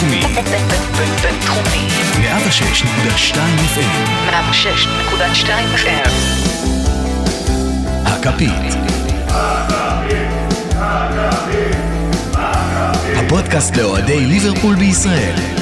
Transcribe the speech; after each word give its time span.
בינתחומי. 0.00 0.20
בינתחומי. 1.22 1.88
106.2 2.20 3.36
FM. 3.74 4.30
106.2 4.30 5.48
FM. 5.76 6.10
הכפית. 8.06 8.74
הפודקאסט 13.16 13.76
לאוהדי 13.76 14.26
ליברפול 14.26 14.76
בישראל. 14.76 15.57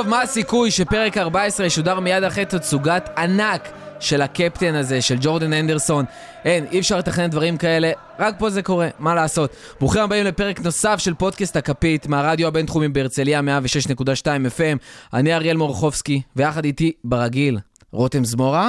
טוב, 0.00 0.08
מה 0.08 0.22
הסיכוי 0.22 0.70
שפרק 0.70 1.18
14 1.18 1.66
ישודר 1.66 2.00
מיד 2.00 2.24
אחרי 2.24 2.44
תצוגת 2.44 3.08
ענק 3.18 3.68
של 4.00 4.22
הקפטן 4.22 4.74
הזה, 4.74 5.02
של 5.02 5.16
ג'ורדן 5.20 5.52
אנדרסון? 5.52 6.04
אין, 6.44 6.66
אי 6.72 6.78
אפשר 6.78 6.98
לתכנן 6.98 7.26
דברים 7.26 7.56
כאלה, 7.56 7.92
רק 8.18 8.34
פה 8.38 8.50
זה 8.50 8.62
קורה, 8.62 8.88
מה 8.98 9.14
לעשות? 9.14 9.56
ברוכים 9.80 10.02
הבאים 10.02 10.24
לפרק 10.24 10.60
נוסף 10.60 10.96
של 10.98 11.14
פודקאסט 11.14 11.56
הכפית 11.56 12.06
מהרדיו 12.06 12.48
הבינתחומי 12.48 12.88
בהרצליה 12.88 13.40
106.2 13.40 14.24
FM. 14.24 14.78
אני 15.12 15.34
אריאל 15.34 15.56
מורחובסקי, 15.56 16.22
ויחד 16.36 16.64
איתי, 16.64 16.92
ברגיל, 17.04 17.58
רותם 17.92 18.24
זמורה. 18.24 18.68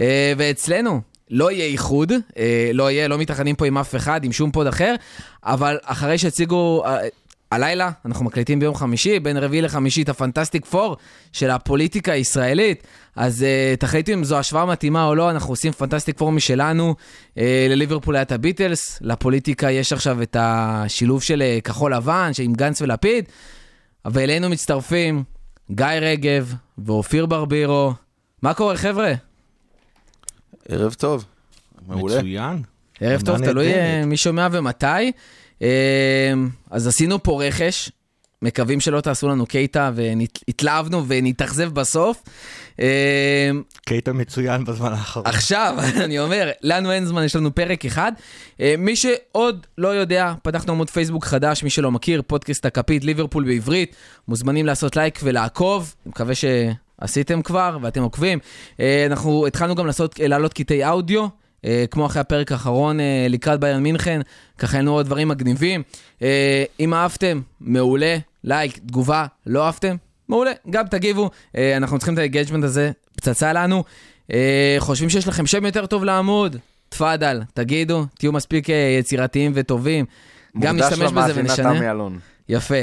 אה, 0.00 0.32
ואצלנו, 0.36 1.00
לא 1.30 1.52
יהיה 1.52 1.66
איחוד, 1.66 2.12
אה, 2.38 2.70
לא 2.74 2.90
יהיה, 2.90 3.08
לא 3.08 3.18
מתאחדים 3.18 3.56
פה 3.56 3.66
עם 3.66 3.78
אף 3.78 3.96
אחד, 3.96 4.24
עם 4.24 4.32
שום 4.32 4.50
פוד 4.50 4.66
אחר, 4.66 4.94
אבל 5.44 5.78
אחרי 5.84 6.18
שהציגו... 6.18 6.84
אה, 6.86 6.98
הלילה, 7.52 7.90
אנחנו 8.04 8.24
מקליטים 8.24 8.60
ביום 8.60 8.74
חמישי, 8.74 9.20
בין 9.20 9.36
רביעי 9.36 9.62
לחמישי, 9.62 10.02
את 10.02 10.08
הפנטסטיק 10.08 10.64
פור 10.66 10.96
של 11.32 11.50
הפוליטיקה 11.50 12.12
הישראלית. 12.12 12.86
אז 13.16 13.42
uh, 13.42 13.80
תחליטו 13.80 14.12
אם 14.12 14.24
זו 14.24 14.38
השוואה 14.38 14.66
מתאימה 14.66 15.04
או 15.04 15.14
לא, 15.14 15.30
אנחנו 15.30 15.52
עושים 15.52 15.72
פנטסטיק 15.72 16.18
פור 16.18 16.32
משלנו. 16.32 16.94
Uh, 17.34 17.38
לליברפול 17.70 18.16
היה 18.16 18.22
את 18.22 18.32
הביטלס, 18.32 18.98
לפוליטיקה 19.00 19.70
יש 19.70 19.92
עכשיו 19.92 20.22
את 20.22 20.36
השילוב 20.38 21.22
של 21.22 21.42
uh, 21.42 21.62
כחול 21.62 21.94
לבן, 21.94 22.30
עם 22.42 22.54
גנץ 22.54 22.82
ולפיד, 22.82 23.24
ואלינו 24.04 24.48
מצטרפים 24.48 25.24
גיא 25.70 25.86
רגב 25.86 26.54
ואופיר 26.78 27.26
ברבירו. 27.26 27.92
מה 28.42 28.54
קורה, 28.54 28.76
חבר'ה? 28.76 29.12
ערב 30.68 30.94
טוב. 30.94 31.24
מעולה. 31.86 32.18
מצוין. 32.18 32.62
ערב 33.00 33.22
טוב, 33.22 33.38
תלוי 33.38 33.72
מי 34.06 34.16
שומע 34.16 34.48
ומתי. 34.52 35.12
אה, 35.62 36.32
אז 36.70 36.86
עשינו 36.86 37.22
פה 37.22 37.44
רכש, 37.44 37.90
מקווים 38.42 38.80
שלא 38.80 39.00
תעשו 39.00 39.28
לנו 39.28 39.46
קייטה, 39.46 39.90
והתלהבנו 39.94 41.04
ונתאכזב 41.08 41.74
בסוף. 41.74 42.22
אה, 42.80 43.50
קטע 43.86 44.12
מצוין 44.12 44.64
בזמן 44.64 44.92
האחרון. 44.92 45.26
עכשיו, 45.26 45.76
אני 46.04 46.18
אומר, 46.18 46.50
לנו 46.62 46.92
אין 46.92 47.06
זמן, 47.06 47.24
יש 47.24 47.36
לנו 47.36 47.54
פרק 47.54 47.84
אחד. 47.84 48.12
אה, 48.60 48.74
מי 48.78 48.96
שעוד 48.96 49.66
לא 49.78 49.88
יודע, 49.88 50.34
פתחנו 50.42 50.72
עמוד 50.72 50.90
פייסבוק 50.90 51.24
חדש, 51.24 51.62
מי 51.62 51.70
שלא 51.70 51.90
מכיר, 51.90 52.22
פודקאסט 52.26 52.66
הכפית, 52.66 53.04
ליברפול 53.04 53.44
בעברית. 53.44 53.96
מוזמנים 54.28 54.66
לעשות 54.66 54.96
לייק 54.96 55.20
ולעקוב, 55.22 55.94
אני 56.04 56.10
מקווה 56.10 56.34
שעשיתם 56.34 57.42
כבר 57.42 57.78
ואתם 57.82 58.02
עוקבים. 58.02 58.38
אה, 58.80 59.06
אנחנו 59.06 59.46
התחלנו 59.46 59.74
גם 59.74 59.86
לעשות, 59.86 60.20
אה, 60.20 60.28
להעלות 60.28 60.52
קטעי 60.52 60.88
אודיו. 60.88 61.26
אה, 61.66 61.84
כמו 61.90 62.06
אחרי 62.06 62.20
הפרק 62.20 62.52
האחרון 62.52 63.00
אה, 63.00 63.26
לקראת 63.28 63.60
ביירן 63.60 63.82
מינכן, 63.82 64.20
ככה 64.58 64.76
היו 64.76 64.92
עוד 64.92 65.06
דברים 65.06 65.28
מגניבים. 65.28 65.82
אה, 66.22 66.64
אם 66.80 66.94
אהבתם, 66.94 67.40
מעולה, 67.60 68.16
לייק, 68.44 68.78
תגובה, 68.78 69.26
לא 69.46 69.66
אהבתם, 69.66 69.96
מעולה, 70.28 70.50
גם 70.70 70.86
תגיבו, 70.86 71.30
אנחנו 71.76 71.98
צריכים 71.98 72.14
את 72.14 72.18
ה 72.18 72.22
engagement 72.22 72.64
הזה, 72.64 72.90
פצצה 73.16 73.52
לנו. 73.52 73.84
חושבים 74.78 75.10
שיש 75.10 75.28
לכם 75.28 75.46
שם 75.46 75.66
יותר 75.66 75.86
טוב 75.86 76.04
לעמוד? 76.04 76.56
תפאדל, 76.88 77.42
תגידו, 77.54 78.06
תהיו 78.18 78.32
מספיק 78.32 78.68
יצירתיים 78.98 79.52
וטובים. 79.54 80.04
גם 80.58 80.76
נשתמש 80.76 81.12
בזה 81.12 81.32
ונשנה. 81.34 81.72
יפה. 82.48 82.74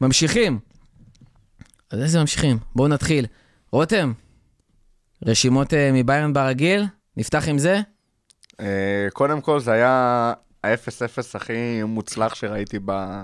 ממשיכים. 0.00 0.58
אז 1.90 2.00
איזה 2.02 2.20
ממשיכים? 2.20 2.58
בואו 2.74 2.88
נתחיל. 2.88 3.26
רותם, 3.72 4.12
רשימות 5.26 5.74
מביירן 5.92 6.32
ברגיל? 6.32 6.84
נפתח 7.18 7.48
עם 7.48 7.58
זה? 7.58 7.80
אה, 8.60 9.06
קודם 9.12 9.40
כל, 9.40 9.60
זה 9.60 9.72
היה 9.72 10.32
ה-0-0 10.64 11.18
הכי 11.34 11.82
מוצלח 11.82 12.34
שראיתי 12.34 12.78
ב... 12.84 13.22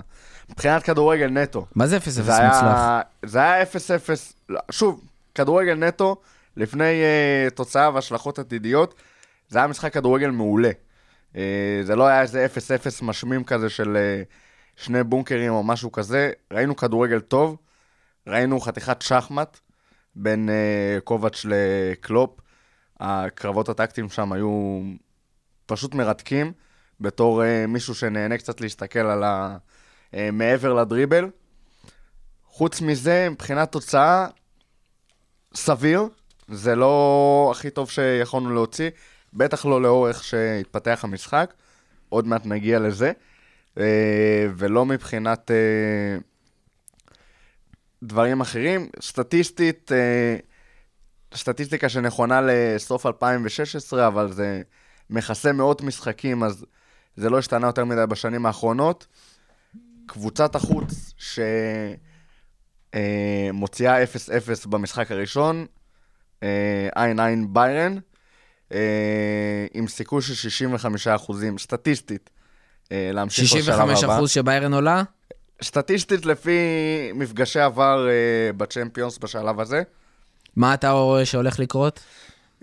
מבחינת 0.49 0.83
כדורגל 0.83 1.27
נטו. 1.27 1.65
מה 1.75 1.87
זה 1.87 1.97
0-0 1.97 2.09
זה 2.09 2.21
מוצלח? 2.21 2.81
זה 3.25 3.39
היה 3.39 3.63
0-0, 3.63 3.67
לא, 4.49 4.59
שוב, 4.71 5.01
כדורגל 5.35 5.73
נטו, 5.73 6.21
לפני 6.57 6.83
uh, 6.83 7.49
תוצאה 7.53 7.93
והשלכות 7.93 8.39
עתידיות, 8.39 8.95
זה 9.49 9.59
היה 9.59 9.67
משחק 9.67 9.93
כדורגל 9.93 10.29
מעולה. 10.29 10.71
Uh, 11.33 11.37
זה 11.83 11.95
לא 11.95 12.07
היה 12.07 12.21
איזה 12.21 12.47
0-0 13.01 13.05
משמים 13.05 13.43
כזה 13.43 13.69
של 13.69 13.97
uh, 13.97 14.83
שני 14.83 15.03
בונקרים 15.03 15.51
או 15.51 15.63
משהו 15.63 15.91
כזה, 15.91 16.31
ראינו 16.51 16.75
כדורגל 16.75 17.19
טוב, 17.19 17.57
ראינו 18.27 18.59
חתיכת 18.59 19.01
שחמט 19.01 19.59
בין 20.15 20.49
uh, 20.49 21.01
קובץ' 21.01 21.45
לקלופ, 21.49 22.39
הקרבות 22.99 23.69
הטקטיים 23.69 24.09
שם 24.09 24.31
היו 24.31 24.81
פשוט 25.65 25.93
מרתקים, 25.93 26.53
בתור 27.01 27.41
uh, 27.43 27.45
מישהו 27.67 27.95
שנהנה 27.95 28.37
קצת 28.37 28.61
להסתכל 28.61 28.99
על 28.99 29.23
ה... 29.23 29.57
uh, 30.11 30.15
מעבר 30.31 30.73
לדריבל. 30.73 31.29
חוץ 32.45 32.81
מזה, 32.81 33.27
מבחינת 33.31 33.71
תוצאה, 33.71 34.27
סביר. 35.55 36.07
זה 36.47 36.75
לא 36.75 37.49
הכי 37.55 37.69
טוב 37.69 37.89
שיכולנו 37.89 38.53
להוציא, 38.53 38.89
בטח 39.33 39.65
לא 39.65 39.81
לאור 39.81 40.07
איך 40.07 40.23
שהתפתח 40.23 40.99
המשחק. 41.03 41.53
עוד 42.09 42.27
מעט 42.27 42.45
נגיע 42.45 42.79
לזה. 42.79 43.11
אה, 43.79 44.47
ולא 44.57 44.85
מבחינת 44.85 45.51
אה, 45.51 46.17
דברים 48.03 48.41
אחרים. 48.41 48.89
סטטיסטית, 49.01 49.91
אה, 49.91 50.37
סטטיסטיקה 51.35 51.89
שנכונה 51.89 52.41
לסוף 52.43 53.05
2016, 53.05 54.07
אבל 54.07 54.31
זה 54.31 54.61
מכסה 55.09 55.51
מאות 55.51 55.81
משחקים, 55.81 56.43
אז 56.43 56.65
זה 57.15 57.29
לא 57.29 57.39
השתנה 57.39 57.67
יותר 57.67 57.85
מדי 57.85 58.05
בשנים 58.09 58.45
האחרונות. 58.45 59.07
קבוצת 60.05 60.55
החוץ 60.55 61.13
שמוציאה 62.93 64.03
0-0 64.03 64.07
במשחק 64.67 65.11
הראשון, 65.11 65.65
אה, 66.43 66.89
עין 66.95 67.19
עין 67.19 67.53
ביירן, 67.53 67.97
אה, 68.73 69.65
עם 69.73 69.87
סיכוי 69.87 70.21
של 70.21 70.33
65 70.33 71.07
אחוזים, 71.07 71.57
סטטיסטית, 71.57 72.29
אה, 72.91 73.09
להמשיך 73.13 73.45
לשלב 73.45 73.61
65 73.61 74.03
הבא. 74.03 74.15
אחוז 74.17 74.29
שביירן 74.29 74.73
עולה? 74.73 75.03
סטטיסטית 75.63 76.25
לפי 76.25 76.59
מפגשי 77.13 77.59
עבר 77.59 78.07
אה, 78.09 78.53
בצ'מפיונס 78.53 79.17
בשלב 79.17 79.59
הזה. 79.59 79.83
מה 80.55 80.73
אתה 80.73 80.91
רואה 80.91 81.25
שהולך 81.25 81.59
לקרות? 81.59 81.99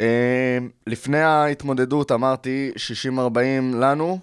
אה, 0.01 0.59
לפני 0.87 1.21
ההתמודדות 1.21 2.13
אמרתי 2.13 2.71
60-40 2.77 3.17
לנו, 3.75 4.19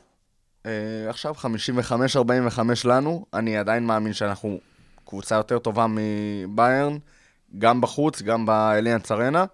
אה, 0.65 0.71
עכשיו 1.09 1.35
55-45 1.35 2.85
לנו. 2.85 3.25
אני 3.33 3.57
עדיין 3.57 3.85
מאמין 3.85 4.13
שאנחנו 4.13 4.59
קבוצה 5.05 5.35
יותר 5.35 5.59
טובה 5.59 5.85
מביירן, 5.89 6.97
גם 7.57 7.81
בחוץ, 7.81 8.21
גם 8.21 8.45
באליאנס 8.45 9.11
ארנה. 9.11 9.45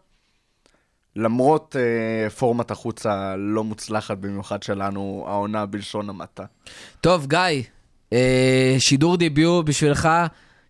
למרות 1.15 1.75
אה, 1.75 2.29
פורמת 2.29 2.71
החוץ 2.71 3.05
הלא 3.05 3.63
מוצלחת 3.63 4.17
במיוחד 4.17 4.63
שלנו, 4.63 5.25
העונה 5.27 5.65
בלשון 5.65 6.09
המעטה. 6.09 6.43
טוב, 7.01 7.27
גיא, 7.27 7.63
אה, 8.13 8.75
שידור 8.79 9.17
דיביו 9.17 9.63
בשבילך, 9.63 10.09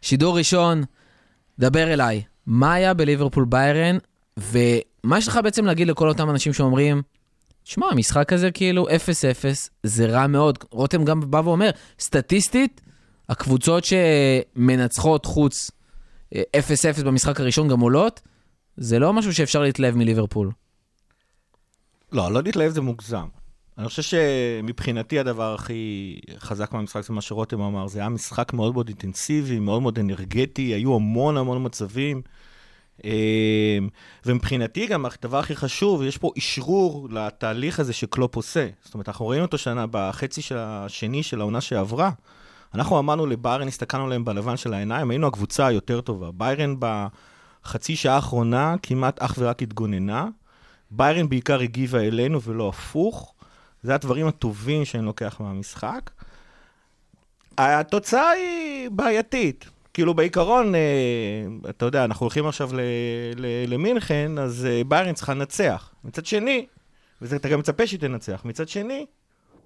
שידור 0.01 0.37
ראשון, 0.37 0.83
דבר 1.59 1.93
אליי. 1.93 2.21
מה 2.47 2.73
היה 2.73 2.93
בליברפול 2.93 3.45
ביירן, 3.45 3.97
ומה 4.37 5.17
יש 5.17 5.27
לך 5.27 5.39
בעצם 5.43 5.65
להגיד 5.65 5.87
לכל 5.87 6.09
אותם 6.09 6.29
אנשים 6.29 6.53
שאומרים, 6.53 7.01
שמע, 7.63 7.87
המשחק 7.91 8.33
הזה 8.33 8.51
כאילו 8.51 8.87
0-0, 8.87 8.91
זה 9.83 10.05
רע 10.05 10.27
מאוד. 10.27 10.57
רותם 10.71 11.05
גם 11.05 11.31
בא 11.31 11.37
ואומר, 11.37 11.69
סטטיסטית, 11.99 12.81
הקבוצות 13.29 13.83
שמנצחות 13.85 15.25
חוץ 15.25 15.71
אה, 16.35 16.41
0-0 16.99 17.03
במשחק 17.03 17.39
הראשון 17.39 17.67
גם 17.67 17.79
עולות, 17.79 18.21
זה 18.77 18.99
לא 18.99 19.13
משהו 19.13 19.33
שאפשר 19.33 19.61
להתלהב 19.61 19.95
מליברפול. 19.95 20.51
לא, 22.11 22.31
לא 22.31 22.43
להתלהב 22.43 22.71
זה 22.71 22.81
מוגזם. 22.81 23.27
אני 23.77 23.87
חושב 23.87 24.01
שמבחינתי 24.01 25.19
הדבר 25.19 25.53
הכי 25.53 26.19
חזק 26.37 26.73
מהמשחק 26.73 27.01
זה 27.01 27.13
מה 27.13 27.21
שרותם 27.21 27.61
אמר, 27.61 27.87
זה 27.87 27.99
היה 27.99 28.09
משחק 28.09 28.53
מאוד 28.53 28.73
מאוד 28.73 28.87
אינטנסיבי, 28.87 29.59
מאוד 29.59 29.81
מאוד 29.81 29.99
אנרגטי, 29.99 30.61
היו 30.61 30.95
המון 30.95 31.37
המון 31.37 31.65
מצבים. 31.65 32.21
אה, 33.05 33.77
ומבחינתי 34.25 34.87
גם 34.87 35.05
הדבר 35.05 35.39
הכי 35.39 35.55
חשוב, 35.55 36.03
יש 36.03 36.17
פה 36.17 36.31
אשרור 36.37 37.07
לתהליך 37.11 37.79
הזה 37.79 37.93
שקלופ 37.93 38.35
עושה. 38.35 38.67
זאת 38.83 38.93
אומרת, 38.93 39.09
אנחנו 39.09 39.27
ראינו 39.27 39.45
אותו 39.45 39.57
שנה 39.57 39.85
בחצי 39.91 40.41
של 40.41 40.57
השני 40.57 41.23
של 41.23 41.41
העונה 41.41 41.61
שעברה. 41.61 42.11
אנחנו 42.73 42.99
אמרנו 42.99 43.25
לביירן, 43.25 43.67
הסתכלנו 43.67 44.05
עליהם 44.05 44.25
בלבן 44.25 44.57
של 44.57 44.73
העיניים, 44.73 45.09
היינו 45.09 45.27
הקבוצה 45.27 45.67
היותר 45.67 46.01
טובה. 46.01 46.31
ביירן 46.31 46.75
בחצי 46.79 47.95
שעה 47.95 48.15
האחרונה 48.15 48.75
כמעט 48.83 49.19
אך 49.19 49.35
ורק 49.37 49.61
התגוננה. 49.61 50.27
ביירן 50.91 51.29
בעיקר 51.29 51.59
הגיבה 51.59 51.99
אלינו 51.99 52.41
ולא 52.41 52.69
הפוך. 52.69 53.34
זה 53.85 53.95
הדברים 53.95 54.27
הטובים 54.27 54.85
שאני 54.85 55.05
לוקח 55.05 55.37
מהמשחק. 55.39 56.11
התוצאה 57.57 58.29
היא 58.29 58.89
בעייתית. 58.89 59.65
כאילו 59.93 60.13
בעיקרון, 60.13 60.75
אה, 60.75 60.79
אתה 61.69 61.85
יודע, 61.85 62.05
אנחנו 62.05 62.23
הולכים 62.23 62.47
עכשיו 62.47 62.69
למינכן, 63.67 64.31
אז 64.39 64.65
אה, 64.65 64.81
ביירן 64.87 65.13
צריכה 65.13 65.33
לנצח. 65.33 65.93
מצד 66.03 66.25
שני, 66.25 66.65
ואתה 67.21 67.49
גם 67.49 67.59
מצפה 67.59 67.87
שהיא 67.87 67.99
תנצח, 67.99 68.41
מצד 68.45 68.67
שני, 68.67 69.05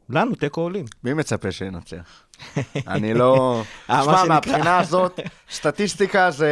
לנו 0.10 0.36
תיקו 0.36 0.62
עולים. 0.62 0.86
מי 1.04 1.13
מצפה 1.13 1.51
שינצח? 1.51 2.24
אני 2.88 3.13
לא... 3.13 3.63
אה, 3.89 4.04
שמע. 4.04 4.24
מהבחינה 4.24 4.80
הזאת, 4.80 5.19
סטטיסטיקה 5.51 6.31
זה 6.31 6.51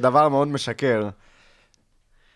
דבר 0.00 0.28
מאוד 0.28 0.48
משקר. 0.48 1.08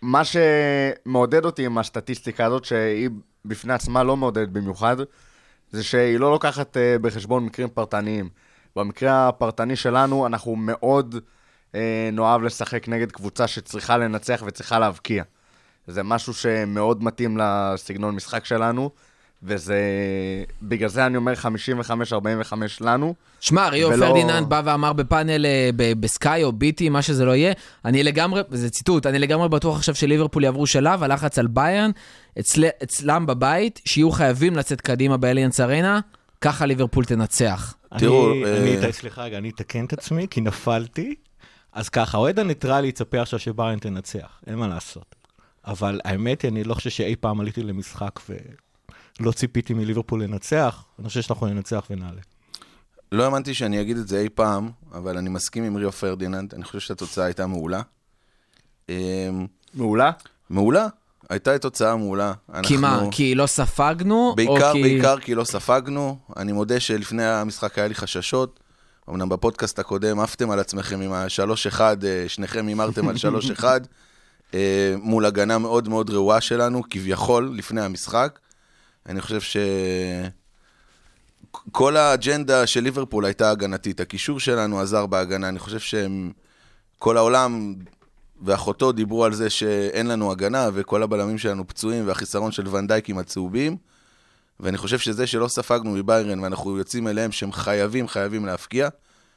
מה 0.02 0.22
שמעודד 0.24 1.44
אותי 1.44 1.66
עם 1.66 1.78
הסטטיסטיקה 1.78 2.44
הזאת, 2.46 2.64
שהיא 2.64 3.08
בפני 3.44 3.72
עצמה 3.72 4.02
לא 4.02 4.16
מעודדת 4.16 4.48
במיוחד, 4.48 4.96
זה 5.70 5.84
שהיא 5.84 6.18
לא 6.18 6.30
לוקחת 6.30 6.76
אה, 6.76 6.96
בחשבון 6.98 7.44
מקרים 7.44 7.68
פרטניים. 7.68 8.28
במקרה 8.76 9.28
הפרטני 9.28 9.76
שלנו, 9.76 10.26
אנחנו 10.26 10.56
מאוד 10.56 11.16
אה, 11.74 12.08
נאהב 12.12 12.42
לשחק 12.42 12.88
נגד 12.88 13.12
קבוצה 13.12 13.46
שצריכה 13.46 13.96
לנצח 13.96 14.42
וצריכה 14.46 14.78
להבקיע. 14.78 15.24
זה 15.86 16.02
משהו 16.02 16.34
שמאוד 16.34 17.02
מתאים 17.02 17.38
לסגנון 17.38 18.14
משחק 18.14 18.44
שלנו, 18.44 18.90
וזה... 19.44 19.78
בגלל 20.62 20.88
זה 20.88 21.06
אני 21.06 21.16
אומר 21.16 21.32
55-45 21.32 22.52
לנו. 22.80 23.14
שמע, 23.40 23.68
ריו 23.68 23.88
ולא- 23.88 24.06
פרדיננד 24.06 24.48
בא 24.48 24.62
ואמר 24.64 24.92
בפאנל 24.92 25.46
אה, 25.46 25.70
ב- 25.76 25.92
בסקאי 26.00 26.44
או 26.44 26.52
ביטי, 26.52 26.88
מה 26.88 27.02
שזה 27.02 27.24
לא 27.24 27.34
יהיה, 27.34 27.52
אני 27.84 28.02
לגמרי, 28.02 28.42
זה 28.50 28.70
ציטוט, 28.70 29.06
אני 29.06 29.18
לגמרי 29.18 29.48
בטוח 29.48 29.76
עכשיו 29.76 29.94
שליברפול 29.94 30.44
יעברו 30.44 30.66
שלב, 30.66 31.02
הלחץ 31.02 31.38
על 31.38 31.46
ביירן, 31.46 31.90
אצל, 32.40 32.64
אצלם 32.82 33.26
בבית, 33.26 33.80
שיהיו 33.84 34.10
חייבים 34.10 34.56
לצאת 34.56 34.80
קדימה 34.80 35.16
באליאנס 35.16 35.60
ארנה, 35.60 36.00
ככה 36.40 36.66
ליברפול 36.66 37.04
תנצח. 37.04 37.74
תראו, 37.98 38.32
אני, 38.32 38.76
אה, 38.86 38.92
סליחה 38.92 39.22
רגע, 39.22 39.38
אני 39.38 39.48
אתקן 39.50 39.84
את 39.84 39.92
עצמי, 39.92 40.26
כי 40.30 40.40
נפלתי. 40.40 41.14
אז 41.72 41.88
ככה, 41.88 42.18
האוהד 42.18 42.38
הניטרלי 42.38 42.88
יצפה 42.88 43.20
עכשיו 43.20 43.38
שביירן 43.38 43.78
תנצח, 43.78 44.40
אין 44.46 44.54
מה 44.54 44.68
לעשות. 44.68 45.14
אבל 45.66 46.00
האמת 46.04 46.42
היא, 46.42 46.50
אני 46.50 46.64
לא 46.64 46.74
חושב 46.74 46.90
שאי 46.90 47.16
פעם 47.16 47.40
עליתי 47.40 47.62
למשחק 47.62 48.20
ולא 49.20 49.32
ציפיתי 49.32 49.74
מליברפול 49.74 50.22
לנצח, 50.22 50.84
אני 50.98 51.08
חושב 51.08 51.22
שאנחנו 51.22 51.46
ננצח 51.46 51.86
ונעלה. 51.90 52.20
לא 53.12 53.24
האמנתי 53.24 53.54
שאני 53.54 53.80
אגיד 53.80 53.96
את 53.96 54.08
זה 54.08 54.20
אי 54.20 54.28
פעם, 54.28 54.70
אבל 54.92 55.18
אני 55.18 55.28
מסכים 55.30 55.64
עם 55.64 55.76
ריו 55.76 55.92
פרדיננד, 55.92 56.54
אני 56.54 56.64
חושב 56.64 56.80
שהתוצאה 56.80 57.24
הייתה 57.24 57.46
מעולה. 57.46 57.80
אמ, 58.88 58.94
מעולה. 59.74 60.10
מעולה, 60.50 60.86
הייתה 61.30 61.58
תוצאה 61.58 61.96
מעולה. 61.96 62.32
כי 62.62 62.76
מה, 62.76 62.94
אנחנו- 62.94 63.10
כי 63.12 63.34
לא 63.34 63.46
ספגנו? 63.46 64.32
בעיקר, 64.36 64.72
כי... 64.72 64.82
בעיקר 64.82 65.18
כי 65.18 65.34
לא 65.34 65.44
ספגנו. 65.44 66.18
אני 66.36 66.52
מודה 66.52 66.80
שלפני 66.80 67.24
המשחק 67.24 67.78
היה 67.78 67.88
לי 67.88 67.94
חששות. 67.94 68.60
אמנם 69.10 69.28
בפודקאסט 69.28 69.78
הקודם 69.78 70.20
עפתם 70.20 70.50
על 70.50 70.58
עצמכם 70.60 71.00
עם 71.00 71.12
ה-3-1, 71.12 71.80
אה, 71.80 72.24
שניכם 72.28 72.66
הימרתם 72.66 73.08
על 73.08 73.16
3-1, 73.58 73.64
אה, 74.54 74.94
מול 75.02 75.26
הגנה 75.26 75.58
מאוד 75.58 75.88
מאוד 75.88 76.10
רעועה 76.10 76.40
שלנו, 76.40 76.82
כביכול, 76.90 77.54
לפני 77.56 77.80
המשחק. 77.80 78.38
אני 79.08 79.20
חושב 79.20 79.40
ש... 79.40 79.56
כל 81.72 81.96
האג'נדה 81.96 82.66
של 82.66 82.80
ליברפול 82.80 83.24
הייתה 83.24 83.50
הגנתית. 83.50 84.00
הקישור 84.00 84.40
שלנו 84.40 84.80
עזר 84.80 85.06
בהגנה. 85.06 85.48
אני 85.48 85.58
חושב 85.58 85.78
שהם... 85.78 86.32
כל 86.98 87.16
העולם 87.16 87.74
ואחותו 88.42 88.92
דיברו 88.92 89.24
על 89.24 89.34
זה 89.34 89.50
שאין 89.50 90.06
לנו 90.06 90.32
הגנה, 90.32 90.68
וכל 90.74 91.02
הבלמים 91.02 91.38
שלנו 91.38 91.68
פצועים, 91.68 92.06
והחיסרון 92.06 92.52
של 92.52 92.68
ונדייקים 92.68 93.18
הצהובים. 93.18 93.76
ואני 94.60 94.78
חושב 94.78 94.98
שזה 94.98 95.26
שלא 95.26 95.48
ספגנו 95.48 95.90
מביירן, 95.90 96.40
ואנחנו 96.40 96.78
יוצאים 96.78 97.08
אליהם 97.08 97.32
שהם 97.32 97.52
חייבים, 97.52 98.08
חייבים 98.08 98.46
להפקיע. 98.46 98.88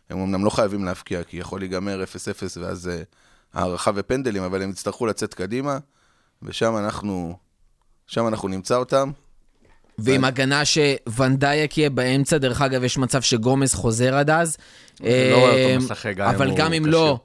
הם 0.09 0.19
אמנם 0.19 0.45
לא 0.45 0.49
חייבים 0.49 0.85
להפקיע, 0.85 1.23
כי 1.23 1.37
יכול 1.37 1.59
להיגמר 1.59 2.03
0-0 2.03 2.59
ואז 2.59 2.87
אה, 2.87 3.01
הערכה 3.53 3.91
ופנדלים, 3.95 4.43
אבל 4.43 4.61
הם 4.61 4.69
יצטרכו 4.69 5.05
לצאת 5.05 5.33
קדימה, 5.33 5.77
ושם 6.43 6.77
אנחנו, 6.77 7.37
שם 8.07 8.27
אנחנו 8.27 8.47
נמצא 8.47 8.75
אותם. 8.75 9.11
ועם 9.97 10.25
הגנה 10.25 10.61
שוונדייק 10.65 11.77
יהיה 11.77 11.89
באמצע, 11.89 12.37
דרך 12.37 12.61
אגב, 12.61 12.83
יש 12.83 12.97
מצב 12.97 13.21
שגומז 13.21 13.73
חוזר 13.73 14.15
עד 14.15 14.29
אז. 14.29 14.57
לא 14.99 15.07
רואה 15.33 15.51
אותו 15.51 15.69
אה, 15.69 15.77
משחק, 15.77 16.13
גם 16.15 16.29
אם 16.29 16.35
אבל 16.35 16.55
גם. 16.55 16.85
לא, 16.85 17.19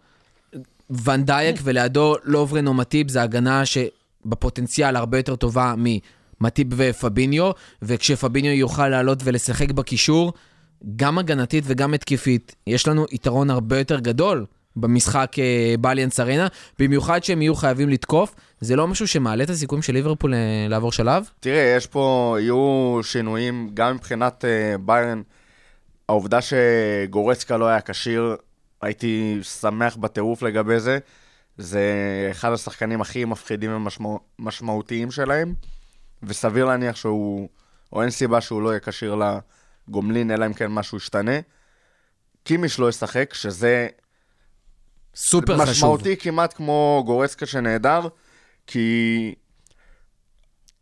ונדייק 1.04 1.56
ולידו 1.62 2.14
לוברן 2.24 2.66
או 2.66 2.74
מטיב, 2.74 3.08
זה 3.08 3.22
הגנה 3.22 3.62
שבפוטנציאל 3.66 4.96
הרבה 4.96 5.19
יותר 5.19 5.36
טובה 5.36 5.74
ממטיב 5.76 6.66
ופביניו, 6.76 7.50
וכשפביניו 7.82 8.52
יוכל 8.52 8.88
לעלות 8.88 9.19
ולשחק 9.24 9.70
בקישור, 9.70 10.32
גם 10.96 11.19
הגנתית 11.19 11.64
וגם 11.66 11.94
התקפית, 11.94 12.54
יש 12.66 12.88
לנו 12.88 13.06
יתרון 13.12 13.50
הרבה 13.50 13.78
יותר 13.78 13.98
גדול. 13.98 14.46
במשחק 14.76 15.36
אה, 15.38 15.74
באליאנס 15.80 16.20
ארנה, 16.20 16.46
במיוחד 16.78 17.24
שהם 17.24 17.42
יהיו 17.42 17.54
חייבים 17.54 17.88
לתקוף, 17.88 18.34
זה 18.62 18.76
לא 18.76 18.88
משהו 18.88 19.08
שמעלה 19.08 19.44
את 19.44 19.50
הסיכויים 19.50 19.82
של 19.82 19.92
ליברפול 19.92 20.34
אה, 20.34 20.66
לעבור 20.68 20.92
שלב? 20.92 21.30
תראה, 21.40 21.74
יש 21.76 21.86
פה, 21.86 22.36
יהיו 22.40 23.00
שינויים, 23.02 23.70
גם 23.74 23.94
מבחינת 23.94 24.44
uh, 24.44 24.78
ביירן, 24.78 25.22
העובדה 26.08 26.38
שגורצקה 26.42 27.56
לא 27.56 27.66
היה 27.66 27.80
כשיר, 27.80 28.36
הייתי 28.82 29.38
שמח 29.42 29.96
בטירוף 29.96 30.42
לגבי 30.42 30.80
זה. 30.80 30.98
זה 31.58 31.82
אחד 32.30 32.52
השחקנים 32.52 33.00
הכי 33.00 33.24
מפחידים 33.24 33.88
ומשמעותיים 34.38 35.10
שלהם, 35.10 35.54
וסביר 36.22 36.64
להניח 36.64 36.96
שהוא, 36.96 37.48
או 37.92 38.02
אין 38.02 38.10
סיבה 38.10 38.40
שהוא 38.40 38.62
לא 38.62 38.68
יהיה 38.68 38.80
כשיר 38.80 39.16
לגומלין, 39.88 40.30
אלא 40.30 40.46
אם 40.46 40.52
כן 40.52 40.66
משהו 40.66 40.98
ישתנה. 40.98 41.40
קימיש 42.44 42.78
לא 42.78 42.88
ישחק, 42.88 43.34
שזה 43.34 43.88
סופר 45.14 45.54
חשוב. 45.58 45.70
משמעותי 45.70 46.16
כמעט 46.16 46.52
כמו 46.56 47.02
גורצקה 47.06 47.46
שנעדר, 47.46 48.08
כי 48.66 49.34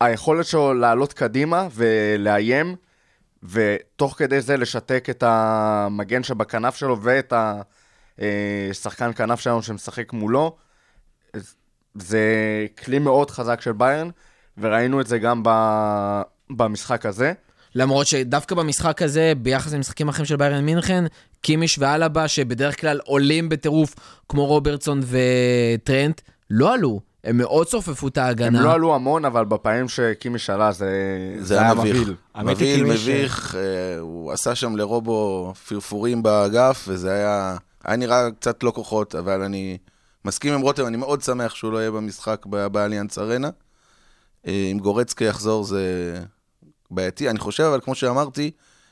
היכולת 0.00 0.46
שלו 0.46 0.74
לעלות 0.74 1.12
קדימה 1.12 1.68
ולאיים, 1.74 2.76
ותוך 3.42 4.14
כדי 4.18 4.40
זה 4.40 4.56
לשתק 4.56 5.06
את 5.10 5.22
המגן 5.26 6.22
שבכנף 6.22 6.76
שלו 6.76 7.02
ואת 7.02 7.32
השחקן 8.70 9.12
כנף 9.12 9.40
שלנו 9.40 9.62
שמשחק 9.62 10.12
מולו, 10.12 10.56
זה 11.94 12.26
כלי 12.84 12.98
מאוד 12.98 13.30
חזק 13.30 13.60
של 13.60 13.72
ביירן, 13.72 14.10
וראינו 14.58 15.00
את 15.00 15.06
זה 15.06 15.18
גם 15.18 15.42
במשחק 16.50 17.06
הזה. 17.06 17.32
למרות 17.74 18.06
שדווקא 18.06 18.54
במשחק 18.54 19.02
הזה, 19.02 19.32
ביחס 19.36 19.72
למשחקים 19.72 20.08
אחרים 20.08 20.26
של 20.26 20.36
ביירן 20.36 20.64
מינכן, 20.64 21.04
קימיש 21.40 21.78
ואלבה, 21.78 22.28
שבדרך 22.28 22.80
כלל 22.80 23.00
עולים 23.04 23.48
בטירוף, 23.48 23.94
כמו 24.28 24.46
רוברטסון 24.46 25.00
וטרנט, 25.00 26.20
לא 26.50 26.74
עלו. 26.74 27.09
הם 27.24 27.38
מאוד 27.38 27.66
צופפו 27.66 28.08
את 28.08 28.18
הם 28.18 28.24
ההגנה. 28.24 28.62
לא 28.62 28.72
עלו 28.72 28.94
המון, 28.94 29.24
אבל 29.24 29.44
בפעמים 29.44 29.88
שקימיש 29.88 30.50
עלה 30.50 30.72
זה, 30.72 30.90
זה 31.40 31.60
היה 31.60 31.74
מביך. 31.74 31.96
מבהיל, 32.38 32.58
כאילו 32.58 32.96
ש- 32.96 33.08
מביך, 33.08 33.54
אה, 33.54 33.98
הוא 33.98 34.32
עשה 34.32 34.54
שם 34.54 34.76
לרובו 34.76 35.52
פרפורים 35.68 36.22
באגף, 36.22 36.84
וזה 36.88 37.12
היה... 37.12 37.56
היה 37.84 37.96
נראה 37.96 38.30
קצת 38.30 38.62
לא 38.62 38.70
כוחות, 38.70 39.14
אבל 39.14 39.42
אני 39.42 39.78
מסכים 40.24 40.54
עם 40.54 40.60
רותם, 40.60 40.86
אני 40.86 40.96
מאוד 40.96 41.22
שמח 41.22 41.54
שהוא 41.54 41.72
לא 41.72 41.78
יהיה 41.78 41.90
במשחק 41.90 42.46
באליאנס 42.46 43.18
ארנה. 43.18 43.50
אה, 44.46 44.68
אם 44.72 44.78
גורצקי 44.78 45.24
יחזור 45.24 45.64
זה 45.64 45.84
בעייתי. 46.90 47.30
אני 47.30 47.38
חושב, 47.38 47.62
אבל 47.62 47.80
כמו 47.80 47.94
שאמרתי, 47.94 48.50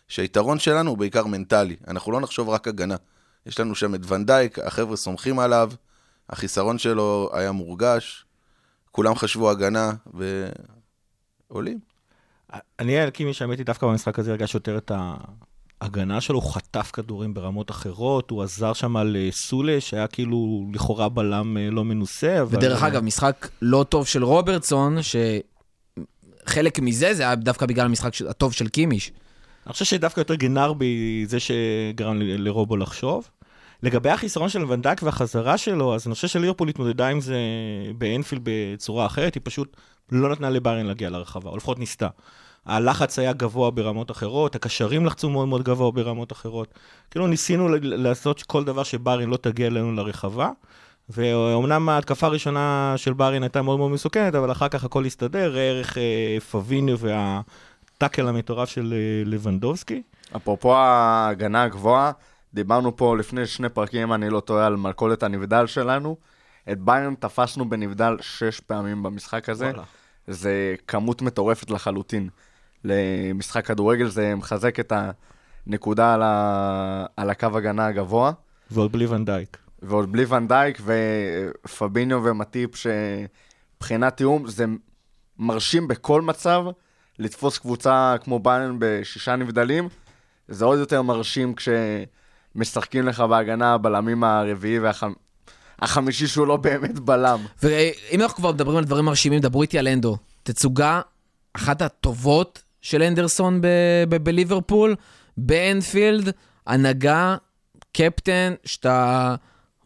שהיתרון 0.09 0.59
שלנו 0.59 0.91
הוא 0.91 0.99
בעיקר 0.99 1.27
מנטלי. 1.27 1.77
אנחנו 1.89 2.13
לא 2.13 2.21
נחשוב 2.21 2.49
רק 2.49 2.69
הגנה. 2.69 2.97
יש 3.47 3.61
לנו 3.61 3.75
שם 3.75 3.95
את 3.95 4.01
ונדייק, 4.09 4.59
החבר'ה 4.59 4.97
סומכים 4.97 5.39
עליו, 5.39 5.71
החיסרון 6.31 6.79
שלו 6.79 7.31
היה 7.33 7.53
מורגש, 7.53 8.25
כולם 8.91 9.15
חשבו 9.15 9.51
הגנה, 9.51 9.93
ועולים. 11.51 11.79
אני 12.79 12.99
על 12.99 13.11
קימי, 13.11 13.35
שהאמת 13.35 13.59
היא 13.59 13.67
דווקא 13.67 13.87
במשחק 13.87 14.19
הזה 14.19 14.31
הרגש 14.31 14.55
יותר 14.55 14.79
את 14.79 14.93
ההגנה 15.81 16.21
שלו, 16.21 16.39
הוא 16.39 16.53
חטף 16.53 16.91
כדורים 16.93 17.35
ברמות 17.35 17.71
אחרות, 17.71 18.31
הוא 18.31 18.43
עזר 18.43 18.73
שם 18.73 18.97
על 18.97 19.17
אה, 19.17 19.29
סולה, 19.33 19.81
שהיה 19.81 20.07
כאילו 20.07 20.67
לכאורה 20.73 21.09
בלם 21.09 21.57
אה, 21.57 21.71
לא 21.71 21.85
מנוסה, 21.85 22.43
אבל... 22.43 22.59
ודרך 22.59 22.83
אגב, 22.83 23.03
משחק 23.03 23.49
לא 23.63 23.85
טוב 23.89 24.07
של 24.07 24.25
רוברטסון, 24.25 24.97
חלק 26.47 26.79
מזה 26.81 27.15
זה 27.15 27.23
היה 27.23 27.35
דווקא 27.35 27.67
בגלל 27.67 27.87
המשחק 27.87 28.13
הטוב 28.29 28.53
של 28.53 28.69
קימיש. 28.69 29.13
אני 29.67 29.73
חושב 29.73 29.85
שדווקא 29.85 30.21
יותר 30.21 30.35
גנר 30.35 30.73
בי 30.73 31.25
זה 31.29 31.39
שגרם 31.41 32.17
לרובו 32.19 32.77
לחשוב. 32.77 33.29
לגבי 33.83 34.11
החיסרון 34.11 34.49
של 34.49 34.65
ונדק 34.69 35.01
והחזרה 35.03 35.59
שלו, 35.59 35.95
אז 35.95 36.07
אני 36.07 36.15
חושב 36.15 36.29
שליברפול 36.29 36.69
התמודדה 36.69 37.09
עם 37.09 37.21
זה 37.21 37.37
באנפילד 37.99 38.43
בצורה 38.45 39.07
אחרת, 39.07 39.35
היא 39.35 39.41
פשוט 39.45 39.77
לא 40.13 40.29
נתנה 40.29 40.51
לביירן 40.51 40.87
להגיע 40.87 41.11
לרחבה, 41.11 41.51
או 41.51 41.57
לפחות 41.57 41.79
ניסתה. 41.79 42.09
הלחץ 42.67 43.19
היה 43.19 43.33
גבוה 43.33 43.71
ברמות 43.71 44.11
אחרות, 44.11 44.55
הקשרים 44.55 45.07
לחצו 45.07 45.31
מאוד 45.31 45.49
מאוד 45.49 45.63
גבוה 45.63 45.91
ברמות 45.91 46.33
אחרות. 46.33 46.75
כאילו 47.11 47.27
ניסינו 47.27 47.69
לעשות 47.83 48.43
כל 48.43 48.65
דבר 48.65 48.83
שביירן 48.83 49.29
לא 49.31 49.37
תגיע 49.37 49.67
אלינו 49.67 49.93
לרחבה, 49.93 50.51
ואומנם 51.09 51.89
ההתקפה 51.89 52.27
הראשונה 52.27 52.95
של 52.97 53.13
ביירן 53.13 53.43
הייתה 53.43 53.63
מאוד 53.63 53.79
מאוד 53.79 53.91
מסוכנת, 53.91 54.35
אבל 54.35 54.53
אחר 54.53 54.69
כך 54.69 54.85
הכל 54.85 55.05
הסתדר, 55.05 55.57
ערך 55.57 55.99
אה, 55.99 56.41
פביניו 56.51 56.99
והטאקל 56.99 58.29
המטורף 58.29 58.69
של 58.69 58.95
אה, 58.97 59.31
לבנדובסקי. 59.31 60.03
אפרופו 60.37 60.77
ההגנה 60.77 61.63
הגבוהה, 61.63 62.13
דיברנו 62.55 62.97
פה 62.97 63.17
לפני 63.17 63.47
שני 63.47 63.69
פרקים, 63.69 64.03
אם 64.03 64.13
אני 64.13 64.31
לא 64.31 64.41
טועה, 64.41 64.67
על 64.67 64.77
מלכודת 64.77 65.23
הנבדל 65.23 65.67
שלנו. 65.67 66.17
את 66.73 66.81
ביירן 66.81 67.15
תפסנו 67.15 67.69
בנבדל 67.69 68.17
שש 68.21 68.61
פעמים 68.61 69.03
במשחק 69.03 69.49
הזה. 69.49 69.65
וואלה. 69.65 69.83
זה 70.27 70.75
כמות 70.87 71.23
מטורפת 71.23 71.71
לחלוטין. 71.71 72.29
למשחק 72.85 73.67
כדורגל 73.67 74.09
זה 74.09 74.35
מחזק 74.35 74.81
את 74.81 74.93
הנקודה 75.67 76.15
על, 76.15 76.23
ה... 76.23 77.07
על 77.17 77.31
הקו 77.31 77.47
הגנה 77.55 77.87
הגבוה. 77.87 78.33
ועוד 78.71 78.93
בלי 78.93 79.07
ונדייק. 79.07 79.57
ועוד 79.83 80.13
בלי 80.13 80.25
ונדייק 80.25 80.81
ופביניו 81.65 82.25
ומטיפ, 82.25 82.71
שמבחינת 82.77 84.17
תיאום 84.17 84.49
זה 84.49 84.65
מרשים 85.39 85.89
בכל 85.89 86.23
מצב 86.23 86.65
לתפוס 87.19 87.59
קבוצה 87.59 88.15
כמו 88.25 88.39
ביירן 88.39 88.77
בשישה 88.79 89.37
נבדלים. 89.37 89.89
זה 90.49 90.65
עוד 90.65 90.79
יותר 90.79 91.03
מרשים 91.03 91.55
כשמשחקים 92.55 93.07
לך 93.07 93.21
בהגנה 93.21 93.75
הבלמים 93.75 94.25
הרביעי 94.25 94.79
והחמישי 95.81 96.27
שהוא 96.27 96.47
לא 96.47 96.57
באמת 96.57 96.99
בלם. 96.99 97.39
ואם 97.63 98.21
אנחנו 98.21 98.37
כבר 98.37 98.53
מדברים 98.53 98.79
על 98.79 98.85
דברים 98.85 99.05
מרשימים, 99.05 99.41
דברו 99.41 99.63
איתי 99.63 99.79
על 99.79 99.89
אנדו. 99.89 100.17
תצוגה 100.43 101.01
אחת 101.55 101.83
הטובות 101.83 102.63
של 102.81 103.03
אנדרסון 103.03 103.61
ב- 103.61 103.67
ב- 104.09 104.17
בליברפול, 104.17 104.95
באנפילד, 105.37 106.31
הנהגה, 106.67 107.37
קפטן, 107.93 108.55
שאתה... 108.65 109.35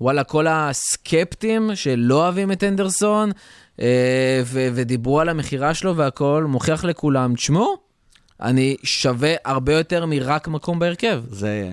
וואלה, 0.00 0.24
כל 0.24 0.46
הסקפטים 0.46 1.70
שלא 1.74 2.14
אוהבים 2.14 2.52
את 2.52 2.64
אנדרסון, 2.64 3.30
אה, 3.80 4.42
ו- 4.44 4.68
ודיברו 4.74 5.20
על 5.20 5.28
המכירה 5.28 5.74
שלו 5.74 5.96
והכל, 5.96 6.44
מוכיח 6.48 6.84
לכולם, 6.84 7.34
תשמעו, 7.34 7.76
אני 8.40 8.76
שווה 8.82 9.34
הרבה 9.44 9.72
יותר 9.72 10.06
מרק 10.06 10.48
מקום 10.48 10.78
בהרכב. 10.78 11.22
זה, 11.28 11.70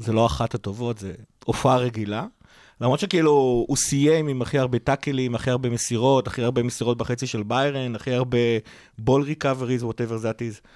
זה 0.00 0.12
לא 0.12 0.26
אחת 0.26 0.54
הטובות, 0.54 0.98
זה 0.98 1.12
הופעה 1.44 1.76
רגילה. 1.76 2.26
למרות 2.80 3.00
שכאילו 3.00 3.64
הוא 3.68 3.76
סיים 3.76 4.28
עם 4.28 4.42
הכי 4.42 4.58
הרבה 4.58 4.78
טאקלים, 4.78 5.34
הכי 5.34 5.50
הרבה 5.50 5.70
מסירות, 5.70 6.26
הכי 6.26 6.42
הרבה 6.42 6.62
מסירות 6.62 6.98
בחצי 6.98 7.26
של 7.26 7.42
ביירן, 7.42 7.94
הכי 7.94 8.12
הרבה 8.12 8.38
בול 8.98 9.22
ריקאבריז, 9.22 9.82
that 9.82 10.40
is. 10.40 10.66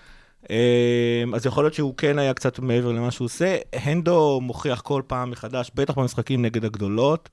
אמ, 0.50 1.34
אז 1.34 1.46
יכול 1.46 1.64
להיות 1.64 1.74
שהוא 1.74 1.94
כן 1.96 2.18
היה 2.18 2.34
קצת 2.34 2.58
מעבר 2.58 2.92
למה 2.92 3.10
שהוא 3.10 3.24
עושה. 3.24 3.56
הנדו 3.72 4.40
מוכיח 4.42 4.80
כל 4.80 5.02
פעם 5.06 5.30
מחדש, 5.30 5.70
בטח 5.74 5.94
במשחקים 5.98 6.42
נגד 6.42 6.64
הגדולות, 6.64 7.28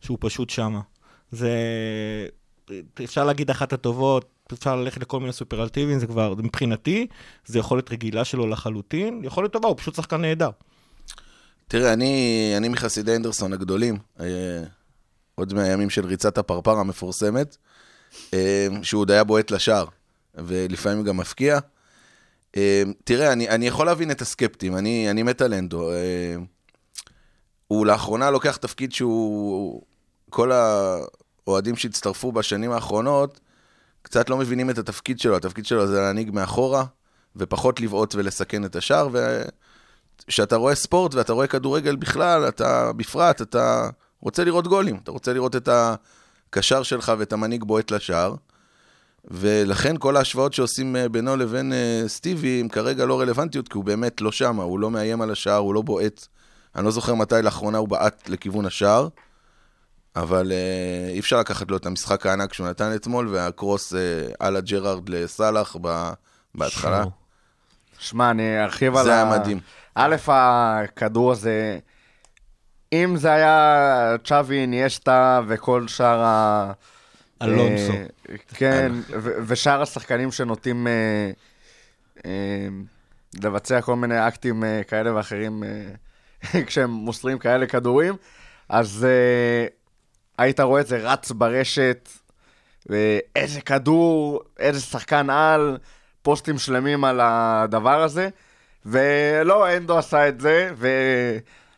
שהוא 0.00 0.18
פשוט 0.20 0.50
שמה. 0.50 0.80
זה... 1.30 1.50
אפשר 3.04 3.24
להגיד 3.24 3.50
אחת 3.50 3.72
הטובות, 3.72 4.30
אפשר 4.52 4.76
ללכת 4.76 5.00
לכל 5.00 5.20
מיני 5.20 5.32
סופרלטיבים, 5.32 5.98
זה 5.98 6.06
כבר, 6.06 6.34
מבחינתי, 6.38 7.06
זה 7.46 7.58
יכולת 7.58 7.92
רגילה 7.92 8.24
שלו 8.24 8.46
לחלוטין. 8.46 9.20
יכולת 9.24 9.52
טובה, 9.52 9.68
הוא 9.68 9.76
פשוט 9.76 9.94
שחקן 9.94 10.20
נהדר. 10.20 10.50
תראה, 11.68 11.92
אני, 11.92 12.54
אני 12.56 12.68
מחסידי 12.68 13.16
אנדרסון 13.16 13.52
הגדולים, 13.52 13.98
אה, 14.20 14.62
עוד 15.34 15.54
מהימים 15.54 15.90
של 15.90 16.06
ריצת 16.06 16.38
הפרפר 16.38 16.78
המפורסמת, 16.78 17.56
אה, 18.34 18.66
שהוא 18.82 19.00
עוד 19.00 19.10
היה 19.10 19.24
בועט 19.24 19.50
לשער, 19.50 19.86
ולפעמים 20.34 21.04
גם 21.04 21.16
מפקיע. 21.16 21.58
אה, 22.56 22.82
תראה, 23.04 23.32
אני, 23.32 23.48
אני 23.48 23.66
יכול 23.66 23.86
להבין 23.86 24.10
את 24.10 24.20
הסקפטים, 24.20 24.76
אני, 24.76 25.10
אני 25.10 25.22
מת 25.22 25.42
על 25.42 25.54
אנדו. 25.54 25.90
אה, 25.90 26.36
הוא 27.68 27.86
לאחרונה 27.86 28.30
לוקח 28.30 28.56
תפקיד 28.56 28.92
שהוא... 28.92 29.82
כל 30.30 30.52
האוהדים 30.52 31.76
שהצטרפו 31.76 32.32
בשנים 32.32 32.72
האחרונות, 32.72 33.40
קצת 34.02 34.30
לא 34.30 34.36
מבינים 34.36 34.70
את 34.70 34.78
התפקיד 34.78 35.20
שלו. 35.20 35.36
התפקיד 35.36 35.66
שלו 35.66 35.86
זה 35.86 36.00
להנהיג 36.00 36.30
מאחורה, 36.30 36.84
ופחות 37.36 37.80
לבעוט 37.80 38.14
ולסכן 38.14 38.64
את 38.64 38.76
השער, 38.76 39.08
ו... 39.12 39.42
כשאתה 40.26 40.56
רואה 40.56 40.74
ספורט 40.74 41.14
ואתה 41.14 41.32
רואה 41.32 41.46
כדורגל 41.46 41.96
בכלל, 41.96 42.48
אתה 42.48 42.92
בפרט, 42.92 43.42
אתה 43.42 43.88
רוצה 44.20 44.44
לראות 44.44 44.66
גולים, 44.66 44.96
אתה 45.02 45.10
רוצה 45.10 45.32
לראות 45.32 45.56
את 45.56 45.68
הקשר 45.68 46.82
שלך 46.82 47.12
ואת 47.18 47.32
המנהיג 47.32 47.64
בועט 47.64 47.90
לשער. 47.90 48.34
ולכן 49.30 49.94
כל 49.98 50.16
ההשוואות 50.16 50.52
שעושים 50.52 50.96
אה, 50.96 51.08
בינו 51.08 51.36
לבין 51.36 51.72
אה, 51.72 52.02
סטיבי 52.06 52.60
הם 52.60 52.68
כרגע 52.68 53.04
לא 53.04 53.20
רלוונטיות, 53.20 53.68
כי 53.68 53.76
הוא 53.76 53.84
באמת 53.84 54.20
לא 54.20 54.32
שמה, 54.32 54.62
הוא 54.62 54.80
לא 54.80 54.90
מאיים 54.90 55.22
על 55.22 55.30
השער, 55.30 55.56
הוא 55.56 55.74
לא 55.74 55.82
בועט. 55.82 56.26
אני 56.76 56.84
לא 56.84 56.90
זוכר 56.90 57.14
מתי 57.14 57.34
לאחרונה 57.42 57.78
הוא 57.78 57.88
בעט 57.88 58.28
לכיוון 58.28 58.66
השער, 58.66 59.08
אבל 60.16 60.52
אה, 60.52 61.10
אי 61.12 61.18
אפשר 61.20 61.40
לקחת 61.40 61.70
לו 61.70 61.76
את 61.76 61.86
המשחק 61.86 62.26
הענק 62.26 62.52
שהוא 62.52 62.68
נתן 62.68 62.94
אתמול, 62.94 63.28
והקרוס 63.28 63.94
על 64.40 64.56
הג'רארד 64.56 65.08
לסאלח 65.08 65.76
בהתחלה. 66.54 67.04
שמע, 67.98 68.30
אני 68.30 68.62
ארחיב 68.64 68.96
על 68.96 69.04
זה 69.04 69.12
היה 69.12 69.38
מדהים. 69.38 69.60
א', 69.98 70.16
הכדור 70.28 71.32
הזה, 71.32 71.78
אם 72.92 73.16
זה 73.16 73.32
היה 73.32 74.16
צ'אבי, 74.24 74.58
איניאסטה 74.58 75.40
וכל 75.46 75.88
שאר 75.88 76.20
ה... 76.22 76.72
אלונסו. 77.42 77.92
אה, 77.92 78.06
כן, 78.54 78.92
ו- 79.08 79.34
ושאר 79.46 79.82
השחקנים 79.82 80.32
שנוטים 80.32 80.86
אה, 80.86 81.30
אה, 82.26 82.68
לבצע 83.42 83.80
כל 83.80 83.96
מיני 83.96 84.28
אקטים 84.28 84.64
אה, 84.64 84.80
כאלה 84.88 85.14
ואחרים 85.14 85.64
אה, 85.64 86.60
כשהם 86.66 86.90
מוסרים 86.90 87.38
כאלה 87.38 87.66
כדורים, 87.66 88.14
אז 88.68 89.06
אה, 89.08 89.66
היית 90.38 90.60
רואה 90.60 90.80
את 90.80 90.86
זה 90.86 90.96
רץ 90.96 91.30
ברשת, 91.30 92.08
ואיזה 92.86 93.60
כדור, 93.60 94.42
איזה 94.58 94.80
שחקן 94.80 95.30
על, 95.30 95.78
פוסטים 96.22 96.58
שלמים 96.58 97.04
על 97.04 97.20
הדבר 97.22 98.02
הזה, 98.02 98.28
ולא, 98.86 99.76
אנדו 99.76 99.98
עשה 99.98 100.28
את 100.28 100.40
זה, 100.40 100.70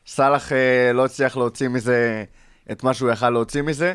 וסאלח 0.06 0.52
אה, 0.52 0.92
לא 0.92 1.04
הצליח 1.04 1.36
להוציא 1.36 1.68
מזה 1.68 2.24
את 2.72 2.82
מה 2.82 2.94
שהוא 2.94 3.10
יכל 3.10 3.30
להוציא 3.30 3.62
מזה, 3.62 3.94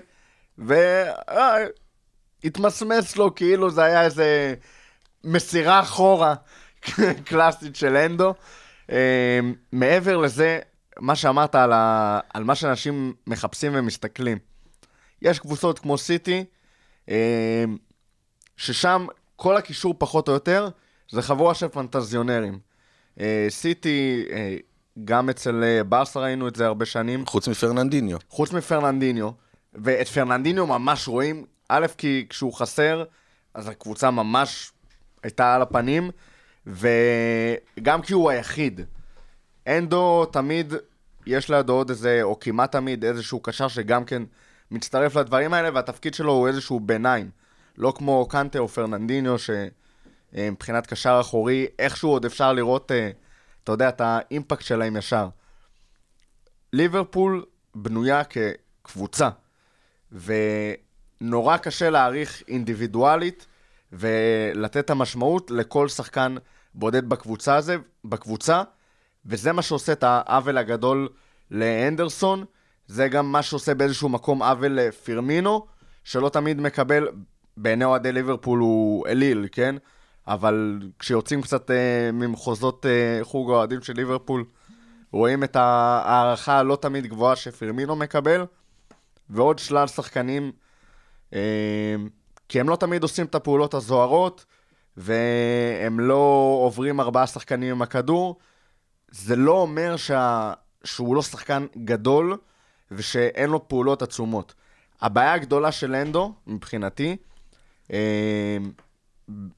והתמסמס 2.43 3.17
לו 3.17 3.35
כאילו 3.35 3.69
זה 3.69 3.83
היה 3.83 4.03
איזה 4.03 4.55
מסירה 5.23 5.79
אחורה 5.79 6.33
קלאסית 7.25 7.75
של 7.75 7.95
אנדו. 7.95 8.33
אה, 8.91 9.39
מעבר 9.71 10.17
לזה, 10.17 10.59
מה 10.99 11.15
שאמרת 11.15 11.55
על, 11.55 11.71
ה... 11.73 12.19
על 12.33 12.43
מה 12.43 12.55
שאנשים 12.55 13.13
מחפשים 13.27 13.71
ומסתכלים. 13.75 14.37
יש 15.21 15.39
קבוצות 15.39 15.79
כמו 15.79 15.97
סיטי, 15.97 16.45
אה, 17.09 17.63
ששם 18.57 19.07
כל 19.35 19.57
הקישור 19.57 19.95
פחות 19.97 20.27
או 20.27 20.33
יותר 20.33 20.69
זה 21.11 21.21
חבורה 21.21 21.53
של 21.53 21.67
פנטזיונרים. 21.67 22.72
אה, 23.19 23.45
סיטי, 23.49 24.25
אה, 24.31 24.55
גם 25.05 25.29
אצל 25.29 25.63
אה, 25.63 25.83
ברסה 25.83 26.19
ראינו 26.19 26.47
את 26.47 26.55
זה 26.55 26.65
הרבה 26.65 26.85
שנים, 26.85 27.25
חוץ 27.25 27.47
מפרננדיניו. 27.47 28.17
חוץ 28.29 28.51
מפרננדיניו, 28.51 29.29
ואת 29.73 30.07
פרננדיניו 30.07 30.67
ממש 30.67 31.07
רואים, 31.07 31.45
א', 31.69 31.85
כי 31.97 32.25
כשהוא 32.29 32.53
חסר, 32.53 33.03
אז 33.53 33.67
הקבוצה 33.67 34.11
ממש 34.11 34.71
הייתה 35.23 35.55
על 35.55 35.61
הפנים, 35.61 36.11
וגם 36.67 38.01
כי 38.01 38.13
הוא 38.13 38.29
היחיד. 38.29 38.81
אנדו 39.67 40.25
תמיד, 40.25 40.73
יש 41.25 41.49
לידו 41.49 41.73
עוד 41.73 41.89
איזה, 41.89 42.19
או 42.23 42.39
כמעט 42.39 42.71
תמיד, 42.71 43.05
איזשהו 43.05 43.39
קשר 43.39 43.67
שגם 43.67 44.05
כן 44.05 44.23
מצטרף 44.71 45.15
לדברים 45.15 45.53
האלה, 45.53 45.69
והתפקיד 45.73 46.13
שלו 46.13 46.31
הוא 46.31 46.47
איזשהו 46.47 46.79
ביניים. 46.79 47.29
לא 47.77 47.93
כמו 47.97 48.25
קנטה 48.29 48.59
או 48.59 48.67
פרננדיניו, 48.67 49.35
שמבחינת 50.35 50.87
קשר 50.87 51.17
אחורי, 51.21 51.67
איכשהו 51.79 52.09
עוד 52.09 52.25
אפשר 52.25 52.53
לראות, 52.53 52.91
אה, 52.91 53.09
אתה 53.63 53.71
יודע, 53.71 53.89
את 53.89 54.01
האימפקט 54.01 54.61
שלהם 54.65 54.97
ישר. 54.97 55.27
ליברפול 56.73 57.45
בנויה 57.75 58.21
כקבוצה, 58.23 59.29
ונורא 60.11 61.57
קשה 61.57 61.89
להעריך 61.89 62.43
אינדיבידואלית 62.47 63.47
ולתת 63.91 64.77
את 64.77 64.89
המשמעות 64.89 65.51
לכל 65.51 65.87
שחקן 65.87 66.35
בודד 66.75 67.09
בקבוצה, 67.09 67.55
הזה, 67.55 67.77
בקבוצה, 68.05 68.63
וזה 69.25 69.51
מה 69.51 69.61
שעושה 69.61 69.91
את 69.91 70.03
העוול 70.03 70.57
הגדול 70.57 71.09
לאנדרסון, 71.51 72.45
זה 72.87 73.07
גם 73.07 73.31
מה 73.31 73.41
שעושה 73.41 73.73
באיזשהו 73.73 74.09
מקום 74.09 74.43
עוול 74.43 74.71
לפירמינו, 74.71 75.65
שלא 76.03 76.29
תמיד 76.29 76.61
מקבל 76.61 77.07
בעיני 77.57 77.85
אוהדי 77.85 78.11
ליברפול 78.11 78.59
הוא 78.59 79.07
אליל, 79.07 79.47
כן? 79.51 79.75
אבל 80.27 80.79
כשיוצאים 80.99 81.41
קצת 81.41 81.71
אה, 81.71 82.09
ממחוזות 82.13 82.85
אה, 82.85 83.19
חוג 83.23 83.51
האוהדים 83.51 83.81
של 83.81 83.93
ליברפול, 83.93 84.45
רואים 85.11 85.43
את 85.43 85.55
ההערכה 85.55 86.59
הלא 86.59 86.77
תמיד 86.81 87.07
גבוהה 87.07 87.35
שפרמינו 87.35 87.95
מקבל, 87.95 88.45
ועוד 89.29 89.59
שלל 89.59 89.87
שחקנים, 89.87 90.51
אה, 91.33 91.95
כי 92.49 92.59
הם 92.59 92.69
לא 92.69 92.75
תמיד 92.75 93.03
עושים 93.03 93.25
את 93.25 93.35
הפעולות 93.35 93.73
הזוהרות, 93.73 94.45
והם 94.97 95.99
לא 95.99 96.57
עוברים 96.63 96.99
ארבעה 96.99 97.27
שחקנים 97.27 97.71
עם 97.71 97.81
הכדור. 97.81 98.39
זה 99.11 99.35
לא 99.35 99.51
אומר 99.51 99.97
שה... 99.97 100.53
שהוא 100.83 101.15
לא 101.15 101.21
שחקן 101.21 101.65
גדול 101.77 102.37
ושאין 102.91 103.49
לו 103.49 103.67
פעולות 103.67 104.01
עצומות. 104.01 104.53
הבעיה 105.01 105.33
הגדולה 105.33 105.71
של 105.71 105.95
אנדו, 105.95 106.33
מבחינתי, 106.47 107.17
אה, 107.93 108.57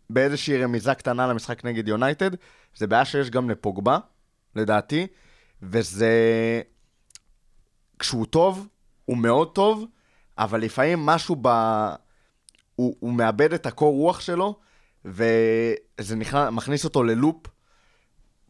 באיזושהי 0.10 0.64
רמיזה 0.64 0.94
קטנה 0.94 1.28
למשחק 1.28 1.66
נגד 1.66 1.88
יונייטד, 1.88 2.32
זה 2.76 2.88
בעיה 2.88 3.06
שיש 3.06 3.30
גם 3.30 3.50
לפוגבה, 3.50 3.98
לדעתי, 4.56 5.08
וזה... 5.62 6.12
כשהוא 8.00 8.26
טוב, 8.26 8.68
הוא 9.06 9.18
מאוד 9.18 9.56
טוב, 9.56 9.86
אבל 10.38 10.62
לפעמים 10.62 11.06
משהו 11.06 11.36
ב... 11.42 11.48
הוא, 12.76 12.96
הוא 13.00 13.14
מאבד 13.14 13.54
את 13.54 13.66
הקור 13.66 13.96
רוח 13.96 14.20
שלו, 14.20 14.60
וזה 15.06 16.16
נכנס, 16.16 16.50
מכניס 16.52 16.84
אותו 16.84 17.04
ללופ. 17.04 17.48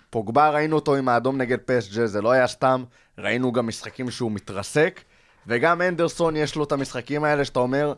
פוגבה, 0.10 0.50
ראינו 0.50 0.76
אותו 0.76 0.96
עם 0.96 1.10
האדום 1.10 1.38
נגד 1.38 1.58
פסג'ה, 1.66 2.08
זה 2.08 2.22
לא 2.22 2.32
היה 2.32 2.48
סתם, 2.48 2.84
ראינו 3.18 3.52
גם 3.52 3.68
משחקים 3.68 4.12
שהוא 4.12 4.32
מתרסק, 4.32 5.02
וגם 5.48 5.82
אנדרסון 5.82 6.36
יש 6.36 6.56
לו 6.56 6.64
את 6.64 6.72
המשחקים 6.72 7.24
האלה 7.24 7.46
שאתה 7.46 7.60
אומר, 7.60 7.94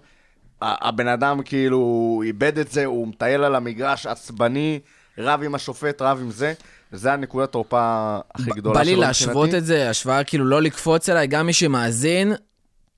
הבן 0.62 1.08
אדם 1.08 1.42
כאילו 1.46 2.22
איבד 2.26 2.60
את 2.60 2.72
זה, 2.72 2.86
הוא 2.86 3.08
מטייל 3.08 3.44
על 3.44 3.56
המגרש, 3.56 4.06
עצבני, 4.06 4.80
רב 5.18 5.44
עם 5.44 5.56
השופט, 5.56 6.02
רב 6.02 6.20
עם 6.22 6.32
זה, 6.32 6.54
וזה 6.94 7.14
הנקודת 7.14 7.52
תורפה 7.52 8.18
הכי 8.36 8.52
גדולה 8.52 8.80
בא 8.80 8.84
שלו 8.86 8.96
לי 8.96 9.02
להשוות 9.02 9.36
מבחינתי. 9.36 9.58
את 9.58 9.66
זה, 9.66 9.90
השוואה 9.90 10.24
כאילו 10.24 10.46
לא 10.46 10.62
לקפוץ 10.62 11.10
אליי, 11.10 11.28
גם 11.28 11.46
מי 11.46 11.54
שמאזין, 11.54 12.34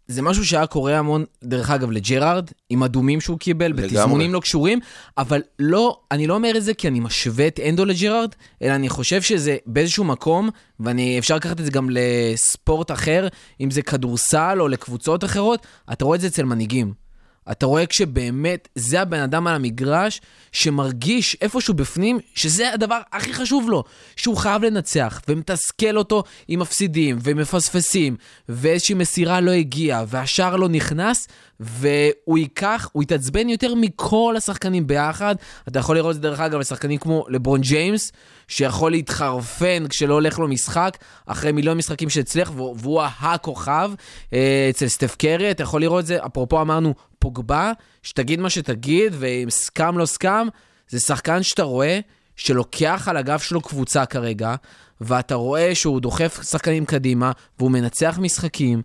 זה 0.08 0.22
משהו 0.22 0.46
שהיה 0.46 0.68
קורה 0.68 0.98
המון, 0.98 1.26
דרך 1.44 1.70
אגב, 1.70 1.92
לג'רארד, 1.92 2.50
עם 2.70 2.84
אדומים 2.84 3.22
שהוא 3.22 3.40
קיבל, 3.40 3.68
לגמרי. 3.68 3.88
בתזמונים 3.88 4.34
לא 4.34 4.40
קשורים, 4.40 4.80
אבל 5.18 5.42
לא, 5.60 6.00
אני 6.12 6.28
לא 6.28 6.34
אומר 6.34 6.54
את 6.58 6.64
זה 6.64 6.74
כי 6.74 6.88
אני 6.88 7.00
משווה 7.00 7.48
את 7.48 7.60
אנדו 7.70 7.86
לג'רארד, 7.86 8.36
אלא 8.62 8.76
אני 8.76 8.90
חושב 8.90 9.22
שזה 9.22 9.58
באיזשהו 9.66 10.04
מקום, 10.04 10.50
ואני, 10.80 11.20
אפשר 11.20 11.36
לקחת 11.36 11.60
את 11.60 11.66
זה 11.66 11.72
גם 11.72 11.88
לספורט 11.92 12.92
אחר, 12.92 13.28
אם 13.62 13.72
זה 13.72 13.82
כדורסל 13.82 14.58
או 14.60 14.68
לקבוצות 14.68 15.24
אחרות, 15.24 15.66
אתה 15.92 16.06
רואה 16.06 16.16
את 16.16 16.22
זה 16.22 16.28
אצל 16.28 16.44
מנהיגים. 16.44 17.09
אתה 17.52 17.66
רואה 17.66 17.86
כשבאמת 17.86 18.68
זה 18.76 19.02
הבן 19.02 19.20
אדם 19.20 19.48
על 19.48 19.56
המגרש 19.56 20.22
שמרגיש 20.52 21.38
איפשהו 21.42 21.74
בפנים 21.74 22.20
שזה 22.36 22.74
הדבר 22.74 23.00
הכי 23.12 23.34
חשוב 23.34 23.70
לו, 23.70 23.84
שהוא 24.16 24.38
חייב 24.38 24.64
לנצח, 24.64 25.22
ומתסכל 25.28 25.98
אותו 25.98 26.24
אם 26.50 26.60
מפסידים 26.60 27.20
ומפספסים, 27.24 28.16
ואיזושהי 28.50 28.96
מסירה 28.96 29.42
לא 29.42 29.52
הגיעה, 29.52 30.04
והשער 30.08 30.56
לא 30.56 30.70
נכנס, 30.70 31.28
והוא 31.60 32.38
ייקח, 32.38 32.90
הוא 32.92 33.04
יתעצבן 33.04 33.50
יותר 33.50 33.76
מכל 33.76 34.34
השחקנים 34.38 34.88
ביחד. 34.88 35.36
אתה 35.68 35.80
יכול 35.80 35.96
לראות 35.96 36.10
את 36.10 36.16
זה 36.16 36.22
דרך 36.22 36.40
אגב 36.40 36.60
לשחקנים 36.60 36.98
כמו 36.98 37.26
לברון 37.30 37.62
ג'יימס, 37.62 38.12
שיכול 38.48 38.92
להתחרפן 38.92 39.88
כשלא 39.90 40.14
הולך 40.14 40.40
לו 40.40 40.48
משחק, 40.48 40.98
אחרי 41.26 41.52
מיליון 41.52 41.78
משחקים 41.78 42.10
שהצליח, 42.10 42.52
והוא 42.56 43.02
הכוכב. 43.02 43.92
אה, 44.34 44.68
אצל 44.70 44.88
סטף 44.88 45.16
קרי, 45.16 45.52
אתה 45.52 45.64
יכול 45.64 45.82
לראות 45.82 46.00
את 46.00 46.06
זה, 46.06 46.26
אפרופו 46.26 46.62
אמרנו, 46.62 46.94
פוגבה, 47.20 47.72
שתגיד 48.04 48.40
מה 48.40 48.50
שתגיד, 48.50 49.14
ואם 49.20 49.50
סכם 49.50 49.98
לא 49.98 50.06
סכם, 50.06 50.48
זה 50.90 51.00
שחקן 51.00 51.44
שאתה 51.44 51.64
רואה 51.64 52.00
שלוקח 52.36 53.08
על 53.08 53.18
הגב 53.18 53.40
שלו 53.40 53.62
קבוצה 53.62 54.06
כרגע, 54.06 54.56
ואתה 55.02 55.36
רואה 55.36 55.76
שהוא 55.76 56.02
דוחף 56.02 56.44
שחקנים 56.44 56.86
קדימה, 56.86 57.32
והוא 57.60 57.72
מנצח 57.72 58.20
משחקים. 58.22 58.82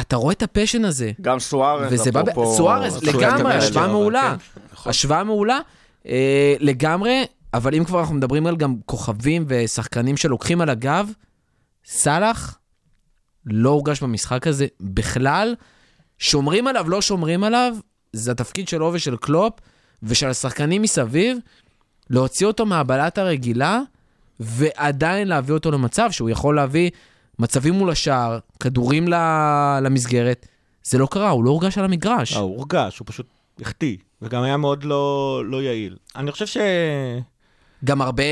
אתה 0.00 0.16
רואה 0.16 0.32
את 0.32 0.42
הפשן 0.42 0.84
הזה. 0.84 1.12
גם 1.20 1.38
סוארז, 1.38 1.92
וזה 1.92 2.12
בא, 2.12 2.22
ב- 2.22 2.28
אפרופו- 2.28 2.56
סוארז, 2.56 3.02
לגמרי, 3.04 3.54
השוואה 3.54 3.86
זה, 3.86 3.92
מעולה. 3.92 4.36
כן, 4.84 4.90
השוואה 4.90 5.24
מעולה, 5.24 5.58
אה, 6.06 6.54
לגמרי, 6.60 7.24
אבל 7.54 7.74
אם 7.74 7.84
כבר 7.84 8.00
אנחנו 8.00 8.14
מדברים 8.14 8.46
על 8.46 8.56
גם 8.56 8.74
כוכבים 8.86 9.44
ושחקנים 9.48 10.16
שלוקחים 10.16 10.60
על 10.60 10.70
הגב, 10.70 11.10
סאלח 11.86 12.58
לא 13.46 13.70
הורגש 13.70 14.00
במשחק 14.02 14.46
הזה 14.46 14.66
בכלל. 14.80 15.54
שומרים 16.18 16.66
עליו, 16.66 16.88
לא 16.90 17.02
שומרים 17.02 17.44
עליו, 17.44 17.76
זה 18.12 18.30
התפקיד 18.30 18.68
שלו 18.68 18.90
ושל 18.94 19.16
קלופ 19.16 19.52
ושל 20.02 20.28
השחקנים 20.28 20.82
מסביב, 20.82 21.38
להוציא 22.10 22.46
אותו 22.46 22.66
מהבלט 22.66 23.18
הרגילה, 23.18 23.80
ועדיין 24.40 25.28
להביא 25.28 25.54
אותו 25.54 25.70
למצב 25.70 26.10
שהוא 26.10 26.30
יכול 26.30 26.56
להביא 26.56 26.90
מצבים 27.38 27.74
מול 27.74 27.90
השער, 27.90 28.38
כדורים 28.60 29.08
ל- 29.08 29.78
למסגרת. 29.82 30.46
זה 30.84 30.98
לא 30.98 31.08
קרה, 31.10 31.30
הוא 31.30 31.44
לא 31.44 31.50
הורגש 31.50 31.78
על 31.78 31.84
המגרש. 31.84 32.32
אה, 32.32 32.38
הוא 32.38 32.56
הורגש, 32.56 32.98
הוא 32.98 33.06
פשוט 33.08 33.26
החטיא, 33.60 33.96
וגם 34.22 34.42
היה 34.42 34.56
מאוד 34.56 34.84
לא, 34.84 35.42
לא 35.46 35.62
יעיל. 35.62 35.96
אני 36.16 36.32
חושב 36.32 36.46
ש... 36.46 36.56
גם 37.84 38.02
הרבה, 38.02 38.22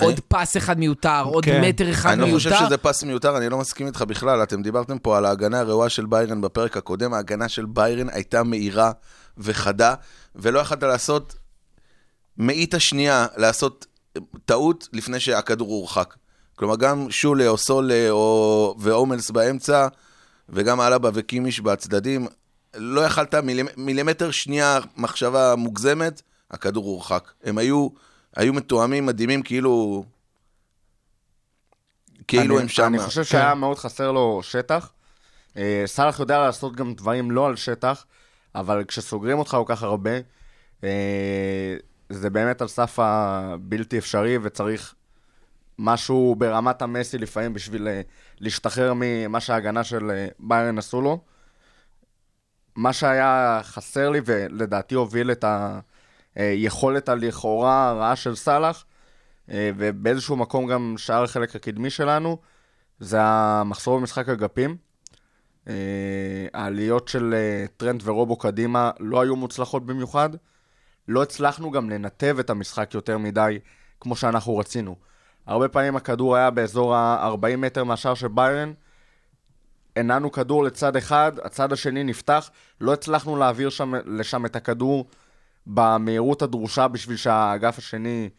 עוד 0.00 0.20
פס 0.28 0.56
אחד 0.56 0.78
מיותר, 0.78 1.22
עוד 1.24 1.44
כן. 1.44 1.60
מטר 1.64 1.90
אחד 1.90 2.10
אני 2.10 2.20
לא 2.20 2.26
מיותר. 2.26 2.50
חושב 2.50 2.66
שזה 2.66 2.76
פס 2.76 3.04
מיותר, 3.04 3.36
אני 3.36 3.48
לא 3.48 3.58
מסכים 3.58 3.86
איתך 3.86 4.02
בכלל. 4.02 4.42
אתם 4.42 4.62
דיברתם 4.62 4.98
פה 4.98 5.18
על 5.18 5.24
ההגנה 5.24 5.60
הרעועה 5.60 5.88
של 5.88 6.06
ביירן 6.06 6.40
בפרק 6.40 6.76
הקודם, 6.76 7.14
ההגנה 7.14 7.48
של 7.48 7.66
ביירן 7.66 8.08
הייתה 8.08 8.42
מהירה 8.42 8.92
וחדה, 9.38 9.94
ולא 10.36 10.58
יכולת 10.58 10.82
לעשות 10.82 11.34
מאית 12.38 12.74
השנייה, 12.74 13.26
לעשות 13.36 13.86
טעות 14.44 14.88
לפני 14.92 15.20
שהכדור 15.20 15.68
הורחק. 15.68 16.14
כלומר, 16.56 16.76
גם 16.76 17.10
שולה 17.10 17.48
או 17.48 17.58
סולה 17.58 18.10
או... 18.10 18.74
ואומלס 18.78 19.30
באמצע, 19.30 19.88
וגם 20.48 20.80
אלבה 20.80 21.10
וקימיש 21.14 21.60
בצדדים, 21.60 22.26
לא 22.74 23.00
יכלת 23.00 23.34
מילימ... 23.34 23.66
מילימטר 23.76 24.30
שנייה 24.30 24.78
מחשבה 24.96 25.54
מוגזמת, 25.56 26.22
הכדור 26.50 26.84
הורחק. 26.84 27.32
הם 27.44 27.58
היו, 27.58 27.88
היו 28.36 28.52
מתואמים 28.52 29.06
מדהימים, 29.06 29.42
כאילו... 29.42 30.04
כאילו 32.28 32.54
אני, 32.54 32.62
הם 32.62 32.68
שם. 32.68 32.84
אני 32.84 32.98
חושב 32.98 33.24
שהיה 33.24 33.54
מאוד 33.54 33.78
חסר 33.78 34.12
לו 34.12 34.40
שטח. 34.42 34.92
אה, 35.56 35.82
סאלח 35.86 36.20
יודע 36.20 36.38
לעשות 36.38 36.76
גם 36.76 36.94
דברים 36.94 37.30
לא 37.30 37.46
על 37.46 37.56
שטח, 37.56 38.04
אבל 38.54 38.84
כשסוגרים 38.84 39.38
אותך 39.38 39.50
כל 39.50 39.64
כך 39.66 39.82
הרבה, 39.82 40.10
אה, 40.84 41.76
זה 42.10 42.30
באמת 42.30 42.62
על 42.62 42.68
סף 42.68 42.98
הבלתי 42.98 43.98
אפשרי, 43.98 44.38
וצריך 44.42 44.94
משהו 45.82 46.34
ברמת 46.38 46.82
המסי 46.82 47.18
לפעמים 47.18 47.54
בשביל 47.54 47.88
אה, 47.88 48.00
להשתחרר 48.40 48.92
ממה 48.96 49.40
שההגנה 49.40 49.84
של 49.84 50.10
אה, 50.10 50.26
ביירן 50.40 50.78
עשו 50.78 51.00
לו. 51.00 51.20
מה 52.76 52.92
שהיה 52.92 53.60
חסר 53.62 54.10
לי, 54.10 54.20
ולדעתי 54.24 54.94
הוביל 54.94 55.30
את 55.30 55.44
היכולת 56.36 57.08
הלכאורה 57.08 57.88
הרעה 57.88 58.16
של 58.16 58.34
סאלח, 58.34 58.84
אה, 59.50 59.70
ובאיזשהו 59.76 60.36
מקום 60.36 60.66
גם 60.66 60.94
שאר 60.98 61.24
החלק 61.24 61.56
הקדמי 61.56 61.90
שלנו, 61.90 62.38
זה 63.00 63.18
המחסור 63.20 63.98
במשחק 63.98 64.28
אגפים. 64.28 64.76
אה, 65.68 65.74
העליות 66.54 67.08
של 67.08 67.34
אה, 67.34 67.64
טרנט 67.76 68.00
ורובו 68.04 68.36
קדימה 68.36 68.90
לא 69.00 69.20
היו 69.20 69.36
מוצלחות 69.36 69.86
במיוחד. 69.86 70.30
לא 71.08 71.22
הצלחנו 71.22 71.70
גם 71.70 71.90
לנתב 71.90 72.36
את 72.40 72.50
המשחק 72.50 72.94
יותר 72.94 73.18
מדי 73.18 73.58
כמו 74.00 74.16
שאנחנו 74.16 74.58
רצינו. 74.58 74.96
הרבה 75.46 75.68
פעמים 75.68 75.96
הכדור 75.96 76.36
היה 76.36 76.50
באזור 76.50 76.94
ה-40 76.94 77.56
מטר 77.56 77.84
מהשער 77.84 78.14
של 78.14 78.28
ביירן, 78.28 78.72
הנענו 79.96 80.32
כדור 80.32 80.64
לצד 80.64 80.96
אחד, 80.96 81.32
הצד 81.42 81.72
השני 81.72 82.04
נפתח, 82.04 82.50
לא 82.80 82.92
הצלחנו 82.92 83.36
להעביר 83.36 83.70
שם, 83.70 83.92
לשם 84.04 84.46
את 84.46 84.56
הכדור 84.56 85.06
במהירות 85.66 86.42
הדרושה 86.42 86.88
בשביל 86.88 87.16
שהאגף 87.16 87.78
השני 87.78 88.30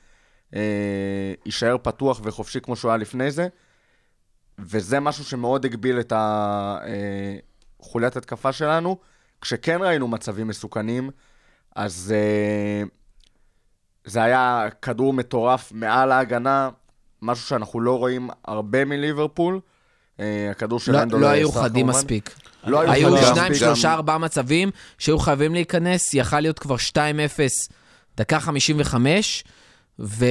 אה, 0.56 1.34
יישאר 1.46 1.78
פתוח 1.82 2.22
וחופשי 2.24 2.60
כמו 2.62 2.76
שהוא 2.76 2.92
היה 2.92 2.98
לפני 2.98 3.32
זה, 3.32 3.48
וזה 4.60 5.00
משהו 5.00 5.24
שמאוד 5.24 5.66
הגביל 5.66 6.00
את 6.00 6.14
החוליית 7.80 8.18
התקפה 8.18 8.52
שלנו. 8.52 8.98
כשכן 9.42 9.82
ראינו 9.82 10.08
מצבים 10.08 10.48
מסוכנים, 10.48 11.10
אז 11.76 12.14
אה, 12.16 12.84
זה 14.06 14.24
היה 14.24 14.68
כדור 14.82 15.14
מטורף 15.14 15.72
מעל 15.72 16.12
ההגנה, 16.12 16.70
משהו 17.24 17.48
שאנחנו 17.48 17.82
לא 17.82 17.98
רואים 17.98 18.30
הרבה 18.46 18.86
מליברפול. 18.86 19.60
אה, 20.20 20.48
הכדור 20.52 20.80
של 20.80 20.92
לא, 20.92 21.02
אנדו 21.02 21.18
לא 21.20 21.28
היו 21.28 21.52
חדים. 21.52 21.88
מספיק. 21.88 22.36
לא 22.68 22.82
היו 22.92 23.18
שניים. 23.34 23.54
שלושה, 23.54 23.94
ארבעה 23.94 24.18
מצבים 24.18 24.70
שהיו 24.98 25.20
חייבים 25.20 25.54
להיכנס, 25.54 26.14
יכל 26.14 26.40
להיות 26.40 26.60
כבר 26.60 26.76
2-0, 26.76 26.98
דקה 28.18 28.40
55, 28.40 29.44
ו... 30.00 30.26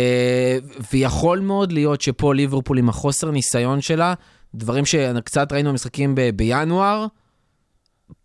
ויכול 0.92 1.40
מאוד 1.40 1.72
להיות 1.72 2.00
שפה 2.00 2.34
ליברפול 2.34 2.78
עם 2.78 2.88
החוסר 2.88 3.30
ניסיון 3.30 3.80
שלה, 3.80 4.14
דברים 4.54 4.84
שקצת 4.86 5.52
ראינו 5.52 5.70
במשחקים 5.70 6.14
ב... 6.14 6.30
בינואר, 6.36 7.06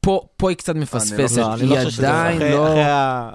פה, 0.01 0.21
פה 0.37 0.49
היא 0.49 0.57
קצת 0.57 0.75
מפספסת. 0.75 1.37
לא, 1.37 1.53
אני 1.53 1.61
היא 1.61 1.69
לא 1.69 1.75
חושב 1.75 1.89
שזה... 1.89 2.09
עדיין 2.09 2.37
אחרי- 2.37 2.51
לא... 2.51 2.67
אחרי 2.67 2.83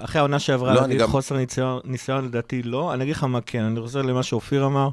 אחרי 0.04 0.18
העונה 0.18 0.38
שעברה, 0.38 0.74
לא, 0.74 0.80
להגיד 0.80 1.00
גם- 1.00 1.08
חוסר 1.08 1.36
ניסיון- 1.36 1.80
ניסיון 1.84 2.24
לדעתי 2.24 2.62
לא. 2.62 2.94
אני 2.94 3.04
אגיד 3.04 3.16
לך 3.16 3.24
מה 3.24 3.40
כן, 3.40 3.62
אני 3.64 3.80
חוזר 3.80 4.02
למה 4.02 4.22
שאופיר 4.22 4.66
אמר. 4.66 4.88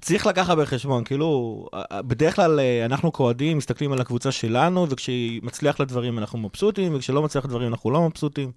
צריך 0.00 0.26
לקחת 0.26 0.58
בחשבון, 0.58 1.04
כאילו, 1.04 1.68
בדרך 1.92 2.36
כלל 2.36 2.60
אה, 2.60 2.84
אנחנו 2.84 3.12
כאוהדים 3.12 3.58
מסתכלים 3.58 3.92
על 3.92 4.00
הקבוצה 4.00 4.32
שלנו, 4.32 4.86
וכשהיא 4.90 5.40
מצליח 5.42 5.80
לדברים 5.80 6.18
אנחנו 6.18 6.38
מבסוטים, 6.38 6.94
וכשלא 6.94 7.22
מצליח 7.22 7.44
לדברים 7.44 7.68
אנחנו 7.68 7.90
לא 7.90 8.02
מבסוטים. 8.02 8.52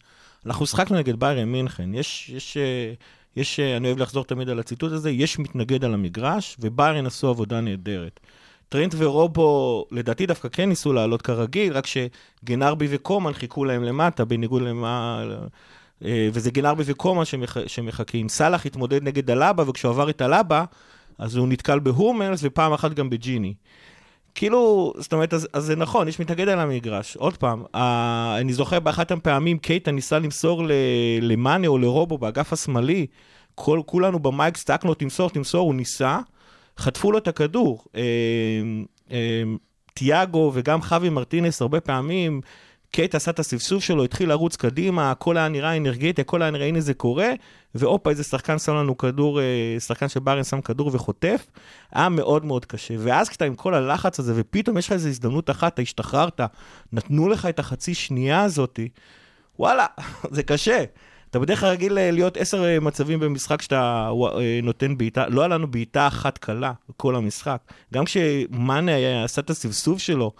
אנחנו 0.46 0.65
שיחקנו 0.65 0.98
נגד 0.98 1.20
ביירן 1.20 1.52
מינכן, 1.52 1.94
יש, 1.94 2.32
יש, 2.36 2.58
אה, 2.58 2.94
יש, 3.36 3.60
אה, 3.60 3.78
אני 3.78 3.88
אוהב 3.88 3.98
לחזור 3.98 4.24
תמיד 4.24 4.50
על 4.50 4.60
הציטוט 4.60 4.92
הזה, 4.92 5.12
יש 5.12 5.39
מתנגד 5.39 5.86
על 5.86 5.94
המגרש, 5.94 6.58
וביירן 6.60 7.06
עשו 7.06 7.28
עבודה 7.28 7.62
נהדרת. 7.62 8.20
טרנט 8.70 8.96
ורובו, 8.98 9.86
לדעתי 9.92 10.26
דווקא 10.26 10.50
כן 10.50 10.70
ניסו 10.70 10.94
לעלות 10.94 11.22
כרגיל, 11.22 11.74
רק 11.74 11.86
שגנרבי 11.88 12.88
וקומן 12.89 13.34
חיכו 13.34 13.65
להם 13.65 13.84
למטה, 13.84 14.26
בניגוד 14.26 14.62
למה... 14.62 15.24
אה, 16.06 16.30
וזה 16.34 16.52
גנרבי 16.52 16.84
וקומן 16.86 17.26
שמח, 17.26 17.58
שמחכים. 17.68 18.30
סאלח 18.30 18.65
התמודד 18.65 19.04
נגד 19.04 19.32
הלבה, 19.32 19.70
וכשהוא 19.70 19.92
עבר 19.92 20.10
את 20.10 20.22
הלבה, 20.22 20.63
אז 21.19 21.36
הוא 21.36 21.47
נתקל 21.47 21.79
בהומלס, 21.79 22.39
ופעם 22.43 22.73
אחת 22.73 22.93
גם 22.93 23.10
בג'יני. 23.10 23.53
כאילו, 24.36 24.93
זאת 24.97 25.13
אומרת, 25.13 25.34
אז, 25.34 25.47
אז 25.53 25.63
זה 25.63 25.75
נכון, 25.75 26.08
יש 26.08 26.19
מתנגד 26.19 26.49
על 26.49 26.60
המגרש. 26.60 27.15
עוד 27.15 27.38
פעם, 27.38 27.63
אה, 27.75 28.38
אני 28.39 28.53
זוכר 28.53 28.79
באחת 28.79 29.12
הפעמים 29.12 29.58
קייטה 29.58 29.91
ניסה 29.91 30.19
למסור 30.19 30.63
ל- 30.63 30.71
למאנה 31.21 31.67
או 31.67 31.77
לרובו 31.77 32.17
באגף 32.17 32.53
השמאלי, 32.53 33.08
כל, 33.55 33.82
כולנו 33.86 34.19
במייק 34.19 34.58
סטקנו, 34.58 34.93
תמסור, 34.93 35.29
תמסור, 35.29 35.62
הוא 35.62 35.75
ניסה, 35.75 36.19
חטפו 36.77 37.12
לו 37.12 37.17
את 37.17 37.27
הכדור. 37.27 37.84
אה, 37.95 38.01
אה, 39.12 39.43
תיאגו 39.93 40.51
וגם 40.53 40.82
חווי 40.82 41.10
מרטינס 41.10 41.62
הרבה 41.62 41.79
פעמים, 41.79 42.41
קייט 42.91 43.15
עשה 43.15 43.32
את 43.32 43.39
הסבסוב 43.39 43.82
שלו, 43.82 44.04
התחיל 44.04 44.30
לרוץ 44.30 44.56
קדימה, 44.56 45.12
הכל 45.12 45.38
היה 45.38 45.47
נראה 45.47 45.78
אנרגטי, 45.78 46.21
הכל 46.21 46.41
היה 46.41 46.52
נראה, 46.52 46.67
הנה 46.67 46.82
זה 46.82 46.93
קורה, 46.93 47.30
והופה, 47.75 48.10
איזה 48.10 48.23
שחקן 48.23 48.60
שם 48.60 48.75
לנו 48.75 48.97
כדור, 48.97 49.41
אה, 49.41 49.45
שחקן 49.80 50.08
של 50.08 50.19
בארן 50.19 50.43
שם 50.43 50.62
כדור 50.62 50.89
וחוטף, 50.93 51.47
היה 51.91 52.10
מאוד 52.10 52.45
מאוד 52.45 52.65
קשה. 52.65 52.93
ואז 52.97 53.30
כשאתה 53.30 53.45
עם 53.45 53.56
כל 53.56 53.73
הלחץ 53.73 54.19
הזה, 54.19 54.34
ופתאום 54.36 54.78
יש 54.78 54.88
לך 54.88 54.91
איזו 54.91 55.08
הזדמנות 55.08 55.49
אחת, 55.49 55.73
אתה 55.73 55.82
השתחררת, 55.82 56.41
נתנו 56.93 57.30
לך 57.30 57.45
את 57.45 57.60
החצי 57.60 57.93
שנייה 57.93 58.43
הזאתי, 58.43 58.89
וואלה, 59.60 59.86
זה 60.36 60.43
קשה. 60.43 60.84
אתה 61.30 61.39
בדרך 61.39 61.60
כלל 61.60 61.69
רגיל 61.69 61.97
אה, 61.97 62.12
להיות 62.12 62.38
עשר 62.38 62.65
אה, 62.65 62.80
מצבים 62.80 63.19
במשחק 63.19 63.62
שאתה 63.62 64.12
נותן 64.63 64.97
בעיטה, 64.97 65.28
לא 65.28 65.41
היה 65.41 65.47
לנו 65.47 65.71
בעיטה 65.71 66.08
אחת 66.08 66.38
קלה 66.38 66.71
בכל 66.89 67.15
המשחק. 67.15 67.62
גם 67.93 68.06
כשמאנה 68.06 69.23
עשה 69.23 69.41
את 69.41 69.49
הסבסוב 69.49 69.99
שלו, 69.99 70.32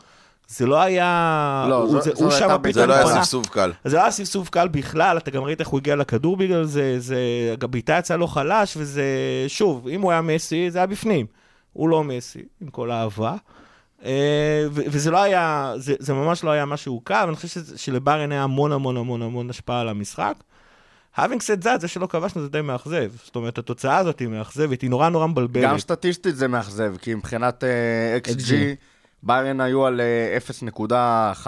זה 0.52 0.66
לא 0.66 0.82
היה... 0.82 1.66
לא, 1.70 1.76
הוא- 1.76 2.02
זה- 2.02 2.12
הוא 2.16 2.32
הייתה 2.32 2.38
שם 2.50 2.58
בעיטה 2.62 2.80
זה 2.80 2.86
לא 2.86 2.94
היה 2.94 3.04
פתאום. 3.06 3.18
סבסוב 3.24 3.46
קל. 3.46 3.72
זה 3.86 3.96
לא 3.98 4.02
היה 4.02 4.12
סבסוב 4.12 4.48
קל 4.52 4.68
בכלל, 4.68 5.18
אתה 5.18 5.32
גם 5.32 5.44
ראית 5.44 5.60
איך 5.60 5.68
הוא 5.68 5.80
הגיע 5.80 5.96
לכדור 5.96 6.38
בגלל 6.38 6.64
זה, 6.66 6.96
זה... 7.00 7.18
הבעיטה 7.62 7.98
יצאה 8.00 8.18
לו 8.18 8.28
חלש, 8.28 8.78
וזה... 8.78 9.04
שוב, 9.48 9.88
אם 9.88 10.02
הוא 10.02 10.12
היה 10.12 10.22
מסי, 10.22 10.72
זה 10.72 10.78
היה 10.80 10.88
בפנים. 10.88 11.26
הוא 11.74 11.90
לא 11.90 12.04
מסי, 12.04 12.42
עם 12.62 12.68
כל 12.70 12.92
האהבה. 12.92 13.36
אה, 14.06 14.12
וזה 14.72 15.12
לא 15.12 15.22
היה, 15.24 15.74
זה, 15.78 15.94
זה 16.00 16.14
ממש 16.14 16.44
לא 16.44 16.50
היה 16.52 16.66
משהו 16.66 17.02
קל, 17.04 17.24
ואני 17.26 17.36
חושב 17.36 17.48
שזה- 17.48 17.78
שלברן 17.78 18.32
היה 18.32 18.44
המון 18.44 18.72
המון 18.72 18.98
המון 18.98 19.22
המון 19.22 19.50
השפעה 19.50 19.82
על 19.82 19.90
המשחק. 19.90 20.34
having 21.18 21.20
said 21.42 21.64
that, 21.64 21.80
זה 21.80 21.88
שלא 21.88 22.08
כבשנו 22.08 22.42
זה 22.42 22.50
די 22.50 22.62
מאכזב. 22.62 23.12
זאת 23.26 23.36
אומרת, 23.36 23.58
התוצאה 23.58 23.98
הזאת 23.98 24.20
היא 24.20 24.28
מאכזבת, 24.28 24.82
היא 24.82 24.90
נורא 24.90 25.10
נורא 25.10 25.28
מבלבלת. 25.28 25.64
גם 25.64 25.80
סטטיסטית 25.80 26.36
זה 26.36 26.48
מאכזב, 26.48 26.94
כי 27.02 27.16
מבחינת 27.16 27.64
אה, 27.64 28.18
XG, 28.24 28.38
XG. 28.38 28.52
ביירן 29.24 29.62
היו 29.62 29.86
על 29.86 30.02
אה, 30.02 30.38
0.5, 30.38 31.48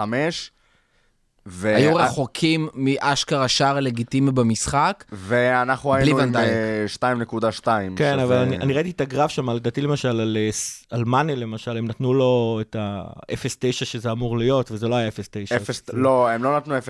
ו- 1.46 1.76
היו 1.76 1.94
רחוקים 1.94 2.68
מאשכרה 2.74 3.48
שער 3.48 3.80
לגיטימי 3.80 4.30
במשחק. 4.30 5.04
ואנחנו 5.12 5.94
היינו 5.94 6.18
עם 6.18 6.24
ונדייק. 6.26 6.48
אה, 6.50 6.84
2.2. 6.88 7.64
כן, 7.96 8.12
שזה- 8.14 8.22
אבל 8.24 8.36
אני, 8.36 8.56
אני 8.56 8.72
ראיתי 8.72 8.90
את 8.90 9.00
הגרף 9.00 9.30
שם, 9.30 9.50
לדעתי 9.50 9.80
למשל, 9.80 10.20
על, 10.20 10.36
אה, 10.40 10.50
על 10.90 11.04
מאנה 11.04 11.34
למשל, 11.34 11.76
הם 11.76 11.86
נתנו 11.88 12.14
לו 12.14 12.58
את 12.60 12.76
ה-0.9 12.76 13.72
שזה 13.72 14.10
אמור 14.12 14.38
להיות, 14.38 14.70
וזה 14.70 14.88
לא 14.88 14.94
היה 14.94 15.08
0.9. 15.08 15.56
אפס- 15.56 15.90
לא, 15.92 16.28
הם 16.30 16.44
לא 16.44 16.56
נתנו 16.56 16.78
0.9, 16.78 16.80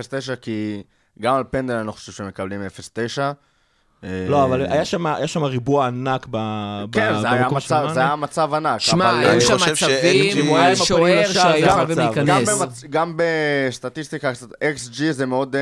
כי 0.41 0.83
גם 1.21 1.35
על 1.35 1.43
פנדל 1.51 1.73
אני 1.75 1.87
לא 1.87 1.91
חושב 1.91 2.11
שהם 2.11 2.27
מקבלים 2.27 2.61
0.9. 2.65 3.31
אה, 4.03 4.25
לא, 4.29 4.45
אבל 4.45 4.61
היה 4.61 4.85
שם, 4.85 5.05
היה 5.05 5.27
שם 5.27 5.43
ריבוע 5.43 5.87
ענק 5.87 6.27
ב, 6.31 6.37
כן, 6.91 7.13
ב, 7.13 7.21
זה 7.21 7.31
היה 7.31 7.49
מצב-. 7.49 7.87
זה 7.93 7.99
היה 7.99 8.15
מצב 8.15 8.53
ענק. 8.53 8.79
שמע, 8.79 9.19
היו 9.19 9.27
אה, 9.27 9.33
אני 9.33 9.41
שם 9.41 9.57
חושב 9.57 9.71
מצבים, 9.71 10.47
הפנים 10.47 10.75
שוער 10.75 11.21
לשער, 11.21 11.43
שהיה 11.43 11.65
זה 11.65 11.95
חייב 11.95 11.99
המצב. 11.99 12.25
גם, 12.25 12.37
להיכנס. 12.37 12.83
גם 12.89 13.17
בסטטיסטיקה, 13.17 14.31
XG 14.75 15.01
זה 15.11 15.25
מאוד, 15.25 15.55
אה, 15.55 15.61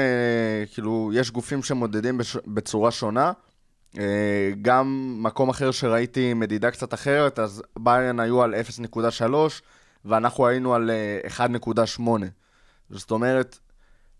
כאילו, 0.73 1.11
יש 1.13 1.31
גופים 1.31 1.63
שמודדים. 1.63 2.21
בצורה 2.47 2.91
שונה. 2.91 3.31
אה, 3.99 4.51
גם 4.61 5.15
מקום 5.19 5.49
אחר 5.49 5.71
שראיתי 5.71 6.33
מדידה 6.33 6.71
קצת 6.71 6.93
אחרת, 6.93 7.39
אז 7.39 7.63
ביירן 7.79 8.19
היו 8.19 8.43
על 8.43 8.55
0.3, 8.55 9.61
ואנחנו 10.05 10.47
היינו 10.47 10.75
על 10.75 10.91
אה, 10.91 11.47
1.8. 11.47 12.01
זאת 12.89 13.11
אומרת, 13.11 13.59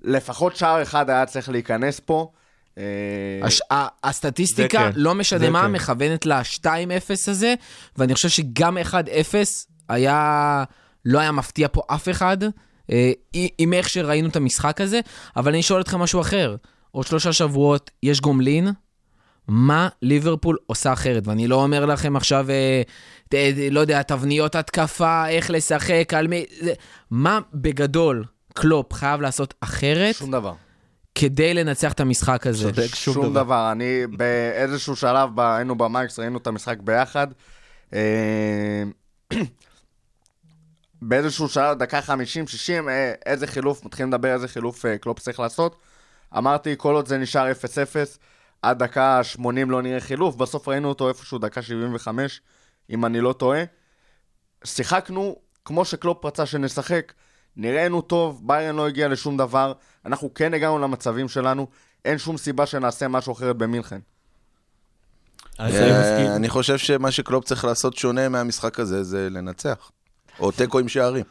לפחות 0.01 0.55
שער 0.55 0.81
אחד 0.81 1.09
היה 1.09 1.25
צריך 1.25 1.49
להיכנס 1.49 1.99
פה. 1.99 2.31
אה, 2.77 2.83
הש... 3.47 3.61
הסטטיסטיקה, 4.03 4.77
כן, 4.77 4.91
לא 4.95 5.15
משנה 5.15 5.49
מה, 5.49 5.61
כן. 5.61 5.71
מכוונת 5.71 6.25
ל-2-0 6.25 6.65
הזה, 7.27 7.53
ואני 7.97 8.13
חושב 8.15 8.29
שגם 8.29 8.77
1-0 8.77 8.93
היה... 9.89 10.63
לא 11.05 11.19
היה 11.19 11.31
מפתיע 11.31 11.67
פה 11.71 11.81
אף 11.87 12.09
אחד, 12.09 12.37
אה, 12.91 13.11
עם 13.57 13.73
איך 13.73 13.89
שראינו 13.89 14.29
את 14.29 14.35
המשחק 14.35 14.81
הזה, 14.81 14.99
אבל 15.35 15.51
אני 15.51 15.63
שואל 15.63 15.81
אתכם 15.81 15.99
משהו 15.99 16.21
אחר. 16.21 16.55
עוד 16.91 17.07
שלושה 17.07 17.33
שבועות 17.33 17.91
יש 18.03 18.21
גומלין, 18.21 18.67
מה 19.47 19.89
ליברפול 20.01 20.57
עושה 20.65 20.93
אחרת? 20.93 21.27
ואני 21.27 21.47
לא 21.47 21.63
אומר 21.63 21.85
לכם 21.85 22.15
עכשיו, 22.15 22.49
אה, 22.49 22.81
ת- 23.29 23.35
לא 23.71 23.79
יודע, 23.79 24.01
תבניות 24.01 24.55
התקפה, 24.55 25.27
איך 25.29 25.49
לשחק, 25.51 26.13
על 26.17 26.27
מי... 26.27 26.45
זה- 26.61 26.73
מה 27.11 27.39
בגדול 27.53 28.23
קלופ 28.53 28.93
חייב 28.93 29.21
לעשות 29.21 29.53
אחרת 29.61 30.15
שום 30.15 30.31
דבר. 30.31 30.53
כדי 31.15 31.53
לנצח 31.53 31.93
את 31.93 31.99
המשחק 31.99 32.47
הזה? 32.47 32.63
צודק, 32.63 32.95
שום 32.95 33.13
שום 33.13 33.23
דבר. 33.23 33.43
דבר. 33.43 33.71
אני 33.71 34.07
באיזשהו 34.07 34.95
שלב, 34.95 35.29
ב- 35.35 35.39
היינו 35.39 35.75
במייקס, 35.77 36.19
ראינו 36.19 36.37
את 36.37 36.47
המשחק 36.47 36.77
ביחד. 36.79 37.27
אה, 37.93 38.83
באיזשהו 41.01 41.49
שלב, 41.49 41.77
דקה 41.77 41.99
50-60, 41.99 42.09
אה, 42.89 43.13
איזה 43.25 43.47
חילוף, 43.47 43.85
מתחילים 43.85 44.13
לדבר 44.13 44.33
איזה 44.33 44.47
חילוף 44.47 44.85
אה, 44.85 44.97
קלופ 44.97 45.19
צריך 45.19 45.39
לעשות. 45.39 45.75
אמרתי, 46.37 46.75
כל 46.77 46.95
עוד 46.95 47.07
זה 47.07 47.17
נשאר 47.17 47.51
0-0, 47.51 47.55
עד 48.61 48.83
דקה 48.83 49.23
80 49.23 49.71
לא 49.71 49.81
נראה 49.81 49.99
חילוף, 49.99 50.35
בסוף 50.35 50.67
ראינו 50.67 50.89
אותו 50.89 51.09
איפשהו 51.09 51.37
דקה 51.37 51.61
75, 51.61 52.41
אם 52.89 53.05
אני 53.05 53.21
לא 53.21 53.33
טועה. 53.33 53.63
שיחקנו 54.63 55.35
כמו 55.65 55.85
שקלופ 55.85 56.25
רצה 56.25 56.45
שנשחק, 56.45 57.13
נראינו 57.57 58.01
טוב, 58.01 58.41
ביירן 58.47 58.75
לא 58.75 58.87
הגיע 58.87 59.07
לשום 59.07 59.37
דבר, 59.37 59.73
אנחנו 60.05 60.33
כן 60.33 60.53
הגענו 60.53 60.79
למצבים 60.79 61.29
שלנו, 61.29 61.67
אין 62.05 62.17
שום 62.17 62.37
סיבה 62.37 62.65
שנעשה 62.65 63.07
משהו 63.07 63.33
אחרת 63.33 63.55
במינכן. 63.57 63.99
אני 65.59 65.77
אה, 65.77 65.99
מסכים. 66.01 66.35
אני 66.35 66.49
חושב 66.49 66.77
שמה 66.77 67.11
שקלופ 67.11 67.45
צריך 67.45 67.65
לעשות 67.65 67.97
שונה 67.97 68.29
מהמשחק 68.29 68.79
הזה, 68.79 69.03
זה 69.03 69.27
לנצח. 69.29 69.91
או 70.39 70.51
תיקו 70.51 70.79
עם 70.79 70.87
שערים. 70.87 71.25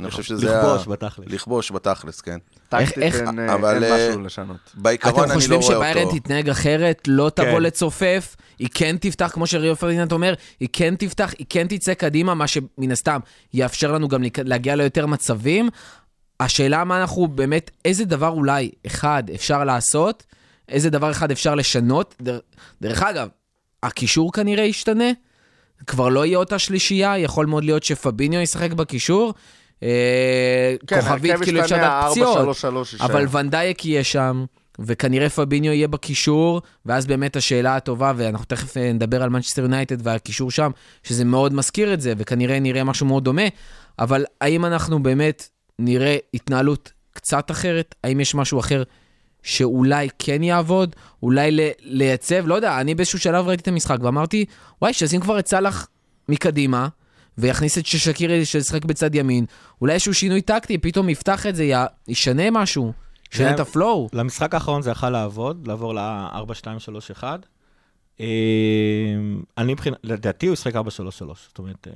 אני 0.00 0.10
חושב 0.10 0.22
שזה... 0.22 0.46
לכבוש 0.46 0.88
בתכלס. 0.88 1.26
לכבוש 1.28 1.72
בתכלס, 1.72 2.20
כן. 2.20 2.38
טקטית 2.68 2.98
איך- 2.98 3.20
אין, 3.20 3.38
אה, 3.38 3.54
אה, 3.54 4.08
משהו 4.08 4.20
לשנות. 4.20 4.56
בעיקרון 4.74 5.14
אתם 5.14 5.22
אני 5.22 5.30
לא 5.30 5.34
חושבים 5.34 5.60
רואה 5.60 5.72
שביירן 5.74 6.06
אותו. 6.06 6.16
תתנהג 6.18 6.48
אחרת, 6.48 7.02
לא 7.06 7.30
תבוא 7.34 7.50
כן. 7.50 7.62
לצופף, 7.62 8.36
היא 8.58 8.68
כן 8.74 8.96
תפתח, 8.96 9.30
כמו 9.32 9.46
שריו 9.46 9.76
פרדיננד 9.76 10.12
אומר, 10.12 10.34
היא 10.60 10.68
כן 10.72 10.94
תפתח, 10.96 11.34
היא 11.38 11.46
כן 11.48 11.66
תצא 11.68 11.94
קדימה, 11.94 12.34
מה 12.34 12.46
שמן 12.46 12.92
הסתם 12.92 13.20
יאפשר 13.54 13.92
לנו 13.92 14.08
גם 14.08 14.22
להגיע 14.44 14.76
ליותר 14.76 15.06
מצבים. 15.06 15.68
השאלה 16.40 16.84
מה 16.84 17.00
אנחנו 17.00 17.28
באמת, 17.28 17.70
איזה 17.84 18.04
דבר 18.04 18.28
אולי 18.28 18.70
אחד 18.86 19.22
אפשר 19.34 19.64
לעשות, 19.64 20.24
איזה 20.68 20.90
דבר 20.90 21.10
אחד 21.10 21.30
אפשר 21.30 21.54
לשנות. 21.54 22.14
דר, 22.22 22.38
דרך 22.82 23.02
אגב, 23.02 23.28
הקישור 23.82 24.32
כנראה 24.32 24.64
ישתנה, 24.64 25.10
כבר 25.86 26.08
לא 26.08 26.26
יהיה 26.26 26.38
אותה 26.38 26.58
שלישייה, 26.58 27.18
יכול 27.18 27.46
מאוד 27.46 27.64
להיות 27.64 27.82
שפביניו 27.82 28.40
ישחק 28.40 28.72
בקישור. 28.72 29.34
אה, 29.82 30.74
כן, 30.86 31.00
כוכבית, 31.00 31.36
כאילו 31.42 31.60
אפשר 31.60 31.76
לדעת 31.76 32.10
פציעות. 32.10 32.38
4-3-3 32.38 32.42
יישאר. 32.92 33.06
אבל 33.06 33.26
ונדייק 33.30 33.84
יהיה 33.84 34.04
שם, 34.04 34.44
וכנראה 34.78 35.30
פביניו 35.30 35.72
יהיה 35.72 35.88
בקישור, 35.88 36.62
ואז 36.86 37.06
באמת 37.06 37.36
השאלה 37.36 37.76
הטובה, 37.76 38.12
ואנחנו 38.16 38.46
תכף 38.46 38.76
אה, 38.76 38.92
נדבר 38.92 39.22
על 39.22 39.30
מנצ'סטר 39.30 39.62
יונייטד 39.62 40.06
והקישור 40.06 40.50
שם, 40.50 40.70
שזה 41.02 41.24
מאוד 41.24 41.54
מזכיר 41.54 41.94
את 41.94 42.00
זה, 42.00 42.12
וכנראה 42.18 42.60
נראה 42.60 42.84
משהו 42.84 43.06
מאוד 43.06 43.24
דומה, 43.24 43.42
אבל 43.98 44.24
האם 44.40 44.64
אנחנו 44.64 45.02
באמת 45.02 45.48
נראה 45.78 46.16
התנהלות 46.34 46.92
קצת 47.12 47.50
אחרת? 47.50 47.94
האם 48.04 48.20
יש 48.20 48.34
משהו 48.34 48.60
אחר 48.60 48.82
שאולי 49.42 50.08
כן 50.18 50.42
יעבוד? 50.42 50.96
אולי 51.22 51.50
ל- 51.50 51.70
לייצב? 51.80 52.46
לא 52.46 52.54
יודע, 52.54 52.80
אני 52.80 52.94
באיזשהו 52.94 53.18
שלב 53.18 53.48
ראיתי 53.48 53.62
את 53.62 53.68
המשחק 53.68 53.96
ואמרתי, 54.00 54.44
וואי, 54.82 54.92
שישים 54.92 55.20
כבר 55.20 55.38
את 55.38 55.48
סאלח 55.48 55.88
מקדימה, 56.28 56.88
ויכניס 57.38 57.78
את 57.78 57.86
ששקירי 57.86 58.44
שישחק 58.44 58.84
בצד 58.84 59.14
ימין, 59.14 59.44
אולי 59.80 59.92
איזשהו 59.92 60.14
שינוי 60.14 60.40
טקטי, 60.40 60.78
פתאום 60.78 61.08
יפתח 61.08 61.46
את 61.46 61.56
זה, 61.56 61.72
ישנה 62.08 62.50
משהו, 62.50 62.92
זה- 63.32 63.50
את 63.54 63.60
הפלואו. 63.60 64.08
למשחק 64.12 64.54
האחרון 64.54 64.82
זה 64.82 64.90
יכל 64.90 65.10
לעבוד, 65.10 65.66
לעבור 65.66 65.94
ל-4-2-3-1. 65.94 67.24
אה, 68.20 68.26
אני 69.58 69.72
מבחינת, 69.72 69.96
לדעתי 70.04 70.46
הוא 70.46 70.52
ישחק 70.52 70.74
4-3-3. 70.76 70.78
זאת 71.48 71.58
אומרת, 71.58 71.88
אה, 71.88 71.92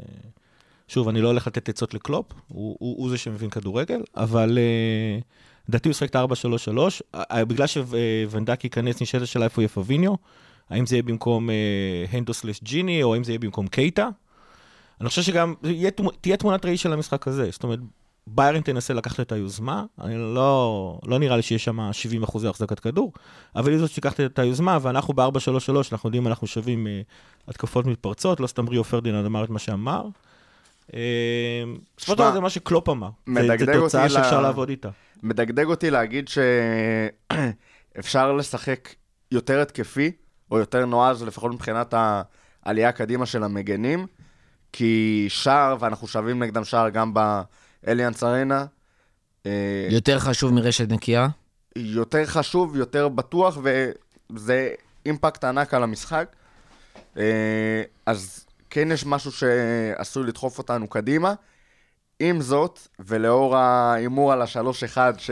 שוב, 0.88 1.08
אני 1.08 1.20
לא 1.20 1.28
הולך 1.28 1.46
לתת 1.46 1.68
עצות 1.68 1.94
לקלופ, 1.94 2.26
הוא, 2.48 2.76
הוא, 2.80 2.96
הוא 2.98 3.10
זה 3.10 3.18
שמבין 3.18 3.50
כדורגל, 3.50 4.00
אבל 4.16 4.58
אה, 4.58 5.18
לדעתי 5.68 5.88
הוא 5.88 5.90
ישחק 5.90 6.10
את 6.10 6.16
ה-4-3-3. 6.16 6.78
אה, 7.14 7.44
בגלל 7.44 7.66
שוונדק 7.66 8.64
ייכנס, 8.64 9.02
נשאלת 9.02 9.22
השאלה 9.22 9.44
איפה 9.44 9.62
יהיה 9.62 9.68
פביניו, 9.68 10.14
האם 10.70 10.86
זה 10.86 10.94
יהיה 10.96 11.02
במקום 11.02 11.50
אה, 11.50 11.54
הנדו/סלש 12.12 12.60
ג'יני, 12.62 13.02
או 13.02 13.14
האם 13.14 13.24
זה 13.24 13.32
יהיה 13.32 13.38
במקום 13.38 13.66
קייטה. 13.66 14.08
אני 15.00 15.08
חושב 15.08 15.22
שגם 15.22 15.54
תהיה 16.20 16.36
תמונת 16.36 16.64
ראי 16.64 16.76
של 16.76 16.92
המשחק 16.92 17.28
הזה. 17.28 17.48
זאת 17.50 17.62
אומרת, 17.62 17.78
ביירן 18.30 18.60
תנסה 18.60 18.94
לקחת 18.94 19.20
את 19.20 19.32
היוזמה, 19.32 19.84
אני 20.00 20.16
לא, 20.16 20.98
לא 21.06 21.18
נראה 21.18 21.36
לי 21.36 21.42
שיש 21.42 21.64
שם 21.64 21.92
70 21.92 22.22
אחוזי 22.22 22.48
החזקת 22.48 22.80
כדור, 22.80 23.12
אבל 23.56 23.70
היא 23.70 23.78
זאת 23.78 23.90
שתיקח 23.90 24.20
את 24.20 24.38
היוזמה, 24.38 24.78
ואנחנו 24.82 25.14
ב-4-3-3, 25.14 25.70
אנחנו 25.92 26.08
יודעים, 26.08 26.26
אנחנו 26.26 26.46
שווים 26.46 26.86
אה, 26.86 27.00
התקפות 27.48 27.86
מתפרצות, 27.86 28.40
לא 28.40 28.46
סתם 28.46 28.68
ריו 28.68 28.84
פרדיננד 28.84 29.26
אמר 29.26 29.44
את 29.44 29.50
מה 29.50 29.58
שאמר. 29.58 30.06
אה, 30.94 31.00
בסופו 31.96 32.12
של 32.12 32.18
דבר 32.18 32.32
זה 32.32 32.40
מה 32.40 32.50
שקלופ 32.50 32.88
אמר. 32.88 33.10
אותי 33.26 33.72
תוצאה 33.72 34.08
שאפשר 34.08 34.40
לעבוד 34.40 34.68
איתה. 34.68 34.88
מדגדג 35.22 35.66
אותי 35.66 35.90
להגיד 35.90 36.28
שאפשר 37.94 38.32
לשחק 38.32 38.94
יותר 39.32 39.60
התקפי, 39.60 40.12
או 40.50 40.58
יותר 40.58 40.86
נועז, 40.86 41.22
לפחות 41.22 41.52
מבחינת 41.52 41.94
העלייה 42.64 42.92
קדימה 42.92 43.26
של 43.26 43.44
המגנים, 43.44 44.06
כי 44.72 45.26
שער, 45.28 45.76
ואנחנו 45.80 46.08
שווים 46.08 46.42
נגדם 46.42 46.64
שער 46.64 46.88
גם 46.88 47.12
באליאנס 47.82 48.22
ארנה, 48.22 48.66
אה, 49.46 49.88
יותר 49.90 50.18
חשוב 50.18 50.52
מרשת 50.52 50.88
נקייה. 50.90 51.28
יותר 51.76 52.26
חשוב, 52.26 52.76
יותר 52.76 53.08
בטוח, 53.08 53.58
וזה 53.62 54.74
אימפקט 55.06 55.44
ענק 55.44 55.74
על 55.74 55.82
המשחק. 55.82 56.36
אה, 57.16 57.82
אז 58.06 58.46
כן 58.70 58.92
יש 58.92 59.06
משהו 59.06 59.32
שעשוי 59.32 60.26
לדחוף 60.26 60.58
אותנו 60.58 60.88
קדימה. 60.88 61.34
עם 62.20 62.40
זאת, 62.40 62.80
ולאור 62.98 63.56
ההימור 63.56 64.32
על 64.32 64.42
השלוש 64.42 64.84
אחד, 64.84 65.12
ש... 65.18 65.30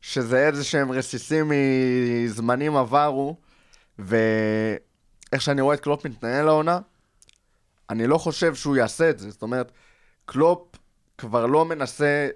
שזה 0.00 0.46
איזה 0.46 0.64
שהם 0.64 0.92
רסיסים 0.92 1.52
מזמנים 1.52 2.76
עברו, 2.76 3.36
ואיך 3.98 5.40
שאני 5.42 5.60
רואה 5.60 5.74
את 5.74 5.80
קלופ 5.80 6.06
מתנהל 6.06 6.44
לעונה, 6.44 6.78
אני 7.90 8.06
לא 8.06 8.18
חושב 8.18 8.54
שהוא 8.54 8.76
יעשה 8.76 9.10
את 9.10 9.18
זה. 9.18 9.30
זאת 9.30 9.42
אומרת, 9.42 9.72
קלופ 10.24 10.67
כבר 11.18 11.46
לא 11.46 11.64
מנסה 11.64 12.28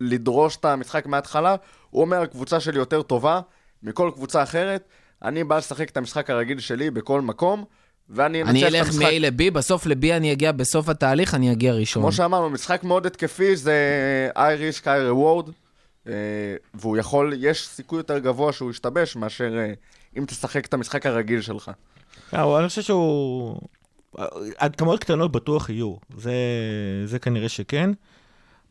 לדרוס 0.00 0.56
את 0.56 0.64
המשחק 0.64 1.06
מההתחלה, 1.06 1.56
הוא 1.90 2.02
אומר, 2.02 2.22
הקבוצה 2.22 2.60
שלי 2.60 2.78
יותר 2.78 3.02
טובה 3.02 3.40
מכל 3.82 4.10
קבוצה 4.14 4.42
אחרת, 4.42 4.88
אני 5.22 5.44
בא 5.44 5.56
לשחק 5.56 5.90
את 5.90 5.96
המשחק 5.96 6.30
הרגיל 6.30 6.60
שלי 6.60 6.90
בכל 6.90 7.20
מקום, 7.20 7.64
ואני 8.08 8.42
אנצח 8.42 8.50
אני 8.50 8.68
את 8.68 8.74
אלך 8.74 8.86
המשחק. 8.86 9.02
מ-A 9.02 9.18
ל-B, 9.20 9.50
בסוף 9.50 9.86
ל-B 9.86 10.12
אני 10.12 10.32
אגיע 10.32 10.52
בסוף 10.52 10.88
התהליך, 10.88 11.34
אני 11.34 11.52
אגיע 11.52 11.74
ראשון. 11.74 12.02
כמו 12.02 12.12
שאמרנו, 12.12 12.50
משחק 12.50 12.84
מאוד 12.84 13.06
התקפי, 13.06 13.56
זה 13.56 13.74
אייריש 14.36 14.80
קאי 14.80 15.08
רוורד, 15.08 15.50
והוא 16.74 16.96
יכול, 16.96 17.32
יש 17.36 17.68
סיכוי 17.68 17.98
יותר 17.98 18.18
גבוה 18.18 18.52
שהוא 18.52 18.70
ישתבש 18.70 19.16
מאשר 19.16 19.58
אה, 19.58 19.72
אם 20.18 20.24
תשחק 20.24 20.66
את 20.66 20.74
המשחק 20.74 21.06
הרגיל 21.06 21.40
שלך. 21.40 21.70
אבל 22.32 22.60
אני 22.60 22.68
חושב 22.68 22.82
שהוא... 22.82 23.60
התאמות 24.58 25.00
קטנות 25.00 25.32
בטוח 25.32 25.70
יהיו, 25.70 25.94
זה, 26.16 26.34
זה 27.04 27.18
כנראה 27.18 27.48
שכן. 27.48 27.90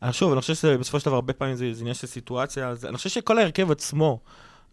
אבל 0.02 0.12
שוב, 0.12 0.32
אני 0.32 0.40
חושב 0.40 0.54
שבסופו 0.54 1.00
של 1.00 1.06
דבר 1.06 1.14
הרבה 1.14 1.32
פעמים 1.32 1.54
זה, 1.54 1.74
זה 1.74 1.80
עניין 1.80 1.94
של 1.94 2.06
סיטואציה, 2.06 2.68
אז 2.68 2.84
אני 2.84 2.96
חושב 2.96 3.10
שכל 3.10 3.38
ההרכב 3.38 3.70
עצמו 3.70 4.20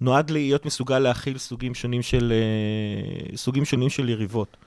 נועד 0.01 0.29
להיות 0.29 0.65
מסוגל 0.65 0.99
להכיל 0.99 1.37
סוגים 1.37 1.75
שונים 1.75 2.01
של, 2.01 2.33
אה, 2.33 3.37
סוגים 3.37 3.65
שונים 3.65 3.89
של 3.89 4.09
יריבות. 4.09 4.57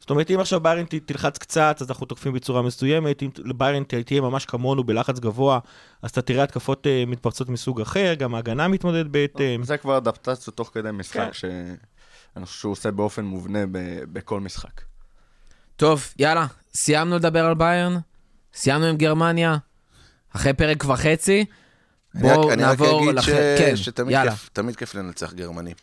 זאת 0.00 0.10
אומרת, 0.10 0.30
אם 0.30 0.40
עכשיו 0.40 0.60
ביירן 0.60 0.84
תלחץ 0.84 1.38
קצת, 1.38 1.76
אז 1.80 1.90
אנחנו 1.90 2.06
תוקפים 2.06 2.32
בצורה 2.32 2.62
מסוימת, 2.62 3.22
אם 3.22 3.30
ביירן 3.56 3.82
תהיה 3.84 4.20
ממש 4.20 4.46
כמונו 4.46 4.84
בלחץ 4.84 5.18
גבוה, 5.18 5.58
אז 6.02 6.10
אתה 6.10 6.22
תראה 6.22 6.44
התקפות 6.44 6.86
אה, 6.86 7.04
מתפרצות 7.06 7.48
מסוג 7.48 7.80
אחר, 7.80 8.14
גם 8.14 8.34
ההגנה 8.34 8.68
מתמודדת 8.68 9.06
בהתאם. 9.06 9.62
זה 9.64 9.76
כבר 9.76 9.96
אדפטציות 9.96 10.56
תוך 10.56 10.70
כדי 10.74 10.88
משחק, 10.92 11.20
כן. 11.20 11.32
שאני 11.32 12.46
חושב 12.46 12.60
שהוא 12.60 12.72
עושה 12.72 12.90
באופן 12.90 13.24
מובנה 13.24 13.66
ב- 13.66 14.04
בכל 14.12 14.40
משחק. 14.40 14.87
טוב, 15.78 16.08
יאללה, 16.18 16.46
סיימנו 16.76 17.16
לדבר 17.16 17.44
על 17.44 17.54
ביירן, 17.54 17.96
סיימנו 18.54 18.86
עם 18.86 18.96
גרמניה, 18.96 19.56
אחרי 20.36 20.52
פרק 20.52 20.84
וחצי, 20.84 21.44
בואו 22.14 22.52
אני 22.52 22.62
רק 22.62 22.68
נעבור 22.68 23.02
אגיד 23.04 23.14
לח... 23.14 23.24
ש- 23.26 23.30
כן, 23.58 23.76
שתמיד 23.76 24.10
יאללה, 24.12 24.30
כיף- 24.30 24.50
תמיד 24.52 24.76
כיף 24.76 24.94
לנצח 24.94 25.32
גרמנים. 25.32 25.74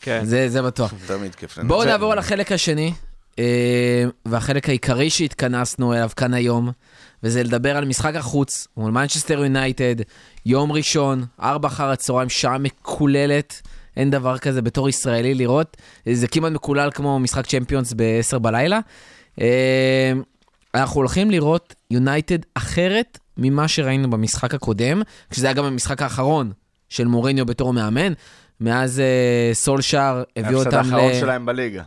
כן. 0.00 0.20
זה, 0.24 0.48
זה 0.48 0.62
בטוח. 0.62 0.94
תמיד 1.06 1.34
כיף 1.34 1.58
לנצח. 1.58 1.68
בואו 1.68 1.84
נעבור 1.84 2.14
לחלק 2.14 2.52
השני, 2.52 2.92
אה, 3.38 3.44
והחלק 4.26 4.68
העיקרי 4.68 5.10
שהתכנסנו 5.10 5.92
אליו 5.94 6.10
כאן 6.16 6.34
היום, 6.34 6.70
וזה 7.22 7.42
לדבר 7.42 7.76
על 7.76 7.84
משחק 7.84 8.14
החוץ 8.14 8.68
מול 8.76 8.92
מנצ'סטר 8.92 9.38
יונייטד, 9.44 9.94
יום 10.46 10.72
ראשון, 10.72 11.24
ארבע 11.42 11.68
אחר 11.68 11.90
הצהריים, 11.90 12.28
שעה 12.28 12.58
מקוללת, 12.58 13.60
אין 13.96 14.10
דבר 14.10 14.38
כזה 14.38 14.62
בתור 14.62 14.88
ישראלי 14.88 15.34
לראות, 15.34 15.76
זה 16.12 16.28
כמעט 16.28 16.52
מקולל 16.52 16.90
כמו 16.94 17.18
משחק 17.20 17.46
צ'מפיונס 17.46 17.92
ב-10 17.96 18.38
בלילה. 18.38 18.80
אה, 19.40 20.12
אנחנו 20.74 21.00
הולכים 21.00 21.30
לראות 21.30 21.74
יונייטד 21.90 22.38
אחרת 22.54 23.18
ממה 23.36 23.68
שראינו 23.68 24.10
במשחק 24.10 24.54
הקודם, 24.54 25.02
כשזה 25.30 25.46
היה 25.46 25.54
גם 25.54 25.64
המשחק 25.64 26.02
האחרון 26.02 26.52
של 26.88 27.06
מוריניו 27.06 27.46
בתור 27.46 27.72
מאמן. 27.72 28.12
מאז 28.60 29.00
אה, 29.00 29.50
סולשאר 29.54 30.22
הביאו 30.36 30.58
אותם 30.58 30.76
ההפסד 30.76 30.92
ל... 30.92 30.94
האחרון 30.94 31.14
שלהם 31.20 31.46
בליגה. 31.46 31.82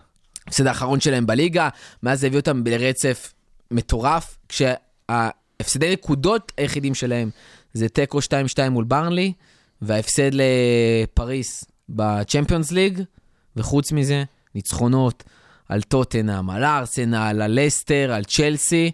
ההפסד 0.47 0.67
האחרון 0.67 0.99
שלהם 0.99 1.25
בליגה, 1.25 1.69
מאז 2.03 2.23
הביא 2.23 2.39
אותם 2.39 2.63
לרצף 2.65 3.33
מטורף, 3.71 4.37
כשההפסדי 4.49 5.91
נקודות 5.91 6.51
היחידים 6.57 6.95
שלהם 6.95 7.29
זה 7.73 7.89
תיקו 7.89 8.19
2-2 8.19 8.69
מול 8.69 8.83
ברנלי, 8.83 9.33
וההפסד 9.81 10.31
לפריס 10.33 11.65
בצ'מפיונס 11.89 12.71
ליג, 12.71 13.01
וחוץ 13.55 13.91
מזה, 13.91 14.23
ניצחונות 14.55 15.23
על 15.69 15.81
טוטנאם, 15.81 16.49
על 16.49 16.63
ארסנל, 16.63 17.41
על 17.41 17.59
לסטר, 17.59 18.11
על 18.13 18.23
צ'לסי. 18.23 18.91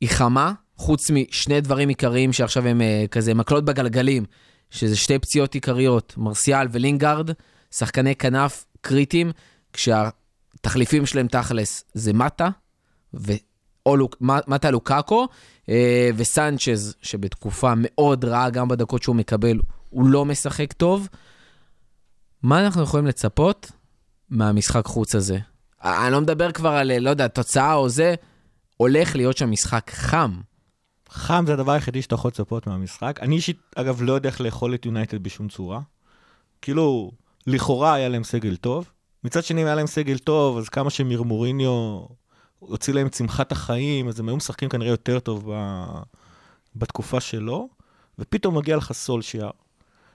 היא 0.00 0.08
חמה, 0.08 0.52
חוץ 0.76 1.10
משני 1.10 1.60
דברים 1.60 1.88
עיקריים 1.88 2.32
שעכשיו 2.32 2.66
הם 2.66 2.80
אה, 2.80 3.04
כזה 3.10 3.34
מקלות 3.34 3.64
בגלגלים, 3.64 4.24
שזה 4.70 4.96
שתי 4.96 5.18
פציעות 5.18 5.54
עיקריות, 5.54 6.14
מרסיאל 6.16 6.66
ולינגארד, 6.70 7.30
שחקני 7.70 8.16
כנף 8.16 8.64
קריטיים, 8.80 9.32
כשהתחליפים 9.72 11.06
שלהם 11.06 11.28
תכלס 11.28 11.84
זה 11.94 12.12
מטה, 12.12 12.48
ו... 13.14 13.32
או 13.86 13.96
לוק... 13.96 14.16
מטה 14.20 14.70
לוקאקו, 14.70 15.28
אה, 15.68 16.10
וסנצ'ז, 16.16 16.96
שבתקופה 17.02 17.72
מאוד 17.76 18.24
רעה, 18.24 18.50
גם 18.50 18.68
בדקות 18.68 19.02
שהוא 19.02 19.16
מקבל, 19.16 19.58
הוא 19.90 20.06
לא 20.06 20.24
משחק 20.24 20.72
טוב. 20.72 21.08
מה 22.42 22.64
אנחנו 22.64 22.82
יכולים 22.82 23.06
לצפות 23.06 23.72
מהמשחק 24.30 24.86
חוץ 24.86 25.14
הזה? 25.14 25.38
אני 25.84 26.12
לא 26.12 26.20
מדבר 26.20 26.52
כבר 26.52 26.68
על, 26.68 26.90
אה, 26.90 26.98
לא 26.98 27.10
יודע, 27.10 27.28
תוצאה 27.28 27.74
או 27.74 27.88
זה, 27.88 28.14
הולך 28.76 29.16
להיות 29.16 29.36
שם 29.36 29.50
משחק 29.50 29.90
חם. 29.94 30.40
חם 31.08 31.44
זה 31.46 31.52
הדבר 31.52 31.72
היחידי 31.72 32.02
שאתה 32.02 32.14
יכול 32.14 32.28
לצפות 32.28 32.66
מהמשחק. 32.66 33.18
אני 33.22 33.36
אישית, 33.36 33.58
אגב, 33.74 34.02
לא 34.02 34.12
יודע 34.12 34.28
איך 34.28 34.40
לאכול 34.40 34.74
את 34.74 34.86
יונייטד 34.86 35.22
בשום 35.22 35.48
צורה. 35.48 35.80
כאילו, 36.62 37.10
לכאורה 37.46 37.94
היה 37.94 38.08
להם 38.08 38.24
סגל 38.24 38.56
טוב. 38.56 38.90
מצד 39.24 39.44
שני, 39.44 39.62
אם 39.62 39.66
היה 39.66 39.74
להם 39.74 39.86
סגל 39.86 40.18
טוב, 40.18 40.58
אז 40.58 40.68
כמה 40.68 40.90
שמרמוריניו 40.90 42.00
הוציא 42.58 42.94
להם 42.94 43.08
צמחת 43.08 43.52
החיים, 43.52 44.08
אז 44.08 44.20
הם 44.20 44.28
היו 44.28 44.36
משחקים 44.36 44.68
כנראה 44.68 44.90
יותר 44.90 45.20
טוב 45.20 45.52
ב... 45.52 45.84
בתקופה 46.76 47.20
שלו, 47.20 47.68
ופתאום 48.18 48.58
מגיע 48.58 48.76
לך 48.76 48.92
סולשיאר. 48.92 49.50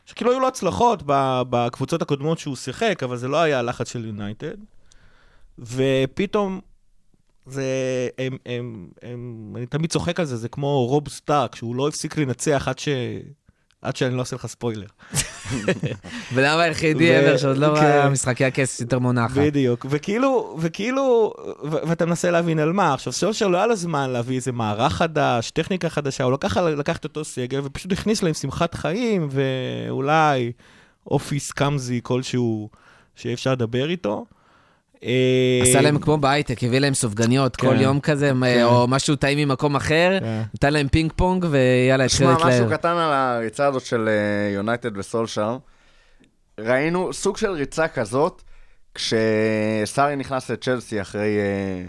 שכאילו 0.05 0.31
היו 0.31 0.39
לו 0.39 0.47
הצלחות 0.47 1.03
בקבוצות 1.49 2.01
הקודמות 2.01 2.39
שהוא 2.39 2.55
שיחק, 2.55 3.03
אבל 3.03 3.17
זה 3.17 3.27
לא 3.27 3.37
היה 3.37 3.59
הלחץ 3.59 3.91
של 3.91 4.05
יונייטד. 4.05 4.57
ופתאום 5.59 6.59
זה, 7.47 7.63
הם, 8.17 8.37
הם, 8.45 8.87
הם, 9.01 9.53
אני 9.55 9.65
תמיד 9.65 9.91
צוחק 9.91 10.19
על 10.19 10.25
זה, 10.25 10.37
זה 10.37 10.49
כמו 10.49 10.85
רוב 10.87 11.09
סטארק, 11.09 11.55
שהוא 11.55 11.75
לא 11.75 11.87
הפסיק 11.87 12.17
לנצח 12.17 12.67
עד, 12.67 12.79
ש, 12.79 12.89
עד 13.81 13.95
שאני 13.95 14.15
לא 14.15 14.21
עושה 14.21 14.35
לך 14.35 14.45
ספוילר. 14.45 14.87
ולמה 16.33 16.61
היחידי 16.61 17.19
ever 17.19 17.37
שעוד 17.37 17.57
לא 17.57 17.75
כן. 17.75 17.83
ראה 17.83 18.09
משחקי 18.09 18.45
הכס 18.45 18.81
יותר 18.81 18.99
מונחת. 18.99 19.37
בדיוק, 19.37 19.85
וכאילו, 19.89 20.57
וכאילו, 20.59 21.33
ואתה 21.63 22.05
מנסה 22.05 22.31
להבין 22.31 22.59
על 22.59 22.73
מה. 22.73 22.93
עכשיו, 22.93 23.13
סולשר 23.13 23.47
לא 23.47 23.57
היה 23.57 23.67
לו 23.67 23.75
זמן 23.75 24.09
להביא 24.09 24.35
איזה 24.35 24.51
מערך 24.51 24.93
חדש, 24.93 25.51
טכניקה 25.51 25.89
חדשה, 25.89 26.23
הוא 26.23 26.33
לקח, 26.33 26.57
לקח 26.57 26.97
את 26.97 27.03
אותו 27.03 27.25
סגל 27.25 27.61
ופשוט 27.63 27.91
הכניס 27.91 28.23
להם 28.23 28.33
שמחת 28.33 28.73
חיים, 28.73 29.29
ואולי 29.31 30.51
אופי 31.07 31.39
סקאמזי 31.39 31.99
כלשהו 32.03 32.69
שאפשר 33.15 33.51
לדבר 33.51 33.89
איתו. 33.89 34.25
אה, 35.03 35.59
עשה 35.63 35.81
להם 35.81 35.99
כמו 35.99 36.17
בהייטק, 36.17 36.63
הביא 36.63 36.79
להם 36.79 36.93
סופגניות 36.93 37.55
כל 37.55 37.67
כן. 37.67 37.81
יום 37.81 37.99
כזה, 37.99 38.31
כן. 38.41 38.63
או 38.63 38.87
משהו 38.87 39.15
טעים 39.15 39.37
ממקום 39.37 39.75
אחר, 39.75 40.17
כן. 40.19 40.41
נתן 40.53 40.73
להם 40.73 40.87
פינג 40.87 41.11
פונג, 41.15 41.45
ויאללה, 41.49 42.03
התחיל 42.03 42.27
תשמע, 42.27 42.35
משהו 42.35 42.49
להתלהב. 42.49 42.73
קטן 42.73 42.97
על 42.97 43.13
הריצה 43.13 43.67
הזאת 43.67 43.85
של 43.85 44.09
יונייטד 44.53 44.97
וסולשאר. 44.97 45.57
ראינו 46.59 47.13
סוג 47.13 47.37
של 47.37 47.51
ריצה 47.51 47.87
כזאת, 47.87 48.41
כשסארי 48.95 50.15
נכנס 50.15 50.51
לצ'לסי 50.51 51.01
אחרי 51.01 51.37
אה, 51.37 51.85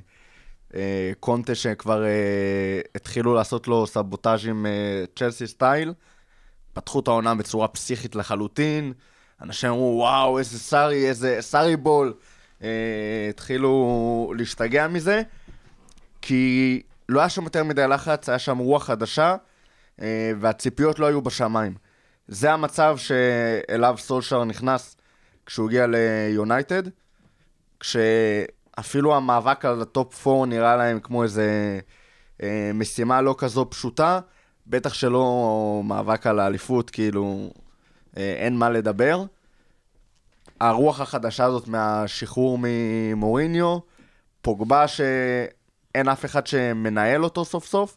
אה, 0.74 1.12
קונטה 1.20 1.54
שכבר 1.54 2.04
אה, 2.04 2.80
התחילו 2.94 3.34
לעשות 3.34 3.68
לו 3.68 3.86
סבוטאז' 3.86 4.46
עם 4.46 4.66
אה, 4.66 5.04
צ'לסי 5.16 5.46
סטייל. 5.46 5.94
פתחו 6.72 7.00
את 7.00 7.08
העונה 7.08 7.34
בצורה 7.34 7.68
פסיכית 7.68 8.16
לחלוטין. 8.16 8.92
אנשים 9.42 9.70
אמרו, 9.70 9.96
וואו, 9.98 10.38
איזה 10.38 10.58
סארי, 10.58 11.08
איזה 11.08 11.36
סארי 11.40 11.76
בול. 11.76 12.14
אה, 12.62 13.26
התחילו 13.30 14.32
להשתגע 14.36 14.88
מזה, 14.88 15.22
כי 16.22 16.82
לא 17.08 17.20
היה 17.20 17.28
שם 17.28 17.44
יותר 17.44 17.64
מדי 17.64 17.88
לחץ, 17.88 18.28
היה 18.28 18.38
שם 18.38 18.58
רוח 18.58 18.84
חדשה, 18.84 19.36
אה, 20.00 20.32
והציפיות 20.40 20.98
לא 20.98 21.06
היו 21.06 21.22
בשמיים. 21.22 21.74
זה 22.28 22.52
המצב 22.52 22.96
שאליו 22.98 23.94
סולשר 23.98 24.44
נכנס 24.44 24.96
כשהוא 25.46 25.68
הגיע 25.68 25.86
ליונייטד, 25.86 26.82
כשאפילו 27.80 29.16
המאבק 29.16 29.64
על 29.64 29.82
הטופ 29.82 30.26
4 30.26 30.46
נראה 30.46 30.76
להם 30.76 31.00
כמו 31.00 31.22
איזה 31.22 31.80
אה, 32.42 32.70
משימה 32.74 33.20
לא 33.20 33.34
כזו 33.38 33.66
פשוטה, 33.70 34.20
בטח 34.66 34.94
שלא 34.94 35.82
מאבק 35.84 36.26
על 36.26 36.40
האליפות, 36.40 36.90
כאילו 36.90 37.50
אין 38.16 38.56
מה 38.56 38.70
לדבר. 38.70 39.24
הרוח 40.60 41.00
החדשה 41.00 41.44
הזאת 41.44 41.68
מהשחרור 41.68 42.58
ממוריניו, 42.62 43.78
פוגבה 44.42 44.88
שאין 44.88 46.08
אף 46.08 46.24
אחד 46.24 46.46
שמנהל 46.46 47.24
אותו 47.24 47.44
סוף 47.44 47.66
סוף, 47.66 47.96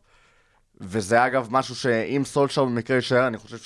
וזה 0.81 1.25
אגב 1.25 1.47
משהו 1.51 1.75
שאם 1.75 2.21
סולשר 2.25 2.65
במקרה 2.65 2.95
יישאר, 2.95 3.27
אני 3.27 3.37
חושב 3.37 3.57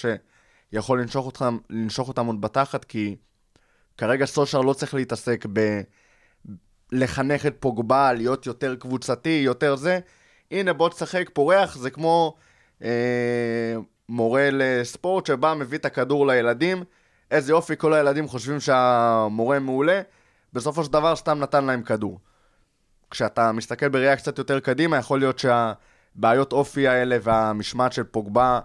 שיכול 0.71 1.01
לנשוך 1.01 1.25
אותם, 1.25 1.57
לנשוך 1.69 2.07
אותם 2.07 2.25
עוד 2.25 2.41
בתחת, 2.41 2.85
כי 2.85 3.15
כרגע 3.97 4.25
סולשר 4.25 4.61
לא 4.61 4.73
צריך 4.73 4.93
להתעסק 4.93 5.45
ב... 5.53 5.81
לחנך 6.91 7.45
את 7.45 7.55
פוגבה, 7.59 8.13
להיות 8.13 8.45
יותר 8.45 8.75
קבוצתי, 8.75 9.41
יותר 9.45 9.75
זה. 9.75 9.99
הנה, 10.51 10.73
בוא 10.73 10.89
תשחק 10.89 11.29
פורח, 11.33 11.77
זה 11.77 11.89
כמו 11.89 12.35
אה, 12.83 13.75
מורה 14.09 14.49
לספורט 14.51 15.25
שבא, 15.25 15.53
מביא 15.53 15.77
את 15.77 15.85
הכדור 15.85 16.27
לילדים. 16.27 16.83
איזה 17.31 17.51
יופי, 17.51 17.73
כל 17.77 17.93
הילדים 17.93 18.27
חושבים 18.27 18.59
שהמורה 18.59 19.59
מעולה, 19.59 20.01
בסופו 20.53 20.83
של 20.83 20.91
דבר 20.91 21.15
סתם 21.15 21.39
נתן 21.39 21.65
להם 21.65 21.81
כדור. 21.81 22.19
כשאתה 23.11 23.51
מסתכל 23.51 23.89
בראייה 23.89 24.15
קצת 24.15 24.37
יותר 24.37 24.59
קדימה, 24.59 24.97
יכול 24.97 25.19
להיות 25.19 25.39
שהבעיות 25.39 26.53
אופי 26.53 26.87
האלה 26.87 27.17
והמשמעת 27.21 27.93
של 27.93 28.03
פוגבה 28.03 28.59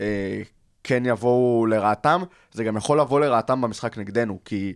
אה, 0.00 0.42
כן 0.84 1.02
יבואו 1.06 1.66
לרעתם. 1.66 2.22
זה 2.52 2.64
גם 2.64 2.76
יכול 2.76 3.00
לבוא 3.00 3.20
לרעתם 3.20 3.60
במשחק 3.60 3.98
נגדנו, 3.98 4.38
כי 4.44 4.74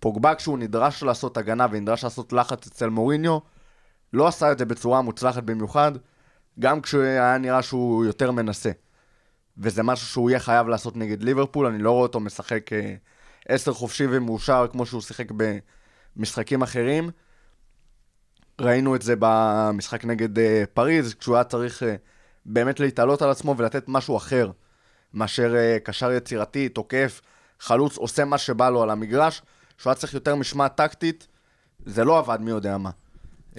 פוגבה 0.00 0.34
כשהוא 0.34 0.58
נדרש 0.58 1.02
לעשות 1.02 1.36
הגנה 1.36 1.66
ונדרש 1.70 2.04
לעשות 2.04 2.32
לחץ 2.32 2.66
אצל 2.66 2.88
מוריניו, 2.88 3.38
לא 4.12 4.26
עשה 4.26 4.52
את 4.52 4.58
זה 4.58 4.64
בצורה 4.64 5.02
מוצלחת 5.02 5.42
במיוחד, 5.42 5.92
גם 6.60 6.80
כשהיה 6.80 7.38
נראה 7.38 7.62
שהוא 7.62 8.04
יותר 8.04 8.30
מנסה. 8.30 8.70
וזה 9.58 9.82
משהו 9.82 10.06
שהוא 10.06 10.30
יהיה 10.30 10.40
חייב 10.40 10.68
לעשות 10.68 10.96
נגד 10.96 11.22
ליברפול, 11.22 11.66
אני 11.66 11.78
לא 11.82 11.90
רואה 11.90 12.02
אותו 12.02 12.20
משחק 12.20 12.72
אה, 12.72 12.94
עשר 13.48 13.72
חופשי 13.72 14.06
ומאושר 14.10 14.66
כמו 14.72 14.86
שהוא 14.86 15.00
שיחק 15.00 15.26
במשחקים 16.16 16.62
אחרים. 16.62 17.10
ראינו 18.60 18.96
את 18.96 19.02
זה 19.02 19.14
במשחק 19.18 20.04
נגד 20.04 20.38
אה, 20.38 20.64
פריז, 20.74 21.14
כשהוא 21.14 21.34
היה 21.34 21.44
צריך 21.44 21.82
אה, 21.82 21.94
באמת 22.46 22.80
להתעלות 22.80 23.22
על 23.22 23.30
עצמו 23.30 23.54
ולתת 23.58 23.84
משהו 23.88 24.16
אחר 24.16 24.50
מאשר 25.14 25.54
קשר 25.84 26.12
יצירתי, 26.12 26.68
תוקף, 26.68 27.20
חלוץ, 27.60 27.96
עושה 27.96 28.24
מה 28.24 28.38
שבא 28.38 28.70
לו 28.70 28.82
על 28.82 28.90
המגרש, 28.90 29.42
שהוא 29.78 29.90
היה 29.90 29.94
צריך 29.94 30.14
יותר 30.14 30.34
משמעת 30.34 30.76
טקטית, 30.76 31.26
זה 31.86 32.04
לא 32.04 32.18
עבד 32.18 32.38
מי 32.40 32.50
יודע 32.50 32.78
מה. 32.78 32.90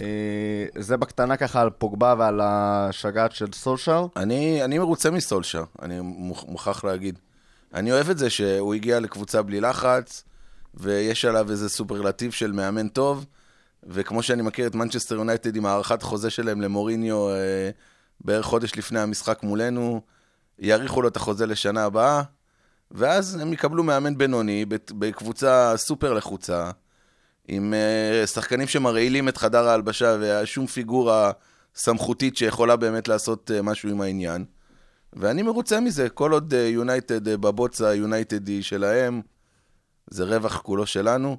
אה, 0.02 0.66
זה 0.76 0.98
בקטנה 0.98 1.38
ככה 1.38 1.62
על 1.62 1.70
פוגבה 1.70 2.16
ועל 2.18 2.42
השגעת 2.44 3.32
של 3.32 3.48
סולשר. 3.54 4.06
אני, 4.16 4.64
אני 4.64 4.80
מרוצה 4.80 5.12
מסולשר, 5.12 5.64
אני 5.82 6.00
מוכ- 6.00 6.46
מוכרח 6.48 6.84
להגיד. 6.84 7.20
אני 7.74 7.92
אוהב 7.92 8.10
את 8.10 8.18
זה 8.18 8.30
שהוא 8.30 8.74
הגיע 8.74 9.00
לקבוצה 9.00 9.42
בלי 9.42 9.62
לחץ, 9.62 10.24
ויש 10.74 11.26
עליו 11.26 11.52
איזה 11.52 11.70
סופרלטיב 11.70 12.32
של 12.32 12.52
מאמן 12.52 12.88
טוב, 12.88 13.26
וכמו 13.84 14.24
שאני 14.24 14.42
מכיר 14.42 14.68
את 14.68 14.76
מנצ'סטר 14.76 15.16
יונייטד 15.16 15.56
עם 15.56 15.66
הארכת 15.66 16.02
חוזה 16.02 16.30
שלהם 16.30 16.62
למוריניו 16.62 17.30
אה, 17.30 17.70
בערך 18.22 18.46
חודש 18.46 18.76
לפני 18.78 19.00
המשחק 19.00 19.44
מולנו, 19.44 20.02
יאריכו 20.60 21.02
לו 21.02 21.08
את 21.08 21.16
החוזה 21.16 21.46
לשנה 21.46 21.84
הבאה, 21.84 22.22
ואז 22.92 23.36
הם 23.36 23.54
יקבלו 23.54 23.84
מאמן 23.84 24.18
בינוני 24.18 24.66
בקבוצה 24.92 25.74
סופר 25.78 26.14
לחוצה, 26.14 26.72
עם 27.48 27.74
אה, 27.74 28.28
שחקנים 28.28 28.68
שמרעילים 28.68 29.30
את 29.30 29.38
חדר 29.38 29.68
ההלבשה 29.68 30.18
ושום 30.22 30.66
פיגורה 30.66 31.32
סמכותית 31.76 32.38
שיכולה 32.38 32.76
באמת 32.76 33.08
לעשות 33.08 33.52
אה, 33.52 33.62
משהו 33.62 33.90
עם 33.90 34.02
העניין. 34.02 34.46
ואני 35.14 35.42
מרוצה 35.42 35.80
מזה, 35.80 36.10
כל 36.10 36.32
עוד 36.32 36.54
יונייטד 36.54 37.30
בבוץ 37.30 37.82
היונייטדי 37.82 38.64
שלהם, 38.64 39.22
זה 40.10 40.24
רווח 40.24 40.62
כולו 40.62 40.86
שלנו. 40.86 41.38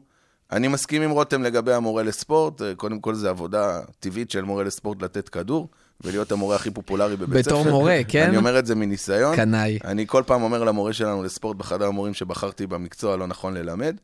אני 0.52 0.68
מסכים 0.68 1.02
עם 1.02 1.10
רותם 1.10 1.42
לגבי 1.42 1.72
המורה 1.72 2.02
לספורט, 2.02 2.62
אה, 2.62 2.74
קודם 2.74 3.00
כל 3.00 3.14
זה 3.14 3.30
עבודה 3.30 3.80
טבעית 4.00 4.30
של 4.30 4.42
מורה 4.42 4.64
לספורט 4.64 5.02
לתת 5.02 5.28
כדור, 5.28 5.68
ולהיות 6.00 6.32
המורה 6.32 6.56
הכי 6.56 6.70
פופולרי 6.70 7.16
בבית 7.16 7.44
ספר. 7.44 7.56
בתור 7.60 7.72
מורה, 7.72 8.00
כן? 8.08 8.28
אני 8.28 8.36
אומר 8.36 8.58
את 8.58 8.66
זה 8.66 8.74
מניסיון. 8.74 9.36
קנאי. 9.36 9.78
אני 9.84 10.06
כל 10.06 10.22
פעם 10.26 10.42
אומר 10.42 10.64
למורה 10.64 10.92
שלנו 10.92 11.22
לספורט 11.22 11.56
בחדר 11.56 11.86
המורים 11.86 12.14
שבחרתי 12.14 12.66
במקצוע 12.66 13.16
לא 13.16 13.26
נכון 13.26 13.54
ללמד. 13.54 13.96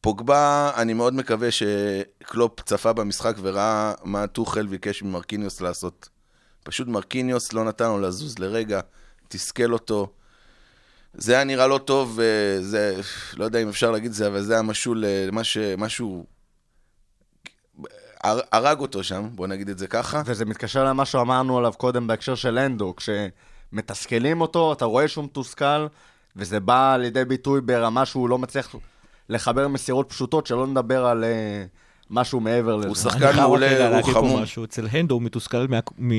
פוגבה, 0.00 0.70
אני 0.76 0.94
מאוד 0.94 1.14
מקווה 1.14 1.48
שקלופ 1.50 2.60
צפה 2.60 2.92
במשחק 2.92 3.34
וראה 3.42 3.92
מה 4.04 4.26
טוחל 4.26 4.66
ביקש 4.66 5.02
ממרקיניוס 5.02 5.60
לעשות. 5.60 6.08
פשוט 6.64 6.88
מרקיניוס 6.88 7.52
לא 7.52 7.64
נתן 7.64 7.84
לו 7.84 7.98
לזוז 8.00 8.38
לרגע, 8.38 8.80
תסכל 9.28 9.72
אותו. 9.72 10.12
זה 11.14 11.34
היה 11.34 11.44
נראה 11.44 11.66
לא 11.66 11.78
טוב, 11.78 12.20
אה, 12.20 12.62
זה, 12.62 13.00
לא 13.36 13.44
יודע 13.44 13.62
אם 13.62 13.68
אפשר 13.68 13.90
להגיד 13.90 14.06
את 14.10 14.14
זה, 14.14 14.26
אבל 14.26 14.42
זה 14.42 14.52
היה 14.52 14.62
משהו, 14.62 14.94
למה 14.96 15.44
ש- 15.44 15.58
משהו, 15.78 16.26
הר- 18.24 18.40
הרג 18.52 18.80
אותו 18.80 19.04
שם, 19.04 19.28
בוא 19.34 19.46
נגיד 19.46 19.68
את 19.68 19.78
זה 19.78 19.86
ככה. 19.86 20.22
וזה 20.26 20.44
מתקשר 20.44 20.84
למה 20.84 21.04
שאמרנו 21.04 21.58
עליו 21.58 21.72
קודם 21.72 22.06
בהקשר 22.06 22.34
של 22.34 22.58
אנדו, 22.58 22.94
כשמתסכלים 22.96 24.40
אותו, 24.40 24.72
אתה 24.72 24.84
רואה 24.84 25.08
שהוא 25.08 25.24
מתוסכל, 25.24 25.86
וזה 26.36 26.60
בא 26.60 26.96
לידי 26.96 27.24
ביטוי 27.24 27.60
ברמה 27.60 28.06
שהוא 28.06 28.28
לא 28.28 28.38
מצליח 28.38 28.74
לחבר 29.28 29.68
מסירות 29.68 30.08
פשוטות, 30.08 30.46
שלא 30.46 30.66
נדבר 30.66 31.06
על 31.06 31.24
אה, 31.24 31.64
משהו 32.10 32.40
מעבר 32.40 32.76
לזה. 32.76 32.88
הוא 32.88 32.96
שחקן 32.96 33.36
מעולה, 33.36 33.98
הוא 33.98 34.12
חמור. 34.12 34.40
משהו, 34.40 34.64
אצל 34.64 34.86
הנדו 34.90 35.14
הוא 35.14 35.22
מתוסכל 35.22 35.66
מה... 35.68 35.80
מ... 35.98 36.12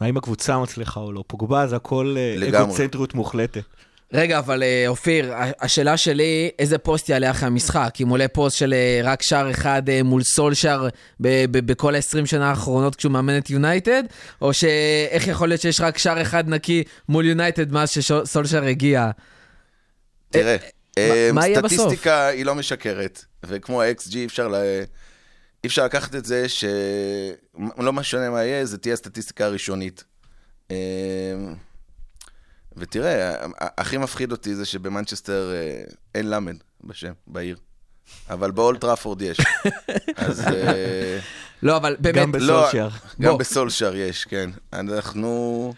האם 0.00 0.16
הקבוצה 0.16 0.58
מצליחה 0.58 1.00
או 1.00 1.12
לא. 1.12 1.24
פוגבה 1.26 1.66
זה 1.66 1.76
הכל 1.76 2.16
אה. 2.18 2.60
אגוצנטריות 2.60 3.14
מוחלטת. 3.14 3.62
רגע, 4.12 4.38
אבל 4.38 4.62
אה, 4.62 4.84
אופיר, 4.88 5.32
השאלה 5.60 5.96
שלי, 5.96 6.50
איזה 6.58 6.78
פוסט 6.78 7.08
יעלה 7.08 7.30
אחרי 7.30 7.46
המשחק? 7.46 7.94
אם 8.02 8.08
עולה 8.08 8.28
פוסט 8.28 8.56
של 8.56 8.74
רק 9.04 9.22
שער 9.22 9.50
אחד 9.50 9.82
מול 10.04 10.22
סולשאר 10.22 10.88
בכל 11.20 11.94
ה-20 11.94 12.26
שנה 12.26 12.50
האחרונות 12.50 12.96
כשהוא 12.96 13.12
מאמן 13.12 13.38
את 13.38 13.50
יונייטד? 13.50 14.02
או 14.40 14.52
שאיך 14.52 15.26
יכול 15.26 15.48
להיות 15.48 15.60
שיש 15.60 15.80
רק 15.80 15.98
שער 15.98 16.22
אחד 16.22 16.48
נקי 16.48 16.82
מול 17.08 17.24
יונייטד 17.24 17.72
מאז 17.72 17.90
שסולשאר 17.90 18.64
הגיע? 18.64 19.10
תראה, 20.30 20.56
מה- 20.98 21.32
מה 21.32 21.46
יהיה 21.48 21.62
בסוף? 21.62 21.80
סטטיסטיקה 21.80 22.26
היא 22.26 22.44
לא 22.46 22.54
משקרת, 22.54 23.24
וכמו 23.44 23.82
ה-XG 23.82 24.14
אי 24.16 24.26
אפשר, 24.26 24.48
לה... 24.48 24.62
אי 25.64 25.68
אפשר 25.68 25.84
לקחת 25.84 26.14
את 26.14 26.24
זה 26.24 26.48
שלא 26.48 27.92
משנה 27.92 28.30
מה 28.30 28.44
יהיה, 28.44 28.64
זה 28.64 28.78
תהיה 28.78 28.94
הסטטיסטיקה 28.94 29.44
הראשונית. 29.46 30.04
אה, 30.70 30.76
ותראה, 32.76 33.34
הכי 33.58 33.96
מפחיד 33.98 34.32
אותי 34.32 34.54
זה 34.54 34.64
שבמנצ'סטר 34.64 35.52
אה, 35.54 35.82
אין 36.14 36.30
למד 36.30 36.56
בשם, 36.84 37.12
בעיר. 37.26 37.56
אבל 38.30 38.50
באולט 38.50 38.80
טראפורד 38.80 39.22
יש. 39.22 39.38
אז 40.16 40.40
אה, 40.40 41.18
לא, 41.62 41.76
אבל 41.76 41.96
באמת, 42.00 42.16
גם 42.16 42.34
לא, 42.34 42.56
בסולשייר. 42.60 42.88
גם. 43.20 43.38
בסולשר 43.38 43.96
יש, 43.96 44.24
כן. 44.24 44.50
אנחנו... 44.72 45.74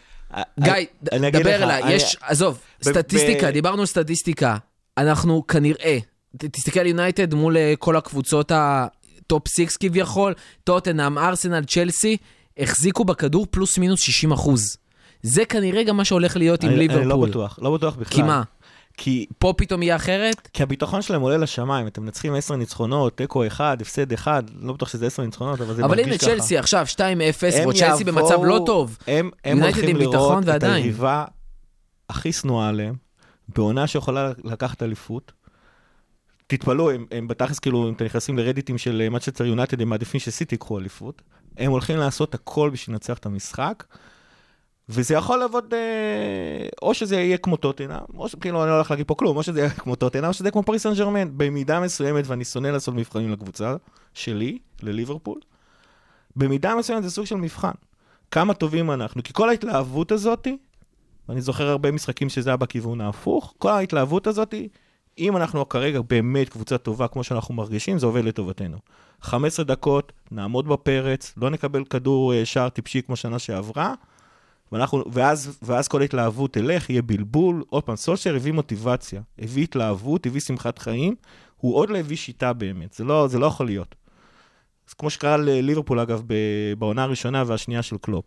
גיא, 0.60 0.72
אני 1.12 1.28
אגיד 1.28 1.40
דבר 1.40 1.54
אליי, 1.62 1.92
יש, 1.94 2.16
עזוב, 2.20 2.60
סטטיסטיקה, 2.82 3.50
דיברנו 3.50 3.80
על 3.80 3.86
סטטיסטיקה. 3.86 4.56
אנחנו 4.98 5.46
כנראה, 5.46 5.98
תסתכל 6.36 6.80
על 6.80 6.86
יונייטד 6.86 7.34
מול 7.34 7.56
אה, 7.56 7.74
כל 7.78 7.96
הקבוצות 7.96 8.52
הטופ 8.54 9.48
6 9.48 9.76
כביכול, 9.76 10.34
טוטנאם, 10.64 11.18
ארסנל, 11.18 11.64
צ'לסי, 11.64 12.16
החזיקו 12.58 13.04
בכדור 13.04 13.46
פלוס 13.50 13.78
מינוס 13.78 14.00
60 14.00 14.32
אחוז. 14.32 14.76
זה 15.22 15.44
כנראה 15.44 15.82
גם 15.82 15.96
מה 15.96 16.04
שהולך 16.04 16.36
להיות 16.36 16.62
עם 16.62 16.70
אני- 16.70 16.86
אני 16.86 16.88
לא 16.88 16.94
ליברפול. 17.04 17.28
בטוח, 17.28 17.58
לא 17.62 17.74
בטוח 17.74 17.94
בכלל. 17.96 18.16
כי 18.16 18.22
מה? 18.22 18.42
כי, 18.96 19.26
פה 19.38 19.54
פתאום 19.56 19.82
יהיה 19.82 19.96
אחרת? 19.96 20.48
כי 20.52 20.62
הביטחון 20.62 21.02
שלהם 21.02 21.20
עולה 21.20 21.36
לשמיים, 21.36 21.86
אתם 21.86 22.02
מנצחים 22.02 22.34
10 22.34 22.56
ניצחונות, 22.56 23.16
תיקו 23.16 23.46
1, 23.46 23.80
הפסד 23.80 24.12
1, 24.12 24.44
לא 24.60 24.72
בטוח 24.72 24.88
שזה 24.88 25.06
10 25.06 25.22
ניצחונות, 25.22 25.60
אבל 25.60 25.74
זה 25.74 25.84
אבל 25.84 25.90
מרגיש 25.96 26.06
הנה 26.06 26.18
ככה. 26.18 26.26
צ'לסי 26.30 26.58
עכשיו 26.58 26.86
2-0, 26.88 27.00
הם 27.00 27.68
וצ'לסי 27.68 28.04
במצב 28.04 28.44
לא 28.44 28.62
טוב. 28.66 28.98
הם, 29.06 29.30
הם 29.44 29.62
הולכים 29.62 29.96
לראות 29.96 30.48
את. 30.56 30.62
היריבה 30.62 31.24
הכי 32.10 32.32
שנואה 32.32 32.68
עליהם, 32.68 32.94
בעונה 33.48 33.86
שיכולה 33.86 34.32
לקחת 34.44 34.82
אליפות. 34.82 35.32
תתפלאו, 36.46 36.90
הם, 36.90 37.06
הם 37.10 37.28
בתכלס 37.28 37.58
כאילו, 37.58 37.88
אם 37.88 37.94
אתם 37.94 38.04
נכנסים 38.04 38.38
לרדיטים 38.38 38.78
של 38.78 39.08
מצ'סטר 39.10 39.44
יונייטד, 39.44 39.80
הם 39.80 39.88
מעדיפים 39.88 40.20
שסיטי 40.20 40.54
ייקחו 40.54 40.78
אליפות. 40.78 41.22
הם 41.56 41.70
הולכים 41.70 41.96
לעשות 41.96 42.34
הכל 42.34 42.70
בשביל 42.70 42.94
לנצח 42.94 43.18
את 43.18 43.26
המשחק, 43.26 43.84
וזה 44.88 45.14
יכול 45.14 45.38
לעבוד, 45.38 45.74
אה, 45.74 46.68
או 46.82 46.94
שזה 46.94 47.16
יהיה 47.16 47.38
כמו 47.38 47.56
טוטנאם, 47.56 47.98
או 48.14 48.28
שכאילו, 48.28 48.62
אני 48.62 48.70
לא 48.70 48.74
הולך 48.74 48.90
להגיד 48.90 49.06
פה 49.06 49.14
כלום, 49.14 49.36
או 49.36 49.42
שזה 49.42 49.60
יהיה 49.60 49.70
כמו 49.70 49.96
טוטנאם, 49.96 50.24
או 50.24 50.32
שזה 50.32 50.44
יהיה 50.44 50.52
כמו 50.52 50.62
פריס 50.62 50.82
סן 50.82 50.94
ג'רמן, 50.94 51.38
במידה 51.38 51.80
מסוימת, 51.80 52.26
ואני 52.26 52.44
שונא 52.44 52.68
לעשות 52.68 52.94
מבחנים 52.94 53.32
לקבוצה 53.32 53.76
שלי, 54.14 54.58
לליברפול, 54.82 55.40
במידה 56.36 56.74
מסוימת 56.74 57.02
זה 57.02 57.10
סוג 57.10 57.26
של 57.26 57.34
מבחן. 57.34 57.72
כמה 58.30 58.54
טובים 58.54 58.90
אנחנו, 58.90 59.22
כי 59.22 59.32
כל 59.32 59.48
ההתלהבות 59.48 60.12
הזאתי, 60.12 60.56
ואני 61.28 61.40
זוכר 61.40 61.68
הרבה 61.68 61.90
משחקים 61.90 62.28
שזה 62.28 62.50
היה 62.50 62.56
בכיוון 62.56 63.00
ההפוך, 63.00 63.54
כל 63.58 63.70
ההתלהבות 63.70 64.26
הזאתי, 64.26 64.68
אם 65.18 65.36
אנחנו 65.36 65.68
כרגע 65.68 66.00
באמת 66.00 66.48
קבוצה 66.48 66.78
טובה 66.78 67.08
כמו 67.08 67.24
שאנחנו 67.24 67.54
מרגישים, 67.54 67.98
זה 67.98 68.06
עובד 68.06 68.24
לטובתנו. 68.24 68.78
15 69.20 69.64
דקות, 69.64 70.12
נעמוד 70.30 70.68
בפרץ, 70.68 71.34
לא 71.36 71.50
נקבל 71.50 71.84
כדור 71.84 72.34
אה, 72.34 72.44
שער 72.44 72.68
טיפשי 72.68 73.02
כמו 73.02 73.16
שנה 73.16 73.38
שעברה, 73.38 73.94
ואנחנו, 74.72 75.04
ואז, 75.12 75.58
ואז 75.62 75.88
כל 75.88 76.00
ההתלהבות 76.00 76.52
תלך, 76.52 76.90
יהיה 76.90 77.02
בלבול. 77.02 77.64
עוד 77.68 77.84
פעם, 77.84 77.96
סולשר 77.96 78.36
הביא 78.36 78.52
מוטיבציה, 78.52 79.22
הביא 79.38 79.62
התלהבות, 79.62 80.26
הביא 80.26 80.40
שמחת 80.40 80.78
חיים, 80.78 81.14
הוא 81.56 81.76
עוד 81.76 81.90
לא 81.90 81.98
הביא 81.98 82.16
שיטה 82.16 82.52
באמת, 82.52 82.92
זה 82.92 83.04
לא, 83.04 83.28
זה 83.28 83.38
לא 83.38 83.46
יכול 83.46 83.66
להיות. 83.66 83.94
אז 84.88 84.94
כמו 84.94 85.10
שקרה 85.10 85.36
לליברפול, 85.36 86.00
אגב, 86.00 86.22
בעונה 86.78 87.02
הראשונה 87.02 87.44
והשנייה 87.46 87.82
של 87.82 87.96
קלופ. 87.98 88.24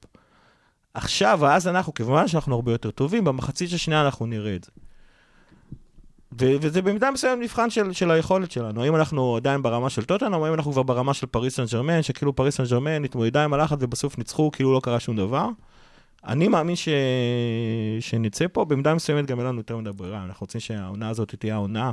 עכשיו, 0.94 1.46
אז 1.46 1.68
אנחנו, 1.68 1.94
כמובן 1.94 2.28
שאנחנו 2.28 2.56
הרבה 2.56 2.72
יותר 2.72 2.92
טובים, 2.92 3.24
במחצית 3.24 3.74
השנייה 3.74 4.06
אנחנו 4.06 4.26
נראה 4.26 4.56
את 4.56 4.64
זה. 4.64 4.72
ו- 6.42 6.56
וזה 6.62 6.82
במידה 6.82 7.12
מסוימת 7.12 7.44
מבחן 7.44 7.70
של, 7.70 7.94
של 7.94 8.12
היכולת 8.12 8.52
שלנו. 8.52 8.84
האם 8.84 8.96
אנחנו 8.96 9.36
עדיין 9.36 9.62
ברמה 9.62 9.90
של 9.90 10.04
טוטנאם, 10.04 10.34
או 10.34 10.46
האם 10.46 10.54
אנחנו 10.54 10.72
כבר 10.72 10.84
ברמה 10.84 11.14
של 11.14 11.28
פריס 11.28 11.56
סן 11.56 11.66
ג'רמן, 11.72 12.02
שכאילו 12.02 12.36
פריס 12.36 12.58
סן 12.58 12.64
ג'רמן 12.64 13.04
התמודדה 13.04 13.44
עם 13.44 13.54
הלחץ 13.54 13.78
ובסוף 13.82 14.18
ניצחו, 14.18 14.52
כאילו 14.52 14.74
לא 14.74 14.80
קרה 14.84 15.00
שום 15.00 15.16
דבר. 15.16 15.48
אני 16.28 16.48
מאמין 16.48 16.76
ש... 16.76 16.90
שנצא 18.00 18.46
פה, 18.52 18.66
במידה 18.66 18.94
מסוימת 18.94 19.26
גם 19.26 19.40
אין 19.40 19.48
לנו 19.48 19.58
יותר 19.58 19.78
מדי 19.78 19.92
ברירה. 19.92 20.24
אנחנו 20.24 20.44
רוצים 20.44 20.62
שהעונה 20.62 21.10
הזאת 21.10 21.36
תהיה 21.36 21.54
העונה, 21.54 21.92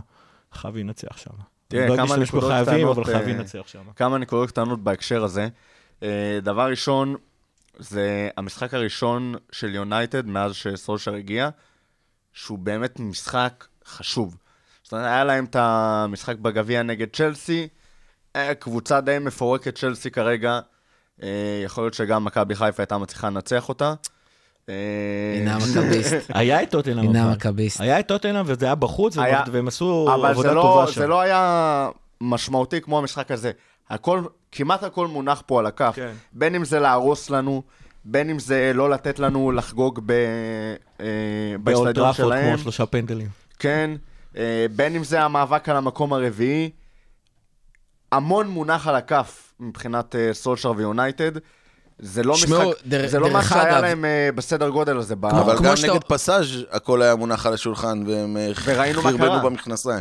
חייבים 0.53 0.87
לנצח 0.87 1.17
שם. 1.17 1.31
תראה, 1.69 1.89
לא 1.89 1.97
כמה 1.97 2.17
נקודות 2.17 2.51
חייבים, 2.51 2.75
קטנות, 2.75 2.97
אבל 2.97 3.05
חייבים 3.05 3.35
אה, 3.35 3.41
לנצח 3.41 3.63
שם. 3.67 3.83
כמה 3.97 4.19
נקודות 4.19 4.49
קטנות 4.49 4.81
בהקשר 4.83 5.25
הזה. 5.25 5.49
אה, 6.03 6.39
דבר 6.43 6.71
ראשון, 6.71 7.15
זה 7.79 8.29
המשחק 8.37 8.75
הראשון 8.75 9.35
של 9.53 9.75
יונייטד 9.75 10.27
מאז 10.27 10.55
שסולשר 10.55 11.15
הגיע, 11.15 11.49
שהוא 12.33 12.59
באמת 12.59 13.01
משחק 13.01 13.65
חשוב. 13.87 14.37
זאת 14.83 14.93
אומרת, 14.93 15.07
היה 15.07 15.25
להם 15.25 15.45
את 15.45 15.57
המשחק 15.59 16.37
בגביע 16.37 16.83
נגד 16.83 17.07
צ'לסי, 17.17 17.69
אה, 18.37 18.55
קבוצה 18.55 19.01
די 19.01 19.17
מפורקת 19.21 19.79
צ'לסי 19.79 20.11
כרגע, 20.11 20.61
אה, 21.23 21.29
יכול 21.65 21.85
להיות 21.85 21.95
שגם 21.95 22.25
מכבי 22.25 22.55
חיפה 22.55 22.83
הייתה 22.83 22.99
מצליחה 22.99 23.27
לנצח 23.31 23.69
אותה. 23.69 23.95
אה, 24.69 24.75
הנה 25.41 25.55
המכביסט. 25.57 26.15
היה 26.29 26.63
את 26.63 26.71
טוטנאם, 26.71 26.99
הנה 27.09 27.23
אבל. 27.25 27.31
המכביסט. 27.33 27.81
היה 27.81 28.01
את 28.01 28.09
טוטנאם 28.09 28.43
וזה 28.47 28.67
היה 28.67 28.75
בחוץ, 28.75 29.17
והם- 29.53 29.69
עשו 29.69 30.09
אבל 30.15 30.31
עבודה 30.31 30.49
זה 30.49 30.55
לא, 30.55 30.63
טובה 30.63 30.87
שם. 30.87 31.01
זה 31.01 31.07
לא 31.07 31.21
היה 31.21 31.89
משמעותי 32.21 32.81
כמו 32.81 32.99
המשחק 32.99 33.31
הזה. 33.31 33.51
הכל, 33.91 34.23
כמעט 34.53 34.83
הכל 34.83 35.07
מונח 35.07 35.43
פה 35.47 35.59
על 35.61 35.67
הכף. 35.67 35.93
כן. 35.97 36.13
בין 36.33 36.55
אם 36.55 36.65
זה 36.65 36.81
להרוס 36.81 37.31
לנו, 37.31 37.63
בין 38.05 38.31
אם 38.31 38.39
זה 38.39 38.73
לא 38.75 38.91
לתת 38.91 39.19
לנו 39.19 39.53
לחגוג 39.53 40.01
ב, 40.07 40.11
אה, 40.11 41.07
באולט 41.61 41.61
באצטדיון 41.61 41.93
טראפורד 41.93 42.15
שלהם. 42.39 42.49
כמו 42.55 42.63
שלושה 42.63 42.87
פנדלים. 42.87 43.29
כן, 43.59 43.91
אה, 44.37 44.67
בין 44.77 44.97
אם 44.97 45.05
זה 45.05 45.23
המאבק 45.23 45.69
על 45.69 45.77
המקום 45.77 46.13
הרביעי. 46.13 46.71
המון 48.13 48.49
מונח 48.49 48.89
על 48.89 48.95
הכף 48.95 49.53
מבחינת 49.61 50.15
אה, 50.17 50.31
סולשר 50.33 50.73
ויונייטד. 50.77 51.33
זה 52.01 52.23
לא 52.23 52.37
שמעו, 52.37 52.71
משחק, 52.71 52.87
דר- 52.87 53.09
זה 53.09 53.19
לא 53.19 53.31
מה 53.31 53.43
שהיה 53.45 53.63
אגב- 53.73 53.83
להם 53.83 54.05
אה, 54.05 54.29
בסדר 54.35 54.69
גודל 54.69 54.97
הזה. 54.97 55.15
אבל 55.23 55.57
כמו 55.57 55.69
גם 55.69 55.77
שאתה- 55.77 55.93
נגד 55.93 56.05
פסאז' 56.05 56.47
הכל 56.71 57.03
היה 57.03 57.15
מונח 57.15 57.47
על 57.47 57.55
השולחן, 57.55 58.05
והם 58.07 58.37
אה. 58.37 58.51
חרבנו 58.55 59.03
במכנסיים. 59.43 60.01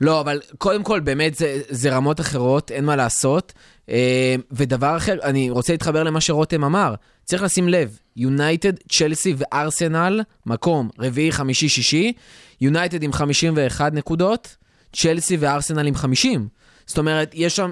לא, 0.00 0.20
אבל 0.20 0.40
קודם 0.58 0.82
כל, 0.82 1.00
באמת 1.00 1.34
זה, 1.34 1.60
זה 1.68 1.96
רמות 1.96 2.20
אחרות, 2.20 2.70
אין 2.70 2.84
מה 2.84 2.96
לעשות. 2.96 3.52
אה, 3.88 4.34
ודבר 4.50 4.96
אחר, 4.96 5.16
אני 5.22 5.50
רוצה 5.50 5.72
להתחבר 5.72 6.02
למה 6.02 6.20
שרותם 6.20 6.64
אמר. 6.64 6.94
צריך 7.24 7.42
לשים 7.42 7.68
לב, 7.68 7.98
יונייטד, 8.16 8.72
צ'לסי 8.88 9.34
וארסנל, 9.36 10.20
מקום 10.46 10.88
רביעי, 10.98 11.32
חמישי, 11.32 11.68
שישי. 11.68 12.12
יונייטד 12.60 13.02
עם 13.02 13.12
51 13.12 13.92
נקודות, 13.92 14.56
צ'לסי 14.96 15.36
וארסנל 15.36 15.86
עם 15.86 15.94
50. 15.94 16.48
זאת 16.86 16.98
אומרת, 16.98 17.30
יש 17.34 17.56
שם 17.56 17.70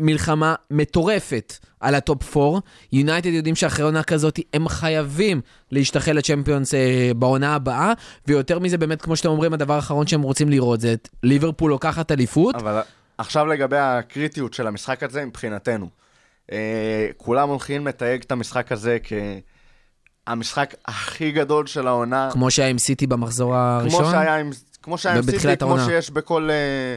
מלחמה 0.00 0.54
מטורפת 0.70 1.58
על 1.80 1.94
הטופ 1.94 2.36
4. 2.36 2.58
יונייטד 2.92 3.30
יודעים 3.30 3.54
שאחרי 3.54 3.84
עונה 3.84 4.02
כזאת 4.02 4.40
הם 4.54 4.68
חייבים 4.68 5.40
להשתחל 5.70 6.12
לצ'מפיונס 6.12 6.74
אה, 6.74 7.10
בעונה 7.16 7.54
הבאה, 7.54 7.92
ויותר 8.26 8.58
מזה, 8.58 8.78
באמת, 8.78 9.02
כמו 9.02 9.16
שאתם 9.16 9.28
אומרים, 9.28 9.52
הדבר 9.52 9.74
האחרון 9.74 10.06
שהם 10.06 10.22
רוצים 10.22 10.48
לראות 10.48 10.80
זה 10.80 10.92
את 10.92 11.08
ליברפול 11.22 11.70
לוקחת 11.70 12.12
אליפות. 12.12 12.54
אבל 12.54 12.80
עכשיו 13.18 13.46
לגבי 13.46 13.76
הקריטיות 13.78 14.54
של 14.54 14.66
המשחק 14.66 15.02
הזה 15.02 15.24
מבחינתנו. 15.24 15.88
אה, 16.52 17.08
כולם 17.16 17.48
הולכים 17.48 17.86
לתייג 17.86 18.22
את 18.22 18.32
המשחק 18.32 18.72
הזה 18.72 18.98
כהמשחק 20.26 20.74
הכי 20.86 21.32
גדול 21.32 21.66
של 21.66 21.86
העונה. 21.86 22.28
כמו 22.32 22.50
שהיה 22.50 22.68
עם 22.68 22.78
סיטי 22.78 23.06
במחזור 23.06 23.56
הראשון. 23.56 24.00
כמו 24.00 24.10
שהיה 24.10 24.36
עם, 24.36 24.50
כמו 24.82 24.98
שהיה 24.98 25.16
עם 25.16 25.22
סיטי, 25.22 25.56
כמו 25.56 25.68
העונה. 25.68 25.84
שיש 25.84 26.10
בכל... 26.10 26.50
אה, 26.50 26.96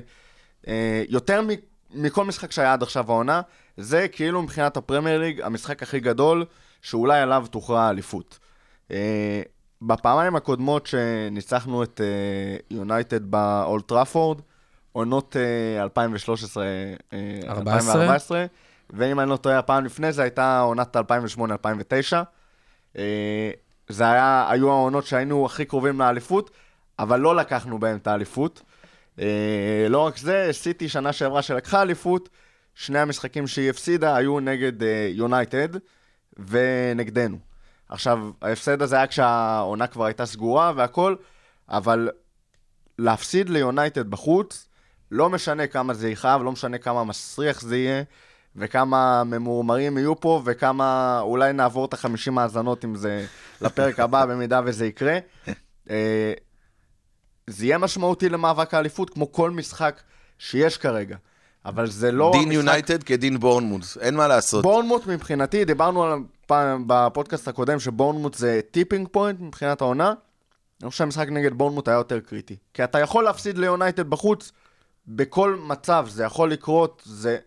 אה, 0.67 1.03
יותר 1.09 1.41
מ, 1.41 1.47
מכל 1.93 2.25
משחק 2.25 2.51
שהיה 2.51 2.73
עד 2.73 2.83
עכשיו 2.83 3.11
העונה, 3.11 3.41
זה 3.77 4.07
כאילו 4.07 4.41
מבחינת 4.41 4.77
הפרמייר 4.77 5.19
ליג 5.19 5.41
המשחק 5.41 5.83
הכי 5.83 5.99
גדול, 5.99 6.45
שאולי 6.81 7.19
עליו 7.19 7.45
תוכרע 7.51 7.81
האליפות. 7.81 8.39
אה, 8.91 9.41
בפעמיים 9.81 10.35
הקודמות 10.35 10.87
שניצחנו 10.87 11.83
את 11.83 12.01
אה, 12.03 12.57
יונייטד 12.69 13.31
באולט 13.31 13.87
טראפורד, 13.87 14.41
עונות 14.91 15.35
אה, 15.35 15.83
2013 15.83 16.63
אה, 16.63 16.69
14. 17.47 17.93
2014, 17.93 18.45
ואם 18.89 19.19
אני 19.19 19.29
לא 19.29 19.37
טועה, 19.37 19.59
הפעם 19.59 19.85
לפני 19.85 20.11
זה 20.11 20.21
הייתה 20.21 20.59
עונת 20.59 20.97
2008-2009. 20.97 20.99
אה, 22.97 23.51
זה 23.87 24.11
היה, 24.11 24.47
היו 24.49 24.71
העונות 24.71 25.05
שהיינו 25.05 25.45
הכי 25.45 25.65
קרובים 25.65 25.99
לאליפות, 25.99 26.51
אבל 26.99 27.19
לא 27.19 27.35
לקחנו 27.35 27.79
בהם 27.79 27.97
את 27.97 28.07
האליפות. 28.07 28.61
אה, 29.19 29.87
לא 29.89 29.99
רק 29.99 30.17
זה, 30.17 30.49
סיטי 30.51 30.89
שנה 30.89 31.13
שעברה 31.13 31.41
שלקחה 31.41 31.81
אליפות, 31.81 32.29
שני 32.75 32.99
המשחקים 32.99 33.47
שהיא 33.47 33.69
הפסידה 33.69 34.15
היו 34.15 34.39
נגד 34.39 34.83
אה, 34.83 35.09
יונייטד 35.11 35.69
ונגדנו. 36.47 37.37
עכשיו, 37.89 38.29
ההפסד 38.41 38.81
הזה 38.81 38.95
היה 38.95 39.07
כשהעונה 39.07 39.87
כבר 39.87 40.05
הייתה 40.05 40.25
סגורה 40.25 40.71
והכל, 40.75 41.15
אבל 41.69 42.09
להפסיד 42.99 43.49
ליונייטד 43.49 44.09
בחוץ, 44.09 44.67
לא 45.11 45.29
משנה 45.29 45.67
כמה 45.67 45.93
זה 45.93 46.09
יכאב, 46.09 46.43
לא 46.43 46.51
משנה 46.51 46.77
כמה 46.77 47.03
מסריח 47.03 47.61
זה 47.61 47.77
יהיה, 47.77 48.03
וכמה 48.55 49.23
ממורמרים 49.23 49.97
יהיו 49.97 50.19
פה, 50.19 50.41
וכמה 50.45 51.19
אולי 51.21 51.53
נעבור 51.53 51.85
את 51.85 51.93
החמישים 51.93 52.37
האזנות 52.37 52.85
אם 52.85 52.95
זה 52.95 53.25
לפרק 53.61 53.99
הבא, 53.99 54.25
במידה 54.25 54.61
וזה 54.65 54.85
יקרה. 54.85 55.19
זה 57.47 57.65
יהיה 57.65 57.77
משמעותי 57.77 58.29
למאבק 58.29 58.73
האליפות, 58.73 59.09
כמו 59.09 59.31
כל 59.31 59.51
משחק 59.51 60.01
שיש 60.37 60.77
כרגע. 60.77 61.17
אבל 61.65 61.89
זה 61.89 62.11
לא 62.11 62.29
דין 62.33 62.41
המשחק... 62.41 62.53
יונייטד 62.53 63.03
כדין 63.03 63.39
בורנמוט, 63.39 63.81
אין 63.99 64.15
מה 64.15 64.27
לעשות. 64.27 64.63
בורנמוט 64.63 65.07
מבחינתי, 65.07 65.65
דיברנו 65.65 66.03
על 66.03 66.19
פעם 66.45 66.83
בפודקאסט 66.87 67.47
הקודם 67.47 67.79
שבורנמוט 67.79 68.33
זה 68.33 68.61
tipping 68.71 69.07
point 69.11 69.39
מבחינת 69.39 69.81
העונה. 69.81 70.13
אני 70.81 70.89
חושב 70.89 70.97
שהמשחק 70.97 71.27
נגד 71.29 71.53
בורנמוט 71.53 71.87
היה 71.87 71.95
יותר 71.95 72.19
קריטי. 72.19 72.55
כי 72.73 72.83
אתה 72.83 72.99
יכול 72.99 73.23
להפסיד 73.23 73.57
ליונייטד 73.57 74.09
בחוץ 74.09 74.51
בכל 75.07 75.55
מצב, 75.55 76.07
זה 76.09 76.23
יכול 76.23 76.51
לקרות, 76.51 77.01
זה 77.05 77.37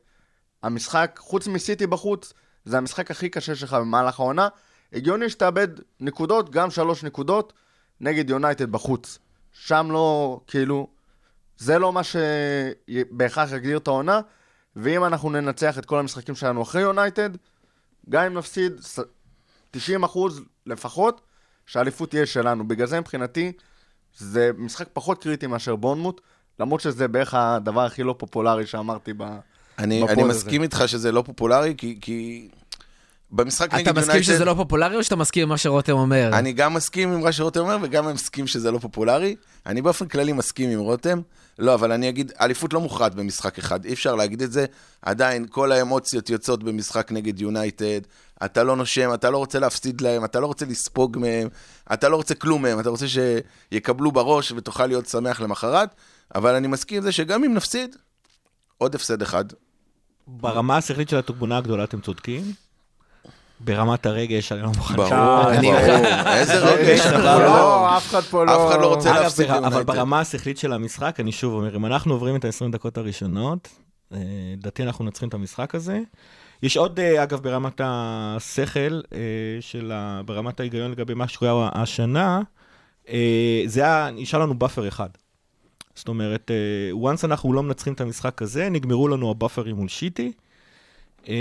המשחק, 0.63 1.19
חוץ 1.23 1.47
מסיטי 1.47 1.87
בחוץ, 1.87 2.33
זה 2.65 2.79
המשחק 2.79 3.11
הכי 3.11 3.29
קשה 3.29 3.55
שלך 3.55 3.73
במהלך 3.73 4.21
העונה. 4.21 4.49
הגיוני 4.93 5.31
שתאבד 5.31 5.69
נקודות, 6.01 6.51
גם 6.51 6.71
שלוש 6.71 7.05
נקודות, 7.05 7.53
נגד 8.01 8.31
יונייטד 8.31 8.73
בחוץ. 8.73 9.19
שם 9.59 9.89
לא, 9.91 10.41
כאילו, 10.47 10.87
זה 11.59 11.79
לא 11.79 11.93
מה 11.93 12.01
שבהכרח 12.05 13.53
יגדיר 13.53 13.79
את 13.79 13.87
העונה, 13.87 14.21
ואם 14.77 15.05
אנחנו 15.05 15.31
ננצח 15.31 15.79
את 15.79 15.87
כל 15.87 15.99
המשחקים 15.99 16.35
שלנו 16.35 16.63
אחרי 16.63 16.83
יונייטד, 16.83 17.31
גם 18.09 18.25
אם 18.25 18.35
נפסיד 18.35 18.73
ס- 18.81 18.99
90% 19.77 19.79
לפחות, 20.67 21.21
שהאליפות 21.67 22.11
תהיה 22.11 22.27
שלנו. 22.27 22.69
בגלל 22.69 22.87
זה 22.87 23.01
מבחינתי, 23.01 23.53
זה 24.17 24.51
משחק 24.59 24.89
פחות 24.93 25.23
קריטי 25.23 25.47
מאשר 25.47 25.77
בונמוט, 25.77 26.21
למרות 26.61 26.81
שזה 26.81 27.09
בערך 27.09 27.35
הדבר 27.35 27.81
הכי 27.81 28.03
לא 28.03 28.15
פופולרי 28.19 28.67
שאמרתי 28.67 29.13
ב... 29.13 29.23
אני, 29.79 30.03
אני 30.03 30.23
הזה. 30.23 30.31
מסכים 30.31 30.63
איתך 30.63 30.83
שזה 30.87 31.13
לא 31.13 31.23
פופולרי, 31.27 31.75
כי, 31.79 31.99
כי 32.01 32.49
במשחק 33.37 33.74
נגד 33.74 33.80
אתה 33.80 33.91
יונייטד... 33.91 34.09
מסכים 34.09 34.22
שזה 34.22 34.45
לא 34.45 34.55
פופולרי 34.55 34.97
או 34.97 35.05
שאתה 35.05 35.16
מסכים 35.16 35.43
עם 35.43 35.49
מה 35.49 35.57
שרותם 35.57 35.93
אומר? 35.93 36.30
אני 36.32 36.53
גם 36.53 36.74
מסכים 36.74 37.12
עם 37.12 37.20
מה 37.20 37.32
שרותם 37.32 37.61
אומר, 37.61 37.78
וגם 37.82 38.14
מסכים 38.14 38.47
שזה 38.47 38.70
לא 38.70 38.78
פופולרי. 38.78 39.37
אני 39.66 39.82
באופן 39.82 40.09
כללי 40.09 40.32
מסכים 40.32 40.70
עם 40.70 40.78
רותם. 40.78 41.20
לא, 41.59 41.74
אבל 41.74 41.93
אני 41.93 42.09
אגיד, 42.09 42.32
אליפות 42.41 42.72
לא 42.72 42.80
מוכרעת 42.80 43.14
במשחק 43.14 43.59
אחד, 43.59 43.84
אי 43.84 43.93
אפשר 43.93 44.14
להגיד 44.14 44.43
את 44.43 44.53
זה. 44.53 44.66
עדיין, 45.03 45.47
כל 45.51 45.72
האמוציות 45.72 46.30
יוצאות 46.30 46.62
במשחק 46.62 47.12
נגד 47.12 47.41
יונייטד. 47.41 48.01
אתה 48.45 48.62
לא 48.62 48.76
נושם, 48.76 49.14
אתה 49.14 49.30
לא 49.30 49.39
רוצה 49.39 49.59
להפסיד 49.59 50.01
להם, 50.01 50.24
אתה 50.24 50.41
לא 50.41 50.47
רוצה 50.47 50.66
לספוג 50.66 51.18
מהם, 51.18 51.49
אתה 51.93 52.09
לא 52.09 52.16
רוצה 52.16 52.34
כלום 52.34 52.62
מהם, 52.62 52.80
אתה 52.80 52.91
רוצה 52.91 53.07
שיקבלו 53.09 54.12
בראש 54.12 54.53
ותוכל 54.53 54.87
להיות 54.87 55.07
שמח 55.07 55.41
למחרת. 55.41 55.89
אבל 56.34 56.55
אני 56.55 56.68
מסכים 56.68 56.97
עם 56.97 57.03
זה 57.03 57.12
שגם 57.12 57.45
אם 57.45 57.55
נפסיד, 57.55 57.97
עוד 58.78 58.95
הפסד 58.95 59.22
אחד. 59.22 59.45
ברמה 60.26 60.76
השכלית 60.76 61.09
של 61.09 61.16
התמונה 61.16 61.59
הגדולה 61.59 61.84
אתם 61.84 62.01
צודקים. 62.01 62.66
ברמת 63.61 64.07
הרגש, 64.07 64.53
אני 64.53 64.63
לא 64.63 64.69
מוכן. 64.69 64.97
ברור, 64.97 65.09
ברור. 65.09 65.53
איזה 66.27 66.59
רגש, 66.59 67.01
אנחנו 67.01 67.23
לא, 67.25 67.39
לא... 67.39 67.97
אף 67.97 68.07
אחד 68.11 68.21
פה 68.21 68.45
לא... 68.45 68.67
אף 68.67 68.73
אחד 68.73 68.81
לא 68.81 68.95
רוצה 68.95 69.21
להפסיד 69.21 69.49
בר- 69.49 69.67
אבל. 69.67 69.83
ברמה 69.83 70.21
השכלית 70.21 70.59
של 70.59 70.73
המשחק, 70.73 71.21
אני 71.21 71.33
שוב 71.33 71.55
אומר, 71.55 71.77
אם 71.77 71.87
אנחנו 71.87 72.15
עוברים 72.15 72.37
את 72.37 72.45
ה-20 72.45 72.73
דקות 72.73 72.99
הראשונות, 72.99 73.69
אה, 74.13 74.19
לדעתי 74.59 74.83
אנחנו 74.83 75.05
מנצחים 75.05 75.29
את 75.29 75.35
המשחק 75.35 75.75
הזה. 75.75 76.01
יש 76.63 76.77
עוד, 76.77 77.01
אה, 77.01 77.23
אגב, 77.23 77.41
ברמת 77.41 77.81
השכל, 77.85 79.01
אה, 79.13 79.19
של 79.61 79.93
ה... 79.95 80.21
ברמת 80.25 80.61
ההיגיון 80.61 80.91
לגבי 80.91 81.15
מה 81.15 81.29
שקורה 81.29 81.71
השנה, 81.73 82.41
זה 83.67 83.81
היה, 83.85 84.11
נשאר 84.13 84.41
לנו 84.41 84.59
buffer 84.59 84.89
אחד. 84.89 85.09
זאת 85.95 86.09
אומרת, 86.09 86.51
once 87.03 87.25
אנחנו 87.25 87.53
לא 87.53 87.63
מנצחים 87.63 87.93
את 87.93 88.01
המשחק 88.01 88.43
הזה, 88.43 88.69
נגמרו 88.69 89.09
לנו 89.09 89.31
הבאפרים 89.31 89.77
מול 89.77 89.89
סיטי. 89.89 90.33
אה, 91.29 91.35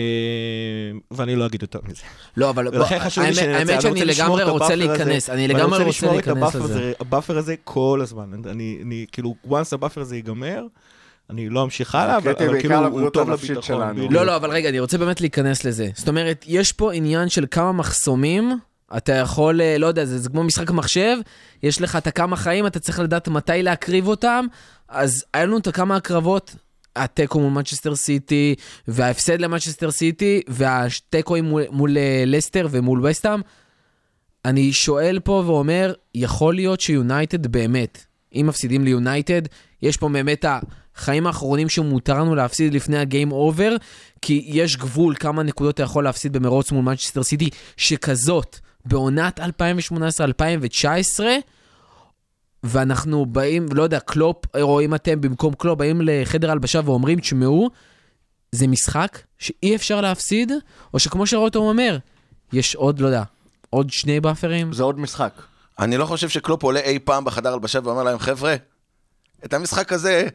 ואני 1.11 1.36
לא 1.36 1.45
אגיד 1.45 1.61
יותר 1.61 1.79
מזה. 1.83 2.01
לא, 2.38 2.49
אבל 2.49 2.69
בוא, 2.77 2.86
האמת- 2.86 3.01
אני 3.17 3.33
שאני 3.33 3.89
רוצה 3.89 4.05
לשמור 4.05 4.38
לגמרי 4.38 4.43
את 4.43 4.61
רוצה 4.61 4.75
להיכנס, 4.75 5.29
אני 5.29 5.47
לגמרי 5.47 5.65
רוצה 5.77 5.89
לשמור 5.89 6.19
את 6.19 6.27
להיכנס 6.27 6.38
ה 6.43 6.46
buffer 6.46 6.59
לזה. 6.59 6.73
הזה- 6.73 6.93
ה 6.99 7.05
buffer 7.05 7.38
הזה 7.38 7.55
כל 7.63 7.99
הזמן. 8.03 8.31
אני, 8.49 8.79
אני, 8.81 9.05
כאילו, 9.11 9.36
once 9.49 9.53
ה 9.71 9.76
buffer 9.76 10.01
הזה 10.01 10.15
ייגמר, 10.15 10.63
אני 11.29 11.49
לא 11.49 11.63
אמשיך 11.63 11.95
הלאה, 11.95 12.17
אבל, 12.17 12.31
אבל 12.31 12.59
כאילו, 12.59 12.88
הוא 12.88 13.09
טוב 13.09 13.29
לביטחון. 13.29 13.61
שלנו. 13.61 14.07
לא, 14.11 14.25
לא, 14.25 14.36
אבל 14.36 14.49
רגע, 14.51 14.69
אני 14.69 14.79
רוצה 14.79 14.97
באמת 14.97 15.21
להיכנס 15.21 15.65
לזה. 15.65 15.89
זאת 15.95 16.07
אומרת, 16.07 16.45
יש 16.47 16.71
פה 16.71 16.93
עניין 16.93 17.29
של 17.29 17.45
כמה 17.51 17.71
מחסומים, 17.71 18.51
אתה 18.97 19.13
יכול, 19.13 19.61
אה, 19.61 19.77
לא 19.77 19.88
יודע, 19.88 20.05
זה, 20.05 20.19
זה 20.19 20.29
כמו 20.29 20.43
משחק 20.43 20.71
מחשב, 20.71 21.17
יש 21.63 21.81
לך 21.81 21.95
את 21.95 22.07
הכמה 22.07 22.36
חיים, 22.36 22.67
אתה 22.67 22.79
צריך 22.79 22.99
לדעת 22.99 23.27
מתי 23.27 23.63
להקריב 23.63 24.07
אותם, 24.07 24.45
אז 24.89 25.25
היה 25.33 25.45
לנו 25.45 25.57
את 25.57 25.67
הכמה 25.67 25.95
הקרבות, 25.95 26.55
התיקו 26.95 27.39
מול 27.39 27.51
מנצ'סטר 27.51 27.95
סיטי, 27.95 28.55
וההפסד 28.87 29.41
למנצ'סטר 29.41 29.91
סיטי, 29.91 30.41
והתיקו 30.47 31.35
מול, 31.43 31.63
מול 31.71 31.97
אה, 31.97 32.23
לסטר 32.25 32.67
ומול 32.71 33.05
ווסטהאם. 33.05 33.41
אני 34.45 34.73
שואל 34.73 35.19
פה 35.23 35.43
ואומר, 35.45 35.93
יכול 36.15 36.55
להיות 36.55 36.81
שיונייטד 36.81 37.47
באמת, 37.47 38.05
אם 38.35 38.45
מפסידים 38.47 38.83
ליונייטד, 38.83 39.41
יש 39.81 39.97
פה 39.97 40.09
באמת 40.09 40.45
החיים 40.95 41.27
האחרונים 41.27 41.69
שמותר 41.69 42.19
לנו 42.19 42.35
להפסיד 42.35 42.73
לפני 42.73 42.97
ה 42.97 43.04
game 43.04 43.32
over, 43.32 43.76
כי 44.21 44.43
יש 44.47 44.77
גבול 44.77 45.15
כמה 45.15 45.43
נקודות 45.43 45.75
אתה 45.75 45.83
יכול 45.83 46.03
להפסיד 46.03 46.33
במרוץ 46.33 46.71
מול 46.71 46.83
מנצ'סטר 46.83 47.23
סיטי, 47.23 47.49
שכזאת, 47.77 48.59
בעונת 48.85 49.39
2018-2019, 49.39 49.43
ואנחנו 52.66 53.26
באים, 53.26 53.66
לא 53.72 53.84
יודע, 53.84 53.99
קלופ, 53.99 54.38
רואים 54.55 54.95
אתם 54.95 55.22
במקום 55.22 55.53
קלופ, 55.53 55.80
באים 55.80 56.01
לחדר 56.03 56.51
הלבשה 56.51 56.82
ואומרים, 56.86 57.20
תשמעו, 57.20 57.70
זה 58.51 58.68
משחק 58.68 59.20
שאי 59.38 59.76
אפשר 59.76 60.01
להפסיד, 60.01 60.51
או 60.93 60.99
שכמו 60.99 61.28
שרוטום 61.28 61.66
אומר, 61.66 61.97
יש 62.53 62.76
עוד, 62.76 62.99
לא 62.99 63.07
יודע, 63.07 63.24
עוד 63.70 63.89
שני 63.89 64.20
buffer 64.19 64.55
ים? 64.55 64.73
זה 64.74 64.84
עוד 64.84 64.99
משחק. 64.99 65.41
אני 65.80 65.97
לא 65.97 66.05
חושב 66.05 66.30
שקלופ 66.30 66.63
עולה 66.63 66.80
אי 66.80 66.99
פעם 66.99 67.26
בחדר 67.26 67.53
הלבשה 67.53 67.80
ואומר 67.84 68.03
להם, 68.03 68.20
חבר'ה, 68.20 68.55
את 69.45 69.53
המשחק 69.53 69.93
הזה 69.93 70.28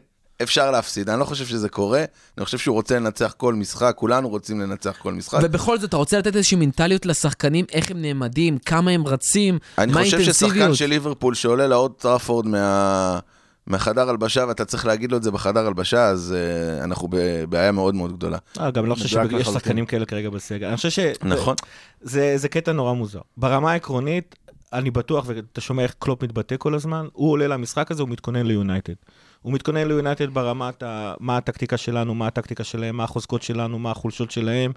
אפשר 0.43 0.71
להפסיד. 0.71 1.09
אני 1.09 1.19
לא 1.19 1.25
חושב 1.25 1.45
שזה 1.45 1.69
קורה, 1.69 2.03
אני 2.37 2.45
חושב 2.45 2.57
שהוא 2.57 2.73
רוצה 2.73 2.95
לנצח 2.99 3.33
כל 3.37 3.53
משחק, 3.53 3.93
כולנו 3.95 4.29
רוצים 4.29 4.61
לנצח 4.61 4.97
כל 4.99 5.13
משחק. 5.13 5.39
ובכל 5.43 5.77
זאת, 5.77 5.89
אתה 5.89 5.97
רוצה 5.97 6.19
לתת 6.19 6.35
איזושהי 6.35 6.57
מנטליות 6.57 7.05
לשחקנים, 7.05 7.65
איך 7.71 7.91
הם 7.91 8.01
נעמדים, 8.01 8.57
כמה 8.57 8.91
הם 8.91 9.07
רצים, 9.07 9.59
אני 9.77 9.93
מה 9.93 10.03
חושב 10.03 10.21
ששחקן 10.21 10.45
האינטנסיביות. 10.45 10.77
של 10.77 10.85
ליברפול 10.85 11.35
שעולה 11.35 11.67
לאוד 11.67 11.91
טראפורד 11.97 12.47
מה... 12.47 13.19
מהחדר 13.67 14.09
הלבשה, 14.09 14.45
ואתה 14.47 14.65
צריך 14.65 14.85
להגיד 14.85 15.11
לו 15.11 15.17
את 15.17 15.23
זה 15.23 15.31
בחדר 15.31 15.67
הלבשה, 15.67 16.07
אז 16.07 16.35
אה, 16.35 16.83
אנחנו 16.83 17.07
בבעיה 17.11 17.71
מאוד 17.71 17.95
מאוד 17.95 18.13
גדולה. 18.13 18.37
אה, 18.59 18.71
גם 18.71 18.85
לא 18.85 18.95
חושב 18.95 19.07
שיש. 19.07 19.47
שחקנים 19.47 19.85
כאלה 19.85 20.05
כרגע 20.05 20.29
בסגל. 20.29 20.67
אני 20.67 20.75
חושב 20.75 20.89
ש... 20.89 20.99
נכון. 21.23 21.55
זה, 22.01 22.33
זה 22.37 22.49
קטע 22.49 22.71
נורא 22.71 22.93
מוזר. 22.93 23.19
ברמה 23.37 23.71
העקרונית, 23.71 24.35
אני 24.73 24.91
בטוח, 24.91 25.25
ואתה 25.27 25.61
שומע 25.61 25.83
איך 25.83 25.95
קלופ 25.99 26.23
מתבטא 26.23 26.55
כל 26.59 26.75
הזמן, 26.75 27.07
הוא 27.13 27.31
עולה 27.31 27.47
למשחק 27.47 27.91
הזה, 27.91 28.01
הוא 28.01 28.09
מתכונן 28.09 28.45
ליונייטד. 28.45 28.93
הוא 29.41 29.53
מתכונן 29.53 29.87
ליונייטד 29.87 30.33
ברמת 30.33 30.83
ה... 30.83 31.13
מה 31.19 31.37
הטקטיקה 31.37 31.77
שלנו, 31.77 32.15
מה 32.15 32.27
הטקטיקה 32.27 32.63
שלהם, 32.63 32.97
מה 32.97 33.03
החוזקות 33.03 33.41
שלנו, 33.43 33.79
מה 33.79 33.91
החולשות 33.91 34.31
שלהם. 34.31 34.71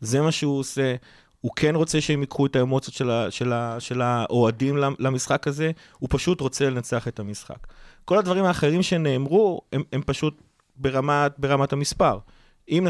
זה 0.00 0.20
מה 0.20 0.32
שהוא 0.32 0.58
עושה. 0.58 0.94
הוא 1.40 1.52
כן 1.56 1.74
רוצה 1.74 2.00
שהם 2.00 2.20
ייקחו 2.20 2.46
את 2.46 2.56
האמוציות 2.56 2.94
של, 2.94 3.10
ה, 3.10 3.30
של, 3.30 3.52
ה, 3.52 3.76
של 3.80 4.00
האוהדים 4.02 4.76
למ- 4.76 4.94
למשחק 4.98 5.48
הזה, 5.48 5.70
הוא 5.98 6.08
פשוט 6.12 6.40
רוצה 6.40 6.70
לנצח 6.70 7.08
את 7.08 7.20
המשחק. 7.20 7.66
כל 8.04 8.18
הדברים 8.18 8.44
האחרים 8.44 8.82
שנאמרו, 8.82 9.60
הם, 9.72 9.82
הם 9.92 10.02
פשוט 10.06 10.42
ברמת, 10.76 11.32
ברמת 11.38 11.72
המספר. 11.72 12.18
אם 12.68 12.86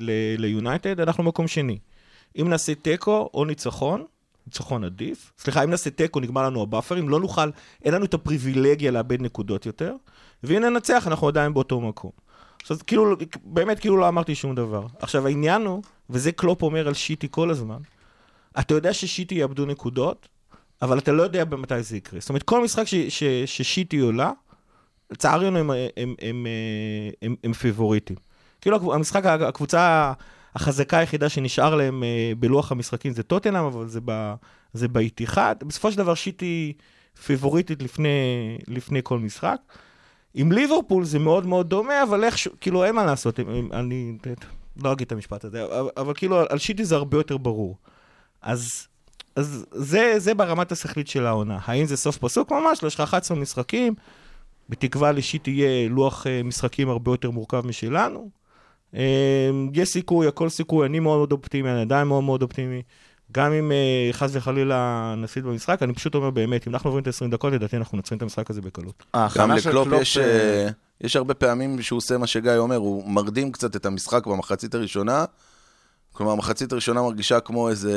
ל- 0.00 0.36
ליונייטד, 0.38 1.00
אנחנו 1.00 1.24
מקום 1.24 1.48
שני. 1.48 1.78
אם 2.40 2.48
נעשה 2.48 2.74
תיקו 2.74 3.30
או 3.34 3.44
ניצחון, 3.44 4.04
ניצחון 4.46 4.84
עדיף. 4.84 5.32
סליחה, 5.38 5.64
אם 5.64 5.70
נעשה 5.70 5.90
תיקו, 5.90 6.20
נגמר 6.20 6.42
לנו 6.42 6.62
ה 6.62 6.67
buffer 6.67 6.94
ים, 6.94 7.08
לא 7.08 7.20
נוכל, 7.20 7.50
אין 7.84 7.94
לנו 7.94 8.04
את 8.04 8.14
הפריבילגיה 8.14 8.90
לאבד 8.90 9.22
נקודות 9.22 9.66
יותר, 9.66 9.94
ואם 10.42 10.62
ננצח, 10.62 11.06
אנחנו 11.06 11.28
עדיין 11.28 11.54
באותו 11.54 11.80
מקום. 11.80 12.10
עכשיו, 12.62 12.76
כאילו, 12.86 13.16
באמת 13.44 13.78
כאילו 13.78 13.96
לא 13.96 14.08
אמרתי 14.08 14.34
שום 14.34 14.54
דבר. 14.54 14.86
עכשיו, 14.98 15.26
העניין 15.26 15.66
הוא, 15.66 15.82
וזה 16.10 16.32
קלופ 16.32 16.62
אומר 16.62 16.88
על 16.88 16.94
סיטי 16.94 17.28
כל 17.30 17.50
הזמן, 17.50 17.78
אתה 18.60 18.74
יודע 18.74 18.92
שסיטי 18.92 19.34
יאבדו 19.34 19.66
נקודות, 19.66 20.28
אבל 20.82 20.98
אתה 20.98 21.12
לא 21.12 21.22
יודע 21.22 21.44
מתי 21.44 21.82
זה 21.82 21.96
יקרה. 21.96 22.20
זאת 22.20 22.28
אומרת, 22.28 22.42
כל 22.42 22.64
משחק 22.64 22.84
ש, 22.84 22.94
ש, 22.94 23.24
שסיטי 23.46 23.98
עולה, 23.98 24.32
לצערנו 25.10 25.46
הם, 25.46 25.56
הם, 25.56 25.70
הם, 25.96 26.14
הם, 26.20 26.46
הם, 27.22 27.36
הם 27.44 27.52
פיבוריטים. 27.52 28.16
כאילו, 28.60 28.94
המשחק, 28.94 29.26
הקבוצה 29.26 30.12
החזקה 30.54 30.98
היחידה 30.98 31.28
שנשאר 31.28 31.74
להם 31.74 32.04
אה, 32.04 32.32
בלוח 32.38 32.72
המשחקים 32.72 33.12
זה 33.12 33.22
טוטנאם, 33.22 33.64
אבל 33.64 33.88
זה, 33.88 34.00
ב, 34.04 34.34
זה 34.72 34.88
באיתיחד. 34.88 35.56
בסופו 35.66 35.92
של 35.92 35.98
דבר 35.98 36.14
שיטי 36.14 36.72
פיבוריטית 37.26 37.82
לפני, 37.82 38.08
לפני 38.68 39.00
כל 39.02 39.18
משחק. 39.18 39.56
עם 40.34 40.52
ליברפול 40.52 41.04
זה 41.04 41.18
מאוד 41.18 41.46
מאוד 41.46 41.68
דומה, 41.68 42.02
אבל 42.02 42.24
איכשהו, 42.24 42.52
כאילו, 42.60 42.84
אין 42.84 42.94
מה 42.94 43.04
לעשות, 43.04 43.38
הם, 43.38 43.48
הם, 43.48 43.68
אני 43.72 44.16
לא 44.82 44.92
אגיד 44.92 45.06
את 45.06 45.12
המשפט 45.12 45.44
הזה, 45.44 45.64
אבל, 45.64 45.90
אבל 45.96 46.14
כאילו, 46.14 46.40
על 46.50 46.58
שיטי 46.58 46.84
זה 46.84 46.94
הרבה 46.94 47.16
יותר 47.16 47.36
ברור. 47.36 47.76
אז, 48.42 48.88
אז 49.36 49.66
זה, 49.72 50.14
זה 50.18 50.34
ברמת 50.34 50.72
השכלית 50.72 51.08
של 51.08 51.26
העונה. 51.26 51.58
האם 51.64 51.86
זה 51.86 51.96
סוף 51.96 52.18
פסוק? 52.18 52.52
ממש 52.52 52.82
לא, 52.82 52.88
יש 52.88 52.94
לך 52.94 53.00
11 53.00 53.36
משחקים, 53.36 53.94
בתקווה 54.68 55.12
לסיטי 55.12 55.50
יהיה 55.50 55.88
לוח 55.88 56.26
אה, 56.26 56.42
משחקים 56.42 56.88
הרבה 56.88 57.10
יותר 57.10 57.30
מורכב 57.30 57.66
משלנו. 57.66 58.41
אה, 58.96 59.50
יש 59.74 59.88
סיכוי, 59.88 60.26
הכל 60.26 60.48
סיכוי, 60.48 60.86
אני 60.86 61.00
מאוד 61.00 61.16
מאוד 61.16 61.32
אופטימי, 61.32 61.70
אני 61.70 61.80
עדיין 61.80 62.08
מאוד 62.08 62.24
מאוד 62.24 62.42
אופטימי. 62.42 62.82
גם 63.32 63.52
אם 63.52 63.72
אה, 63.72 64.12
חס 64.12 64.30
וחלילה 64.32 65.14
נפסיד 65.18 65.44
במשחק, 65.44 65.82
אני 65.82 65.94
פשוט 65.94 66.14
אומר 66.14 66.30
באמת, 66.30 66.68
אם 66.68 66.72
אנחנו 66.72 66.88
עוברים 66.88 67.02
את 67.02 67.06
ה-20 67.06 67.30
דקות, 67.30 67.52
לדעתי 67.52 67.76
אנחנו 67.76 67.96
מנצחים 67.96 68.16
את 68.16 68.22
המשחק 68.22 68.50
הזה 68.50 68.60
בקלות. 68.60 69.04
גם 69.36 69.50
לקלופ 69.50 69.88
קלופ, 69.88 70.02
יש, 70.02 70.18
אה, 70.18 70.24
אה, 70.24 70.68
יש 71.00 71.16
הרבה 71.16 71.34
פעמים 71.34 71.82
שהוא 71.82 71.96
עושה 71.96 72.18
מה 72.18 72.26
שגיא 72.26 72.56
אומר, 72.56 72.76
הוא 72.76 73.10
מרדים 73.10 73.52
קצת 73.52 73.76
את 73.76 73.86
המשחק 73.86 74.26
במחצית 74.26 74.74
הראשונה. 74.74 75.24
כלומר, 76.12 76.32
המחצית 76.32 76.72
הראשונה 76.72 77.02
מרגישה 77.02 77.40
כמו 77.40 77.68
איזה 77.68 77.92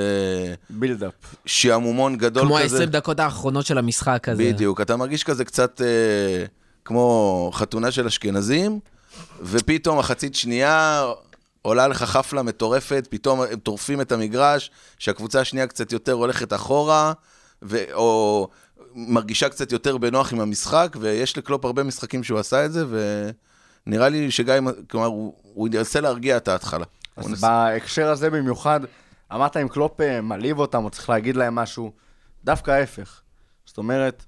build-up. 0.70 1.14
שעמום 1.46 2.18
גדול 2.18 2.46
כמו 2.46 2.58
כזה. 2.64 2.80
ה-20 2.82 2.86
דקות 2.86 3.20
האחרונות 3.20 3.66
של 3.66 3.78
המשחק 3.78 4.30
הזה. 4.30 4.44
בדיוק, 4.44 4.82
אתה 4.82 4.96
מרגיש 4.96 5.24
כזה 5.24 5.46
קצת 5.46 5.82
אה, 5.82 6.46
כמו 6.86 7.50
חתונה 7.54 7.92
של 7.92 8.06
אשכנזים, 8.08 8.80
ופתאום 9.42 10.00
מחצית 10.00 10.36
שנייה 10.36 11.04
עולה 11.62 11.88
לך 11.88 12.04
חפלה 12.04 12.44
מטורפת, 12.44 13.08
פתאום 13.10 13.42
הם 13.42 13.60
טורפים 13.60 14.02
את 14.02 14.12
המגרש, 14.12 14.72
שהקבוצה 15.00 15.40
השנייה 15.42 15.68
קצת 15.68 15.92
יותר 15.92 16.12
הולכת 16.14 16.54
אחורה, 16.54 17.14
ו- 17.64 17.94
או 17.94 18.48
מרגישה 18.96 19.50
קצת 19.50 19.72
יותר 19.72 19.98
בנוח 19.98 20.34
עם 20.34 20.40
המשחק, 20.40 20.96
ויש 21.00 21.38
לקלופ 21.38 21.66
הרבה 21.66 21.84
משחקים 21.84 22.24
שהוא 22.24 22.40
עשה 22.40 22.66
את 22.66 22.72
זה, 22.74 22.86
ונראה 23.88 24.10
לי 24.10 24.32
שגיא, 24.32 24.54
כלומר, 24.90 25.06
הוא, 25.08 25.34
הוא 25.54 25.68
ינסה 25.72 26.02
להרגיע 26.02 26.38
את 26.38 26.48
ההתחלה. 26.48 26.86
אז 27.18 27.26
ינסה- 27.30 27.48
בהקשר 27.48 28.10
הזה 28.10 28.30
במיוחד, 28.30 28.80
אמרת 29.34 29.58
אם 29.58 29.68
קלופ 29.68 30.02
אה, 30.02 30.22
מעליב 30.22 30.60
אותם 30.60 30.84
או 30.84 30.90
צריך 30.90 31.10
להגיד 31.10 31.36
להם 31.36 31.56
משהו, 31.56 31.92
דווקא 32.44 32.72
ההפך. 32.72 33.22
זאת 33.66 33.78
אומרת, 33.78 34.26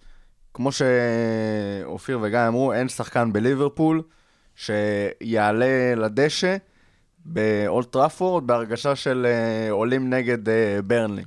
כמו 0.54 0.70
שאופיר 0.72 2.20
וגיא 2.22 2.40
אמרו, 2.48 2.74
אין 2.74 2.90
שחקן 2.90 3.34
בליברפול 3.34 4.02
שיעלה 4.58 5.96
לדשא 5.96 6.58
באולט 7.26 7.92
טראפורד 7.92 8.48
בהרגשה 8.48 8.96
של 8.96 9.28
אה, 9.30 9.72
עולים 9.72 10.10
נגד 10.14 10.50
אה, 10.50 10.80
ברנלי. 10.84 11.24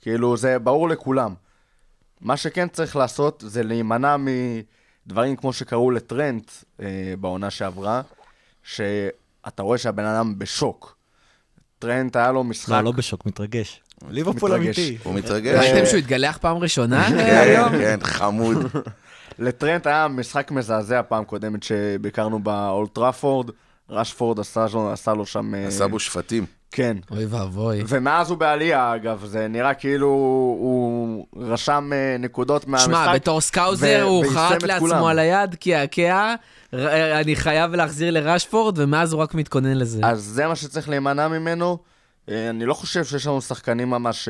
כאילו, 0.00 0.36
זה 0.36 0.58
ברור 0.58 0.88
לכולם. 0.88 1.34
מה 2.20 2.36
שכן 2.36 2.68
צריך 2.68 2.96
לעשות 2.96 3.44
זה 3.46 3.62
להימנע 3.62 4.16
מדברים 5.06 5.36
כמו 5.36 5.52
שקרו 5.52 5.90
לטרנט 5.90 6.50
אה, 6.82 7.14
בעונה 7.20 7.50
שעברה, 7.50 8.02
שאתה 8.62 9.62
רואה 9.62 9.78
שהבן 9.78 10.04
אדם 10.04 10.38
בשוק. 10.38 10.96
טרנט 11.78 12.16
היה 12.16 12.32
לו 12.32 12.44
משחק... 12.44 12.72
לא, 12.72 12.80
לא 12.80 12.92
בשוק, 12.92 13.26
מתרגש. 13.26 13.80
ליברפול. 14.10 14.52
אמיתי. 14.52 14.98
הוא 15.02 15.14
מתרגש. 15.14 15.58
ראיתם 15.58 15.86
שהוא 15.86 15.98
התגלח 15.98 16.38
פעם 16.38 16.56
ראשונה 16.56 17.08
כן, 17.08 17.40
היום? 17.42 17.68
כן, 17.70 17.98
חמוד. 18.02 18.56
לטרנט 19.40 19.86
היה 19.86 20.08
משחק 20.08 20.50
מזעזע 20.50 21.02
פעם 21.08 21.24
קודמת 21.24 21.62
שביקרנו 21.62 22.38
באולט 22.38 22.94
טראפורד. 22.94 23.50
רשפורד 23.90 24.38
עשה, 24.40 24.66
לו- 24.72 24.92
עשה 24.92 25.12
לו 25.14 25.26
שם... 25.26 25.54
אה, 25.54 25.66
עשה 25.66 25.88
בו 25.88 25.98
שפטים. 25.98 26.46
כן. 26.72 26.96
אוי 27.10 27.26
ואבוי. 27.26 27.82
ומאז 27.88 28.30
הוא 28.30 28.38
בעלייה, 28.38 28.94
אגב, 28.94 29.24
זה 29.24 29.48
נראה 29.48 29.74
כאילו 29.74 30.06
הוא 30.60 31.26
רשם 31.36 31.90
אה, 31.92 32.16
נקודות 32.18 32.66
מהמשחק. 32.66 32.86
שמע, 32.90 33.14
בתור 33.14 33.40
סקאוזר 33.40 34.00
ו- 34.02 34.08
הוא 34.08 34.24
חרט 34.34 34.62
לעצמו 34.62 34.86
כולם. 34.88 35.04
על 35.04 35.18
היד, 35.18 35.54
קעקע, 35.54 36.34
ר- 36.74 37.20
אני 37.20 37.36
חייב 37.36 37.74
להחזיר 37.74 38.10
לרשפורד, 38.10 38.78
ומאז 38.78 39.12
הוא 39.12 39.22
רק 39.22 39.34
מתכונן 39.34 39.76
לזה. 39.76 40.00
אז 40.04 40.22
זה 40.24 40.46
מה 40.46 40.56
שצריך 40.56 40.88
להימנע 40.88 41.28
ממנו. 41.28 41.78
אה, 42.28 42.50
אני 42.50 42.64
לא 42.64 42.74
חושב 42.74 43.04
שיש 43.04 43.26
לנו 43.26 43.40
שחקנים 43.40 43.90
ממש 43.90 44.28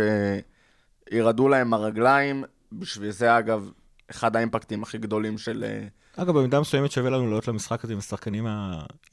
שירעדו 1.12 1.48
להם 1.48 1.74
הרגליים. 1.74 2.44
בשביל 2.72 3.10
זה, 3.10 3.38
אגב, 3.38 3.70
אחד 4.10 4.36
האימפקטים 4.36 4.82
הכי 4.82 4.98
גדולים 4.98 5.38
של... 5.38 5.64
אה, 5.66 6.22
אגב, 6.22 6.38
במידה 6.38 6.60
מסוימת 6.60 6.92
שווה 6.92 7.10
לנו 7.10 7.26
לעלות 7.26 7.48
למשחק 7.48 7.84
הזה 7.84 7.92
עם 7.92 7.98
השחקנים 7.98 8.46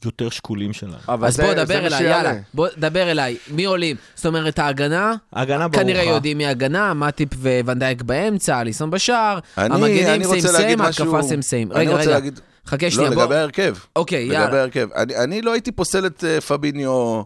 היותר 0.03 0.29
שקולים 0.29 0.73
שלנו. 0.73 0.93
אז 1.07 1.35
זה- 1.35 1.43
בוא, 1.43 1.53
דבר 1.53 1.85
אליי. 1.87 2.03
יאללה. 2.03 2.33
בוא, 2.53 2.67
דבר 2.77 3.11
אליי. 3.11 3.37
מי 3.51 3.65
עולים? 3.65 3.95
זאת 4.15 4.25
אומרת, 4.25 4.59
ההגנה, 4.59 5.13
ההגנה 5.33 5.67
ברור 5.67 5.83
כנראה 5.83 6.03
לך. 6.03 6.09
יודעים 6.09 6.37
מי 6.37 6.45
ההגנה, 6.45 6.93
מאטיפ 6.93 7.29
וונדייק 7.65 8.01
באמצע, 8.01 8.61
אליסון 8.61 8.89
בשער, 8.91 9.39
אני- 9.57 9.75
המגנים 9.75 10.07
אני 10.07 10.25
רוצה 10.25 10.39
סיים 10.47 10.53
סיים, 10.55 10.81
ההתקפה 10.81 11.21
סיים 11.21 11.41
סיים. 11.41 11.71
אני 11.71 11.79
רגע, 11.79 11.91
רוצה 11.91 12.01
רגע, 12.03 12.11
להגיד- 12.11 12.39
חכה 12.67 12.91
שנייה, 12.91 13.09
לא, 13.09 13.15
בוא. 13.15 13.23
לגבי 13.23 13.35
ההרכב. 13.35 13.75
אוקיי, 13.95 14.25
לגבי 14.25 14.35
יאללה. 14.43 14.59
ההרכב. 14.59 14.87
אני 14.95 15.15
אני 15.15 15.41
לא 15.41 15.51
הייתי 15.51 15.71
פוסל 15.71 16.05
את 16.05 16.23
אה, 16.23 16.41
פביניו 16.41 17.23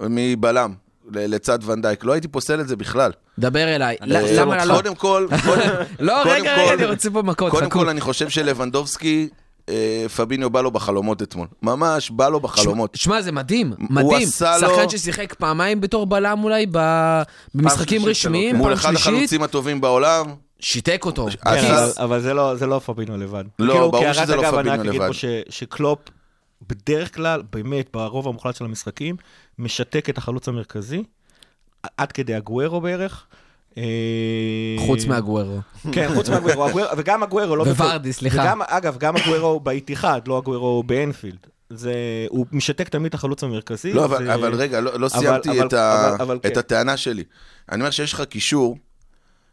מבלם 0.00 0.74
לצד 1.12 1.58
ונדייק. 1.64 2.04
לא 2.04 2.12
הייתי 2.12 2.28
פוסל 2.28 2.60
את 2.60 2.68
זה 2.68 2.76
בכלל. 2.76 3.10
דבר 3.38 3.74
אליי. 3.76 3.96
למה. 4.02 4.64
לא? 4.64 4.74
קודם 4.74 4.94
כל, 4.94 5.26
קודם- 5.44 5.62
לא, 6.00 6.14
קודם 6.22 6.34
רגע, 6.34 6.54
רגע, 6.56 6.74
אני 6.74 6.84
רוצה 6.84 7.10
פה 7.10 7.22
מכות, 7.22 7.50
קודם 7.50 7.66
חכו. 7.70 7.78
כל, 7.78 7.88
אני 7.88 8.00
חושב 8.00 8.28
שלבנדובסקי, 8.28 9.28
אה, 9.68 10.06
פביניו 10.16 10.50
בא 10.50 10.60
לו 10.60 10.70
בחלומות 10.70 11.22
אתמול. 11.22 11.46
ממש, 11.62 12.10
בא 12.10 12.28
לו 12.28 12.40
בחלומות. 12.40 12.94
שמע, 12.94 13.22
זה 13.22 13.32
מדהים, 13.32 13.72
מדהים. 13.78 14.28
עשה 14.28 14.58
לו- 14.58 14.68
שחקן 14.68 14.88
ששיחק 14.88 15.34
פעמיים 15.34 15.80
בתור 15.80 16.06
בלם 16.06 16.44
אולי 16.44 16.66
ב- 16.72 17.22
במשחקים 17.54 18.04
רשמיים, 18.06 18.50
כן. 18.52 18.56
מול 18.58 18.68
פעם 18.68 18.78
אחד 18.78 18.88
שלישית, 18.90 19.06
החלוצים 19.14 19.42
הטובים 19.42 19.80
בעולם. 19.80 20.26
שיתק 20.60 21.02
אותו. 21.06 21.26
כן, 21.44 21.74
אבל- 21.96 22.20
זה 22.20 22.34
לא- 22.34 22.54
זה 22.56 22.66
לא 22.66 22.78
פבינו 22.86 23.16
לבד. 23.18 23.44
לא, 23.58 23.72
כאילו, 23.72 23.90
ברור 23.90 24.02
כהערת 24.02 24.14
שזה 24.24 24.36
לא 24.36 24.40
אגב, 24.42 24.54
אני 24.54 24.62
פבינו 24.68 24.82
רק 24.82 24.86
אגיד 24.88 25.00
לבד. 25.00 25.06
פה 25.06 25.12
שקלופ, 25.50 25.98
בדרך 26.68 27.14
כלל, 27.14 27.42
באמת, 27.52 27.90
ברוב 27.92 28.28
המוחלט 28.28 28.56
של 28.56 28.64
המשחקים, 28.64 29.16
משתק 29.58 30.10
את 30.10 30.18
החלוץ 30.18 30.48
המרכזי, 30.48 31.02
עד 31.96 32.12
כדי 32.12 32.34
הגוורו 32.34 32.80
בערך. 32.80 33.26
אה, 33.78 33.82
חוץ 34.86 35.04
מהגוורו. 35.04 35.58
כן, 35.92 36.08
חוץ 36.14 36.28
מהגוורו, 36.28 36.64
הגוורו- 36.68 36.94
וגם 36.98 37.22
הגוורו, 37.22 37.56
לא... 37.56 37.62
וורדי, 37.62 38.12
סליחה. 38.12 38.40
וגם, 38.42 38.62
אגב, 38.62 38.96
גם 38.98 39.16
הגוורו 39.16 39.60
באיתיחד, 39.60 40.20
לא 40.28 40.38
הגוורו 40.38 40.82
באנפילד. 40.82 41.38
זה, 41.70 41.94
הוא 42.28 42.46
משתק 42.52 42.88
תמיד 42.88 43.06
את 43.06 43.14
החלוץ 43.14 43.44
המרכזי. 43.44 43.92
לא, 43.92 44.04
אבל, 44.04 44.24
זה- 44.26 44.34
אבל 44.34 44.54
רגע, 44.54 44.80
לא, 44.80 44.90
לא 45.00 45.06
אבל- 45.06 45.20
סיימתי 45.20 45.50
אבל- 45.50 45.66
את, 45.66 45.72
ה, 45.72 46.08
אבל- 46.14 46.22
אבל 46.22 46.36
את 46.36 46.52
כן. 46.52 46.58
הטענה 46.58 46.96
שלי. 46.96 47.24
אני 47.72 47.80
אומר 47.80 47.90
שיש 47.90 48.12
לך 48.12 48.20
קישור, 48.22 48.78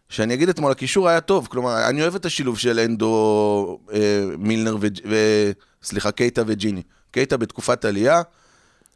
שאני 0.10 0.34
אגיד 0.34 0.50
אתמול, 0.50 0.72
הקישור 0.72 1.10
היה 1.10 1.22
טוב. 1.22 1.48
כלומר, 1.52 1.88
אני 1.90 2.02
אוהב 2.02 2.16
את 2.16 2.26
השילוב 2.26 2.58
של 2.58 2.80
אנדו, 2.80 3.80
אה, 3.94 4.00
מילנר 4.38 4.76
ו... 4.82 4.88
ו... 5.10 5.16
סליחה, 5.84 6.12
קייטה 6.12 6.42
וג'יני. 6.48 6.82
קייטה 7.12 7.38
בתקופת 7.38 7.86
עלייה, 7.86 8.22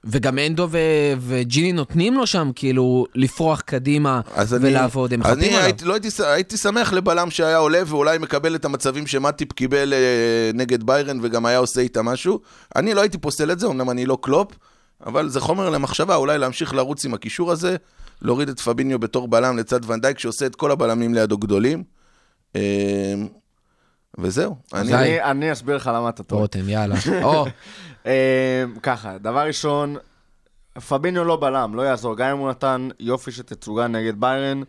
וגם 0.05 0.39
אנדו 0.39 0.67
ו- 0.71 0.77
וג'יני 1.19 1.71
נותנים 1.71 2.13
לו 2.13 2.27
שם 2.27 2.51
כאילו 2.55 3.05
לפרוח 3.15 3.61
קדימה 3.61 4.21
אז 4.35 4.53
אני... 4.53 4.69
ולעבוד, 4.69 5.13
הם 5.13 5.19
מחפים 5.19 5.37
אני 5.37 5.47
עליו. 5.47 5.61
הייתי, 5.61 5.85
לא 5.85 5.93
הייתי, 5.93 6.07
הייתי 6.19 6.57
שמח 6.57 6.93
לבלם 6.93 7.31
שהיה 7.31 7.57
עולה 7.57 7.81
ואולי 7.87 8.17
מקבל 8.17 8.55
את 8.55 8.65
המצבים 8.65 9.07
שמטיפ 9.07 9.53
קיבל 9.53 9.93
אה, 9.93 10.51
נגד 10.53 10.83
ביירן 10.83 11.19
וגם 11.21 11.45
היה 11.45 11.57
עושה 11.57 11.81
איתה 11.81 12.01
משהו. 12.01 12.39
אני 12.75 12.93
לא 12.93 13.01
הייתי 13.01 13.17
פוסל 13.17 13.51
את 13.51 13.59
זה, 13.59 13.67
אמנם 13.67 13.89
אני 13.89 14.05
לא 14.05 14.17
קלופ, 14.21 14.51
אבל 15.05 15.29
זה 15.29 15.39
חומר 15.39 15.69
למחשבה, 15.69 16.15
אולי 16.15 16.37
להמשיך 16.37 16.73
לרוץ 16.73 17.05
עם 17.05 17.13
הקישור 17.13 17.51
הזה, 17.51 17.75
להוריד 18.21 18.49
את 18.49 18.59
פביניו 18.59 18.99
בתור 18.99 19.27
בלם 19.27 19.57
לצד 19.57 19.89
ונדייק, 19.89 20.19
שעושה 20.19 20.45
את 20.45 20.55
כל 20.55 20.71
הבלמים 20.71 21.13
לידו 21.13 21.37
גדולים. 21.37 21.83
אה, 22.55 22.61
וזהו. 24.19 24.55
אני... 24.73 24.93
אני, 24.93 25.23
אני 25.23 25.51
אסביר 25.51 25.75
לך 25.75 25.91
למה 25.93 26.09
אתה 26.09 26.23
טועה. 26.23 26.41
רותם, 26.41 26.69
יאללה. 26.69 26.95
או, 27.23 27.45
ככה, 28.83 29.17
דבר 29.17 29.47
ראשון, 29.47 29.95
פביניו 30.87 31.23
לא 31.23 31.35
בלם, 31.35 31.75
לא 31.75 31.81
יעזור. 31.81 32.17
גם 32.17 32.29
אם 32.29 32.37
הוא 32.37 32.49
נתן 32.49 32.89
יופי 32.99 33.31
של 33.31 33.43
תצוגה 33.43 33.87
נגד 33.87 34.21
ביירן, 34.21 34.61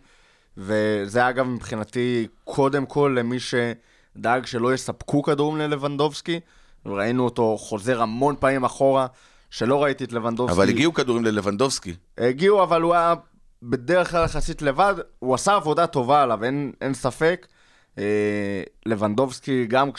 וזה 0.57 1.28
אגב 1.28 1.47
מבחינתי 1.47 2.26
קודם 2.45 2.87
כל 2.87 3.16
למי 3.18 3.37
שדאג 3.41 4.47
שלא 4.47 4.74
יספקו 4.74 5.22
כדורים 5.22 5.59
ללבנדובסקי. 5.59 6.41
ראינו 6.87 7.24
אותו 7.24 7.57
חוזר 7.59 8.03
המון 8.03 8.34
פעמים 8.41 8.64
אחורה, 8.64 9.07
שלא 9.51 9.82
ראיתי 9.84 10.05
את 10.05 10.12
לבנדובסקי. 10.12 10.57
אבל 10.57 10.68
הגיעו 10.68 10.95
כדורים 10.95 11.24
ללבנדובסקי. 11.24 11.95
הגיעו, 12.18 12.62
אבל 12.62 12.82
הוא 12.82 12.95
היה 12.95 13.14
בדרך 13.62 14.11
כלל 14.11 14.24
יחסית 14.24 14.62
לבד. 14.62 14.95
הוא 15.18 15.34
עשה 15.34 15.55
עבודה 15.55 15.87
טובה 15.87 16.22
עליו, 16.22 16.45
אין, 16.45 16.72
אין 16.80 16.95
ספק. 16.95 17.47
אה, 17.99 18.62
לבנדובסקי, 18.87 19.66
גם 19.66 19.93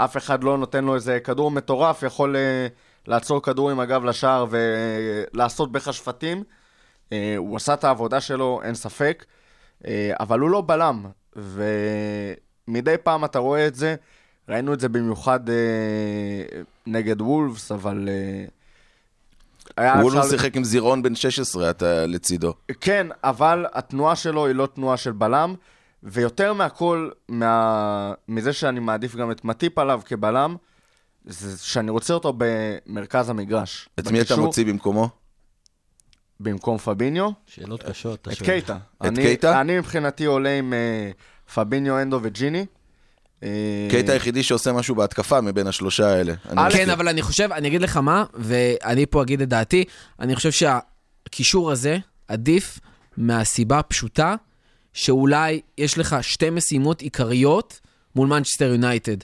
כשאף 0.00 0.16
אחד 0.16 0.44
לא 0.44 0.58
נותן 0.58 0.84
לו 0.84 0.94
איזה 0.94 1.18
כדור 1.24 1.50
מטורף, 1.50 2.02
יכול 2.02 2.36
אה, 2.36 2.66
לעצור 3.06 3.42
כדור 3.42 3.70
עם 3.70 3.80
הגב 3.80 4.04
לשער 4.04 4.46
ולעשות 4.50 5.72
בך 5.72 5.92
שפטים. 5.92 6.42
אה, 7.12 7.34
הוא 7.36 7.56
עשה 7.56 7.74
את 7.74 7.84
העבודה 7.84 8.20
שלו, 8.20 8.60
אין 8.64 8.74
ספק. 8.74 9.24
אה, 9.86 10.12
אבל 10.20 10.38
הוא 10.38 10.50
לא 10.50 10.62
בלם, 10.66 11.06
ומדי 11.36 12.94
פעם 13.02 13.24
אתה 13.24 13.38
רואה 13.38 13.66
את 13.66 13.74
זה. 13.74 13.94
ראינו 14.48 14.72
את 14.72 14.80
זה 14.80 14.88
במיוחד 14.88 15.40
נגד 16.86 17.20
וולפס, 17.22 17.72
אבל... 17.72 18.08
אה, 19.78 20.00
הוא 20.00 20.12
לא 20.12 20.18
אפשר- 20.18 20.30
שיחק 20.30 20.56
עם 20.56 20.64
זירון 20.64 21.02
בן 21.02 21.14
16, 21.14 21.70
אתה 21.70 22.06
לצידו. 22.06 22.54
כן, 22.80 23.06
אבל 23.24 23.66
התנועה 23.72 24.16
שלו 24.16 24.46
היא 24.46 24.54
לא 24.54 24.68
תנועה 24.74 24.96
של 24.96 25.12
בלם, 25.12 25.54
ויותר 26.02 26.52
מהכל, 26.52 27.10
מה... 27.28 28.12
מזה 28.28 28.52
שאני 28.52 28.80
מעדיף 28.80 29.16
גם 29.16 29.30
את 29.30 29.44
מטיפ 29.44 29.78
עליו 29.78 30.00
כבלם, 30.04 30.56
זה 31.24 31.58
שאני 31.64 31.90
רוצה 31.90 32.14
אותו 32.14 32.32
במרכז 32.36 33.30
המגרש. 33.30 33.88
את 33.98 34.06
מי 34.06 34.20
אתה 34.20 34.24
בקישור, 34.24 34.46
מוציא 34.46 34.64
במקומו? 34.64 35.08
במקום 36.40 36.78
פביניו? 36.78 37.30
שאלות 37.46 37.82
קשות. 37.82 38.28
את. 38.28 38.42
קייטה. 38.42 38.76
את 38.98 39.06
אני, 39.06 39.22
קייטה? 39.22 39.60
אני 39.60 39.78
מבחינתי 39.78 40.24
עולה 40.24 40.58
עם 40.58 40.72
uh, 40.72 41.52
פביניו, 41.52 42.02
אנדו 42.02 42.18
וג'יני. 42.22 42.66
אה, 43.42 43.86
קייטה 43.90 44.12
היחידי 44.12 44.42
שעושה 44.42 44.72
משהו 44.72 44.94
בהתקפה 44.94 45.40
מבין 45.40 45.66
השלושה 45.66 46.08
האלה. 46.08 46.34
כן, 46.72 46.90
אבל 46.90 47.08
אני 47.08 47.22
חושב, 47.22 47.52
אני 47.52 47.68
אגיד 47.68 47.82
לך 47.82 47.96
מה, 47.96 48.24
ואני 48.34 49.06
פה 49.06 49.22
אגיד 49.22 49.40
את 49.40 49.48
דעתי, 49.48 49.84
אני 50.20 50.36
חושב 50.36 50.50
שהקישור 50.50 51.70
הזה 51.70 51.98
עדיף 52.28 52.80
מהסיבה 53.16 53.78
הפשוטה, 53.78 54.34
שאולי 54.92 55.60
יש 55.78 55.98
לך 55.98 56.16
שתי 56.22 56.50
משימות 56.50 57.00
עיקריות 57.00 57.80
מול 58.16 58.28
מנצ'סטר 58.28 58.64
יונייטד. 58.64 59.16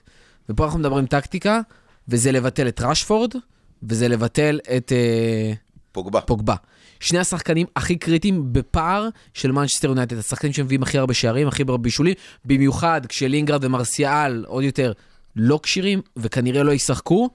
ופה 0.48 0.64
אנחנו 0.64 0.78
מדברים 0.78 1.06
טקטיקה, 1.06 1.60
וזה 2.08 2.32
לבטל 2.32 2.68
את 2.68 2.80
רשפורד, 2.80 3.34
וזה 3.82 4.08
לבטל 4.08 4.60
את 4.76 4.92
אה, 4.92 5.52
פוגבה. 5.92 6.20
פוגבה. 6.20 6.54
שני 7.00 7.18
השחקנים 7.18 7.66
הכי 7.76 7.96
קריטיים 7.96 8.52
בפער 8.52 9.08
של 9.34 9.52
מנצ'סטר 9.52 9.88
יונייטד, 9.88 10.18
השחקנים 10.18 10.52
שמביאים 10.52 10.82
הכי 10.82 10.98
הרבה 10.98 11.14
שערים, 11.14 11.48
הכי 11.48 11.62
הרבה 11.62 11.76
בישולים, 11.76 12.14
במיוחד 12.44 13.06
כשלינגרד 13.06 13.64
ומרסיאל, 13.64 14.44
עוד 14.46 14.64
יותר, 14.64 14.92
לא 15.36 15.60
כשירים, 15.62 16.00
וכנראה 16.16 16.62
לא 16.62 16.72
ישחקו. 16.72 17.30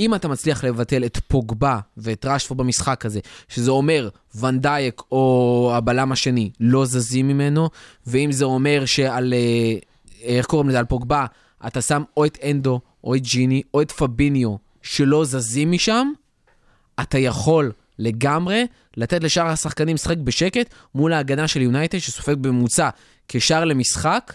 אם 0.00 0.14
אתה 0.14 0.28
מצליח 0.28 0.64
לבטל 0.64 1.04
את 1.04 1.20
פוגבה 1.28 1.78
ואת 1.96 2.26
רשפורד 2.26 2.60
במשחק 2.60 3.06
הזה, 3.06 3.20
שזה 3.48 3.70
אומר 3.70 4.08
ונדייק 4.34 5.02
או 5.12 5.72
הבלם 5.74 6.12
השני 6.12 6.50
לא 6.60 6.84
זזים 6.84 7.28
ממנו, 7.28 7.68
ואם 8.06 8.32
זה 8.32 8.44
אומר 8.44 8.84
שעל, 8.86 9.34
אה, 9.34 9.78
איך 10.22 10.46
קוראים 10.46 10.68
לזה, 10.68 10.78
על 10.78 10.84
פוגבה, 10.84 11.26
אתה 11.66 11.80
שם 11.80 12.02
או 12.16 12.24
את 12.24 12.38
אנדו, 12.50 12.80
או 13.04 13.14
את 13.14 13.22
ג'יני, 13.22 13.62
או 13.74 13.82
את 13.82 13.92
פביניו, 13.92 14.56
שלא 14.82 15.24
זזים 15.24 15.72
משם, 15.72 16.12
אתה 17.00 17.18
יכול 17.18 17.72
לגמרי 17.98 18.66
לתת 18.96 19.24
לשאר 19.24 19.46
השחקנים 19.46 19.94
לשחק 19.94 20.16
בשקט 20.16 20.74
מול 20.94 21.12
ההגנה 21.12 21.48
של 21.48 21.62
יונייטד, 21.62 21.98
שסופג 21.98 22.34
בממוצע 22.34 22.88
כשער 23.28 23.64
למשחק, 23.64 24.32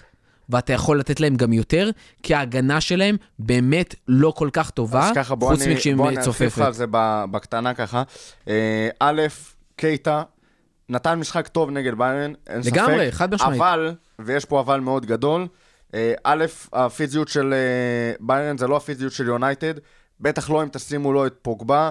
ואתה 0.50 0.74
יכול 0.74 1.00
לתת 1.00 1.20
להם 1.20 1.36
גם 1.36 1.54
יותר, 1.54 1.90
כי 2.24 2.36
ההגנה 2.36 2.82
שלהם 2.82 3.18
באמת 3.40 3.96
לא 4.08 4.34
כל 4.36 4.50
כך 4.54 4.70
טובה, 4.70 5.12
ככה 5.16 5.36
חוץ 5.40 5.68
מכשהיא 5.68 5.96
בוא 5.96 6.10
אני 6.10 6.18
ארחיב 6.18 6.32
לך 6.32 6.38
צופפת. 6.38 6.62
על 6.66 6.74
זה 6.74 6.86
בקטנה 7.32 7.74
ככה. 7.74 8.04
אה, 8.48 8.90
א', 9.00 9.22
קייטה 9.76 10.24
נתן 10.90 11.20
משחק 11.20 11.48
טוב 11.48 11.70
נגד 11.70 11.94
ביירן, 11.98 12.34
אין 12.48 12.64
ספק. 12.64 12.74
לגמרי, 12.74 13.12
חד 13.12 13.34
משמעית. 13.34 13.62
אבל, 13.62 13.96
ויש 14.20 14.46
פה 14.46 14.60
אבל 14.60 14.80
מאוד 14.80 15.06
גדול, 15.06 15.48
אה, 15.94 16.14
א', 16.24 16.46
הפיזיות 16.74 17.28
של 17.28 17.54
אה, 17.54 18.16
ביירן 18.20 18.58
זה 18.58 18.68
לא 18.68 18.78
הפיזיות 18.78 19.12
של 19.12 19.28
יונייטד, 19.28 19.74
בטח 20.20 20.50
לא 20.50 20.64
אם 20.64 20.68
תשימו 20.72 21.14
לו 21.14 21.28
את 21.28 21.36
פוגבה. 21.42 21.90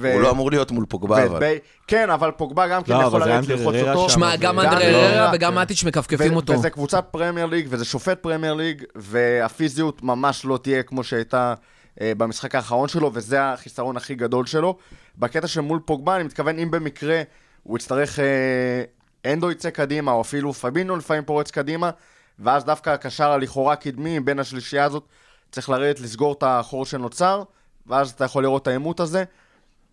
ו- 0.00 0.12
הוא 0.12 0.22
לא 0.22 0.30
אמור 0.30 0.50
להיות 0.50 0.70
מול 0.70 0.86
פוגבה, 0.88 1.14
ואת 1.14 1.30
אבל. 1.30 1.54
כן, 1.86 2.10
אבל 2.10 2.30
פוגבה 2.30 2.68
גם 2.68 2.82
כן 2.82 2.92
לא, 2.92 3.02
יכול 3.02 3.22
הנדו 3.22 3.56
ללחוץ 3.56 3.74
אותו. 3.76 4.10
שמע, 4.10 4.36
גם 4.36 4.56
לא- 4.56 4.62
הררה, 4.62 5.30
כן. 5.30 5.36
וגם 5.36 5.54
מאטיץ' 5.54 5.84
מכפכפים 5.84 6.32
ו- 6.32 6.36
אותו. 6.36 6.52
וזה 6.52 6.70
קבוצת 6.70 7.04
פרמייר 7.10 7.46
ליג, 7.46 7.66
וזה 7.70 7.84
שופט 7.84 8.18
פרמייר 8.22 8.54
ליג, 8.54 8.84
והפיזיות 8.94 10.02
ממש 10.02 10.44
לא 10.44 10.58
תהיה 10.62 10.82
כמו 10.82 11.04
שהייתה 11.04 11.54
אה, 12.00 12.12
במשחק 12.16 12.54
האחרון 12.54 12.88
שלו, 12.88 13.10
וזה 13.14 13.52
החיסרון 13.52 13.96
הכי 13.96 14.14
גדול 14.14 14.46
שלו. 14.46 14.76
בקטע 15.18 15.46
של 15.46 15.60
מול 15.60 15.80
פוגבה, 15.84 16.16
אני 16.16 16.24
מתכוון, 16.24 16.58
אם 16.58 16.70
במקרה 16.70 17.22
הוא 17.62 17.78
יצטרך... 17.78 18.18
אה, 18.18 18.82
אנדו 19.32 19.50
יצא 19.50 19.70
קדימה, 19.70 20.12
או 20.12 20.20
אפילו 20.20 20.52
פבינו 20.52 20.96
לפעמים 20.96 21.24
פורץ 21.24 21.50
קדימה, 21.50 21.90
ואז 22.38 22.64
דווקא 22.64 22.90
הקשר 22.90 23.30
הלכאורה 23.30 23.76
קדמי 23.76 24.20
בין 24.20 24.38
השלישייה 24.38 24.84
הזאת 24.84 25.04
צריך 25.50 25.68
לרדת 25.68 26.00
לסגור 26.00 26.32
את 26.32 26.42
החור 26.46 26.86
שנוצר, 26.86 27.42
ואז 27.86 28.10
אתה 28.10 28.24
יכול 28.24 28.42
לראות 28.42 28.62
את 28.62 28.66
העימות 28.66 29.00
הזה. 29.00 29.24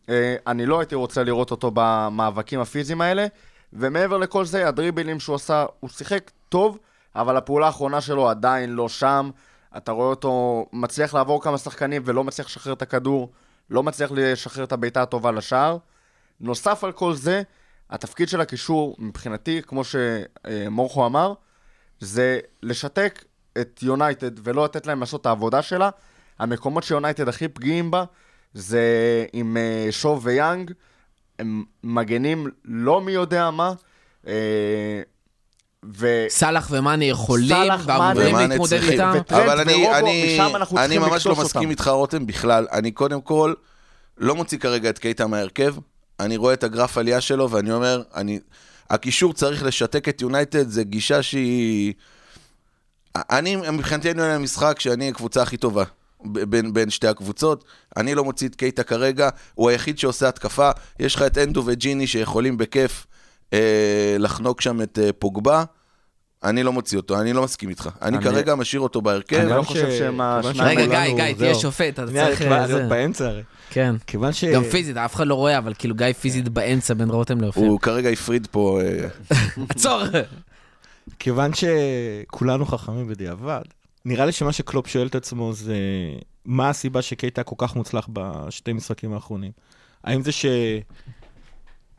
אה, 0.10 0.36
אני 0.48 0.66
לא 0.66 0.80
הייתי 0.80 0.96
רוצה 0.96 1.24
לראות 1.24 1.52
אותו 1.52 1.72
במאבקים 1.74 2.60
הפיזיים 2.60 3.02
האלה, 3.02 3.28
ומעבר 3.74 4.18
לכל 4.18 4.46
זה, 4.46 4.68
הדריבלים 4.68 5.20
שהוא 5.20 5.36
עשה, 5.36 5.66
הוא 5.80 5.90
שיחק 5.90 6.32
טוב, 6.50 6.78
אבל 7.16 7.38
הפעולה 7.38 7.66
האחרונה 7.66 8.02
שלו 8.02 8.30
עדיין 8.30 8.70
לא 8.70 8.90
שם. 8.90 9.30
אתה 9.78 9.92
רואה 9.92 10.08
אותו 10.08 10.66
מצליח 10.74 11.14
לעבור 11.14 11.44
כמה 11.44 11.58
שחקנים 11.58 12.02
ולא 12.06 12.24
מצליח 12.24 12.48
לשחרר 12.48 12.74
את 12.74 12.82
הכדור, 12.82 13.32
לא 13.70 13.84
מצליח 13.84 14.12
לשחרר 14.14 14.64
את 14.64 14.72
הבעיטה 14.72 15.02
הטובה 15.02 15.32
לשער. 15.32 15.78
נוסף 16.40 16.84
על 16.84 16.92
כל 16.92 17.14
זה, 17.14 17.42
התפקיד 17.90 18.30
של 18.30 18.42
הקישור, 18.42 18.96
מבחינתי, 19.00 19.62
כמו 19.68 19.82
שמורכו 19.84 21.06
אמר, 21.06 21.34
זה 22.00 22.40
לשתק 22.64 23.24
את 23.62 23.80
יונייטד 23.84 24.48
ולא 24.48 24.64
לתת 24.64 24.88
להם 24.88 25.00
לעשות 25.00 25.22
את 25.22 25.26
העבודה 25.26 25.62
שלה. 25.62 25.90
המקומות 26.40 26.84
שיונייטד 26.84 27.28
הכי 27.28 27.48
פגיעים 27.48 27.92
בה 27.92 28.04
זה 28.56 28.82
עם 29.34 29.58
אה, 29.58 29.88
שוב 29.92 30.26
ויאנג, 30.26 30.72
הם 31.40 31.64
מגנים 31.84 32.48
לא 32.66 33.02
מי 33.02 33.12
יודע 33.12 33.52
מה. 33.52 33.74
אה, 34.28 35.02
ו... 35.98 36.26
סאלח 36.30 36.68
ומאני 36.72 37.06
יכולים, 37.06 37.70
ואמורים 37.86 38.36
להתמודד. 38.36 38.74
איתם. 38.74 39.14
אבל 39.30 39.60
אני, 39.60 39.74
ורובו, 39.74 39.96
אני, 39.96 40.40
אני 40.78 40.98
ממש 40.98 41.28
לא 41.28 41.36
מסכים. 41.36 41.70
איתך, 41.70 41.88
רותם, 41.88 42.26
בכלל. 42.26 42.68
אני 42.72 42.92
קודם 42.92 43.22
כל 43.22 43.54
לא 44.18 44.36
מוציא 44.36 44.58
כרגע 44.58 44.90
את 44.90 45.00
קייטה 45.00 45.28
מההרכב. 45.28 45.76
אני 46.20 46.38
רואה 46.38 46.54
את 46.54 46.64
הגרף 46.64 46.98
עלייה 46.98 47.22
שלו, 47.22 47.52
ואני 47.52 47.72
אומר, 47.72 48.02
אני, 48.16 48.40
הקישור 48.90 49.34
צריך 49.34 49.64
לשתק 49.64 50.10
את 50.10 50.22
יונייטד, 50.22 50.70
זו 50.70 50.82
גישה 50.86 51.24
שהיא... 51.24 51.94
אני, 53.16 53.56
מבחינתי 53.56 54.12
אני 54.12 54.22
עולה 54.22 54.36
למשחק 54.36 54.80
שאני 54.80 55.10
הקבוצה 55.10 55.42
הכי 55.42 55.58
טובה. 55.58 55.84
בין, 56.34 56.74
בין 56.74 56.90
שתי 56.90 57.08
הקבוצות, 57.08 57.64
אני 57.98 58.16
לא 58.16 58.24
מוציא 58.24 58.48
את 58.48 58.56
קייטה 58.56 58.84
כרגע, 58.84 59.30
הוא 59.56 59.70
היחיד 59.70 60.00
שעושה 60.00 60.28
התקפה, 60.28 60.70
יש 61.00 61.16
לך 61.16 61.22
את 61.22 61.38
אנדו 61.38 61.64
וג'יני 61.66 62.08
שיכולים 62.08 62.58
בכיף 62.58 63.08
אה, 63.54 63.60
לחנוק 64.20 64.62
שם 64.62 64.82
את 64.82 65.00
אה, 65.02 65.10
פוגבה, 65.20 65.64
אני 66.44 66.64
לא 66.64 66.74
מוציא 66.74 66.98
אותו, 66.98 67.22
אני 67.22 67.34
לא 67.34 67.44
מסכים 67.44 67.70
איתך. 67.70 67.90
אני, 68.02 68.18
אני- 68.18 68.26
כרגע 68.26 68.56
משאיר 68.56 68.82
אותו 68.82 69.02
בהרכב. 69.02 69.36
אני 69.36 69.50
לא 69.50 69.62
חושב 69.62 69.90
ש- 69.92 69.98
שהם 69.98 70.22
השניים 70.22 70.80
רגע, 70.80 70.84
שכולנו- 70.84 71.16
גיא, 71.16 71.26
גיא, 71.26 71.34
תהיה 71.36 71.52
זהו. 71.54 71.62
שופט, 71.62 71.94
אתה 71.94 72.06
צריך... 72.08 72.42
להיות 72.42 72.90
באמצע 72.90 73.26
הרי. 73.28 73.42
כן. 73.70 73.96
כיוון 74.08 74.34
ש... 74.34 74.44
גם 74.44 74.64
פיזית, 74.64 74.98
אף 74.98 75.16
אחד 75.16 75.28
לא 75.28 75.36
רואה, 75.36 75.58
אבל 75.58 75.74
כאילו 75.80 75.96
גיא 75.96 76.14
פיזית 76.14 76.50
באמצע 76.50 76.94
בין 76.94 77.10
רותם 77.10 77.42
לאופיר. 77.42 77.64
הוא 77.64 77.80
כרגע 77.80 78.10
הפריד 78.10 78.48
פה, 78.52 78.80
אה, 78.82 79.08
עצור! 79.70 80.02
כיוון 81.20 81.52
שכולנו 81.54 82.66
חכמים 82.66 83.08
בדיעבד, 83.08 83.62
נראה 84.06 84.26
לי 84.26 84.32
שמה 84.32 84.52
שקלופ 84.54 84.88
שואל 84.88 85.08
את 85.08 85.16
עצמו 85.16 85.54
זה, 85.54 85.76
מה 86.46 86.70
הסיבה 86.70 87.02
שקייטה 87.02 87.44
כל 87.44 87.56
כך 87.58 87.76
מוצלח 87.76 88.10
בשתי 88.14 88.74
משחקים 88.74 89.14
האחרונים? 89.14 89.52
האם 90.04 90.22
זה 90.24 90.32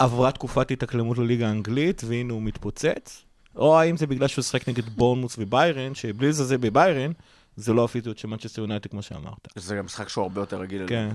שעברה 0.00 0.32
תקופת 0.32 0.70
התאקלמות 0.70 1.18
לליגה 1.18 1.46
האנגלית 1.48 2.02
והנה 2.06 2.32
הוא 2.32 2.42
מתפוצץ? 2.42 3.22
או 3.56 3.78
האם 3.80 3.96
זה 3.96 4.06
בגלל 4.06 4.28
שהוא 4.28 4.42
שיחק 4.42 4.68
נגד 4.68 4.88
בורנמוס 4.88 5.36
וביירן, 5.38 5.94
שבלי 5.94 6.28
לזלזל 6.28 6.56
בביירן, 6.56 7.12
זה 7.56 7.72
לא 7.72 7.84
הפיזיות 7.84 8.18
של 8.18 8.28
מנצ'סטר 8.28 8.62
יונייטד 8.62 8.90
כמו 8.90 9.02
שאמרת. 9.02 9.48
זה 9.56 9.76
גם 9.76 9.84
משחק 9.84 10.08
שהוא 10.08 10.22
הרבה 10.22 10.40
יותר 10.40 10.60
רגיל. 10.60 10.82
כן, 10.88 11.08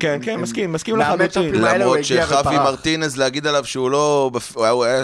כן, 0.00 0.18
כן, 0.22 0.40
מסכים, 0.40 0.72
מסכים 0.72 0.96
לחלוטין. 0.96 1.54
למרות 1.54 1.98
ופרח. 2.38 2.46
מרטינז, 2.46 3.16
להגיד 3.16 3.46
עליו 3.46 3.64
שהוא 3.64 3.90
לא... 3.90 4.30
הוא 4.54 4.64
היה- 4.64 4.72
לא, 4.72 4.84
היה 4.84 5.02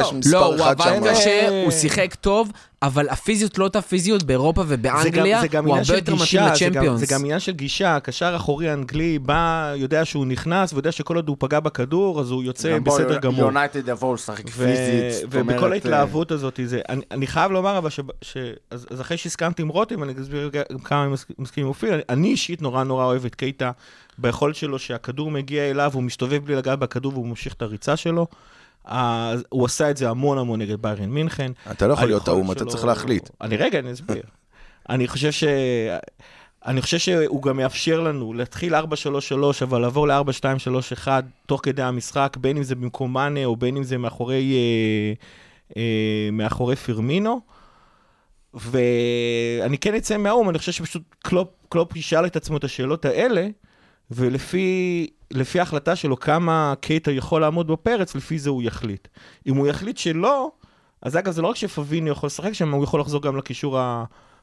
לא, 0.00 0.12
מספר 0.12 0.32
לא, 0.32 0.44
הוא 0.46 0.54
אחד 0.56 0.76
שם. 0.82 1.00
קשה, 1.10 1.48
הוא 1.64 1.70
שיחק 1.70 2.14
טוב, 2.14 2.52
אבל 2.82 3.08
הפיזיות 3.08 3.58
לא 3.58 3.64
אותה 3.64 3.82
פיזיות 3.82 4.22
באירופה 4.22 4.64
זה 4.64 4.76
גם- 4.76 4.80
ובאנגליה, 4.94 5.40
זה 5.40 5.48
גם 5.48 5.64
הוא 5.64 5.72
הרבה 5.74 5.84
של 5.84 5.94
יותר 5.94 6.14
מתאים 6.14 6.18
גישה, 6.24 6.54
זה 6.54 6.64
גם- 6.64 6.72
לצ'מפיונס. 6.72 7.00
זה 7.00 7.14
גם 7.14 7.20
עניין 7.20 7.40
של 7.40 7.52
גישה, 7.52 7.96
הקשר 7.96 8.26
האחורי 8.32 8.68
האנגלי 8.70 9.18
בא, 9.18 9.72
יודע 9.76 10.04
שהוא 10.04 10.26
נכנס 10.26 10.72
ויודע 10.72 10.92
שכל 10.92 11.16
עוד 11.16 11.28
הוא 11.28 11.36
פגע 11.40 11.60
בכדור, 11.60 12.20
אז 12.20 12.30
הוא 12.30 12.42
יוצא 12.44 12.74
גם 12.76 12.84
בסדר 12.84 13.18
גמור. 13.18 13.38
יונייטד 13.40 13.88
יבואו 13.88 14.14
לשחק 14.14 14.48
פיזית. 14.48 15.24
ובכל 15.30 15.66
אה, 15.68 15.72
ההתלהבות 15.72 16.30
הזאת, 16.32 16.60
זה, 16.64 16.80
אני, 16.88 17.02
אני 17.10 17.26
חייב 17.26 17.52
לומר 17.52 17.78
אבל 17.78 17.90
ש... 17.90 18.00
ש 18.22 18.36
אז, 18.70 18.86
אז 18.90 19.00
אחרי 19.00 19.16
שהסכמתי 19.16 19.62
עם 19.62 19.68
רותם, 19.68 20.02
אני 20.02 20.12
אסביר 20.22 20.50
גם 20.70 20.78
כמה 20.78 21.04
אני 21.04 21.12
מסכים- 21.38 21.64
עם 21.64 21.68
אופיר, 21.68 21.94
אני, 21.94 22.02
אני 22.08 22.28
אישית 22.28 22.62
נורא 22.62 22.84
נורא 22.84 23.04
אוהב 23.04 23.24
את 23.24 23.34
קייטה, 23.34 23.70
ביכולת 24.18 24.54
שלו 24.56 24.78
שהכדור 24.78 25.30
מגיע 25.30 25.70
אליו, 25.70 25.90
הוא 25.94 26.02
מסתובב 26.02 26.44
בלי 26.44 26.54
לגעת 26.54 26.78
בכדור 26.78 27.12
והוא 27.12 27.26
ממשיך 27.26 27.54
את 27.54 27.62
הריצה 27.62 27.96
שלו. 27.96 28.26
הוא 29.48 29.64
עשה 29.64 29.90
את 29.90 29.96
זה 29.96 30.10
המון 30.10 30.38
המון 30.38 30.60
נגד 30.60 30.82
ביירן 30.82 31.10
מינכן. 31.10 31.52
אתה 31.70 31.86
לא 31.86 31.92
יכול 31.92 32.06
להיות 32.06 32.28
האו"ם, 32.28 32.52
אתה 32.52 32.64
צריך 32.64 32.84
להחליט. 32.84 33.30
אני 33.40 33.56
רגע, 33.56 33.78
אני 33.78 33.92
אסביר. 33.92 34.22
אני 34.88 35.08
חושב 35.08 35.32
ש... 35.32 35.44
אני 36.66 36.82
חושב 36.82 36.98
שהוא 36.98 37.42
גם 37.42 37.56
מאפשר 37.56 38.00
לנו 38.00 38.32
להתחיל 38.32 38.74
4-3-3, 38.74 38.78
אבל 39.62 39.80
לעבור 39.80 40.08
ל-4-2-3-1 40.08 41.08
תוך 41.46 41.60
כדי 41.62 41.82
המשחק, 41.82 42.36
בין 42.40 42.56
אם 42.56 42.62
זה 42.62 42.74
במקום 42.74 43.12
מאנה 43.12 43.44
או 43.44 43.56
בין 43.56 43.76
אם 43.76 43.82
זה 43.82 43.98
מאחורי, 43.98 44.54
אה, 44.54 45.12
אה, 45.76 46.30
מאחורי 46.32 46.76
פירמינו. 46.76 47.40
ואני 48.54 49.78
כן 49.78 49.94
אצא 49.94 50.16
מהאו"ם, 50.16 50.50
אני 50.50 50.58
חושב 50.58 50.72
שפשוט 50.72 51.02
קלופ, 51.22 51.48
קלופ 51.68 51.96
ישאל 51.96 52.26
את 52.26 52.36
עצמו 52.36 52.56
את 52.56 52.64
השאלות 52.64 53.04
האלה, 53.04 53.48
ולפי 54.10 55.06
לפי 55.30 55.58
ההחלטה 55.58 55.96
שלו 55.96 56.20
כמה 56.20 56.74
קייטה 56.80 57.10
יכול 57.10 57.40
לעמוד 57.40 57.66
בפרץ, 57.66 58.14
לפי 58.14 58.38
זה 58.38 58.50
הוא 58.50 58.62
יחליט. 58.62 59.08
אם 59.46 59.56
הוא 59.56 59.66
יחליט 59.66 59.96
שלא, 59.96 60.50
אז 61.02 61.16
אגב, 61.16 61.32
זה 61.32 61.42
לא 61.42 61.48
רק 61.48 61.56
שפביניו 61.56 62.10
יכול 62.10 62.26
לשחק 62.26 62.52
שם, 62.52 62.74
הוא 62.74 62.84
יכול 62.84 63.00
לחזור 63.00 63.22
גם 63.22 63.36
לקישור 63.36 63.78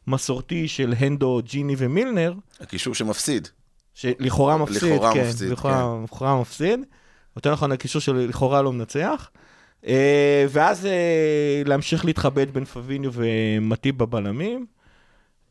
המסורתי 0.08 0.68
של 0.68 0.94
הנדו, 0.98 1.42
ג'יני 1.46 1.76
ומילנר, 1.78 2.34
הקישור 2.60 2.96
שמפסיד. 2.96 3.48
שלכאורה 3.94 4.58
מפסיד, 4.58 4.84
לכאורה 4.84 5.14
כן, 5.14 5.28
מפסיד, 5.28 5.52
לכאורה, 5.52 5.98
לכאורה 6.04 6.42
מפסיד. 6.42 6.80
יותר 7.36 7.54
נכון, 7.54 7.72
הקישור 7.72 8.02
שלכאורה 8.02 8.62
לא 8.62 8.74
מנצח. 8.74 9.30
אה, 9.88 10.46
ואז 10.50 10.86
אה, 10.86 11.62
להמשיך 11.66 12.06
להתחבט 12.06 12.48
בין 12.48 12.66
פביניו 12.66 13.12
ומטיב 13.14 13.98
בבלמים. 13.98 14.66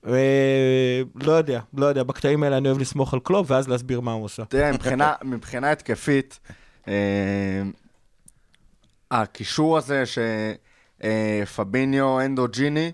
אה, 0.09 1.02
לא 1.14 1.32
יודע, 1.32 1.61
לא 1.74 1.86
יודע, 1.86 2.02
בקטעים 2.02 2.42
האלה 2.42 2.57
אני 2.57 2.68
אוהב 2.68 2.78
לסמוך 2.78 3.14
על 3.14 3.20
קלופ, 3.20 3.50
ואז 3.50 3.68
להסביר 3.68 4.00
מה 4.00 4.12
הוא 4.12 4.24
עושה. 4.24 4.44
תראה, 4.44 4.70
מבחינה, 5.24 5.72
התקפית, 5.72 6.38
אה, 6.88 7.62
הקישור 9.11 9.78
הזה 9.78 10.02
שפביניו, 11.02 12.20
אנדו, 12.20 12.48
ג'יני, 12.48 12.92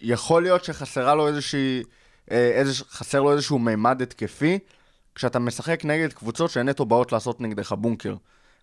יכול 0.00 0.42
להיות 0.42 0.64
שחסרה 0.64 1.14
לו 1.14 1.28
איזושהי, 1.28 1.82
אה, 2.30 2.50
איזוש, 2.54 2.82
חסר 2.90 3.20
לו 3.20 3.32
איזשהו 3.32 3.58
מימד 3.58 4.02
התקפי, 4.02 4.58
כשאתה 5.14 5.38
משחק 5.38 5.84
נגד 5.84 6.12
קבוצות 6.12 6.50
שנטו 6.50 6.84
באות 6.84 7.12
לעשות 7.12 7.40
נגדך 7.40 7.72
בונקר. 7.72 8.14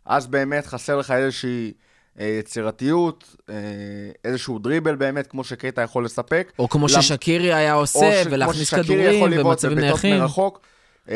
אז 0.05 0.27
באמת 0.27 0.65
חסר 0.65 0.97
לך 0.97 1.11
איזושהי 1.11 1.67
אה, 1.67 1.84
יצירתיות, 2.20 3.36
אה, 3.49 3.55
איזשהו 4.26 4.59
דריבל 4.59 4.95
באמת, 4.95 5.28
כמו 5.28 5.43
שקייטה 5.43 5.82
יכול 5.82 6.05
לספק. 6.05 6.51
או 6.59 6.70
כמו 6.70 6.88
למ- 6.88 7.01
ששקירי 7.01 7.53
היה 7.53 7.74
עושה, 7.74 8.24
ש- 8.24 8.28
ולהכניס 8.32 8.74
כדורים 8.74 9.32
בבעיטות 9.32 9.66
נייחים. 9.66 10.20
מרחוק. 10.20 10.59
אה, 11.09 11.16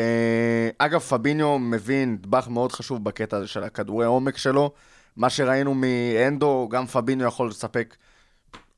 אגב, 0.78 1.00
פביניו 1.00 1.58
מבין 1.58 2.12
נדבך 2.12 2.48
מאוד 2.48 2.72
חשוב 2.72 3.04
בקטע 3.04 3.36
הזה 3.36 3.46
של 3.46 3.62
הכדורי 3.64 4.06
עומק 4.06 4.36
שלו. 4.36 4.72
מה 5.16 5.30
שראינו 5.30 5.74
מאנדו, 5.74 6.68
גם 6.70 6.86
פביניו 6.86 7.26
יכול 7.28 7.48
לספק 7.48 7.96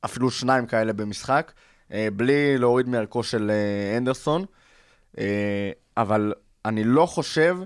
אפילו 0.05 0.31
שניים 0.31 0.65
כאלה 0.65 0.93
במשחק, 0.93 1.51
אה, 1.93 2.07
בלי 2.15 2.57
להוריד 2.57 2.87
מערכו 2.87 3.23
של 3.23 3.51
אה, 3.51 3.97
אנדרסון. 3.97 4.45
אה, 5.19 5.23
אבל 5.97 6.33
אני 6.65 6.83
לא 6.83 7.05
חושב 7.05 7.57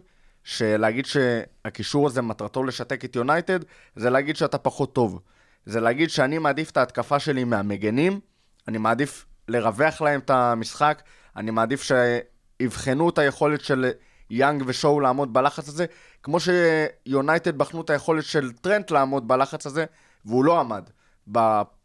שלהגיד 0.48 1.06
שהקישור 1.06 2.08
הזה 2.08 2.22
מטרתו 2.22 2.64
לשתק 2.64 3.06
את 3.06 3.16
יונייטד, 3.16 3.60
זה 3.96 4.10
להגיד 4.10 4.36
שאתה 4.36 4.58
פחות 4.58 4.94
טוב. 4.94 5.20
זה 5.66 5.80
להגיד 5.80 6.10
שאני 6.10 6.38
מעדיף 6.38 6.72
את 6.72 6.78
ההתקפה 6.78 7.20
שלי 7.20 7.44
מהמגנים, 7.44 8.20
אני 8.68 8.78
מעדיף 8.78 9.26
לרווח 9.48 10.02
להם 10.02 10.20
את 10.20 10.30
המשחק, 10.30 11.02
אני 11.36 11.52
מעדיף 11.52 11.84
שיבחנו 11.84 13.10
את 13.10 13.18
היכולת 13.18 13.62
של 13.62 13.92
יאנג 14.30 14.64
ושואו 14.66 15.00
לעמוד 15.00 15.34
בלחץ 15.34 15.68
הזה, 15.68 15.86
כמו 16.24 16.38
שיונייטד 16.40 17.58
בחנו 17.58 17.82
את 17.82 17.90
היכולת 17.90 18.24
של 18.24 18.52
טרנט 18.52 18.92
לעמוד 18.92 19.28
בלחץ 19.28 19.66
הזה, 19.66 19.86
והוא 20.26 20.46
לא 20.46 20.60
עמד 20.60 20.90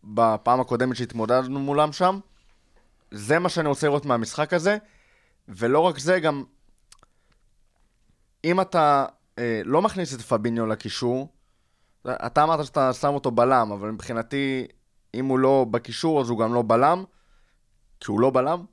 בפעם 0.05 0.61
הקודמת 0.61 0.97
שהתמודדנו 0.97 1.61
מולם 1.61 1.93
שם. 1.93 2.19
זה 3.11 3.39
מה 3.39 3.49
שאני 3.49 3.69
רוצה 3.69 3.87
לראות 3.87 4.07
מהמשחק 4.07 4.53
הזה, 4.53 4.77
ולא 5.49 5.79
רק 5.79 5.99
זה, 5.99 6.21
גם 6.21 6.45
אם 8.45 8.61
אתה 8.61 9.05
אה, 9.38 9.61
לא 9.64 9.82
מכניס 9.82 10.14
את 10.14 10.20
פביניו 10.20 10.66
לקישור, 10.66 11.28
אתה 12.09 12.43
אמרת 12.45 12.64
שאתה 12.64 12.93
שם 12.93 13.14
אותו 13.14 13.30
בלם, 13.30 13.72
אבל 13.72 13.90
מבחינתי, 13.90 14.66
אם 15.14 15.26
הוא 15.26 15.38
לא 15.38 15.66
בקישור, 15.70 16.20
אז 16.20 16.28
הוא 16.28 16.38
גם 16.38 16.55
לא 16.55 16.62
בלם, 16.66 17.05
כי 18.01 18.11
הוא 18.11 18.20
לא 18.20 18.30
בלם. 18.30 18.64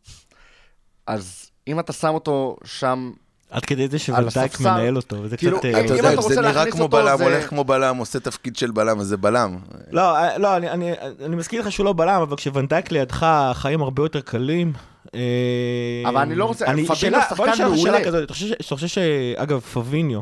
אז 1.08 1.52
אם 1.68 1.80
אתה 1.80 1.94
שם 1.94 2.14
אותו 2.14 2.58
שם, 2.64 3.12
עד 3.50 3.66
כדי 3.66 3.88
זה 3.88 4.00
שוולדייק 4.00 4.60
מנהל 4.60 4.96
אותו, 4.96 5.16
וזה 5.22 5.38
כאילו, 5.38 5.58
קצת... 5.58 5.66
אה, 5.66 5.72
אתה 5.72 5.86
אתה 5.86 5.94
יודע, 5.94 6.22
זה 6.22 6.42
נראה 6.42 6.72
כמו 6.72 6.84
אותו, 6.84 6.98
בלם, 6.98 7.18
זה- 7.18 7.24
הולך 7.24 7.50
כמו 7.50 7.64
בלם, 7.64 7.98
עושה 7.98 8.20
תפקיד 8.20 8.56
של 8.56 8.72
בלם, 8.72 9.00
אז 9.00 9.08
זה 9.08 9.18
בלם. 9.18 9.60
לא, 9.92 10.16
אה, 10.18 10.38
לא, 10.38 10.58
אני, 10.58 10.70
אני, 10.70 10.92
אני 11.26 11.36
מסכים 11.36 11.60
לך 11.62 11.72
שהוא 11.72 11.86
לא 11.86 11.94
בלם, 11.94 12.22
אבל 12.22 12.36
כשוונדייק 12.38 12.92
לידך, 12.92 13.24
החיים 13.24 13.82
הרבה 13.82 14.04
יותר 14.04 14.22
קלים. 14.22 14.74
אה, 15.16 15.20
אבל 16.10 16.22
אני 16.22 16.36
לא 16.36 16.46
רוצה- 16.46 16.66
פביניו 16.66 16.88
שחקן 17.22 17.36
בוא 17.36 17.48
נשאל 17.48 17.66
מעולה. 17.66 17.82
שאלה 17.82 18.06
כזאת, 18.06 18.24
אתה 18.24 18.34
חושב, 18.34 18.88
ש- 18.88 18.94
שאגב, 18.94 19.60
פביניו, 19.60 20.20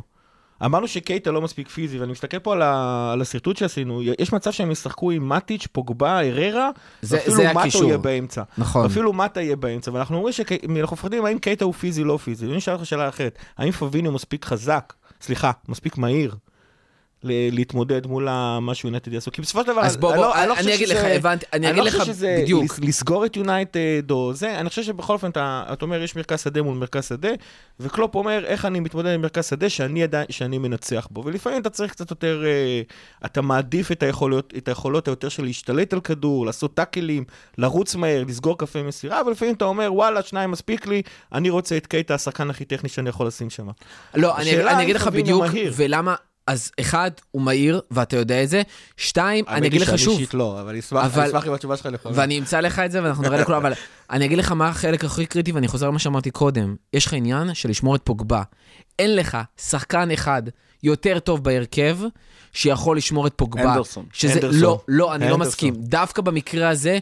אמרנו 0.66 0.88
שקייטה 0.88 1.32
לא 1.32 1.42
מספיק 1.42 1.68
פיזי, 1.70 2.00
ואני 2.00 2.12
מסתכל 2.12 2.40
פה 2.40 2.54
על, 2.54 2.62
ה, 2.62 3.10
על 3.14 3.22
השרטוט 3.22 3.58
שעשינו, 3.58 4.02
יש 4.20 4.34
מצב 4.34 4.52
שהם 4.52 4.72
ישחקו 4.72 5.12
עם 5.12 5.30
מטיץ', 5.30 5.68
פוגבה, 5.72 6.20
הררה, 6.20 6.70
זה- 7.02 7.18
ואפילו 7.18 7.36
זה 7.36 7.54
מטו. 7.54 7.84
יהיה 7.88 7.98
באמצע. 7.98 8.42
נכון. 8.58 8.86
אפילו 8.86 9.14
מטה 9.14 9.42
יהיה 9.42 9.56
באמצע, 9.56 9.92
ואנחנו 9.94 10.16
אומרים 10.18 10.34
שאנחנו 10.34 10.70
מפחדים 10.96 11.26
האם 11.26 11.40
קייטה 11.40 11.66
הוא 11.66 11.74
פיזי, 11.74 12.04
לא 12.04 12.18
פיזי. 12.18 12.46
אני 12.46 12.58
אשאל 12.58 12.74
אותך 12.74 12.86
שאלה 12.86 13.10
אחרת, 13.10 13.38
האם 13.58 13.72
פביניו 13.72 14.12
מספיק 14.12 14.46
חזק, 14.46 14.94
סליחה, 15.22 15.52
מספיק 15.68 15.98
מהיר, 15.98 16.36
להתמודד 17.24 18.08
מול 18.08 18.28
מה 18.62 18.76
שיונייטד 18.76 19.14
יעשו? 19.14 19.32
כי 19.32 19.42
בסופו 19.42 19.62
של 19.62 19.68
דבר, 19.68 19.82
אז 19.82 19.98
בוא, 19.98 20.10
אני 20.14 20.18
בוא, 20.18 20.26
לא- 20.26 20.36
אני 20.36 20.48
לא 20.48 20.54
אני 20.54 20.62
חושב 20.64 20.76
אגיד 20.76 20.90
לך, 20.90 20.98
שזה- 20.98 21.08
הבנתי, 21.16 21.46
אני 21.54 21.68
אני 21.68 21.72
אגיד 21.72 21.84
לא 21.84 21.90
לך 21.90 21.96
חושב 22.00 22.14
שזה 22.14 22.38
בדיוק. 22.42 22.64
לס- 22.64 22.80
לסגור 22.80 23.26
את 23.26 23.38
יונייטד 23.38 24.12
או 24.12 24.34
זה, 24.34 24.60
אני 24.60 24.70
חושב 24.70 24.84
שבכל 24.84 25.14
אופן 25.14 25.30
אתה, 25.30 25.64
אתה 25.74 25.86
אומר 25.86 26.02
יש 26.04 26.16
מרכז 26.16 26.42
שדה 26.42 26.62
מול 26.62 26.78
מרכז 26.78 27.06
שדה, 27.08 27.30
וקלופ 27.80 28.16
אומר 28.16 28.44
איך 28.46 28.66
אני 28.66 28.80
מתמודד 28.80 29.14
עם 29.14 29.22
מרכז 29.22 29.46
שדה 29.50 29.70
שאני 29.70 30.04
עדיין, 30.04 30.26
שאני 30.30 30.58
מנצח 30.58 31.08
בו, 31.12 31.24
ולפעמים 31.26 31.62
אתה 31.62 31.70
צריך 31.70 31.92
קצת 31.92 32.10
יותר, 32.12 32.44
אה, 32.46 32.82
אתה 33.26 33.42
מעדיף 33.42 33.92
את 33.92 34.04
היכולות, 34.04 34.54
את 34.58 34.68
היכולות 34.68 35.08
היותר 35.08 35.30
של 35.30 35.44
להשתלט 35.44 35.94
על 35.94 36.00
כדור, 36.00 36.46
לעשות 36.46 36.74
טאקלים, 36.74 37.24
לרוץ 37.58 37.96
מהר, 37.96 38.24
לסגור 38.28 38.58
קפי 38.58 38.82
מסירה, 38.82 39.22
ולפעמים 39.28 39.54
אתה 39.56 39.66
אומר 39.66 39.94
וואלה 39.94 40.22
שניים 40.22 40.52
מספיק 40.52 40.88
לי, 40.88 41.02
אני 41.34 41.50
רוצה 41.50 41.78
את 41.78 41.88
קייטה 41.88 42.16
השחקן 42.16 42.50
הכי 42.50 42.66
טכני 42.66 42.90
שאני 42.90 43.10
יכול 43.10 43.28
לשים 43.28 43.50
שם. 43.50 43.68
לא, 44.16 44.38
אני, 44.38 44.64
אני 44.68 44.84
אגיד 44.84 44.96
לך 44.96 45.08
בדיוק. 45.08 45.44
ולמה, 45.76 46.16
אז 46.48 46.72
אחד, 46.80 47.12
הוא 47.32 47.42
מהיר, 47.42 47.82
ואתה 47.92 48.16
יודע 48.18 48.44
את 48.44 48.50
זה, 48.50 48.62
שתיים, 48.98 49.46
אני 49.48 49.68
אגיד 49.68 49.82
לך 49.82 49.98
שוב, 49.98 50.14
אישית 50.20 50.34
לא, 50.34 50.62
אבל 50.62 50.70
אני 50.70 50.80
אשמח 50.80 51.06
אבל- 51.06 51.22
אני 51.22 51.30
אשמח 51.30 51.48
אם 51.48 51.54
התשובה 51.54 51.78
שלך 51.78 51.86
נכונה. 51.86 52.16
ואני 52.18 52.40
אמצא 52.40 52.60
לך 52.60 52.80
את 52.80 52.92
זה, 52.92 53.04
ואנחנו 53.04 53.24
נראה 53.24 53.38
לכולם, 53.42 53.58
אבל 53.58 53.74
אני 54.12 54.26
אגיד 54.26 54.38
לך 54.38 54.52
מה 54.52 54.68
החלק 54.68 55.06
הכי 55.06 55.26
קריטי, 55.26 55.52
ואני 55.52 55.68
חוזר 55.68 55.88
למה 55.88 56.00
שאמרתי 56.00 56.32
קודם. 56.32 56.76
יש 56.94 57.06
לך 57.06 57.14
עניין 57.14 57.54
של 57.54 57.70
לשמור 57.70 57.96
את 57.96 58.02
פוגבה. 58.04 58.44
אין 59.00 59.16
לך 59.16 59.38
שחקן 59.62 60.12
אחד 60.12 60.44
יותר 60.84 61.20
טוב 61.20 61.44
בהרכב, 61.44 61.98
שיכול 62.54 62.98
לשמור 62.98 63.28
את 63.28 63.34
פוגבה. 63.36 63.72
אנדרסון. 63.72 64.06
שזה, 64.14 64.34
אנדרסון. 64.34 64.60
לא, 64.62 64.80
לא, 64.88 65.16
אני 65.16 65.22
לא 65.22 65.26
אנדרסון. 65.26 65.48
מסכים. 65.48 65.74
דווקא 65.78 66.22
במקרה 66.22 66.70
הזה, 66.70 67.00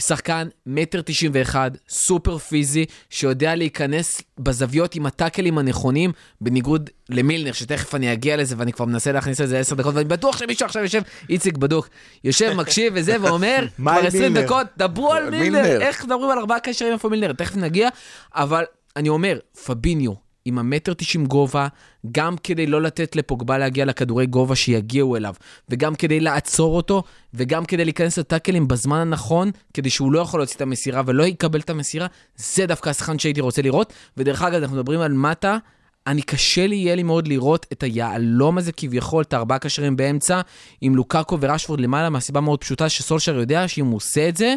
שחקן 0.00 0.48
מטר 0.66 1.00
תשעים 1.04 1.30
ואחד, 1.34 1.70
סופר 1.88 2.38
פיזי, 2.38 2.84
שיודע 3.10 3.54
להיכנס 3.54 4.22
בזוויות 4.38 4.94
עם 4.94 5.06
הטאקלים 5.06 5.58
הנכונים, 5.58 6.12
בניגוד 6.40 6.90
למילנר, 7.08 7.52
שתכף 7.52 7.94
אני 7.94 8.12
אגיע 8.12 8.36
לזה, 8.36 8.54
ואני 8.58 8.72
כבר 8.72 8.84
מנסה 8.84 9.12
להכניס 9.12 9.40
לזה 9.40 9.58
עשר 9.58 9.74
דקות, 9.74 9.94
ואני 9.94 10.08
בטוח 10.08 10.36
שמישהו 10.38 10.66
עכשיו 10.66 10.82
יושב, 10.82 11.02
איציק 11.28 11.56
בדוק, 11.56 11.88
יושב, 12.24 12.52
מקשיב 12.52 12.92
וזה, 12.96 13.16
ואומר, 13.22 13.66
כבר 13.76 13.90
עם 13.90 14.06
20 14.06 14.32
מילנר? 14.32 14.46
דקות, 14.46 14.66
דברו 14.76 15.12
על 15.12 15.30
מילנר. 15.30 15.80
איך 15.80 16.04
מדברים 16.04 16.30
על 16.30 16.38
ארבעה 16.38 16.60
קשרים 16.60 16.92
איפה 16.92 17.08
מילנר, 17.08 17.32
תכף 17.32 17.56
נגיע, 17.56 17.88
אבל 18.34 18.64
אני 18.96 19.08
אומר, 19.08 19.38
פביניו, 19.64 20.29
עם 20.44 20.58
המטר 20.58 20.94
תשעים 20.94 21.26
גובה, 21.26 21.68
גם 22.12 22.36
כדי 22.36 22.66
לא 22.66 22.82
לתת 22.82 23.16
לפוגבה 23.16 23.58
להגיע 23.58 23.84
לכדורי 23.84 24.26
גובה 24.26 24.56
שיגיעו 24.56 25.16
אליו, 25.16 25.34
וגם 25.68 25.94
כדי 25.94 26.20
לעצור 26.20 26.76
אותו, 26.76 27.02
וגם 27.34 27.64
כדי 27.64 27.84
להיכנס 27.84 28.18
לטאקלים 28.18 28.68
בזמן 28.68 28.98
הנכון, 28.98 29.50
כדי 29.74 29.90
שהוא 29.90 30.12
לא 30.12 30.20
יכול 30.20 30.40
להוציא 30.40 30.56
את 30.56 30.60
המסירה 30.60 31.02
ולא 31.06 31.22
יקבל 31.22 31.60
את 31.60 31.70
המסירה, 31.70 32.06
זה 32.36 32.66
דווקא 32.66 32.90
השחקן 32.90 33.18
שהייתי 33.18 33.40
רוצה 33.40 33.62
לראות. 33.62 33.92
ודרך 34.16 34.42
אגב, 34.42 34.62
אנחנו 34.62 34.76
מדברים 34.76 35.00
על 35.00 35.12
מטה, 35.12 35.58
אני 36.06 36.22
קשה 36.22 36.66
לי, 36.66 36.76
יהיה 36.76 36.94
לי 36.94 37.02
מאוד 37.02 37.28
לראות 37.28 37.66
את 37.72 37.82
היהלום 37.82 38.58
הזה 38.58 38.72
כביכול, 38.72 39.22
את 39.22 39.32
הארבעה 39.32 39.58
קשרים 39.58 39.96
באמצע, 39.96 40.40
עם 40.80 40.96
לוקאקו 40.96 41.38
ורשפורד 41.40 41.80
למעלה, 41.80 42.10
מהסיבה 42.10 42.40
מאוד 42.40 42.60
פשוטה 42.60 42.88
שסולשר 42.88 43.38
יודע 43.38 43.68
שאם 43.68 43.86
הוא 43.86 43.96
עושה 43.96 44.28
את 44.28 44.36
זה, 44.36 44.54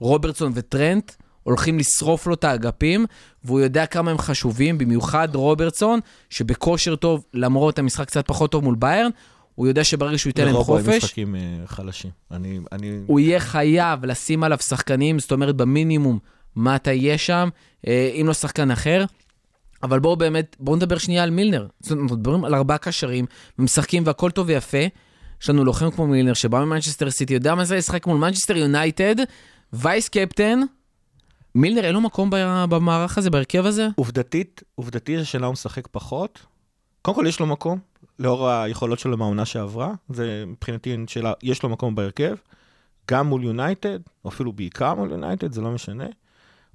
רוברטסון 0.00 0.52
וטרנט 0.54 1.12
הולכים 1.46 1.78
לשרוף 1.78 2.26
לו 2.26 2.34
את 2.34 2.44
האגפים, 2.44 3.06
והוא 3.44 3.60
יודע 3.60 3.86
כמה 3.86 4.10
הם 4.10 4.18
חשובים, 4.18 4.78
במיוחד 4.78 5.28
רוברטסון, 5.34 6.00
שבכושר 6.30 6.96
טוב, 6.96 7.24
למרות 7.34 7.78
המשחק 7.78 8.06
קצת 8.06 8.26
פחות 8.26 8.52
טוב 8.52 8.64
מול 8.64 8.74
ביירן, 8.74 9.10
הוא 9.54 9.66
יודע 9.66 9.84
שברגע 9.84 10.18
שהוא 10.18 10.30
ייתן 10.30 10.44
להם 10.44 10.54
לרוב 10.54 10.76
הם 10.76 10.84
חופש, 10.84 11.04
משחקים 11.04 11.36
אה, 11.36 11.40
חלשים. 11.66 12.10
אני, 12.30 12.60
אני... 12.72 12.98
הוא 13.06 13.20
יהיה 13.20 13.40
חייב 13.40 14.04
לשים 14.04 14.44
עליו 14.44 14.58
שחקנים, 14.58 15.18
זאת 15.18 15.32
אומרת 15.32 15.56
במינימום, 15.56 16.18
מה 16.56 16.76
אתה 16.76 16.92
יהיה 16.92 17.18
שם, 17.18 17.48
אה, 17.86 18.10
אם 18.20 18.26
לא 18.26 18.32
שחקן 18.32 18.70
אחר. 18.70 19.04
אבל 19.82 19.98
בואו 19.98 20.16
באמת, 20.16 20.56
בואו 20.60 20.76
נדבר 20.76 20.98
שנייה 20.98 21.22
על 21.22 21.30
מילנר. 21.30 21.66
זאת 21.80 21.92
אומרת, 21.92 22.10
מדברים 22.10 22.44
על 22.44 22.54
ארבעה 22.54 22.78
קשרים, 22.78 23.26
ומשחקים 23.58 24.02
והכל 24.06 24.30
טוב 24.30 24.48
ויפה. 24.48 24.86
יש 25.42 25.50
לנו 25.50 25.64
לוחם 25.64 25.90
כמו 25.90 26.06
מילנר 26.06 26.34
שבא 26.34 26.64
ממנצ'סטר 26.64 27.10
סיטי, 27.10 27.34
יודע 27.34 27.54
מה 27.54 27.64
זה 27.64 27.76
לשחק 27.76 28.06
מול 28.06 28.18
מנצ'סטר 28.18 28.56
יונייטד, 28.56 29.16
vice 29.72 30.08
captain. 30.08 30.60
מילנר 31.56 31.84
אין 31.84 31.94
לו 31.94 32.00
מקום 32.00 32.30
במערך 32.68 33.18
הזה, 33.18 33.30
בהרכב 33.30 33.66
הזה? 33.66 33.88
עובדתית, 33.96 34.62
עובדתית 34.74 35.20
השנה 35.20 35.46
הוא 35.46 35.52
משחק 35.52 35.86
פחות. 35.86 36.46
קודם 37.02 37.14
כל 37.14 37.24
יש 37.26 37.40
לו 37.40 37.46
מקום, 37.46 37.78
לאור 38.18 38.48
היכולות 38.48 38.98
שלו 38.98 39.16
מהעונה 39.16 39.44
שעברה. 39.44 39.92
זה 40.08 40.44
מבחינתי 40.46 40.96
שאלה, 41.06 41.32
יש 41.42 41.62
לו 41.62 41.68
מקום 41.68 41.94
בהרכב, 41.94 42.34
גם 43.10 43.26
מול 43.26 43.44
יונייטד, 43.44 43.98
או 44.24 44.30
אפילו 44.30 44.52
בעיקר 44.52 44.94
מול 44.94 45.10
יונייטד, 45.10 45.52
זה 45.52 45.60
לא 45.60 45.70
משנה. 45.70 46.06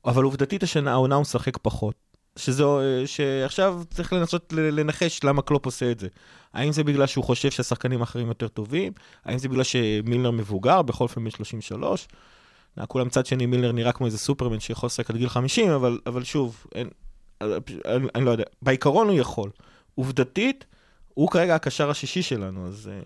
אבל 0.05 0.23
עובדתית 0.23 0.63
השנה, 0.63 0.91
העונה 0.91 1.15
הוא 1.15 1.21
משחק 1.21 1.57
פחות. 1.57 1.95
שזו, 2.35 2.79
שעכשיו 3.05 3.81
צריך 3.89 4.13
לנסות 4.13 4.53
לנחש 4.53 5.23
למה 5.23 5.41
קלופ 5.41 5.65
עושה 5.65 5.91
את 5.91 5.99
זה. 5.99 6.07
האם 6.53 6.71
זה 6.71 6.83
בגלל 6.83 7.05
שהוא 7.05 7.23
חושב 7.23 7.51
שהשחקנים 7.51 8.01
האחרים 8.01 8.27
יותר 8.27 8.47
טובים? 8.47 8.93
האם 9.25 9.37
זה 9.37 9.49
בגלל 9.49 9.63
שמילנר 9.63 10.31
מבוגר, 10.31 10.81
בכל 10.81 11.03
אופן 11.03 11.23
בן 11.23 11.29
33? 11.29 12.07
אה, 12.11 12.17
כולם 12.87 13.07
מצד 13.07 13.25
שני, 13.25 13.45
מילנר 13.45 13.71
נראה 13.71 13.91
כמו 13.91 14.05
איזה 14.05 14.17
סופרמן 14.17 14.59
שיכול 14.59 14.87
לשחק 14.87 15.09
עד 15.09 15.17
גיל 15.17 15.29
50, 15.29 15.71
אבל, 15.71 15.99
אבל 16.05 16.23
שוב, 16.23 16.65
אין, 16.75 16.89
אני, 17.41 18.07
אני 18.15 18.25
לא 18.25 18.31
יודע. 18.31 18.43
בעיקרון 18.61 19.07
הוא 19.07 19.17
יכול. 19.17 19.49
עובדתית, 19.95 20.65
הוא 21.13 21.29
כרגע 21.29 21.55
הקשר 21.55 21.89
השישי 21.89 22.21
שלנו, 22.21 22.67
אז... 22.67 22.89
אה, 22.93 22.99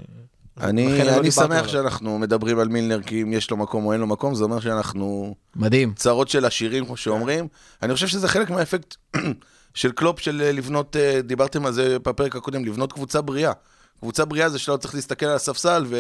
אני, 0.57 0.85
לא 0.87 0.93
אני 0.93 1.03
דיברנו 1.03 1.31
שמח 1.31 1.51
עליו. 1.51 1.69
שאנחנו 1.69 2.19
מדברים 2.19 2.59
על 2.59 2.67
מילנר, 2.67 3.01
כי 3.01 3.21
אם 3.21 3.33
יש 3.33 3.51
לו 3.51 3.57
מקום 3.57 3.85
או 3.85 3.93
אין 3.93 4.01
לו 4.01 4.07
מקום, 4.07 4.35
זה 4.35 4.43
אומר 4.43 4.59
שאנחנו 4.59 5.35
מדהים. 5.55 5.93
צרות 5.93 6.29
של 6.29 6.45
עשירים, 6.45 6.85
כמו 6.85 6.97
שאומרים. 6.97 7.47
אני 7.83 7.93
חושב 7.93 8.07
שזה 8.07 8.27
חלק 8.27 8.49
מהאפקט 8.49 8.95
של 9.73 9.91
קלופ, 9.91 10.19
של 10.19 10.41
אה, 10.41 10.51
לבנות, 10.51 10.95
אה, 10.95 11.21
דיברתם 11.21 11.65
על 11.65 11.73
זה 11.73 11.99
בפרק 11.99 12.35
הקודם, 12.35 12.65
לבנות 12.65 12.93
קבוצה 12.93 13.21
בריאה. 13.21 13.51
קבוצה 13.99 14.25
בריאה 14.25 14.49
זה 14.49 14.59
שאתה 14.59 14.71
לא 14.71 14.77
צריך 14.77 14.95
להסתכל 14.95 15.25
על 15.25 15.35
הספסל 15.35 15.85
ו... 15.87 15.97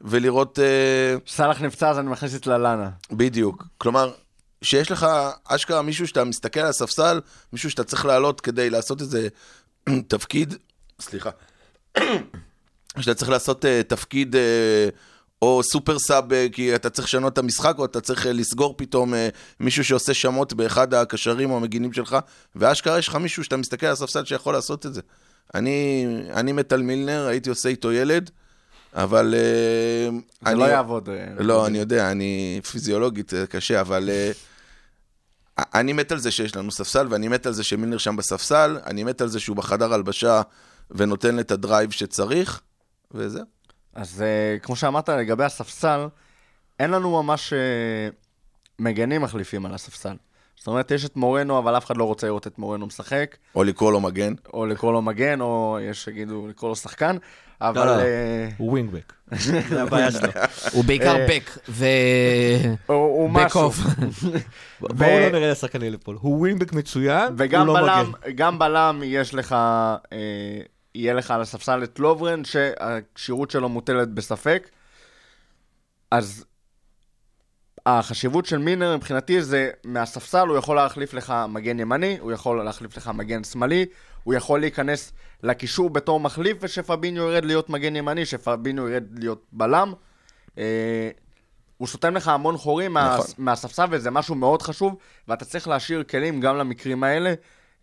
ולראות... 0.00 0.58
אה, 0.58 1.16
סאלח 1.26 1.60
נפצע, 1.60 1.90
אז 1.90 1.98
אני 1.98 2.10
מכניס 2.10 2.34
את 2.34 2.46
ללאנה. 2.46 2.90
בדיוק. 3.12 3.66
כלומר, 3.78 4.12
שיש 4.62 4.90
לך 4.90 5.06
אשכרה 5.44 5.82
מישהו 5.82 6.06
שאתה 6.06 6.24
מסתכל 6.24 6.60
על 6.60 6.66
הספסל, 6.66 7.20
מישהו 7.52 7.70
שאתה 7.70 7.84
צריך 7.84 8.04
לעלות 8.04 8.40
כדי 8.40 8.70
לעשות 8.70 9.00
איזה 9.00 9.28
תפקיד, 10.08 10.54
סליחה, 11.00 11.30
שאתה 13.00 13.14
צריך 13.14 13.30
לעשות 13.30 13.64
uh, 13.64 13.68
תפקיד 13.88 14.34
uh, 14.34 14.38
או 15.42 15.62
סופר 15.62 15.98
סאב, 15.98 16.32
uh, 16.32 16.34
כי 16.52 16.74
אתה 16.74 16.90
צריך 16.90 17.08
לשנות 17.08 17.32
את 17.32 17.38
המשחק, 17.38 17.74
או 17.78 17.84
אתה 17.84 18.00
צריך 18.00 18.26
uh, 18.26 18.28
לסגור 18.28 18.74
פתאום 18.76 19.14
uh, 19.14 19.16
מישהו 19.60 19.84
שעושה 19.84 20.14
שמות 20.14 20.52
באחד 20.52 20.94
הקשרים 20.94 21.50
או 21.50 21.56
המגינים 21.56 21.92
שלך, 21.92 22.16
ואשכרה 22.56 22.98
יש 22.98 23.08
לך 23.08 23.16
מישהו 23.16 23.44
שאתה 23.44 23.56
מסתכל 23.56 23.86
על 23.86 23.92
הספסל 23.92 24.24
שיכול 24.24 24.54
לעשות 24.54 24.86
את 24.86 24.94
זה. 24.94 25.00
אני, 25.54 26.06
אני 26.32 26.52
מת 26.52 26.72
על 26.72 26.82
מילנר, 26.82 27.26
הייתי 27.26 27.50
עושה 27.50 27.68
איתו 27.68 27.92
ילד, 27.92 28.30
אבל... 28.94 29.34
Uh, 29.34 30.12
זה 30.44 30.50
אני, 30.50 30.58
לא 30.58 30.64
יעבוד. 30.64 31.08
אה, 31.08 31.26
לא, 31.38 31.66
אני 31.66 31.78
יודע, 31.78 32.10
אני 32.10 32.60
פיזיולוגית, 32.70 33.28
זה 33.28 33.46
קשה, 33.46 33.80
אבל 33.80 34.08
uh, 34.08 34.36
אני 35.74 35.92
מת 35.92 36.12
על 36.12 36.18
זה 36.18 36.30
שיש 36.30 36.56
לנו 36.56 36.70
ספסל, 36.70 37.06
ואני 37.10 37.28
מת 37.28 37.46
על 37.46 37.52
זה 37.52 37.64
שמילנר 37.64 37.98
שם 37.98 38.16
בספסל, 38.16 38.78
אני 38.86 39.04
מת 39.04 39.20
על 39.20 39.28
זה 39.28 39.40
שהוא 39.40 39.56
בחדר 39.56 39.94
הלבשה 39.94 40.42
ונותן 40.90 41.38
את 41.38 41.50
הדרייב 41.50 41.90
שצריך, 41.90 42.60
וזהו. 43.10 43.44
אז 43.94 44.22
אה, 44.22 44.58
כמו 44.58 44.76
שאמרת 44.76 45.08
לגבי 45.08 45.44
הספסל, 45.44 46.08
אין 46.80 46.90
לנו 46.90 47.22
ממש 47.22 47.52
אה, 47.52 47.58
מגנים 48.78 49.22
מחליפים 49.22 49.66
על 49.66 49.74
הספסל. 49.74 50.16
זאת 50.56 50.66
אומרת, 50.66 50.90
יש 50.90 51.04
את 51.04 51.16
מורנו, 51.16 51.58
אבל 51.58 51.76
אף 51.76 51.86
אחד 51.86 51.96
לא 51.96 52.04
רוצה 52.04 52.26
לראות 52.26 52.46
את 52.46 52.58
מורנו 52.58 52.86
משחק, 52.86 53.36
או 53.54 53.64
לקרוא 53.64 53.92
לו 53.92 54.00
מגן. 54.00 54.34
או 54.52 54.66
לקרוא 54.66 54.92
לו 54.92 55.02
מגן, 55.02 55.40
או 55.40 55.78
יש 55.82 56.04
שיגידו 56.04 56.48
לקרוא 56.48 56.68
לו 56.68 56.76
שחקן, 56.76 57.16
אבל... 57.60 57.86
לא. 57.86 58.00
אה, 58.00 58.48
הוא 58.56 58.70
ווינגבק. 58.70 59.12
זה 59.68 59.82
הבעיה 59.82 60.10
שלו. 60.10 60.28
הוא 60.74 60.84
בעיקר 60.84 61.16
אה, 61.16 61.26
בק 61.28 61.58
ו... 61.68 61.84
הוא, 62.86 63.30
משהו. 63.30 63.70
בואו 64.80 65.20
לא 65.20 65.30
נראה 65.32 65.50
לשחקני 65.50 65.90
ליברפול. 65.90 66.18
הוא 66.20 66.38
ווינגבק 66.38 66.72
מצוין, 66.72 67.26
הוא 67.26 67.34
וגם 67.38 67.66
לא 67.66 67.74
מגן. 67.74 68.10
גם 68.34 68.58
בלם 68.58 69.00
יש 69.04 69.34
לך, 69.34 69.52
אה, 69.52 70.60
יהיה 70.94 71.14
לך 71.14 71.30
על 71.30 71.40
הספסל 71.40 71.82
את 71.82 71.98
לוברן, 71.98 72.44
שהכשירות 72.44 73.50
שלו 73.50 73.68
מוטלת 73.68 74.08
בספק. 74.08 74.68
אז 76.10 76.44
החשיבות 77.86 78.46
של 78.46 78.58
מינר 78.58 78.96
מבחינתי 78.96 79.42
זה 79.42 79.70
מהספסל, 79.84 80.48
הוא 80.48 80.56
יכול 80.56 80.76
להחליף 80.76 81.14
לך 81.14 81.34
מגן 81.48 81.80
ימני, 81.80 82.18
הוא 82.20 82.32
יכול 82.32 82.64
להחליף 82.64 82.96
לך 82.96 83.10
מגן 83.14 83.44
שמאלי, 83.44 83.86
הוא 84.22 84.34
יכול 84.34 84.60
להיכנס 84.60 85.12
לקישור 85.42 85.90
בתור 85.90 86.20
מחליף, 86.20 86.56
ושפביניו 86.60 87.22
ירד 87.22 87.44
להיות 87.44 87.70
מגן 87.70 87.96
ימני, 87.96 88.26
שפביניו 88.26 88.88
ירד 88.88 89.18
להיות 89.18 89.44
בלם. 89.52 89.92
אה, 90.58 91.10
הוא 91.80 91.88
סותם 91.88 92.16
לך 92.16 92.28
המון 92.28 92.56
חורים 92.56 92.92
מה, 92.92 93.16
נכון. 93.18 93.26
מהספסל, 93.38 93.86
וזה 93.90 94.10
משהו 94.10 94.34
מאוד 94.34 94.62
חשוב, 94.62 94.96
ואתה 95.28 95.44
צריך 95.44 95.68
להשאיר 95.68 96.02
כלים 96.02 96.40
גם 96.40 96.56
למקרים 96.56 97.04
האלה 97.04 97.34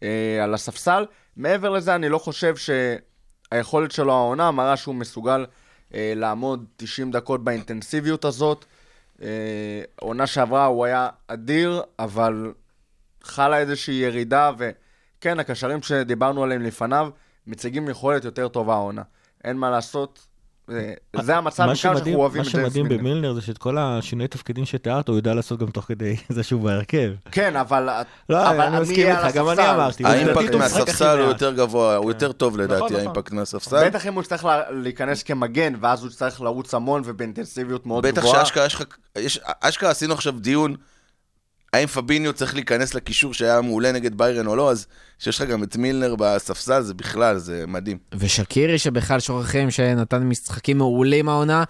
אה, 0.04 0.44
על 0.44 0.54
הספסל. 0.54 1.06
מעבר 1.38 1.70
לזה, 1.70 1.96
אני 1.96 2.10
לא 2.10 2.18
חושב 2.18 2.56
שהיכולת 2.56 3.92
שלו 3.92 4.14
העונה 4.14 4.52
מראה 4.52 4.78
שהוא 4.78 4.96
מסוגל 4.96 5.46
אה, 5.94 6.14
לעמוד 6.16 6.66
90 6.78 7.12
דקות 7.12 7.44
באינטנסיביות 7.44 8.26
הזאת. 8.26 8.66
אה, 9.22 9.82
עונה 9.96 10.28
שעברה 10.28 10.66
הוא 10.66 10.86
היה 10.86 11.10
אדיר, 11.28 11.82
אבל 12.00 12.54
חלה 13.24 13.58
איזושהי 13.58 13.96
ירידה, 13.96 14.52
וכן, 15.20 15.40
הקשרים 15.40 15.82
שדיברנו 15.82 16.44
עליהם 16.44 16.62
לפניו 16.62 17.10
מציגים 17.48 17.90
יכולת 17.90 18.26
יותר 18.26 18.48
טובה 18.48 18.74
העונה. 18.74 19.02
אין 19.44 19.58
מה 19.58 19.70
לעשות, 19.70 20.20
זה, 20.68 20.94
זה 21.22 21.36
המצב, 21.38 21.64
מה 21.64 21.68
מכאן 21.68 21.76
שאנחנו 21.76 21.98
שמדהים- 22.00 22.16
אוהבים 22.20 22.42
מה 22.42 22.48
את 22.48 22.52
ג'יימס 22.54 22.68
שמדהים 22.74 22.86
מילנר. 22.86 23.00
במילנר 23.04 23.34
זה 23.34 23.42
שאת 23.42 23.58
כל 23.58 23.78
השינוי 23.78 24.28
תפקידים 24.28 24.66
שתיארת, 24.66 25.08
הוא 25.08 25.16
יודע 25.18 25.34
לעשות 25.34 25.60
גם 25.60 25.68
תוך 25.70 25.86
כדי 25.86 26.16
זה 26.30 26.44
שהוא 26.44 26.62
בהרכב. 26.62 27.12
כן, 27.32 27.56
אבל... 27.56 27.90
לא, 28.30 28.50
אבל 28.50 28.62
אני 28.62 28.80
מסכים 28.82 29.08
איתך, 29.08 29.36
גם 29.36 29.50
אני? 29.50 29.72
אמרתי. 29.72 30.06
האימפקט 30.06 30.54
מהספסל 30.56 31.20
הוא. 31.20 31.28
יותר 31.28 31.54
גבוה, 31.54 31.96
הוא 31.96 32.12
יותר 32.12 32.32
טוב 32.32 32.58
לדעתי, 32.58 32.84
נכון. 32.86 32.96
האימפקט 32.96 33.32
מהספסל. 33.32 33.86
בטח 33.90 34.08
אם 34.08 34.14
הוא 34.14 34.22
יצטרך 34.24 34.46
לה- 34.46 34.72
להיכנס 34.72 35.24
כמגן, 35.24 35.74
ואז 35.82 36.02
הוא 36.02 36.10
יצטרך 36.10 36.42
לרוץ 36.42 36.74
המון 36.74 37.02
ובאינטנסיביות 37.06 37.86
מאוד 37.86 38.06
בטח 38.08 38.22
גבוהה. 38.22 38.40
שאשכרה 38.46 38.66
יש 38.66 38.76
לך, 38.76 38.84
יש- 39.18 39.40
אשכרה 39.62 39.90
עשינו 39.90 40.14
עכשיו 40.14 40.34
דיון, 40.40 40.76
האם 41.74 41.88
פביניו 41.88 42.34
צריך 42.34 42.56
להיכנס 42.56 42.94
לקישור 42.94 43.34
שהיה 43.34 43.62
מעולה 43.62 43.92
נגד 43.92 44.18
ביירן 44.18 44.48
או 44.48 44.56
לא, 44.56 44.72
אז 44.72 44.88
שיש 45.20 45.42
לך 45.42 45.50
גם 45.50 45.64
את 45.64 45.76
מילנר 45.76 46.16
בספסל, 46.16 46.82
זה 46.82 46.94
בכלל, 46.94 47.38
זה 47.38 47.64
מדהים. 47.68 47.98
ושקירי 48.14 48.80
שבכלל 48.80 49.20
שוכחים 49.20 49.72
שנתן 49.72 50.24
משחקים 50.24 50.78
מעולים 50.78 51.30
העונה. 51.30 51.64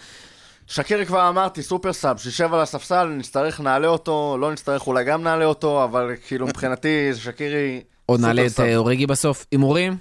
שקירי 0.68 1.06
כבר 1.06 1.30
אמרתי, 1.30 1.64
סופר 1.64 1.93
סאב, 1.93 2.18
שישב 2.18 2.54
על 2.54 2.60
הספסל, 2.60 3.06
נצטרך 3.06 3.60
נעלה 3.60 3.88
אותו, 3.88 4.38
לא 4.39 4.52
נצטרך 4.52 4.88
אולי 4.88 5.04
גם 5.04 5.24
נעלה 5.24 5.45
אותו, 5.45 5.84
אבל 5.84 6.12
כאילו 6.28 6.48
מבחינתי 6.50 7.12
שקירי... 7.16 7.82
עוד 8.06 8.20
נעלה 8.22 8.45
את. 8.45 8.60
אה, 8.60 8.76
אוריגי 8.76 9.08
בסוף. 9.08 9.45
הימורים? 9.52 9.98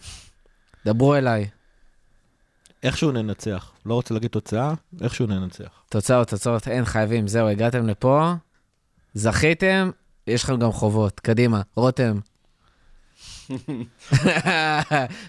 דברו 0.86 1.14
אליי. 1.14 1.48
איכשהו 2.82 3.12
ננצח. 3.12 3.70
לא 3.86 3.94
רוצה 3.94 4.14
להגיד 4.14 4.30
תוצאה, 4.30 4.74
איכשהו 5.02 5.26
ננצח. 5.26 5.68
תוצאות, 5.88 6.28
תוצאות, 6.28 6.68
אין, 6.68 6.84
חייבים. 6.84 7.28
זהו, 7.28 7.48
הגעתם 7.48 7.86
לפה, 7.86 8.32
זכיתם, 9.16 9.90
יש 10.26 10.44
לכם 10.44 10.58
גם 10.58 10.72
חובות. 10.72 11.20
קדימה, 11.20 11.60
רותם. 11.76 12.18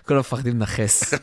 כולם 0.08 0.20
מפחדים 0.20 0.60
לנכס. 0.60 1.14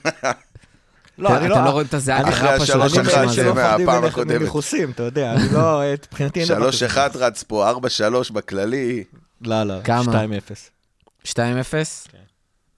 לא, 1.18 1.36
אני 1.36 1.46
אתם 1.52 1.64
לא 1.64 1.70
רואים 1.70 1.86
את 1.86 1.94
הזיעה 1.94 2.28
אחרי. 2.28 2.48
השלוש 2.48 2.96
לא 2.96 3.02
אחת 3.02 3.28
זה. 3.34 3.52
מהפעם 3.52 3.80
מפחדים 3.84 4.04
הקודמת. 4.04 4.40
מניחוסים, 4.40 4.90
אתה 4.90 5.02
יודע, 5.02 5.32
אני 5.32 5.42
לא, 5.52 5.94
את- 5.94 6.06
מבחינתי 6.10 6.40
אין 6.40 6.48
דבר 6.48 6.56
שלוש 6.60 6.76
כזה. 6.76 6.86
אחד 6.86 7.10
רץ 7.14 7.42
פה, 7.42 7.68
ארבע 7.68 7.88
שלוש 7.88 8.30
בכללי. 8.30 9.04
לא, 9.40 9.62
לא, 9.62 9.74
כמה? 9.84 10.24
2-0. 11.24 11.26
2-0? 11.26 11.32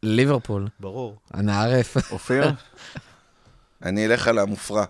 ליברפול, 0.03 0.68
ברור. 0.80 1.16
הנערף. 1.34 2.12
אופיר? 2.12 2.53
אני 3.82 4.07
אלך 4.07 4.28
על 4.28 4.39
המופרע, 4.39 4.84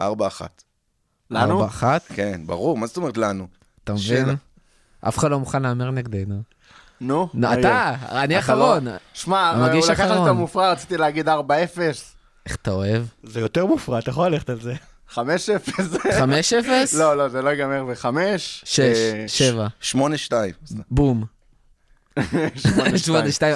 ארבע 0.00 0.26
אחת. 0.26 0.62
לנו? 1.30 1.66
4-1, 1.68 1.82
כן, 2.14 2.40
ברור, 2.46 2.78
מה 2.78 2.86
זאת 2.86 2.96
אומרת 2.96 3.16
לנו? 3.16 3.46
אתה. 3.94 4.22
מבין? 4.22 4.36
אף 5.08 5.18
אחד 5.18 5.30
לא 5.30 5.38
מוכן 5.38 5.62
להמר 5.62 5.90
נגדנו. 5.90 6.42
נו? 7.00 7.28
אתה, 7.52 7.94
אני 8.10 8.34
לא- 8.34 8.38
אחרון. 8.38 8.86
שמע, 9.14 9.50
הוא 9.50 9.90
לקח 9.90 10.00
לי 10.00 10.22
את. 10.22 10.26
המופרע, 10.28 10.72
רציתי 10.72 10.96
להגיד 10.96 11.28
4-0, 11.28 11.32
איך 12.46 12.56
אתה 12.62 12.70
אוהב? 12.70 13.02
זה 13.24 13.40
יותר 13.40 13.66
מופרע, 13.66 13.98
אתה 13.98 14.10
יכול 14.10 14.28
ללכת 14.28 14.50
על 14.50 14.60
זה. 14.60 14.74
5-0. 15.14 15.18
5-0? 15.18 15.18
לא, 16.98 17.16
לא, 17.16 17.28
זה 17.28 17.42
לא 17.42 17.50
ייגמר 17.50 17.84
ב-5. 17.84 18.06
6, 18.38 18.80
7, 19.26 19.66
שמונה 19.80 20.16
שתיים. 20.16 20.52
בום. 20.90 21.24
8-2, 22.18 22.22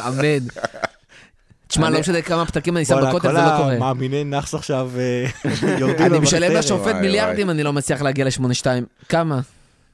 אמן. 0.09 0.47
תשמע, 1.67 1.91
לא 1.91 2.01
משנה 2.01 2.23
כמה 2.23 2.47
פתקים 2.47 2.77
אני 2.77 2.85
שם 2.85 2.97
בכותל, 3.09 3.29
כל 3.29 3.35
זה 3.35 3.41
לא 3.43 3.57
קורה. 3.57 3.73
המאמיני 3.75 4.25
נאחס 4.25 4.55
עכשיו 4.55 4.91
אה, 4.99 5.27
יורדים 5.81 6.07
אני 6.07 6.15
לו 6.15 6.21
משלם. 6.21 6.53
לשופט 6.53 6.95
מיליארדים, 6.95 7.51
אני 7.51 7.63
לא 7.63 7.73
מצליח 7.73 8.03
להגיע 8.03 8.25
ל-8-2. 8.25 8.67
כמה? 9.09 9.41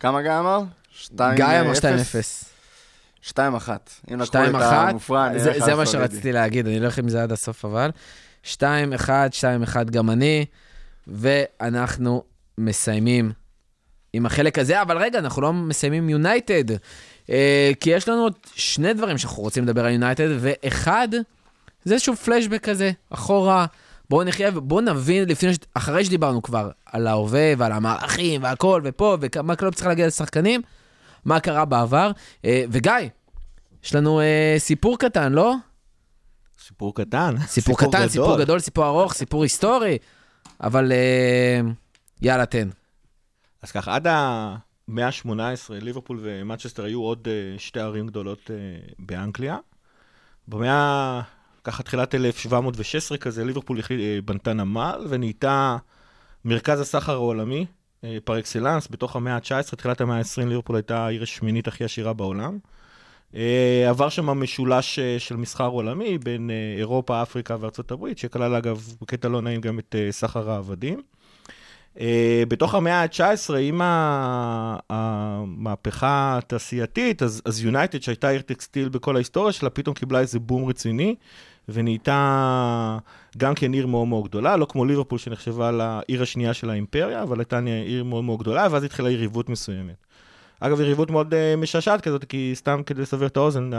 כמה 0.01 0.22
גיא 0.22 0.30
אמר? 0.40 0.61
2 0.92 1.36
גיא 1.36 1.44
אמר 1.61 1.72
2-0. 1.74 1.80
2-1. 3.22 3.32
אם 4.12 4.18
לי 4.18 4.24
את 4.24 4.28
2-1, 4.28 4.34
המופרע, 4.72 5.26
אני 5.26 5.38
זה- 5.40 5.51
אלך 5.53 5.64
זה 5.64 5.70
על 5.72 5.76
מה 5.76 5.86
סולידי. 5.86 6.09
שרציתי 6.09 6.32
להגיד, 6.32 6.66
אני 6.66 6.76
לא 6.78 6.84
הולך 6.84 6.99
עם 6.99 7.09
זה 7.09 7.22
עד 7.22 7.32
הסוף 7.32 7.64
אבל. 7.64 7.90
2-1, 8.44 9.09
2-1 9.30 9.90
גם 9.90 10.11
אני, 10.11 10.44
ואנחנו 11.07 12.22
מסיימים 12.59 13.32
עם 14.12 14.26
החלק 14.26 14.59
הזה, 14.59 14.82
אבל 14.82 14.99
רגע, 14.99 15.18
אנחנו 15.18 15.42
לא 15.42 15.53
מסיימים 15.53 16.09
יונייטד, 16.11 16.64
אה, 17.30 17.70
כי 17.80 17.90
יש 17.90 18.09
לנו 18.09 18.22
עוד 18.22 18.32
שני 18.55 18.94
דברים 18.94 19.18
שאנחנו 19.18 19.42
רוצים 19.42 19.64
לדבר 19.64 19.84
על 19.84 19.92
יונייטד, 19.92 20.28
ואחד, 20.40 21.09
זה 21.84 21.94
איזשהו 21.94 22.16
פלשבק 22.16 22.62
כזה, 22.62 22.90
אחורה. 23.11 23.66
בואו 24.11 24.25
נחיה 24.25 24.51
ובואו 24.55 24.81
נבין, 24.81 25.29
לפני, 25.29 25.55
ש- 25.55 25.59
אחרי 25.75 26.05
שדיברנו 26.05 26.43
כבר 26.43 26.71
על 26.87 27.07
ההווה 27.07 27.53
ועל 27.59 27.73
המערכים 27.73 28.43
והכל 28.43 28.81
ופה, 28.85 29.17
ומה 29.21 29.57
קלופ 29.57 29.75
צריך 29.75 29.87
להגיע 29.87 30.07
לשחקנים, 30.07 30.63
מה 31.25 31.41
קרה 31.41 31.65
בעבר. 31.65 32.11
אה, 32.45 32.65
וגיא, 32.71 32.93
יש 33.85 33.95
לנו 33.95 34.21
אה, 34.21 34.55
סיפור 34.59 34.99
קטן, 34.99 35.33
לא? 35.33 35.55
סיפור 36.61 36.95
קטן. 36.95 37.35
סיפור 37.47 37.79
קטן, 37.79 38.09
סיפור 38.09 38.39
גדול, 38.39 38.59
סיפור 38.59 38.87
ארוך, 38.87 39.15
סיפור 39.15 39.43
היסטורי, 39.43 39.99
אבל 40.61 40.93
אה, 40.93 41.61
יאללה, 42.23 42.47
תן. 42.47 42.69
אז 43.63 43.71
ככה, 43.71 43.95
עד 43.95 44.07
המאה 44.07 45.07
ה-18, 45.07 45.31
ליברפול 45.71 46.19
ומנצ'סטר 46.23 46.85
היו 46.85 47.03
עוד 47.03 47.29
אה, 47.31 47.59
שתי 47.59 47.81
ערים 47.81 48.07
גדולות 48.07 48.51
אה, 48.51 48.57
באנגליה. 48.99 49.57
במאה, 50.49 51.21
ככה 51.65 51.83
תחילת 51.83 52.15
1716 52.15 53.19
כזה, 53.19 53.45
ליברפול 53.45 53.81
אה, 53.91 54.19
בנתה 54.25 54.53
נמל 54.53 55.07
ונהייתה 55.09 55.77
מרכז 56.45 56.81
הסחר 56.81 57.13
העולמי 57.13 57.67
אה, 58.05 58.19
פר 58.25 58.39
אקסלנס. 58.39 58.89
בתוך 58.91 59.17
המאה 59.17 59.35
ה-19, 59.35 59.77
תחילת 59.77 60.01
המאה 60.01 60.19
ה-20, 60.19 60.47
ליברפול 60.47 60.77
הייתה 60.77 61.07
העיר 61.07 61.23
השמינית 61.23 61.69
הכי 61.69 61.85
עשירה 61.85 62.13
בעולם. 62.13 62.59
אה, 63.35 63.87
עבר 63.89 64.09
שם 64.09 64.27
משולש 64.27 64.99
של 65.19 65.37
מסחר 65.37 65.67
עולמי 65.67 66.19
בין 66.19 66.51
אירופה, 66.79 67.23
אפריקה 67.23 67.57
וארצות 67.61 67.91
הברית, 67.91 68.19
שכלל 68.19 68.55
אגב, 68.55 68.95
בקטע 69.01 69.29
לא 69.29 69.43
נעים, 69.43 69.61
גם 69.61 69.79
את 69.79 69.95
סחר 70.11 70.51
העבדים. 70.51 71.03
בתוך 72.49 72.75
המאה 72.75 73.03
ה-19, 73.03 73.57
עם 73.57 73.81
המהפכה 74.91 76.39
התעשייתית, 76.39 77.23
אז 77.23 77.65
יונייטד, 77.65 78.03
שהייתה 78.03 78.29
עיר 78.29 78.41
טקסטיל 78.41 78.89
בכל 78.89 79.17
ההיסטוריה 79.17 79.53
שלה, 79.53 79.71
פתאום 79.71 79.95
קיבלה 79.95 80.21
איזה 80.21 80.39
בום 80.39 80.69
רציני, 80.69 81.15
ונהייתה 81.69 82.99
גם 83.39 83.55
כן 83.55 83.73
עיר 83.73 83.87
מאוד 83.87 84.09
מאוד 84.09 84.25
גדולה, 84.25 84.57
לא 84.57 84.66
כמו 84.69 84.85
ליברפול 84.85 85.19
שנחשבה 85.19 85.71
לעיר 85.71 86.23
השנייה 86.23 86.55
של 86.55 86.71
האימפריה, 86.71 87.23
אבל 87.23 87.39
הייתה 87.39 87.59
עיר 87.87 88.05
מאוד 88.05 88.25
מאוד 88.25 88.39
גדולה, 88.39 88.66
ואז 88.71 88.85
התחילה 88.85 89.11
יריבות 89.11 89.49
מסוימת. 89.49 89.97
אגב, 90.61 90.81
יריבות 90.81 91.11
מאוד 91.11 91.35
אה, 91.35 91.57
משעשעת 91.57 92.01
כזאת, 92.01 92.25
כי 92.25 92.53
סתם 92.55 92.81
כדי 92.87 93.03
לסבר 93.03 93.27
את 93.27 93.37
האוזן, 93.37 93.71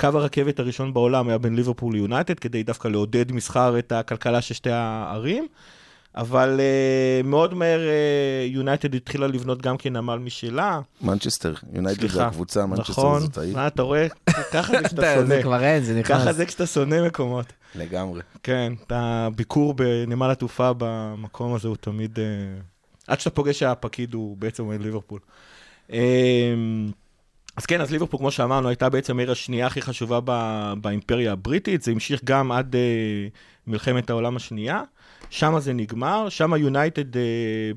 קו 0.00 0.06
הרכבת 0.06 0.60
הראשון 0.60 0.94
בעולם 0.94 1.28
היה 1.28 1.38
בין 1.38 1.56
ליברפול 1.56 1.92
ליונייטד, 1.92 2.38
כדי 2.38 2.62
דווקא 2.62 2.88
לעודד 2.88 3.32
מסחר 3.32 3.78
את 3.78 3.92
הכלכלה 3.92 4.40
של 4.40 4.54
שתי 4.54 4.70
הערים. 4.70 5.46
אבל 6.16 6.60
אה, 6.60 7.26
מאוד 7.26 7.54
מהר 7.54 7.80
יונייטד 8.46 8.94
התחילה 8.94 9.26
לבנות 9.26 9.62
גם 9.62 9.76
כן 9.76 9.96
נמל 9.96 10.16
משלה. 10.18 10.80
מנצ'סטר, 11.02 11.54
יונייטד 11.72 12.06
זה. 12.06 12.26
הקבוצה, 12.26 12.66
מנצ'סטר 12.66 12.92
נכון, 12.92 13.20
זאת 13.20 13.38
העיר. 13.38 13.56
מה, 13.56 13.66
אתה 13.66 13.82
רואה? 13.82 14.06
ככה 14.52 14.72
זה 14.72 14.84
כשאתה 14.88 15.02
אתה- 15.02 15.14
שונא. 15.14 15.26
זה 15.26 15.42
כבר 15.42 15.64
אין, 15.64 15.82
זה 15.84 16.02
ככה 16.02 16.22
נכנס. 16.22 16.36
זה 16.36 16.46
כשאתה 16.46 16.66
שונא 16.66 17.06
מקומות. 17.06 17.46
לגמרי. 17.74 18.20
כן, 18.42 18.72
את 18.86 18.92
הביקור 18.94 19.74
בנמל 19.74 20.30
התעופה 20.30 20.70
במקום 20.78 21.54
הזה 21.54 21.68
הוא 21.68 21.76
תמיד... 21.80 22.18
אה, 22.18 22.24
עד 23.06 23.20
שאתה 23.20 23.30
פוגש 23.30 23.58
שהפקיד 23.58 24.14
הוא 24.14 24.36
בעצם 24.36 24.64
אוהד 24.66 24.80
ליברפול. 24.80 25.20
אה, 25.92 25.98
אז 27.56 27.66
כן, 27.66 27.80
אז 27.80 27.90
ליברפול, 27.90 28.18
כמו 28.20 28.30
שאמרנו, 28.30 28.68
הייתה 28.68 28.88
בעצם 28.88 29.18
העיר 29.18 29.32
השנייה 29.32 29.66
הכי 29.66 29.82
חשובה 29.82 30.18
ב- 30.24 30.72
באימפריה 30.80 31.32
הבריטית, 31.32 31.82
זה 31.82 31.90
המשיך 31.90 32.20
גם 32.24 32.52
עד 32.52 32.76
אה, 32.76 32.80
מלחמת 33.66 34.10
העולם 34.10 34.36
השנייה. 34.36 34.82
שם 35.30 35.58
זה 35.60 35.72
נגמר, 35.72 36.28
שם 36.28 36.52
יונייטד 36.56 37.16
אה, 37.16 37.22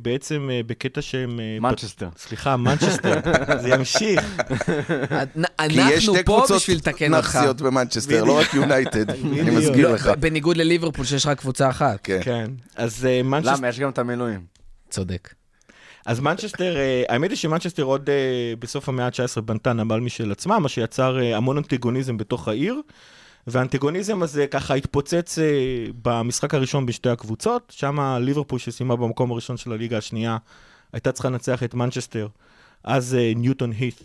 בעצם 0.02 0.49
אה, 0.52 0.62
בקטע 0.68 1.02
שהם... 1.02 1.39
אה, 1.39 1.58
מנצ'סטר. 1.62 2.10
סליחה, 2.18 2.58
מנצ'סטר, 2.58 3.14
זה 3.62 3.70
ימשיך. 3.70 4.41
אנ- 5.60 5.70
כי 5.70 5.76
יש 5.76 5.80
אנחנו 5.80 6.16
שתי 6.16 6.24
פה 6.26 6.38
קבוצות 6.38 6.58
בשביל 6.62 6.78
לתקן 6.78 7.14
אותך. 7.14 7.36
נאציות 7.36 7.62
במנצ'סטר, 7.62 8.24
לא 8.24 8.39
רק 8.39 8.54
יונייטד, 8.54 9.10
אני. 9.14 9.41
מזכיר 9.41 9.88
לא, 9.88 9.93
לך. 9.95 10.08
ב- 10.08 10.22
בניגוד 10.22 10.58
לליברפול 10.58 11.06
שיש 11.06 11.26
רק 11.26 11.39
קבוצה 11.39 11.70
אחת. 11.70 11.99
כן. 12.04 12.20
כן, 12.24 12.45
אז 12.76 13.08
מנצ'סטר... 13.24 13.56
למה? 13.58 13.68
יש 13.68 13.80
גם 13.80 13.89
את 13.89 13.97
המילואים. 13.99 14.39
צודק. 14.89 15.34
אז 16.06 16.20
מנצ'סטר, 16.20 16.76
האמת 17.10 17.30
היא 17.30 17.38
שמנצ'סטר 17.38 17.84
עוד 17.84 18.10
בסוף 18.60 18.89
המאה 18.89 19.06
ה-19 19.06 19.41
בנתה 19.41 19.74
נמל 19.74 19.99
משל 19.99 20.32
עצמה, 20.32 20.60
מה 20.60 20.70
שיצר 20.70 21.18
המון 21.36 21.58
אנטגוניזם 21.58 22.18
בתוך 22.18 22.47
העיר. 22.47 22.76
והאנטגוניזם 23.48 24.24
הזה 24.24 24.48
ככה 24.48 24.74
התפוצץ 24.74 25.39
אה, 25.39 25.46
במשחק 26.02 26.54
הראשון 26.54 26.86
בשתי 26.86 27.10
הקבוצות, 27.10 27.74
שם 27.76 28.18
ליברפול 28.22 28.60
שסיימה 28.60 28.96
במקום 28.96 29.32
הראשון 29.32 29.58
של 29.58 29.72
הליגה 29.72 29.98
השנייה, 29.98 30.38
הייתה 30.94 31.12
צריכה 31.12 31.30
לנצח 31.30 31.64
את 31.64 31.74
מנצ'סטר, 31.74 32.28
אז 32.84 33.16
אה, 33.16 33.32
ניוטון 33.36 33.72
הית, 33.72 34.04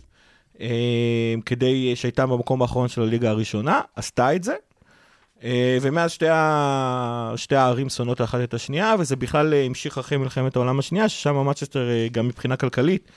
אה, 0.61 1.34
כדי 1.47 1.97
שהייתה 1.97 2.26
במקום 2.26 2.62
האחרון 2.62 2.89
של 2.89 3.03
הליגה 3.03 3.30
הראשונה, 3.30 3.80
עשתה 3.97 4.34
את 4.34 4.45
זה. 4.45 4.55
ומאז 5.82 6.11
שתי, 6.11 6.28
ה... 6.28 7.32
שתי 7.37 7.57
הערים 7.57 7.89
שונאות 7.89 8.20
אחת 8.20 8.41
את 8.43 8.55
השנייה, 8.55 8.95
וזה 8.99 9.16
בכלל 9.16 9.55
המשיך 9.55 9.99
אחרי 9.99 10.18
מלחמת 10.18 10.57
העולם 10.57 10.78
השנייה, 10.78 11.09
ששם 11.09 11.37
מנצ'סטר, 11.37 11.91
אה, 11.91 12.09
גם 12.12 12.28
מבחינה 12.28 12.57
כלכלית, 12.57 13.11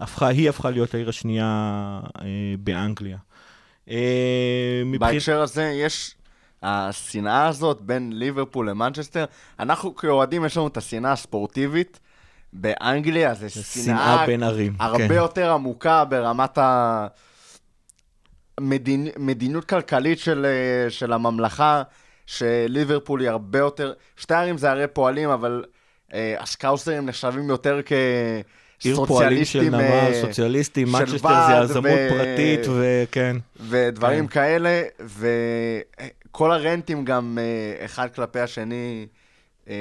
הפכה, 0.00 0.26
היא 0.28 0.48
הפכה 0.48 0.70
להיות 0.70 0.94
העיר 0.94 1.08
השנייה 1.08 2.00
באנגליה. 2.58 3.16
אה, 3.90 4.82
בהקשר 4.98 5.42
הזה 5.42 5.64
יש 5.64 6.14
השנאה 6.62 7.46
הזאת 7.46 7.80
בין 7.80 8.12
ליברפול 8.14 8.70
למנצ'סטר. 8.70 9.24
אנחנו 9.60 9.94
כאוהדים 9.94 10.44
יש 10.44 10.56
לנו 10.56 10.66
את 10.66 10.76
השנאה 10.76 11.12
הספורטיבית. 11.12 12.00
באנגליה 12.52 13.34
זה 13.34 13.50
שנאה 13.50 14.26
בין 14.26 14.42
ערים. 14.42 14.76
הרבה 14.80 15.08
כן. 15.08 15.14
יותר 15.14 15.52
עמוקה 15.52 16.04
ברמת 16.04 16.58
ה... 16.58 17.06
מדינ... 18.60 19.08
מדיניות 19.18 19.64
כלכלית 19.64 20.18
של, 20.18 20.46
אה, 20.46 20.90
של 20.90 21.12
הממלכה, 21.12 21.82
שליברפול 22.26 23.20
היא 23.20 23.28
הרבה 23.28 23.58
יותר... 23.58 23.92
שתי 24.16 24.34
ערים 24.34 24.58
זה 24.58 24.70
ערי 24.70 24.86
פועלים, 24.92 25.30
אבל 25.30 25.64
אה, 26.14 26.34
הסקאוסרים 26.38 27.06
נחשבים 27.06 27.48
יותר 27.48 27.80
כ... 27.86 27.92
עיר 28.84 29.04
פועלים 29.04 29.44
של 29.44 29.44
סוציאליסטים, 29.44 29.74
נמל, 29.74 29.80
אה, 29.84 30.20
סוציאליסטים, 30.20 30.86
של 30.86 30.92
מנצ'סטר 30.92 31.46
זה 31.48 31.64
יזמות 31.64 31.86
ו- 31.86 32.08
פרטית, 32.10 32.60
וכן. 32.78 33.36
ודברים 33.60 34.26
כן. 34.26 34.34
כאלה, 34.34 34.82
וכל 36.30 36.52
הרנטים 36.52 37.04
גם 37.04 37.38
אה, 37.40 37.84
אחד 37.84 38.08
כלפי 38.14 38.40
השני 38.40 39.06
אה, 39.68 39.74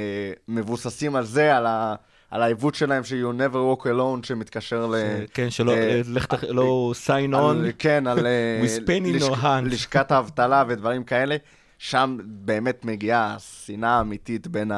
מבוססים 0.47 1.15
על 1.15 1.25
זה, 1.25 1.57
על, 1.57 1.65
ה... 1.65 1.95
על 2.31 2.41
העיוות 2.41 2.75
שלהם 2.75 3.03
של 3.03 3.23
You 3.25 3.41
Never 3.41 3.55
Walk 3.55 3.85
Alone, 3.85 4.27
שמתקשר 4.27 4.85
ל... 4.87 4.95
כן, 5.33 5.49
שלא, 5.49 5.71
אה, 5.71 5.77
אה, 5.77 6.01
לך, 6.07 6.25
תח- 6.25 6.43
לא 6.43 6.93
sign 7.07 7.33
on. 7.33 7.71
כן, 7.79 8.07
על 8.07 8.25
אה, 8.27 8.61
With 8.63 8.89
no 9.21 9.33
hand. 9.43 9.65
לשכת 9.65 10.11
האבטלה 10.11 10.63
ודברים 10.67 11.03
כאלה. 11.03 11.35
שם 11.79 12.17
באמת 12.23 12.85
מגיעה 12.85 13.35
השנאה 13.35 13.89
האמיתית 13.89 14.47
בין 14.47 14.71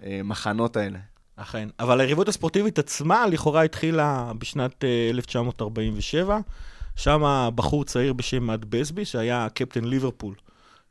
המחנות 0.00 0.76
האלה. 0.76 0.98
אכן. 1.42 1.68
אבל 1.80 2.00
היריבות 2.00 2.28
הספורטיבית 2.28 2.78
עצמה 2.78 3.26
לכאורה 3.26 3.62
התחילה 3.62 4.32
בשנת 4.38 4.84
אה, 4.84 5.10
1947. 5.10 6.38
שם 6.96 7.50
בחור 7.54 7.84
צעיר 7.84 8.12
בשם 8.12 8.42
מאט 8.42 8.60
בסבי, 8.68 9.04
שהיה 9.04 9.48
קפטן 9.54 9.84
ליברפול 9.84 10.34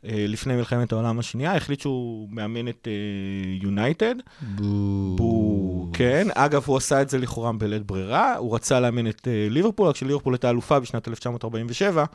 אה, 0.06 0.26
לפני 0.28 0.56
מלחמת 0.56 0.92
העולם 0.92 1.20
השנייה, 1.20 1.56
החליט 1.56 1.82
שהוא 1.82 2.30
מאמן 2.32 2.68
את 2.68 2.88
אה, 2.88 2.94
יונייטד. 3.62 4.16
בו. 5.16 5.90
כן, 5.94 6.28
אגב, 6.36 6.64
הוא 6.66 6.78
עשה 6.78 7.02
את 7.02 7.10
זה 7.10 7.18
לכאורה 7.18 7.52
בלית 7.52 7.84
ברירה, 7.84 8.36
הוא 8.36 8.56
רצה 8.56 8.80
לאמן 8.80 9.08
את 9.08 9.28
אה, 9.28 9.48
ליברפול, 9.50 9.88
רק 9.88 9.96
שליברפול 9.96 10.34
הייתה 10.34 10.50
אלופה 10.50 10.80
בשנת 10.80 11.08
1947. 11.08 12.06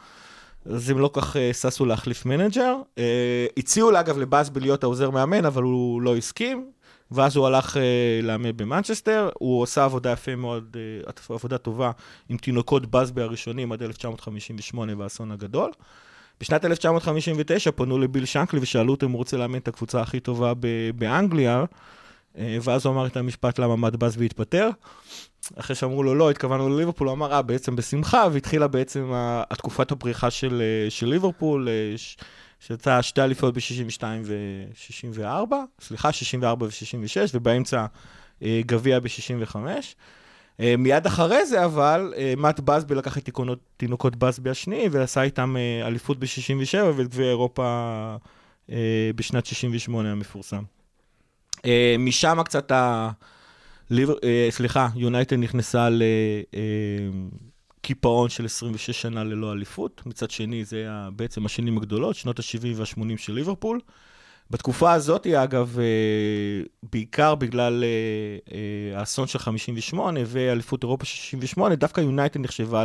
אז 0.67 0.91
הם 0.91 0.99
לא 0.99 1.11
כך 1.13 1.37
אה, 1.37 1.51
ששו 1.53 1.85
להחליף 1.85 2.27
מנג'ר. 2.27 2.77
אה, 2.99 3.47
הציעו 3.57 4.01
אגב, 4.01 4.19
לבאזבי 4.19 4.61
להיות 4.61 4.83
העוזר 4.83 5.11
מאמן, 5.11 5.45
אבל 5.45 5.63
הוא 5.63 6.03
לא 6.03 6.17
הסכים. 6.17 6.71
ואז 7.15 7.37
הוא 7.37 7.47
הלך 7.47 7.77
אה, 7.77 8.21
לאמן 8.23 8.57
במנצ'סטר, 8.57 9.31
הוא 9.35 9.63
עושה 9.63 9.85
עבודה 9.85 10.13
יפה 10.13 10.37
מאוד, 10.37 10.77
אה, 10.77 11.35
עבודה 11.35 11.59
טובה 11.59 11.91
עם 12.29 12.37
תינוקות 12.37 12.87
באזבי 12.87 13.23
הראשונים 13.23 13.73
עד 13.73 13.83
1958 13.83 14.93
והאסון 14.99 15.31
הגדול. 15.31 15.71
בשנת 16.41 16.65
1959 16.65 17.71
פנו 17.71 17.99
לביל 17.99 18.25
שנקלי 18.25 18.61
ושאלו 18.63 18.93
אותו 18.93 19.07
אם 19.07 19.11
הוא 19.11 19.19
רוצה 19.19 19.37
לאמן 19.37 19.59
את 19.59 19.69
הקבוצה 19.69 20.01
הכי 20.01 20.21
טובה 20.21 20.53
באנגליה, 20.95 21.65
אה, 22.39 22.57
ואז 22.63 22.87
הוא 22.87 22.95
אמר 22.95 23.07
את 23.07 23.17
המשפט 23.17 23.59
למה 23.59 23.77
מאט 23.77 23.95
באזבי 23.95 24.27
התפטר. 24.27 24.71
אחרי 25.57 25.77
שאמרו 25.77 26.03
לו 26.03 26.15
לא, 26.15 26.31
התכוונו 26.31 26.69
לליברפול, 26.69 27.07
הוא 27.07 27.15
אמר, 27.15 27.33
אה, 27.33 27.43
בעצם 27.43 27.77
בשמחה, 27.77 28.27
והתחילה 28.33 28.69
בעצם 28.69 29.11
התקופת 29.51 29.93
הפריחה 29.93 30.31
של, 30.31 30.63
של 30.89 31.07
ליברפול, 31.07 31.69
שהייתה 32.67 33.03
שתי 33.03 33.23
אליפויות 33.23 33.55
ב-62 33.55 34.03
ו-64, 34.25 35.55
סליחה, 35.81 36.13
64 36.13 36.67
ו-66, 36.67 37.31
ובאמצע 37.35 37.87
אה, 38.43 38.61
גביע 38.67 39.01
ב-65. 39.01 39.57
אה, 40.61 40.75
מיד 40.79 41.07
אחרי 41.07 41.47
זה 41.47 41.65
אבל, 41.65 42.15
אה, 42.17 42.35
מאט 42.37 42.61
בסבי 42.61 42.95
לקח 42.95 43.19
את 43.19 43.25
תיקונות, 43.25 43.59
תינוקות 43.77 44.17
בסבי 44.17 44.51
השניים 44.51 44.91
ועשה 44.95 45.23
איתם 45.23 45.57
אה, 45.57 45.87
אליפות 45.87 46.19
ב-67 46.19 46.79
ואת 46.97 47.09
גביע 47.09 47.29
אירופה 47.29 48.17
אה, 48.71 49.11
בשנת 49.17 49.47
68 49.47 50.13
המפורסם. 50.13 50.63
אה, 51.65 51.97
משם 51.99 52.43
קצת 52.45 52.73
ה... 52.73 53.11
אה, 53.93 54.49
סליחה, 54.51 54.89
יונייטד 54.97 55.37
נכנסה 55.37 55.89
לקיפאון 57.85 58.29
של 58.29 58.45
26 58.45 58.91
שנה 59.03 59.25
ללא 59.25 59.53
אליפות. 59.53 60.03
מצד 60.07 60.31
שני, 60.31 60.65
זה 60.65 60.77
היה 60.77 61.09
בעצם 61.17 61.47
השנים 61.47 61.77
הגדולות, 61.77 62.17
שנות 62.17 62.39
ה-70 62.39 62.67
וה-80 62.77 63.17
של 63.17 63.33
ליברפול. 63.33 63.81
בתקופה 64.51 64.93
הזאת, 64.93 65.27
אגב, 65.27 65.79
אה, 65.79 65.85
בעיקר 66.93 67.35
בגלל 67.35 67.85
אה, 67.85 68.57
אה, 68.57 69.01
האסון 69.01 69.27
של 69.27 69.39
58 69.39 70.21
ואליפות 70.27 70.83
אירופה 70.83 71.05
של 71.05 71.17
68, 71.17 71.75
דווקא 71.75 72.01
יונייטד 72.01 72.41
נחשבה 72.41 72.85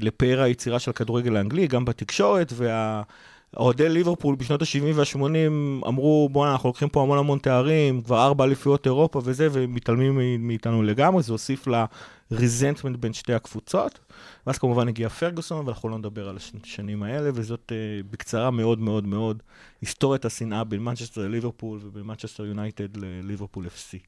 לפאר 0.00 0.40
היצירה 0.40 0.78
של 0.78 0.90
הכדורגל 0.90 1.36
האנגלי, 1.36 1.66
גם 1.66 1.84
בתקשורת, 1.84 2.52
וה... 2.56 3.02
אוהדי 3.56 3.88
ליברפול 3.88 4.36
בשנות 4.36 4.62
ה-70 4.62 4.94
וה-80 4.94 5.88
אמרו, 5.88 6.28
בואנה, 6.32 6.52
אנחנו 6.52 6.68
לוקחים 6.68 6.88
פה 6.88 7.02
המון 7.02 7.18
המון 7.18 7.38
תארים, 7.38 8.02
כבר 8.02 8.24
ארבע 8.24 8.44
אליפויות 8.44 8.86
אירופה 8.86 9.20
וזה, 9.24 9.48
ומתעלמים 9.52 10.46
מאיתנו 10.46 10.82
לגמרי, 10.82 11.22
זה 11.22 11.32
הוסיף 11.32 11.66
ל 12.30 12.36
resentment 12.36 12.96
בין 12.96 13.12
שתי 13.12 13.34
הקבוצות. 13.34 13.98
ואז 14.46 14.58
כמובן 14.58 14.88
הגיע 14.88 15.08
פרגוסון, 15.08 15.66
ואנחנו 15.66 15.88
לא 15.88 15.98
נדבר 15.98 16.28
על 16.28 16.36
השנים 16.36 17.02
האלה, 17.02 17.30
וזאת 17.34 17.72
אה, 17.72 18.06
בקצרה 18.10 18.50
מאוד 18.50 18.78
מאוד 18.78 19.06
מאוד 19.06 19.42
היסטוריית 19.80 20.24
השנאה 20.24 20.64
בין 20.64 20.80
מנצ'סטר 20.80 21.20
לליברפול 21.20 21.80
ובין 21.82 22.02
מנצ'סטר 22.02 22.46
יונייטד 22.46 22.96
לליברפול 22.96 23.66
FC. 23.66 23.98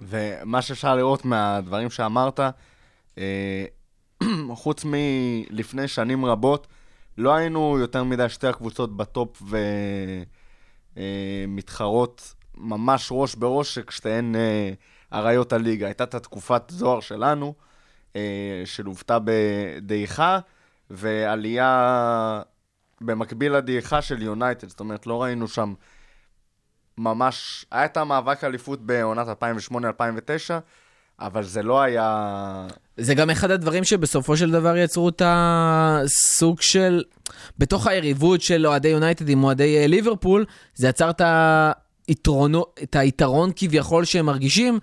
ומה 0.00 0.62
שאפשר 0.62 0.96
לראות 0.96 1.24
מהדברים 1.24 1.90
שאמרת, 1.90 2.40
אה, 3.18 3.64
חוץ 4.54 4.84
מלפני 4.84 5.88
שנים 5.88 6.24
רבות, 6.24 6.66
לא 7.18 7.34
היינו 7.34 7.78
יותר 7.78 8.04
מדי 8.04 8.28
שתי 8.28 8.46
הקבוצות 8.46 8.96
בטופ 8.96 9.42
ומתחרות 10.96 12.34
ממש 12.56 13.08
ראש 13.12 13.34
בראש, 13.34 13.78
ששתיהן 13.78 14.36
אה, 14.36 14.72
אריות 15.12 15.52
הליגה. 15.52 15.86
הייתה 15.86 16.04
את 16.04 16.14
התקופת 16.14 16.62
זוהר 16.68 17.00
שלנו, 17.00 17.54
אה, 18.16 18.62
שלוותה 18.64 19.18
בדעיכה, 19.24 20.38
ועלייה 20.90 22.42
במקביל 23.00 23.52
לדעיכה 23.52 24.02
של 24.02 24.22
יונייטד. 24.22 24.68
זאת 24.68 24.80
אומרת, 24.80 25.06
לא 25.06 25.22
ראינו 25.22 25.48
שם 25.48 25.74
ממש... 26.98 27.66
היה 27.70 27.84
את 27.84 27.96
המאבק 27.96 28.44
אליפות 28.44 28.80
בעונת 28.86 29.26
2008-2009, 29.42 29.72
אבל 31.20 31.42
זה 31.42 31.62
לא 31.62 31.80
היה... 31.80 32.66
זה 32.96 33.14
גם 33.14 33.30
אחד 33.30 33.50
הדברים 33.50 33.84
שבסופו 33.84 34.36
של 34.36 34.50
דבר 34.50 34.76
יצרו 34.76 35.08
את 35.08 35.22
הסוג 35.24 36.60
של... 36.60 37.02
בתוך 37.58 37.86
היריבות 37.86 38.40
של 38.40 38.66
אוהדי 38.66 38.88
יונייטד 38.88 39.28
עם 39.28 39.44
אוהדי 39.44 39.78
אה, 39.78 39.86
ליברפול, 39.86 40.44
זה 40.74 40.88
יצר 40.88 41.10
את 41.10 41.22
היתרונו, 42.08 42.64
את 42.82 42.96
היתרון 42.96 43.50
כביכול 43.56 44.04
שהם 44.04 44.26
מרגישים, 44.26 44.78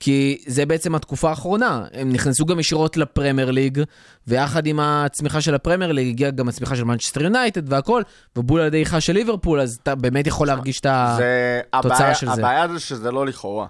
כי 0.00 0.38
זה 0.46 0.66
בעצם 0.66 0.94
התקופה 0.94 1.30
האחרונה. 1.30 1.84
הם 1.92 2.12
נכנסו 2.12 2.46
גם 2.46 2.60
ישירות 2.60 2.96
לפרמייר 2.96 3.50
ליג, 3.50 3.82
ויחד 4.26 4.66
עם 4.66 4.80
הצמיחה 4.80 5.40
של 5.40 5.54
הפרמייר 5.54 5.92
ליג 5.92 6.08
הגיעה 6.08 6.30
גם 6.30 6.48
הצמיחה 6.48 6.76
של 6.76 6.84
מנצ'סטר 6.84 7.22
יונייטד 7.22 7.72
והכל, 7.72 8.02
ובול 8.36 8.60
על 8.60 8.66
ידי 8.66 8.78
איכה 8.78 9.00
של 9.00 9.12
ליברפול, 9.12 9.60
אז 9.60 9.78
אתה 9.82 9.94
באמת 9.94 10.26
יכול 10.26 10.46
להרגיש 10.46 10.80
את 10.80 10.86
זה, 11.16 11.60
התוצאה 11.72 11.96
הבעיה, 11.98 12.14
של 12.14 12.26
זה. 12.26 12.32
הבעיה 12.32 12.68
זה 12.68 12.80
שזה 12.80 13.10
לא 13.10 13.26
לכאורה. 13.26 13.66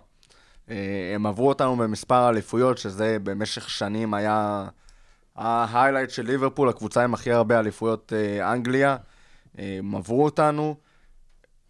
אה, 0.71 0.77
הם 1.15 1.27
עברו 1.27 1.49
אותנו 1.49 1.77
במספר 1.77 2.29
אליפויות, 2.29 2.79
שזה 2.79 3.17
במשך 3.23 3.71
שנים 3.71 4.15
היה 4.15 4.65
ההיילייט 5.37 6.11
של 6.11 6.27
ליברפול, 6.27 6.69
הקבוצה 6.69 7.05
עם 7.05 7.15
הכי 7.15 7.33
הרבה 7.33 7.59
אליפויות 7.59 8.13
אה, 8.17 8.53
אנגליה. 8.53 8.97
אה, 9.59 9.77
הם 9.79 9.95
עברו 9.95 10.25
אותנו, 10.25 10.77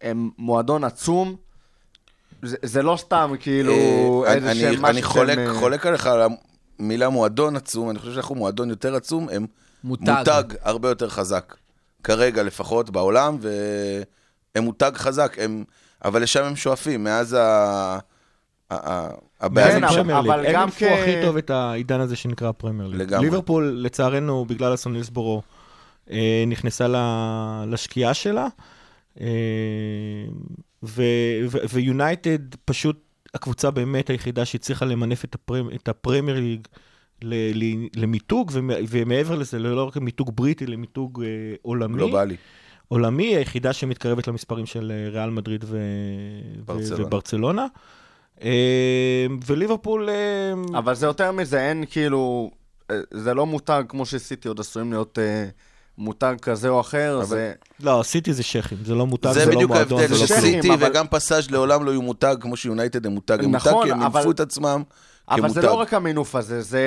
הם 0.01 0.29
מועדון 0.37 0.83
עצום. 0.83 1.35
זה, 2.41 2.57
זה 2.61 2.81
לא 2.83 2.95
סתם 2.99 3.33
כאילו 3.39 3.73
אה, 4.27 4.33
איזה 4.33 4.51
אני- 4.51 4.59
שהם 4.59 4.67
אני- 4.69 4.77
משהו 4.77 4.87
אני 4.89 5.01
חולק 5.01 5.35
שהם, 5.35 5.59
חולק 5.59 5.85
עליך 5.85 6.07
על 6.07 6.21
המילה 6.79 7.09
מועדון 7.09 7.55
עצום, 7.55 7.89
אני 7.89 7.99
חושב 7.99 8.13
שאנחנו 8.13 8.35
מועדון 8.35 8.69
יותר 8.69 8.95
עצום, 8.95 9.29
הם 9.29 9.45
מותג. 9.83 10.09
מותג 10.17 10.43
הרבה 10.61 10.89
יותר 10.89 11.09
חזק. 11.09 11.55
כרגע 12.03 12.43
לפחות 12.43 12.89
בעולם, 12.89 13.37
והם 13.41 14.63
מותג 14.63 14.91
חזק, 14.95 15.35
הם... 15.41 15.63
אבל 16.05 16.23
לשם 16.23 16.43
הם 16.43 16.55
שואפים, 16.55 17.03
מאז 17.03 17.33
ה... 17.39 17.97
הבעיה 18.71 19.79
זה. 19.79 19.87
פרמייר 19.95 20.21
ליג. 20.21 20.31
אבל 20.31 20.55
הם 20.55 20.69
כ- 20.71 20.83
הכי 20.83 21.15
טוב 21.21 21.37
את 21.37 21.49
העידן 21.49 21.99
הזה 21.99 22.15
שנקרא 22.15 22.51
פרמייר 22.51 22.87
ליג. 22.89 23.01
לגמרי. 23.01 23.25
ליברפול, 23.25 23.63
לצערנו, 23.81 24.45
בגלל 24.45 24.73
אסון 24.73 24.93
הילסבורו, 24.93 25.41
אה, 26.11 26.43
נכנסה 26.47 26.87
ל- 26.87 27.65
לשקיעה 27.67 28.13
שלה, 28.13 28.47
אה, 29.21 29.25
ו- 30.83 31.01
ו- 31.49 31.69
ויונייטד 31.73 32.37
פשוט 32.65 32.99
הקבוצה 33.33 33.71
באמת 33.71 34.09
היחידה 34.09 34.45
שהצליחה 34.45 34.85
למנף 34.85 35.25
את, 35.25 35.35
הפרמ, 35.35 35.69
את 35.75 35.87
הפרמייר 35.87 36.39
ליג 36.39 36.67
ל- 37.23 37.33
ל- 37.63 37.87
למיתוג, 37.95 38.51
ומ- 38.53 38.69
ומעבר 38.89 39.35
לזה, 39.35 39.59
לא 39.59 39.83
רק 39.83 39.97
מיתוג 39.97 40.31
בריטי, 40.35 40.65
למיתוג 40.65 41.23
אה, 41.23 41.27
עולמי. 41.61 41.97
גלובלי. 41.97 42.35
עולמי, 42.87 43.35
היחידה 43.35 43.73
שמתקרבת 43.73 44.27
למספרים 44.27 44.65
של 44.65 44.91
ריאל 45.11 45.29
מדריד 45.29 45.63
ו... 45.67 45.77
ברצלונה. 46.65 47.05
וברצלונה. 47.05 47.65
אה, 48.43 48.49
וליברפול... 49.47 50.09
אה, 50.09 50.53
אבל 50.79 50.95
זה 50.95 51.05
יותר 51.05 51.31
מזה, 51.31 51.69
אין 51.69 51.83
כאילו, 51.89 52.51
אה, 52.91 52.95
זה 53.11 53.33
לא 53.33 53.45
מותג 53.45 53.83
כמו 53.89 54.05
שסיטי 54.05 54.47
עוד 54.47 54.59
עשויים 54.59 54.91
להיות 54.93 55.19
אה, 55.19 55.45
מותג 55.97 56.35
כזה 56.41 56.69
או 56.69 56.79
אחר, 56.81 57.21
זה... 57.23 57.53
לא, 57.79 58.01
סיטי 58.03 58.33
זה 58.33 58.43
שכים, 58.43 58.77
זה 58.85 58.95
לא 58.95 59.07
מותג, 59.07 59.31
זה 59.31 59.39
זה, 59.39 59.45
לא 59.45 59.55
בדיוק 59.55 59.71
מועדון, 59.71 59.99
ההבדל, 59.99 60.15
זה 60.15 60.21
לא 60.21 60.27
שכים, 60.27 60.39
כלום. 60.41 60.51
שסיטי 60.61 60.73
אבל- 60.73 60.91
וגם 60.91 61.05
פסאז' 61.07 61.51
לעולם 61.51 61.83
לא 61.85 61.91
יהיו 61.91 62.01
מותג 62.01 62.35
כמו 62.41 62.55
שיונייטד 62.57 63.05
הם 63.05 63.11
מותג. 63.11 63.43
הם 63.43 63.51
מותג 63.51 63.67
נכון, 63.67 63.85
כי 63.85 63.91
הם 63.91 64.01
אבל- 64.03 64.13
מינפו 64.19 64.31
את 64.31 64.39
עצמם 64.39 64.83
אבל 65.29 65.37
כמותג. 65.41 65.53
זה 65.61 65.67
לא 65.67 65.73
רק 65.73 65.93
המינוף 65.93 66.35
הזה, 66.35 66.61
זה, 66.61 66.81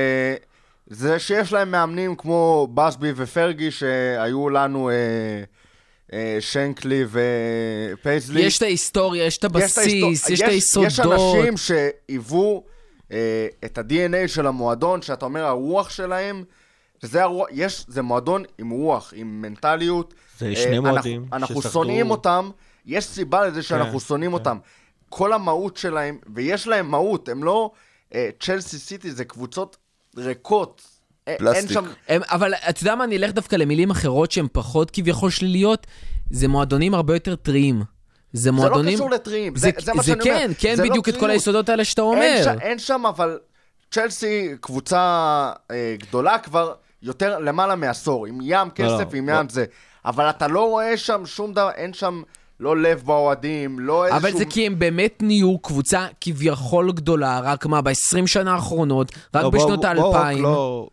זה 0.87 1.19
שיש 1.19 1.53
להם 1.53 1.71
מאמנים 1.71 2.17
כמו 2.17 2.69
באזבי 2.75 3.13
ופרגי 3.17 3.71
שהיו 3.71 4.49
לנו 4.49 4.91
אה, 4.91 4.95
שנקלי 6.41 7.05
ופייזלי. 7.93 8.41
יש 8.41 8.57
את 8.59 8.63
ההיסטוריה, 8.63 9.25
יש 9.27 9.39
את 9.39 9.45
יש 9.45 9.73
את 9.73 9.79
ההיסטור- 9.79 10.09
הבסיס, 10.09 10.31
יש 10.31 10.43
את 10.43 10.49
היסודות. 10.49 10.87
יש 10.89 11.01
אנשים 11.01 11.57
שהיוו 11.57 12.65
אה, 13.13 13.47
את 13.65 13.79
ה-DNA 13.79 14.29
של 14.29 14.47
המועדון, 14.47 15.03
שאתה 15.03 15.25
אומר 15.25 15.45
הרוח 15.45 15.91
שלהם, 15.91 16.45
וזה 17.03 17.23
הרוח, 17.23 17.49
יש, 17.53 17.85
זה 17.89 18.03
מועדון 18.03 18.45
עם 18.59 18.71
רוח, 18.71 19.13
עם 19.17 19.43
מנטליות. 19.43 20.15
זה 20.39 20.47
אה, 20.47 20.57
שני 20.57 20.77
אנחנו- 20.79 20.91
מועדים 20.91 21.27
אנחנו 21.33 21.61
ששרדו- 21.63 21.73
שונאים 21.73 22.11
אותם, 22.11 22.51
יש 22.87 23.05
סיבה 23.05 23.47
לזה 23.47 23.63
שאנחנו 23.63 23.99
כן, 24.01 24.07
שונאים 24.07 24.31
כן. 24.31 24.35
אותם. 24.35 24.59
כל 25.09 25.33
המהות 25.33 25.77
שלהם, 25.77 26.19
ויש 26.35 26.67
להם 26.67 26.91
מהות, 26.91 27.29
הם 27.29 27.45
לא... 27.45 27.71
אה, 28.15 28.29
צ'לסי 28.41 28.79
סיטי 28.79 29.11
זה 29.13 29.25
קבוצות 29.25 29.77
ריקות. 30.17 30.83
פלסטיק. 31.39 31.73
שם... 31.73 31.85
הם, 32.09 32.23
אבל 32.25 32.55
אתה 32.55 32.83
יודע 32.83 32.95
מה, 32.95 33.05
אני 33.05 33.17
אלך 33.17 33.33
דווקא 33.33 33.57
למילים 33.57 33.91
אחרות 33.91 34.33
שהן 34.33 34.47
פחות 34.53 34.91
כביכול 34.91 35.31
שליליות, 35.31 35.87
זה 36.31 36.49
מועדונים 36.49 36.95
הרבה 36.95 37.15
יותר 37.15 37.37
טריים. 37.37 37.83
זה 38.33 38.43
זה 38.43 38.51
לא 38.51 38.57
מועדונים... 38.57 38.95
קשור 38.95 39.11
לטריים, 39.11 39.57
זה, 39.57 39.71
זה, 39.79 39.85
זה 39.85 39.95
מה 39.95 40.03
זה 40.03 40.13
שאני 40.13 40.25
כן, 40.25 40.45
אומר. 40.45 40.55
כן, 40.59 40.77
זה 40.77 40.83
לא 40.83 40.89
בדיוק 40.89 41.09
את 41.09 41.15
כל 41.15 41.21
טריות. 41.21 41.33
היסודות 41.33 41.69
האלה 41.69 41.85
שאתה 41.85 42.03
אומר. 42.03 42.23
אין, 42.23 42.45
ש... 42.45 42.47
אין 42.61 42.79
שם, 42.79 43.07
אבל 43.09 43.39
צ'לסי 43.91 44.49
קבוצה 44.61 45.53
אה, 45.71 45.95
גדולה 45.99 46.39
כבר 46.39 46.75
יותר 47.03 47.39
למעלה 47.39 47.77
מעשור, 47.77 48.27
עם 48.27 48.39
ים 48.43 48.71
כסף, 48.71 49.13
לא, 49.13 49.19
עם 49.19 49.29
לא. 49.29 49.35
ים 49.35 49.49
זה. 49.49 49.65
אבל 50.05 50.31
אתה 50.31 50.49
לא 50.49 50.69
רואה 50.69 50.97
שם 50.97 51.27
שום 51.27 51.53
דבר, 51.53 51.71
אין 51.71 51.93
שם 51.93 52.23
לא 52.61 52.77
לב 52.77 53.03
באוהדים, 53.05 53.79
לא 53.79 54.07
איזשהו... 54.07 54.21
אבל 54.21 54.39
זה 54.39 54.45
כי 54.45 54.67
הם 54.67 54.79
באמת 54.79 55.19
נהיו 55.23 55.59
קבוצה 55.59 56.07
כביכול 56.21 56.93
גדולה, 56.93 57.41
רק 57.41 57.67
מה, 57.67 57.81
ב-20 57.83 58.27
שנה 58.27 58.55
האחרונות, 58.55 59.13
רק 59.35 59.43
לא, 59.43 59.51
בשנות 59.51 59.85
האלפיים. 59.85 60.43
לא... 60.43 60.89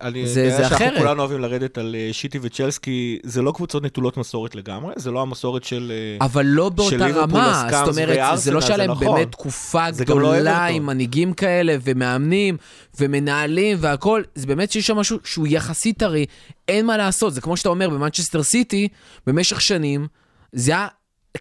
אני 0.00 0.26
זה- 0.26 0.40
יודע 0.44 0.56
זה 0.56 0.62
שאנחנו 0.68 0.76
אחרת. 0.86 0.98
כולנו 0.98 1.20
אוהבים 1.20 1.40
לרדת 1.40 1.78
על 1.78 1.96
אה, 1.98 2.08
שיטי 2.12 2.38
וצ'לסקי, 2.42 3.18
זה 3.22 3.42
לא 3.42 3.52
קבוצות 3.52 3.82
נטולות 3.82 4.16
מסורת 4.16 4.54
לגמרי, 4.54 4.92
זה 4.96 5.10
לא 5.10 5.22
המסורת 5.22 5.64
של... 5.64 5.92
אה, 6.20 6.26
אבל 6.26 6.46
לא 6.46 6.68
באותה 6.68 7.06
רמה, 7.06 7.68
זאת 7.70 7.88
אומרת, 7.96 8.38
זה 8.38 8.50
לא 8.52 8.60
זה 8.60 8.66
שהיה 8.66 8.76
להם 8.76 8.90
נכון. 8.90 9.06
באמת 9.06 9.32
תקופה 9.32 9.88
לא 9.90 9.96
גדולה 9.96 10.56
אברטון. 10.56 10.76
עם 10.76 10.86
מנהיגים 10.86 11.32
כאלה, 11.32 11.76
ומאמנים, 11.84 12.56
ומנהלים 13.00 13.78
והכל, 13.80 14.22
זה 14.34 14.46
באמת 14.46 14.72
שיש 14.72 14.86
שם 14.86 14.96
משהו 14.96 15.18
שהוא 15.24 15.46
יחסית 15.50 15.98
טרי, 15.98 16.26
אין 16.68 16.86
מה 16.86 16.96
לעשות, 16.96 17.34
זה 17.34 17.40
כמו 17.40 17.56
שאתה 17.56 17.68
אומר, 17.68 17.90
במנצ'סטר 17.90 18.42
סיטי, 18.42 18.88
במשך 19.26 19.60
שנים, 19.60 20.06
זה 20.52 20.72
היה 20.72 20.86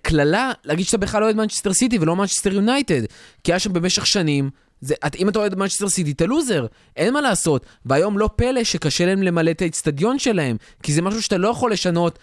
קללה 0.01 0.51
להגיד 0.65 0.85
שאתה 0.85 0.97
בכלל 0.97 1.21
לא 1.21 1.25
אוהד 1.25 1.35
מנצ'סטר 1.35 1.73
סיטי 1.73 1.97
ולא 1.99 2.15
מנצ'סטר 2.15 2.53
יונייטד, 2.53 3.01
כי 3.43 3.51
היה 3.51 3.59
שם 3.59 3.73
במשך 3.73 4.05
שנים, 4.05 4.49
זה, 4.81 4.95
את- 5.07 5.15
אם 5.15 5.29
אתה 5.29 5.39
אוהד 5.39 5.55
מנצ'סטר 5.55 5.89
סיטי, 5.89 6.11
אתה 6.11 6.25
לוזר, 6.25 6.65
אין 6.95 7.13
מה 7.13 7.21
לעשות. 7.21 7.65
והיום 7.85 8.17
לא 8.19 8.29
פלא 8.35 8.63
שקשה 8.63 9.05
להם 9.05 9.23
למלא 9.23 9.51
את 9.51 9.61
האיצטדיון 9.61 10.19
שלהם, 10.19 10.57
כי 10.83 10.93
זה 10.93 11.01
משהו 11.01 11.21
שאתה 11.21 11.37
לא 11.37 11.47
יכול 11.47 11.71
לשנות, 11.71 12.19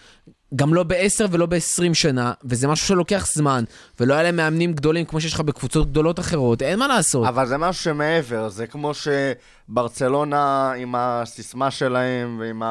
גם 0.55 0.73
לא 0.73 0.83
ב-10 0.83 0.95
ולא 1.31 1.45
ב-20 1.45 1.93
שנה, 1.93 2.33
וזה 2.43 2.67
משהו 2.67 2.87
שלוקח 2.87 3.27
זמן, 3.33 3.63
ולא 3.99 4.13
היה 4.13 4.23
להם 4.23 4.35
מאמנים 4.35 4.73
גדולים 4.73 5.05
כמו 5.05 5.21
שיש 5.21 5.33
לך 5.33 5.39
בקבוצות 5.39 5.89
גדולות 5.91 6.19
אחרות, 6.19 6.61
אין 6.61 6.79
מה 6.79 6.87
לעשות. 6.87 7.27
אבל 7.27 7.47
זה 7.47 7.57
משהו 7.57 7.83
שמעבר, 7.83 8.49
זה 8.49 8.67
כמו 8.67 8.91
שברצלונה 8.93 10.71
עם 10.71 10.95
הסיסמה 10.97 11.71
שלהם 11.71 12.37
ועם 12.41 12.61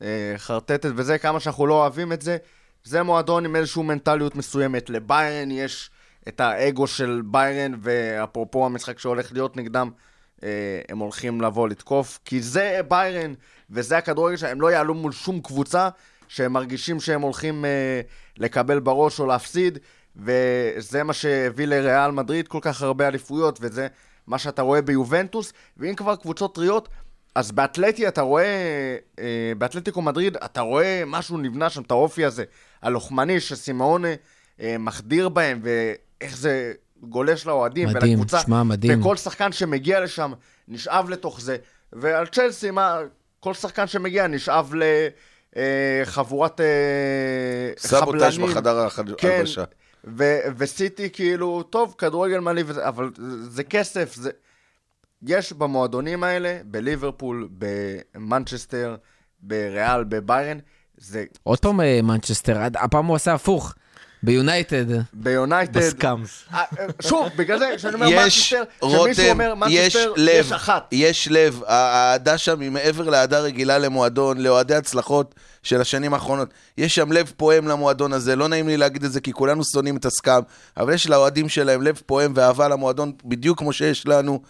החרטטת 0.00 0.90
וזה, 0.96 1.18
כמה 1.18 1.40
שאנחנו 1.40 1.66
לא 1.66 1.74
אוהבים 1.74 2.12
את 2.12 2.22
זה, 2.22 2.36
זה 2.84 3.02
מועדון 3.02 3.44
עם 3.44 3.56
איזושהי 3.56 3.82
מנטליות 3.82 4.36
מסוימת. 4.36 4.90
לביירן 4.90 5.50
יש 5.50 5.90
את 6.28 6.40
האגו 6.40 6.86
של 6.86 7.22
ביירן, 7.24 7.72
ואפרופו 7.80 8.66
המשחק 8.66 8.98
שהולך 8.98 9.32
להיות 9.32 9.56
נגדם, 9.56 9.90
אה, 10.42 10.80
הם 10.88 10.98
הולכים 10.98 11.40
לבוא 11.40 11.68
לתקוף, 11.68 12.18
כי 12.24 12.42
זה 12.42 12.80
ביירן, 12.88 13.34
וזה 13.70 13.98
הכדורגל 13.98 14.36
שלהם, 14.36 14.52
הם 14.52 14.60
לא 14.60 14.72
יעלו 14.72 14.94
מול 14.94 15.12
שום 15.12 15.40
קבוצה 15.40 15.88
שהם 16.28 16.52
מרגישים 16.52 17.00
שהם 17.00 17.20
הולכים 17.20 17.64
אה, 17.64 18.00
לקבל 18.36 18.80
בראש 18.80 19.20
או 19.20 19.26
להפסיד, 19.26 19.78
וזה 20.16 21.02
מה 21.02 21.12
שהביא 21.12 21.66
לריאל 21.66 22.10
מדריד 22.10 22.48
כל 22.48 22.58
כך 22.62 22.82
הרבה 22.82 23.08
אליפויות, 23.08 23.58
וזה 23.62 23.86
מה 24.26 24.38
שאתה 24.38 24.62
רואה 24.62 24.82
ביובנטוס, 24.82 25.52
ואם 25.76 25.94
כבר 25.94 26.16
קבוצות 26.16 26.54
טריות, 26.54 26.88
אז 27.34 27.52
באתלטי 27.52 28.08
אתה 28.08 28.20
רואה, 28.20 28.96
אה, 29.18 29.52
באתלטיקו 29.58 30.02
מדריד, 30.02 30.36
אתה 30.36 30.60
רואה 30.60 31.02
משהו 31.06 31.38
נבנה 31.38 31.70
שם, 31.70 31.82
את 31.82 31.90
האופי 31.90 32.24
הזה, 32.24 32.44
הלוחמני 32.82 33.40
שסימאונה 33.40 34.08
מחדיר 34.78 35.28
בהם, 35.28 35.60
ואיך 36.24 36.36
זה 36.36 36.72
גולש 37.02 37.46
לאוהדים 37.46 37.88
מדהים, 37.88 38.18
ולקבוצה. 38.18 38.40
שמע, 38.40 38.62
מדהים. 38.62 39.00
וכל 39.00 39.16
שחקן 39.16 39.52
שמגיע 39.52 40.00
לשם 40.00 40.32
נשאב 40.68 41.10
לתוך 41.10 41.40
זה. 41.40 41.56
ועל 41.92 42.26
צ'לסי, 42.26 42.70
מה, 42.70 42.98
כל 43.40 43.54
שחקן 43.54 43.86
שמגיע 43.86 44.26
נשאב 44.26 44.72
לחבורת 45.56 46.60
אה, 46.60 46.66
סבוטאז' 47.78 48.34
חבלנים. 48.34 48.50
בחדר 48.50 48.78
ההחד- 48.78 49.10
כן, 49.18 49.28
ההלבשה. 49.28 49.64
ו- 50.18 50.38
וסיטי 50.56 51.10
כאילו, 51.10 51.62
טוב, 51.62 51.94
כדורגל 51.98 52.38
מלא 52.38 52.62
אבל 52.88 53.10
זה, 53.48 53.64
כסף, 53.64 54.14
זה... 54.14 54.30
יש 55.26 55.52
במועדונים 55.52 56.24
האלה, 56.24 56.58
בליברפול, 56.64 57.48
במנצ'סטר, 57.58 58.96
בריאל, 59.40 60.04
בביירן, 60.04 60.58
זה 60.96 61.24
עוד 61.42 61.58
פעם 61.58 61.80
אה, 61.80 62.00
מנצ'סטר, 62.02 62.58
הפעם 62.74 63.06
הוא 63.06 63.16
עשה 63.16 63.34
הפוך, 63.34 63.74
ביונייטד. 64.24 64.84
ביונייטד. 65.12 65.76
ב 65.76 65.86
scums. 65.86 66.44
אה, 66.54 66.62
שוב, 67.02 67.28
בגלל 67.36 67.58
זה, 67.58 67.70
כשאני 67.76 67.94
אומר 67.94 68.06
יש, 68.08 68.52
מנצ'סטר, 68.52 68.88
כשמישהו 68.88 69.30
אומר 69.30 69.54
יש 69.68 69.96
מנצ'סטר, 69.96 70.12
לב, 70.16 70.44
יש 70.46 70.52
אחת. 70.52 70.88
יש 70.92 71.28
לב. 71.30 71.62
האהדה 71.66 72.38
שם 72.38 72.60
היא 72.60 72.70
מעבר 72.70 73.08
לאהדה 73.10 73.40
רגילה 73.40 73.78
למועדון, 73.78 74.38
לאוהדי 74.38 74.74
הצלחות 74.74 75.34
של 75.62 75.80
השנים 75.80 76.14
האחרונות. 76.14 76.48
יש 76.78 76.94
שם 76.94 77.12
לב 77.12 77.32
פועם 77.36 77.68
למועדון 77.68 78.12
הזה, 78.12 78.36
לא 78.36 78.48
נעים 78.48 78.68
לי 78.68 78.76
להגיד 78.76 79.04
את 79.04 79.12
זה 79.12 79.20
כי 79.20 79.32
כולנו 79.32 79.64
שונאים 79.64 79.96
את 79.96 80.04
ה 80.04 80.10
scum, 80.10 80.42
אבל 80.76 80.94
יש 80.94 81.08
לאוהדים 81.08 81.48
שלהם 81.48 81.82
לב 81.82 82.00
פועם 82.06 82.32
ואהבה 82.36 82.68
למועדון 82.68 83.12
בדיוק 83.24 83.58
כמו 83.58 83.72
שיש 83.72 84.06
לנו. 84.06 84.40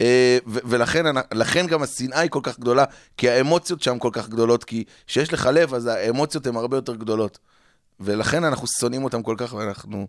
אה, 0.00 0.38
ולכן 0.46 1.66
גם 1.66 1.82
השנאה 1.82 2.20
היא 2.20 2.30
כל 2.30 2.40
כך 2.42 2.58
גדולה, 2.58 2.84
כי 3.16 3.30
האמוציות 3.30 3.82
שם 3.82 3.98
כל 3.98 4.10
כך 4.12 4.28
גדולות, 4.28 4.64
כי 4.64 4.84
כשיש 5.06 5.32
לך 5.32 5.48
לב, 5.52 5.74
אז 5.74 5.86
האמוציות 5.86 6.46
הן 6.46 6.56
הרבה 6.56 6.76
יותר 6.76 6.94
גדולות. 6.94 7.38
ולכן 8.00 8.44
אנחנו 8.44 8.66
שונאים 8.66 9.04
אותם 9.04 9.22
כל 9.22 9.34
כך, 9.38 9.52
ואנחנו 9.54 10.06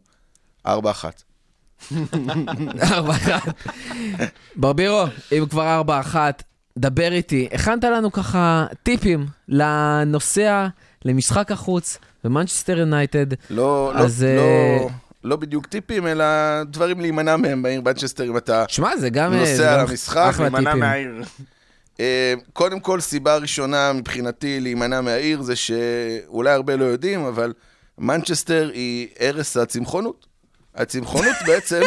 ארבע 0.65 0.91
אחת. 0.91 1.23
ארבע 2.91 3.11
אחת. 3.11 3.53
ברבירו, 4.55 5.03
אם 5.31 5.45
כבר 5.49 5.75
ארבע 5.75 5.99
אחת, 5.99 6.43
דבר 6.77 7.11
איתי. 7.11 7.49
הכנת 7.51 7.83
לנו 7.83 8.11
ככה 8.11 8.65
טיפים 8.83 9.25
לנוסע 9.47 10.67
למשחק 11.05 11.51
החוץ 11.51 11.97
במנצ'סטר 12.23 12.77
יונייטד. 12.77 13.25
לא, 13.49 13.91
לא, 13.95 13.99
אז, 13.99 14.23
לא, 14.23 14.41
אה, 14.41 14.87
לא 15.23 15.35
בדיוק 15.35 15.65
טיפים, 15.65 16.07
אלא 16.07 16.25
דברים 16.63 16.99
להימנע 16.99 17.37
מהם 17.37 17.61
בעיר 17.61 17.81
מנצ'סטר, 17.81 18.23
אם 18.23 18.37
אתה... 18.37 18.65
שמע, 18.67 18.97
זה 18.97 19.09
גם... 19.09 19.33
אה, 19.33 19.39
נוסע 19.39 19.55
זה 19.55 19.63
גם 19.63 19.85
למשחק, 19.89 20.33
להימנע. 20.39 20.75
מהעיר. 20.75 21.23
אה, 21.99 22.33
קודם 22.53 22.79
כל, 22.79 22.99
סיבה 22.99 23.37
ראשונה 23.37 23.93
מבחינתי 23.93 24.59
להימנע 24.59 25.01
מהעיר 25.01 25.41
זה 25.41 25.55
שאולי 25.55 26.51
הרבה 26.51 26.75
לא 26.75 26.85
יודעים, 26.85 27.25
אבל 27.25 27.53
מנצ'סטר 27.99 28.69
היא 28.73 29.07
ערש 29.19 29.57
הצמחונות. 29.57 30.25
הצמחונות 30.75 31.35
בעצם 31.47 31.81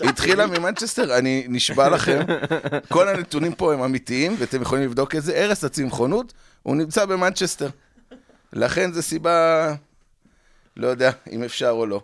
התחילה 0.00 0.46
ממנצ'סטר, 0.46 1.18
אני 1.18 1.46
נשבע 1.48 1.88
לכם, 1.88 2.20
כל 2.88 3.08
הנתונים 3.08 3.54
פה 3.54 3.74
הם 3.74 3.82
אמיתיים, 3.82 4.36
ואתם 4.38 4.62
יכולים 4.62 4.84
לבדוק 4.84 5.14
את 5.14 5.22
זה. 5.22 5.32
ערש 5.32 5.64
הצמחונות, 5.64 6.32
הוא 6.62 6.76
נמצא 6.76 7.04
במנצ'סטר. 7.04 7.68
לכן 8.52 8.92
זו 8.92 9.02
סיבה, 9.02 9.74
לא 10.76 10.86
יודע 10.86 11.10
אם 11.32 11.42
אפשר 11.42 11.70
או 11.70 11.86
לא. 11.86 12.02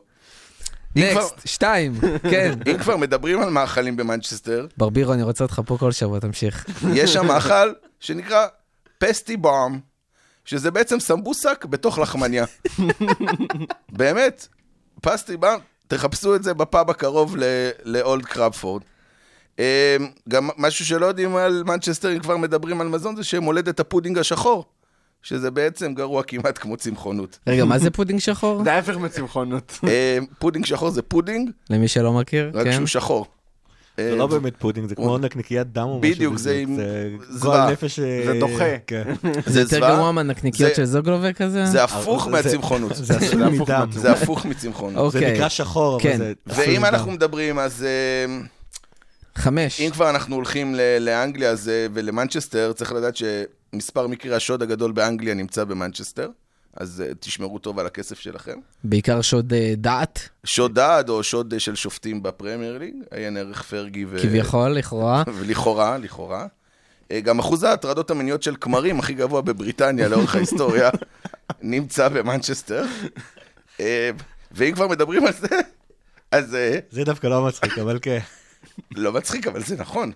next, 0.97 1.35
שתיים, 1.45 1.95
כן. 2.31 2.53
אם 2.70 2.79
כבר 2.79 2.97
מדברים 2.97 3.43
על 3.43 3.51
מאכלים 3.51 3.97
במנצ'סטר, 3.97 4.66
ברבירו, 4.77 5.12
אני 5.12 5.23
רוצה 5.23 5.45
אותך 5.45 5.61
פה 5.66 5.77
כל 5.79 5.93
שבוע, 5.93 6.20
תמשיך. 6.20 6.66
יש 6.95 7.12
שם 7.12 7.27
מאכל 7.27 7.73
שנקרא 8.01 8.47
פסטי 8.99 9.37
באם, 9.37 9.81
שזה 10.49 10.70
בעצם 10.70 11.01
סמבוסק 11.01 11.65
בתוך 11.65 11.99
לחמניה. 11.99 12.45
באמת, 13.93 14.49
פסטי 15.03 15.37
באם, 15.37 15.61
תחפשו 15.89 16.35
את 16.35 16.43
זה 16.43 16.55
בפאב 16.55 16.91
הקרוב 16.91 17.37
ל- 17.37 17.43
לאולד 17.85 18.25
טראפורד. 18.25 18.83
אמ, 19.59 19.65
גם 20.29 20.49
משהו 20.59 20.87
שלא 20.87 21.07
יודעים 21.07 21.37
על 21.37 21.62
מנצ'סטר, 21.66 22.12
אם 22.12 22.19
כבר 22.19 22.37
מדברים 22.37 22.81
על 22.81 22.89
מזון, 22.89 23.16
זה 23.16 23.25
שהם 23.25 23.43
הולידו 23.45 23.69
את 23.69 23.81
הפודינג 23.81 24.19
השחור, 24.19 24.65
שזה 25.23 25.51
בעצם 25.51 25.95
גרוע 25.95 26.23
כמעט 26.23 26.59
כמו 26.59 26.77
צמחונות. 26.77 27.39
רגע, 27.47 27.65
מה 27.65 27.79
זה 27.79 27.91
פודינג 27.91 28.20
שחור? 28.20 28.65
זה 28.65 28.73
ההפך 28.73 28.97
מצמחונות. 28.97 29.79
אמ, 29.83 29.89
פודינג 30.39 30.65
שחור 30.66 30.91
זה 30.91 31.03
פודינג, 31.03 31.51
למי 31.70 31.89
שלא 31.89 32.12
מכיר, 32.12 32.51
רק 32.55 32.65
כן. 32.66 32.73
שהוא 32.73 32.87
שחור. 32.87 33.27
זה 33.99 34.16
לא 34.16 34.27
באמת 34.27 34.53
פודינג, 34.59 34.89
זה 34.89 34.95
כמו 34.95 35.19
נקניקיית 35.19 35.73
דם 35.73 35.83
או 35.83 35.99
משהו. 36.01 36.15
בדיוק, 36.15 36.37
זה 36.39 36.55
עם 36.55 36.77
זה 36.77 37.09
זוועה. 37.31 37.70
נפש... 37.70 37.99
אה, 37.99 38.23
זה 38.27 38.41
דוחה. 38.41 38.65
כן. 38.87 39.03
זה 39.47 39.61
יותר 39.61 39.79
גרוע 39.81 40.12
מהנקניקיות 40.12 40.70
זה- 40.70 40.77
של 40.77 40.85
זוגלובק 40.85 41.37
כזה? 41.37 41.66
זה 41.66 41.85
הפוך 41.85 42.25
זה- 42.25 42.31
מהצמחונות. 42.31 42.93
זה 42.97 43.16
עשוי 43.16 43.43
הפוך 43.45 43.69
מדם. 43.70 43.89
זה 43.93 44.11
הפוך 44.12 44.45
מצמחונות. 44.47 45.12
זה 45.12 45.19
אוקיי. 45.19 45.35
נקרא 45.35 45.49
שחור, 45.49 45.95
אבל 45.95 46.03
כן. 46.03 46.19
זה 46.19 46.33
ואם. 46.47 46.85
אנחנו 46.85 47.11
מדברים, 47.12 47.59
אז 47.59 47.83
אה, 47.85 48.37
חמש. 49.35 49.81
אם 49.81 49.91
כבר 49.91 50.11
אנחנו 50.11 50.35
הולכים 50.37 50.75
ל- 50.75 50.99
לאנגליה 51.01 51.51
אז, 51.51 51.69
אה, 51.69 51.87
ולמנצ'סטר, 51.95 52.73
צריך 52.73 52.93
לדעת 52.93 53.15
שמספר 53.16 54.07
מקרי 54.07 54.35
השוד 54.35 54.62
הגדול 54.62 54.93
באנגליה 54.93 55.35
נמצא 55.35 55.65
במנצ'סטר, 55.65 56.29
אז 56.79 57.03
אה, 57.07 57.15
תשמרו 57.21 57.59
טוב 57.59 57.79
על 57.79 57.87
הכסף 57.87 58.19
שלכם. 58.19 58.59
בעיקר 58.85 59.21
שוד 59.21 59.53
אה, 59.53 59.75
דעת, 59.77 60.29
שוד 60.45 60.75
דעת 60.75 61.09
או 61.09 61.23
שוד 61.23 61.53
אה, 61.53 61.61
של 61.61 61.75
שופטים 61.75 62.23
בפרמייר 62.23 62.79
ליג, 62.79 62.95
עיין 63.11 63.37
ערך 63.37 63.63
פרגי 63.63 64.05
ו... 64.09 64.19
כביכול, 64.23 64.71
לכאורה. 64.71 65.23
ולכאורה, 65.39 65.99
לכאורה. 65.99 66.47
גם 67.23 67.39
אחוז 67.39 67.63
ההטרדות 67.63 68.11
המיניות 68.11 68.43
של 68.43 68.55
כמרים 68.61 68.99
הכי 68.99 69.15
גבוה 69.15 69.43
בבריטניה 69.43 70.09
לאורך 70.09 70.35
ההיסטוריה 70.35 70.91
נמצא 71.63 72.09
במנצ'סטר. 72.09 72.85
ואם 74.53 74.73
כבר 74.75 74.89
מדברים 74.89 75.27
על 75.27 75.33
זה, 75.33 75.61
אז... 76.33 76.57
זה 76.91 77.05
דווקא 77.05 77.27
לא 77.27 77.47
מצחיק, 77.47 77.79
אבל 77.79 77.99
כן. 78.03 78.19
לא 78.97 79.13
מצחיק, 79.13 79.47
אבל 79.47 79.63
זה 79.63 79.77
נכון. 79.77 80.13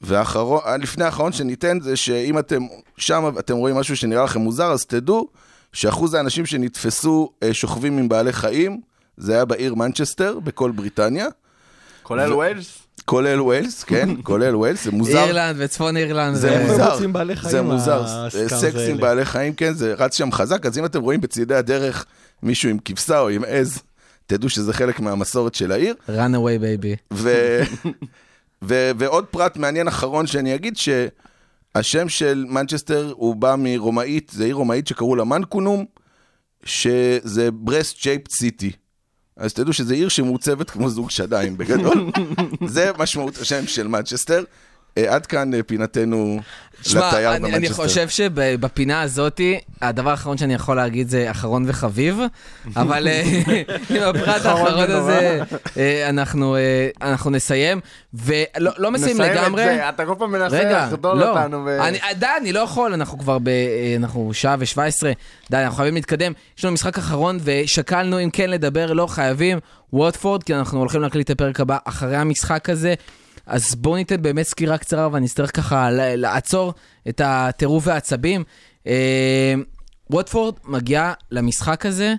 והאחרון, 0.00 0.60
לפני 0.80 1.04
האחרון 1.04 1.32
שניתן 1.32 1.80
זה 1.80 1.96
שאם 1.96 2.38
אתם 2.38 2.62
שם 2.96 3.30
ואתם 3.34 3.56
רואים 3.56 3.76
משהו 3.76 3.96
שנראה 3.96 4.24
לכם 4.24 4.40
מוזר, 4.40 4.72
אז 4.72 4.84
תדעו 4.84 5.28
שאחוז 5.72 6.14
האנשים 6.14 6.46
שנתפסו 6.46 7.32
אה, 7.42 7.54
שוכבים 7.54 7.98
עם 7.98 8.08
בעלי 8.08 8.32
חיים, 8.32 8.80
זה 9.16 9.34
היה 9.34 9.44
בעיר 9.44 9.74
מנצ'סטר, 9.74 10.38
בכל 10.38 10.70
בריטניה, 10.70 11.26
כולל 12.02 12.32
ווילס? 12.32 12.78
כולל 13.04 13.40
ווילס, 13.40 13.84
כן, 13.84 14.08
כולל 14.22 14.56
ווילס, 14.56 14.84
זה 14.84 14.90
מוזר. 14.90 15.24
אירלנד 15.24 15.56
וצפון 15.58 15.96
אירלנד. 15.96 16.36
זה 16.36 16.58
מוזר, 16.58 16.96
זה 17.42 17.62
מוזר, 17.62 18.04
הסקאמס 18.04 18.52
סקס 18.52 18.80
עם. 18.88 18.96
בעלי 18.96 19.24
חיים, 19.24 19.54
כן, 19.54 19.74
זה 19.74 19.94
רץ 19.94 20.16
שם 20.16 20.32
חזק, 20.32 20.66
אז 20.66 20.78
אם 20.78 20.84
אתם 20.84 21.00
רואים 21.00 21.20
בצידי 21.20 21.54
הדרך 21.54 22.06
מישהו 22.42 22.70
עם 22.70 22.78
כבשה 22.84 23.20
או 23.20 23.28
עם 23.28 23.44
עז, 23.46 23.78
תדעו 24.26 24.48
שזה 24.48 24.72
חלק 24.72 25.00
מהמסורת 25.00 25.54
של 25.54 25.72
העיר. 25.72 25.94
run 26.08 26.10
away 26.10 26.82
baby. 26.82 27.12
ו... 27.12 27.60
ו... 28.68 28.90
ועוד 28.98 29.24
פרט 29.24 29.56
מעניין 29.56 29.88
אחרון 29.88 30.26
שאני 30.26 30.54
אגיד, 30.54 30.76
שהשם 31.76 32.08
של 32.08 32.44
מנצ'סטר 32.48 33.12
הוא 33.16 33.36
בא 33.36 33.54
מרומאית, 33.58 34.30
זה 34.34 34.44
עיר 34.44 34.54
רומאית 34.54 34.86
שקראו 34.86 35.16
לה 35.16 35.24
ממוקיום, 35.24 35.84
שזה 36.64 37.50
breast 37.50 37.96
shape 37.96 38.32
city. 38.32 38.72
אז 39.36 39.52
תדעו 39.52 39.72
שזו 39.72 39.94
עיר 39.94 40.08
שמעוצבת 40.08 40.70
כמו 40.70 40.90
זוג 40.90 41.10
שדיים 41.10 41.58
בגדול. 41.58 42.10
זה 42.66 42.90
משמעות 42.98 43.38
השם 43.38 43.66
של 43.66 43.88
מנצ'סטר. 43.88 44.44
אה, 44.98 45.14
עד 45.14 45.26
כאן 45.26 45.54
אה, 45.54 45.62
פינתנו 45.62 46.40
שמע, 46.82 47.08
לתייר 47.08 47.30
אני, 47.36 47.48
אני 47.48 47.52
במנצ'סטר. 47.52 47.74
חושב 47.74 48.08
שבפינה 48.08 49.02
הזאתי, 49.02 49.60
הדבר 49.82 50.10
האחרון 50.10 50.38
שאני 50.38 50.54
יכול 50.54 50.76
להגיד 50.76 51.08
זה 51.08 51.30
אחרון 51.30 51.64
וחביב, 51.66 52.20
אבל 52.76 53.08
אה, 53.08 53.22
עם 53.90 54.02
הפרט 54.02 54.40
אחרון 54.46 54.66
האחרון. 54.66 54.90
הזה, 54.90 55.40
אנחנו, 56.08 56.56
אנחנו 57.02 57.30
נסיים, 57.30 57.80
ולא 58.14 58.70
לא 58.78 58.90
מסיים 58.90 59.20
לגמרי. 59.20 59.62
נסיים 59.62 59.78
את 59.78 59.82
זה, 59.82 59.88
אתה 59.88 60.06
כל 60.06 60.14
פעם 60.18 60.32
מנסה 60.32 60.58
רגע, 60.58 60.86
לחדול 60.86 61.18
לא, 61.18 61.28
אותנו. 61.28 61.64
ו- 61.66 61.82
אני, 61.82 61.98
די, 62.18 62.26
אני 62.40 62.52
לא 62.52 62.60
יכול, 62.60 62.92
אנחנו 62.92 63.18
כבר 63.18 63.38
ב... 63.42 63.48
אנחנו 63.96 64.30
שעה 64.34 64.56
ושבע 64.58 64.84
עשרה, 64.84 65.12
די, 65.50 65.56
אנחנו 65.56 65.76
חייבים 65.76 65.94
להתקדם. 65.94 66.32
יש 66.58 66.64
לנו 66.64 66.74
משחק 66.74 66.98
אחרון 66.98 67.38
ושקלנו 67.44 68.20
אם 68.20 68.30
כן 68.30 68.50
לדבר, 68.50 68.92
לא 68.92 69.06
חייבים. 69.06 69.58
ווטפורד, 69.92 70.42
כי 70.42 70.54
אנחנו 70.54 70.78
הולכים 70.78 71.00
להקליט 71.02 71.30
את 71.30 71.30
הפרק 71.30 71.60
הבא 71.60 71.78
אחרי 71.84 72.16
המשחק 72.16 72.70
הזה. 72.70 72.94
אז 73.46 73.74
בואו 73.74 73.96
ניתן 73.96 74.22
באמת 74.22 74.46
סקירה 74.46 74.78
קצרה 74.78 75.08
ואני 75.12 75.26
אצטרך 75.26 75.56
ככה 75.56 75.90
לעצור 75.90 76.74
את 77.08 77.20
הטירוף 77.24 77.86
והעצבים. 77.86 78.44
אה, 78.86 79.54
ווטפורד 80.10 80.54
מגיעה 80.64 81.12
למשחק 81.30 81.86
הזה 81.86 82.14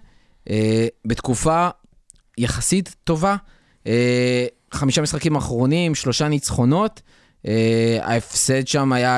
אה, 0.50 0.88
בתקופה 1.06 1.70
יחסית 2.38 2.96
טובה. 3.04 3.36
אה, 3.88 4.46
חמישה 4.72 5.02
משחקים 5.02 5.36
אחרונים, 5.36 5.96
שלושה 5.96 6.28
ניצחונות. 6.28 7.02
ההפסד 8.02 8.68
שם 8.68 8.94
היה. 8.94 9.18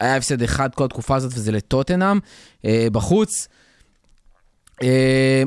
היה 0.00 0.16
הפסד 0.16 0.42
אחד 0.42 0.74
כל 0.74 0.84
התקופה 0.84 1.16
הזאת, 1.16 1.32
וזה 1.34 1.52
לטוטנאם. 1.52 2.18
בחוץ. 2.92 3.48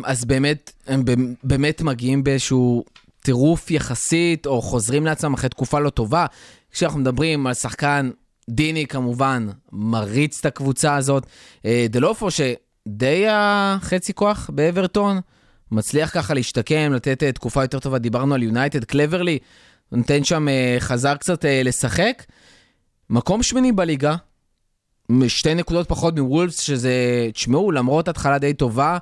אז 0.04 0.26
באמת, 0.26 0.72
הם 0.88 1.04
באמת 1.44 1.82
מגיעים 1.82 2.24
באיזשהו 2.24 2.84
טירוף 3.24 3.72
יחסית, 3.72 4.46
או 4.46 4.62
חוזרים 4.62 5.06
לעצמם 5.06 5.34
אחרי 5.34 5.50
תקופה 5.50 5.80
לא 5.80 5.90
טובה. 5.90 6.26
כשאנחנו 6.72 7.00
מדברים 7.00 7.48
על 7.48 7.54
שחקן, 7.54 8.10
דיני 8.50 8.88
כמובן, 8.88 9.48
מריץ 9.72 10.40
את 10.40 10.46
הקבוצה 10.46 10.96
הזאת. 10.96 11.26
אה, 11.66 11.86
דלופו, 11.90 12.28
שדי 12.32 13.26
החצי 13.30 14.14
כוח 14.14 14.50
באברטון, 14.54 15.20
מצליח 15.72 16.14
ככה 16.14 16.34
להשתקם, 16.34 16.94
לתת 16.94 17.24
אה, 17.24 17.32
תקופה 17.32 17.64
יותר 17.64 17.80
טובה. 17.80 17.98
דיברנו 17.98 18.36
על 18.36 18.44
יונייטד, 18.44 18.84
קלברלי, 18.84 19.40
נותן 19.92 20.24
שם, 20.24 20.48
אה, 20.48 20.76
חזר 20.80 21.16
קצת 21.16 21.46
לשחק. 21.64 22.24
מקום 23.10 23.44
שמיני 23.44 23.72
בליגה, 23.72 24.16
שתי 25.28 25.56
נקודות 25.56 25.90
פחות 25.90 26.20
מוולפס, 26.20 26.60
שזה, 26.60 26.94
תשמעו, 27.34 27.72
למרות 27.72 28.08
התחלה 28.08 28.38
די 28.38 28.54
טובה, 28.54 28.98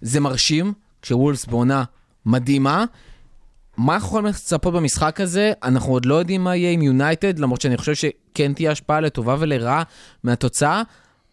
זה 0.00 0.20
מרשים, 0.20 0.72
כשוולפס 1.02 1.46
בעונה 1.46 1.84
מדהימה. 2.26 2.84
מה 3.76 3.94
אנחנו 3.94 4.08
יכולים 4.08 4.26
לצפות 4.26 4.74
במשחק 4.74 5.20
הזה? 5.20 5.52
אנחנו 5.62 5.92
עוד 5.92 6.06
לא 6.06 6.14
יודעים 6.14 6.44
מה 6.44 6.56
יהיה 6.56 6.70
עם 6.70 6.82
יונייטד, 6.82 7.38
למרות 7.38 7.60
שאני 7.60 7.76
חושב 7.76 7.94
שכן 7.94 8.52
תהיה 8.52 8.70
השפעה 8.70 9.00
לטובה 9.00 9.36
ולרעה 9.38 9.82
מהתוצאה, 10.24 10.82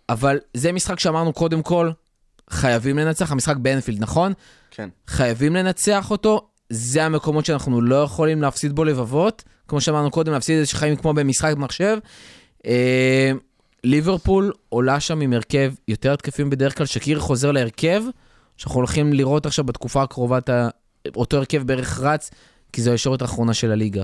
אבל 0.09 0.39
זה 0.53 0.71
משחק 0.71 0.99
שאמרנו 0.99 1.33
קודם 1.33 1.61
כל, 1.61 1.91
חייבים 2.49 2.97
לנצח, 2.97 3.31
המשחק 3.31 3.55
באנפילד, 3.57 4.01
נכון? 4.01 4.33
כן. 4.71 4.89
חייבים 5.07 5.55
לנצח 5.55 6.11
אותו, 6.11 6.47
זה 6.69 7.05
המקומות 7.05 7.45
שאנחנו 7.45 7.81
לא 7.81 7.95
יכולים 7.95 8.41
להפסיד 8.41 8.75
בו 8.75 8.83
לבבות. 8.83 9.43
כמו 9.67 9.81
שאמרנו 9.81 10.11
קודם, 10.11 10.33
להפסיד 10.33 10.57
איזה 10.57 10.77
חיים 10.77 10.95
כמו 10.95 11.13
במשחק 11.13 11.53
מחשב. 11.57 11.97
אה, 12.65 13.31
ליברפול 13.83 14.51
עולה 14.69 14.99
שם 14.99 15.21
עם 15.21 15.33
הרכב 15.33 15.73
יותר 15.87 16.13
התקפים 16.13 16.49
בדרך 16.49 16.77
כלל, 16.77 16.85
שקיר 16.85 17.19
חוזר 17.19 17.51
להרכב, 17.51 18.03
שאנחנו 18.57 18.75
הולכים 18.75 19.13
לראות 19.13 19.45
עכשיו 19.45 19.65
בתקופה 19.65 20.03
הקרובה 20.03 20.37
את 20.37 20.49
אותו 21.15 21.37
הרכב 21.37 21.63
בערך 21.63 21.99
רץ, 21.99 22.31
כי 22.73 22.81
זו 22.81 22.91
הישורת 22.91 23.21
האחרונה 23.21 23.53
של 23.53 23.71
הליגה. 23.71 24.03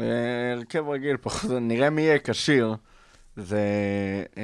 אה, 0.00 0.06
הרכב 0.56 0.88
רגיל, 0.88 1.16
פחות, 1.20 1.50
נראה 1.60 1.90
מי 1.90 2.02
יהיה 2.02 2.18
כשיר. 2.24 2.74
זה 3.36 3.58
אה, 4.38 4.42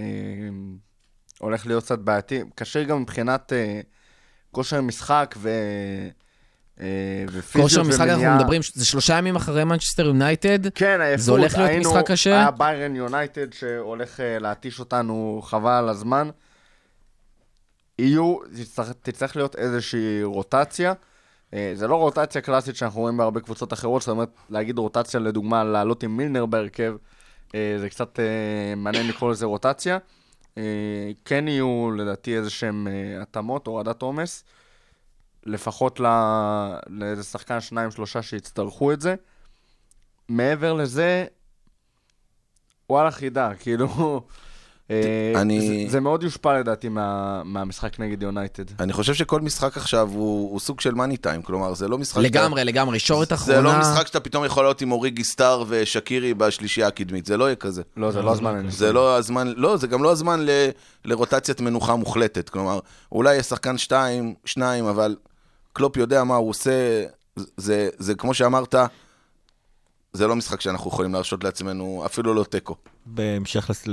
הולך 1.38 1.66
להיות 1.66 1.84
קצת 1.84 1.98
בעייתי. 1.98 2.40
כשיר 2.56 2.82
גם 2.82 3.02
מבחינת 3.02 3.52
אה, 3.52 3.80
כושר 4.51 4.80
משחק 4.80 5.34
ו... 5.38 5.51
אה, 6.80 7.24
כושר 7.52 7.80
המשחק 7.80 8.01
אנחנו. 8.09 8.36
מדברים, 8.36 8.60
זה 8.74 8.84
שלושה 8.86 9.18
ימים 9.18 9.36
אחרי 9.36 9.64
מנצ'סטר 9.64 10.06
יונייטד. 10.06 10.68
כן, 10.74 11.01
עייפות. 11.01 11.24
זה 11.24 11.30
הולך 11.32 11.55
להיות 11.59 11.70
היינו- 11.70 11.90
משחק 11.90 12.06
קשה? 12.10 12.30
היה 12.30 12.51
ביירן 12.51 12.97
יונייטד 12.97 13.52
שהולך 13.52 14.20
אה, 14.20 14.38
להתיש 14.38 14.80
אותנו 14.80 15.40
חבל 15.44 15.70
על 15.72 15.88
הזמן. 15.88 16.28
יהיו, 17.98 18.36
תצטרך, 18.56 18.93
תצטרך 19.02 19.36
להיות 19.36 19.56
איזושהי 19.56 20.23
רוטציה. 20.24 20.93
אה, 21.55 21.73
זה 21.74 21.89
לא 21.89 21.97
רוטציה 21.97 22.40
קלאסית 22.40 22.77
שאנחנו 22.77 23.01
רואים 23.01 23.16
בהרבה 23.16 23.40
קבוצות 23.40 23.73
אחרות, 23.73 24.02
זאת 24.02 24.09
אומרת, 24.09 24.31
להגיד 24.51 24.78
רוטציה 24.78 25.20
לדוגמה, 25.20 25.64
לעלות 25.64 26.02
עם 26.02 26.16
מילנר 26.16 26.47
בהרכב, 26.47 26.97
אה, 27.55 27.77
זה 27.81 27.90
קצת 27.90 28.20
אה, 28.20 28.74
מעניין 28.77 29.09
לקרוא 29.09 29.31
לזה 29.31 29.47
רוטציה. 29.47 29.98
כן 31.24 31.48
יהיו 31.48 31.90
לדעתי 31.97 32.36
איזה 32.36 32.51
שהם 32.51 32.89
התאמות, 33.23 33.66
הורדת 33.66 34.02
עומס, 34.02 34.44
לפחות 35.47 36.01
ל- 36.01 36.77
לאיזה 36.86 37.23
שחקן, 37.23 37.60
שניים, 37.60 37.90
שלושה 37.90 38.23
שיצטרכו 38.23 38.93
את 38.93 39.01
זה. 39.01 39.14
מעבר 40.28 40.73
לזה, 40.73 41.27
וואלה 42.90 43.10
חידה, 43.10 43.55
כאילו... 43.60 44.20
אה, 44.90 45.32
אני- 45.40 45.84
זה, 45.86 45.92
זה 45.92 46.00
מאוד 46.00 46.22
יושפע 46.22 46.58
לדעתי 46.58 46.88
מה, 46.88 47.42
מהמשחק 47.44 48.00
נגד 48.00 48.22
יונייטד. 48.22 48.64
אני 48.80 48.92
חושב 48.92 49.14
שכל 49.14 49.40
משחק 49.40 49.76
עכשיו 49.76 50.08
הוא, 50.12 50.50
הוא 50.50 50.60
סוג 50.60 50.80
של 50.80 50.94
מאני 50.94 51.16
טיים, 51.16 51.42
כלומר, 51.42 51.74
זה 51.74 51.88
לא 51.88 51.98
משחק... 51.98 52.22
לגמרי, 52.22 52.64
לגמרי. 52.64 52.98
שורת 52.98 53.32
אחרונה. 53.32 53.56
זה 53.56 53.62
לא 53.62 53.78
משחק 53.80 54.06
שאתה 54.06 54.20
פתאום 54.20 54.44
יכול 54.44 54.64
להיות 54.64 54.80
עם 54.80 54.92
אוריגי 54.92 55.24
סטאר 55.24 55.64
ושקירי 55.68 56.34
בשלישייה 56.34 56.86
הקדמית, 56.86 57.26
זה 57.26 57.36
לא 57.36 57.44
יהיה 57.44 57.56
כזה. 57.56 57.82
לא, 57.96 58.10
זה 58.10 58.22
לא 58.22 58.32
הזמן. 58.32 58.70
זה 58.70 58.92
לא 58.92 59.16
הזמן, 59.16 59.52
לא, 59.56 59.76
זה 59.76 59.86
גם 59.86 60.02
לא 60.02 60.12
הזמן 60.12 60.40
ל, 60.40 60.50
לרוטציית 61.04 61.60
מנוחה 61.60 61.96
מוחלטת. 61.96 62.48
כלומר, 62.48 62.78
אולי 63.12 63.36
יש 63.36 63.46
שחקן 63.46 63.78
שתיים, 63.78 64.34
שניים, 64.44 64.84
אבל 64.84 65.16
קלופ 65.72 65.96
יודע 65.96 66.24
מה 66.24 66.34
הוא 66.36 66.50
עושה. 66.50 67.04
זה, 67.56 67.88
זה 67.98 68.14
כמו 68.14 68.34
שאמרת, 68.34 68.74
זה 70.16 70.26
לא 70.26 70.36
משחק 70.36 70.60
שאנחנו 70.60 70.90
יכולים 70.90 71.12
להרשות 71.12 71.44
לעצמנו, 71.44 72.02
אפילו 72.06 72.34
לא 72.34 72.44
תיקו. 72.44 72.76
בהמשך 73.06 73.70
לס- 73.70 73.84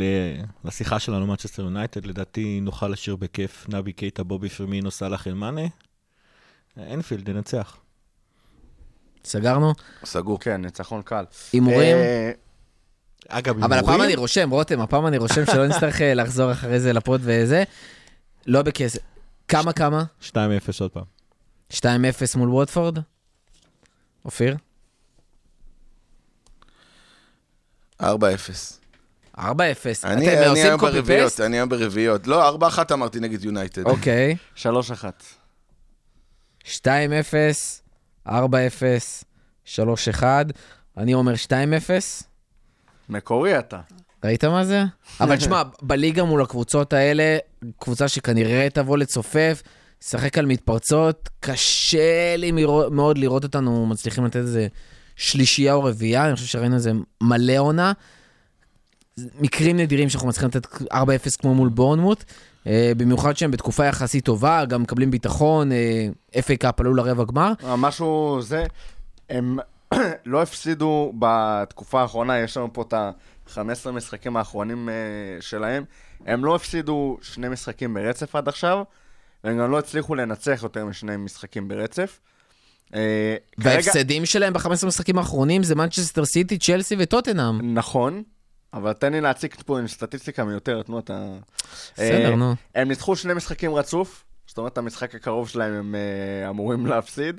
לשיחה 0.65 0.99
שלנו, 0.99 1.27
מנצ'סטר 1.27 1.61
יונייטד, 1.63 2.05
לדעתי 2.05 2.59
נוכל 2.61 2.87
לשיר 2.87 3.15
בכיף 3.15 3.65
נבי 3.69 3.93
קייטה, 3.93 4.23
בובי 4.23 4.49
פירמינו, 4.49 4.91
סאלח 4.91 5.27
ומאנה. 5.27 5.61
אנפילד 6.77 7.29
ינצח. 7.29 7.77
סגרנו? 9.25 9.73
סגור. 10.05 10.39
כן, 10.39 10.61
ניצחון 10.61 11.01
קל. 11.01 11.25
הימורים? 11.53 11.97
אה, 11.97 12.31
אגב, 13.27 13.63
אבל 13.63 13.73
הפעם 13.77 13.83
הימורים? 13.89 14.01
אני 14.03 14.15
רושם, 14.15 14.49
רותם, 14.49 14.79
הפעם 14.81 15.07
אני 15.07 15.17
רושם 15.17 15.45
שלא 15.45 15.67
נצטרך 15.67 16.01
אה, 16.01 16.13
לחזור 16.13 16.51
אחרי 16.51 16.79
זה 16.79 16.93
לפוד 16.93 17.21
וזה. 17.23 17.63
לא 18.47 18.61
בכסף. 18.61 18.99
כמה 19.47 19.73
כמה? 19.73 20.03
2-0 20.21 20.33
עוד 20.79 20.91
פעם. 20.91 21.03
2-0 21.73 21.75
מול 22.35 22.49
ווטפורד? 22.49 22.97
אופיר? 24.25 24.55
4-0. 28.03 28.05
4-0. 29.37 29.41
אני 30.03 30.29
היום 30.29 30.79
ברביעיות? 30.79 31.39
אני 31.39 31.57
היום 31.57 31.69
ברביעיות. 31.69 32.27
לא, 32.27 32.49
4-1 32.49 32.93
אמרתי 32.93 33.19
נגד 33.19 33.43
יונייטד. 33.43 33.85
אוקיי. 33.85 34.35
3-1. 34.55 34.65
2-0, 36.65 36.87
4-0, 38.27 38.31
3-1. 39.65 40.23
אני 40.97 41.13
אומר 41.13 41.33
2-0. 41.47 41.51
מקורי 43.09 43.59
אתה. 43.59 43.79
ראית 44.23 44.43
מה 44.43 44.65
זה? 44.65 44.83
אבל 45.21 45.37
תשמע, 45.37 45.61
בליגה 45.81 46.23
מול 46.23 46.41
הקבוצות 46.41 46.93
האלה, 46.93 47.37
קבוצה 47.79 48.07
שכנראה 48.07 48.67
תבוא 48.73 48.97
לצופף, 48.97 49.63
לשחק 50.03 50.37
על 50.37 50.45
מתפרצות, 50.45 51.29
קשה 51.39 52.35
לי 52.37 52.51
מאוד 52.91 53.17
לראות 53.17 53.43
אותנו 53.43 53.85
מצליחים 53.85 54.25
לתת 54.25 54.35
איזה 54.35 54.67
שלישייה 55.15 55.73
או 55.73 55.83
רביעייה, 55.83 56.25
אני 56.25 56.35
חושב 56.35 56.47
שראינו 56.47 56.75
איזה 56.75 56.91
מלא 57.21 57.57
עונה. 57.57 57.91
מקרים 59.39 59.77
נדירים 59.77 60.09
שאנחנו 60.09 60.27
מצליחים 60.27 60.49
לתת 60.49 60.65
4-0 60.93 60.95
כמו 61.39 61.55
מול 61.55 61.69
בורנמוט, 61.69 62.23
אה, 62.67 62.91
במיוחד 62.97 63.37
שהם 63.37 63.51
בתקופה 63.51 63.85
יחסית 63.85 64.25
טובה, 64.25 64.65
גם 64.65 64.81
מקבלים 64.81 65.11
ביטחון, 65.11 65.71
FA 66.33 66.55
קאפ 66.59 66.79
עלו 66.79 66.93
לרבע 66.93 67.23
גמר. 67.23 67.51
משהו 67.77 68.39
זה, 68.41 68.65
הם 69.29 69.57
לא 70.25 70.41
הפסידו 70.41 71.13
בתקופה 71.19 72.01
האחרונה, 72.01 72.39
יש 72.39 72.57
לנו 72.57 72.73
פה 72.73 72.81
את 72.81 72.93
ה-15 72.93 73.91
משחקים 73.91 74.37
האחרונים 74.37 74.89
אה, 74.89 74.93
שלהם, 75.41 75.83
הם 76.25 76.45
לא 76.45 76.55
הפסידו 76.55 77.17
שני 77.21 77.49
משחקים 77.49 77.93
ברצף 77.93 78.35
עד 78.35 78.47
עכשיו, 78.47 78.83
והם 79.43 79.57
גם 79.59 79.71
לא 79.71 79.79
הצליחו 79.79 80.15
לנצח 80.15 80.59
יותר 80.63 80.85
משני 80.85 81.17
משחקים 81.17 81.67
ברצף. 81.67 82.19
אה, 82.95 83.35
וההפסדים 83.57 84.25
שלהם 84.25 84.53
ב-15 84.53 84.85
משחקים 84.87 85.17
האחרונים 85.17 85.63
זה 85.63 85.75
מנצ'סטר 85.75 86.25
סיטי, 86.25 86.57
צ'לסי 86.57 86.95
וטוטנאם. 86.99 87.73
נכון, 87.73 88.23
אבל 88.73 88.93
תן 88.93 89.11
לי 89.11 89.21
להציג 89.21 89.55
פה 89.65 89.79
עם 89.79 89.87
סטטיסטיקה 89.87 90.43
מיותרת, 90.43 90.89
נו 90.89 90.99
אתה... 90.99 91.27
בסדר, 91.93 92.31
אה, 92.31 92.35
נו. 92.35 92.55
הם 92.75 92.87
ניצחו 92.87 93.15
שני 93.15 93.33
משחקים 93.33 93.75
רצוף, 93.75 94.23
זאת 94.47 94.57
אומרת, 94.57 94.77
המשחק 94.77 95.15
הקרוב 95.15 95.49
שלהם 95.49 95.73
הם 95.73 95.95
אה, 95.95 96.49
אמורים 96.49 96.85
להפסיד, 96.91 97.35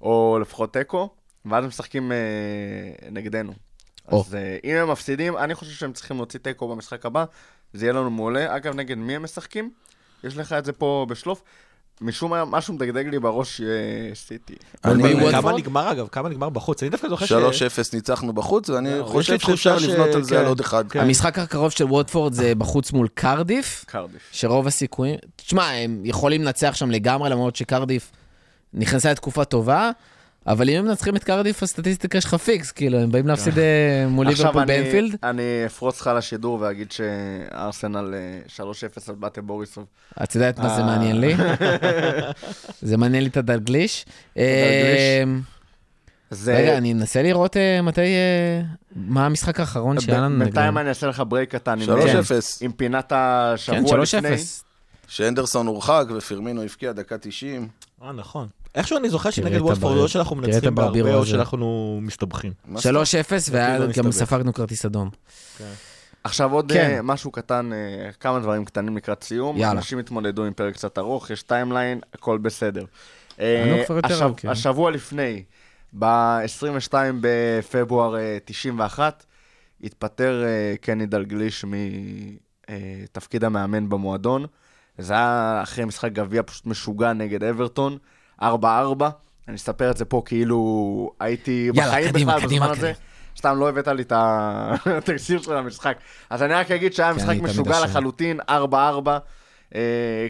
או 0.00 0.38
לפחות 0.42 0.72
תיקו, 0.72 1.08
ואז 1.46 1.64
הם 1.64 1.68
משחקים 1.68 2.12
נגדנו. 3.10 3.52
אז 4.06 4.36
אם 4.64 4.76
הם 4.76 4.90
מפסידים, 4.90 5.36
אני 5.36 5.54
חושב 5.54 5.72
שהם 5.72 5.92
צריכים 5.92 6.16
להוציא 6.16 6.40
תיקו 6.40 6.68
במשחק 6.68 7.06
הבא, 7.06 7.24
זה 7.72 7.86
יהיה 7.86 7.92
לנו 7.92 8.10
מעולה. 8.10 8.56
אגב, 8.56 8.74
נגד 8.74 8.98
מי 8.98 9.16
הם 9.16 9.22
משחקים? 9.22 9.70
יש 10.24 10.36
לך 10.36 10.52
את 10.52 10.64
זה 10.64 10.72
פה 10.72 11.06
בשלוף. 11.08 11.42
משום 12.00 12.30
מה, 12.30 12.44
משהו 12.44 12.74
מדגדג 12.74 13.06
לי 13.06 13.18
בראש, 13.18 13.60
אה, 13.60 13.66
סיטי. 14.14 14.54
כמה 14.82 14.92
וודפורד? 14.94 15.54
נגמר 15.54 15.92
אגב? 15.92 16.08
כמה 16.12 16.28
נגמר 16.28 16.48
בחוץ? 16.48 16.82
אני 16.82 16.90
דווקא 16.90 17.08
זוכר 17.08 17.52
ש... 17.52 17.62
3-0 17.62 17.64
ניצחנו 17.92 18.32
בחוץ, 18.32 18.70
ואני 18.70 18.94
לי 18.94 19.02
חושב 19.02 19.36
תחושה 19.36 19.78
שאפשר 19.78 19.92
לבנות 19.92 20.14
על 20.14 20.22
זה 20.22 20.34
כן. 20.34 20.40
על 20.40 20.46
עוד 20.46 20.60
אחד. 20.60 20.88
כן. 20.88 21.00
המשחק 21.00 21.38
הקרוב 21.38 21.70
של 21.70 21.84
ווטפורד 21.84 22.32
זה 22.32 22.54
בחוץ 22.54 22.92
מול 22.92 23.08
קרדיף, 23.14 23.84
קרדיף. 23.88 24.20
שרוב 24.32 24.66
הסיכויים... 24.66 25.16
תשמע, 25.36 25.70
הם 25.70 26.00
יכולים 26.04 26.42
לנצח 26.42 26.74
שם 26.74 26.90
לגמרי, 26.90 27.30
למרות 27.30 27.56
שקרדיף 27.56 28.12
נכנסה 28.74 29.10
לתקופה 29.10 29.44
טובה, 29.44 29.90
אבל 30.46 30.70
אם 30.70 30.76
הם 30.78 30.84
מנצחים 30.84 31.16
את 31.16 31.24
קרדיף, 31.24 31.62
הסטטיסטיקה 31.62 32.20
שלך 32.20 32.34
פיקס, 32.34 32.72
כאילו, 32.72 32.98
הם 32.98 33.12
באים 33.12 33.26
להפסיד 33.26 33.58
אה, 33.58 34.06
מול 34.08 34.28
עכשיו 34.28 34.46
ליברפול 34.46 34.62
אני, 34.62 34.82
באנפילד. 34.82 35.16
אני 35.22 35.42
אפרוץ 35.66 36.00
לך 36.00 36.10
לשידור 36.16 36.58
ואגיד 36.60 36.92
שארסנל 36.92 38.14
אה, 38.14 38.64
3-0 38.64 38.64
על 39.08 39.14
באטה 39.14 39.42
בוריסוב. 39.42 39.84
את 40.22 40.34
יודעת 40.34 40.58
מה 40.58 40.68
זה 40.68 40.80
אה. 40.80 40.86
מעניין 40.86 41.20
לי? 41.20 41.34
זה 42.82 42.96
מעניין 42.96 43.22
לי 43.22 43.28
את 43.28 43.36
הדלגליש. 43.36 44.04
אה, 44.38 45.22
זה... 46.30 46.56
רגע, 46.56 46.76
אני 46.78 46.92
אנסה 46.92 47.22
לראות 47.22 47.56
אה, 47.56 47.82
מתי... 47.82 48.00
אה, 48.00 48.62
מה 48.96 49.26
המשחק 49.26 49.60
האחרון 49.60 50.00
שהיה 50.00 50.20
לנו 50.20 50.38
בינתיים 50.38 50.66
נגדם. 50.66 50.78
אני 50.78 50.88
אעשה 50.88 51.06
לך 51.06 51.22
break 51.28 51.50
קטן. 51.54 51.80
עם- 51.80 51.88
3-0. 51.88 51.92
עם 52.60 52.72
פינת 52.72 53.08
כן, 53.08 53.16
השבוע 53.18 54.02
3-0. 54.02 54.62
שהנדרסון 55.10 55.66
הורחק 55.66 56.04
ופירמינו 56.16 56.62
הבקיע 56.62 56.92
דקה 56.92 57.18
90. 57.18 57.68
אה, 58.02 58.12
נכון. 58.12 58.48
איכשהו 58.74 58.98
אני 58.98 59.10
זוכר 59.10 59.30
שנגד 59.30 59.60
ווטפורד, 59.60 59.92
הבר- 59.92 60.02
או 60.02 60.08
שאנחנו 60.08 60.36
מנצחים 60.36 60.74
בהרבה, 60.74 61.14
או. 61.14 61.26
שאנחנו 61.26 61.98
מסתבכים. 62.02 62.52
מה 62.64 62.80
3-0, 62.80 62.82
כאילו 63.50 63.88
וגם. 63.88 64.12
ספגנו 64.12 64.52
כרטיס 64.54 64.84
אדום. 64.84 65.10
עכשיו 66.24 66.52
עוד 66.52 66.72
כן. 66.72 66.90
אה, 66.96 67.02
משהו 67.02 67.30
קטן, 67.30 67.70
אה, 67.72 67.78
כמה 68.20 68.38
דברים 68.40 68.64
קטנים 68.64 68.96
לקראת 68.96 69.22
סיום. 69.24 69.56
יאללה. 69.56 69.72
אנשים 69.72 69.98
התמודדו 69.98 70.44
עם 70.44 70.52
פרק 70.52 70.74
קצת 70.74 70.98
ארוך, 70.98 71.30
יש 71.30 71.42
timeline, 71.42 72.00
הכל 72.14 72.38
בסדר. 72.38 72.84
אה, 73.40 73.76
יותר 73.90 74.00
השב- 74.04 74.22
ארוכים. 74.22 74.50
השבוע 74.50 74.90
לפני, 74.90 75.42
ב-22 75.98 76.92
בפברואר 77.20 78.16
אה, 78.16 78.38
91, 78.44 79.24
התפטר 79.84 80.44
קני 80.80 81.06
דלגליש 81.06 81.64
מתפקיד 83.08 83.44
המאמן 83.44 83.88
במועדון. 83.88 84.46
זה 85.00 85.12
היה 85.14 85.60
אחרי 85.62 85.84
משחק 85.84 86.12
גביע 86.12 86.42
פשוט 86.42 86.66
משוגע 86.66 87.12
נגד 87.12 87.44
אברטון, 87.44 87.98
4-4. 88.42 88.44
אני 89.48 89.56
אספר 89.56 89.90
את 89.90 89.96
זה 89.96 90.04
פה 90.04 90.22
כאילו 90.24 91.10
הייתי 91.20 91.70
יאללה, 91.74 91.88
בחיים 91.90 92.08
קדימה, 92.08 92.32
בכלל 92.36 92.46
קדימה, 92.46 92.64
בזמן 92.66 92.78
הזה. 92.78 92.92
קדימה. 92.92 93.06
סתם 93.38 93.56
לא 93.56 93.68
הבאת 93.68 93.88
לי 93.88 94.02
את 94.02 94.12
ה- 94.12 94.74
את 94.98 95.08
התקציר 95.08 95.42
של 95.42 95.56
המשחק. 95.56 95.98
אז 96.30 96.42
אני 96.42 96.54
רק 96.54 96.70
אגיד 96.70 96.92
שהיה 96.92 97.12
משחק 97.12 97.36
משוגע. 97.42 97.80
לחלוטין, 97.84 98.40
4-4, 98.40 98.52
אה, 99.74 99.80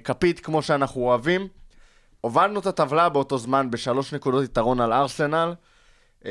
כפית 0.04 0.40
כמו 0.40 0.62
שאנחנו 0.62 1.00
אוהבים. 1.00 1.48
הובלנו 2.20 2.60
את 2.60 2.66
הטבלה 2.66 3.08
באותו 3.08 3.38
זמן 3.38 3.70
בשלוש 3.70 4.14
נקודות 4.14 4.44
יתרון 4.44 4.80
על 4.80 4.92
ארסנל, 4.92 5.54
אה, 6.26 6.30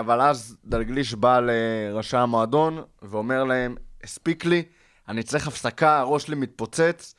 אבל 0.00 0.20
אז 0.20 0.56
דלגליש 0.64 1.14
בא 1.14 1.40
לראשי 1.40 2.16
המועדון 2.16 2.82
ואומר 3.02 3.44
להם, 3.44 3.74
הספיק 4.04 4.44
לי, 4.44 4.62
אני 5.08 5.22
צריך 5.22 5.48
הפסקה, 5.48 5.98
הראש 5.98 6.22
שלי 6.22 6.36
מתפוצץ, 6.36 7.14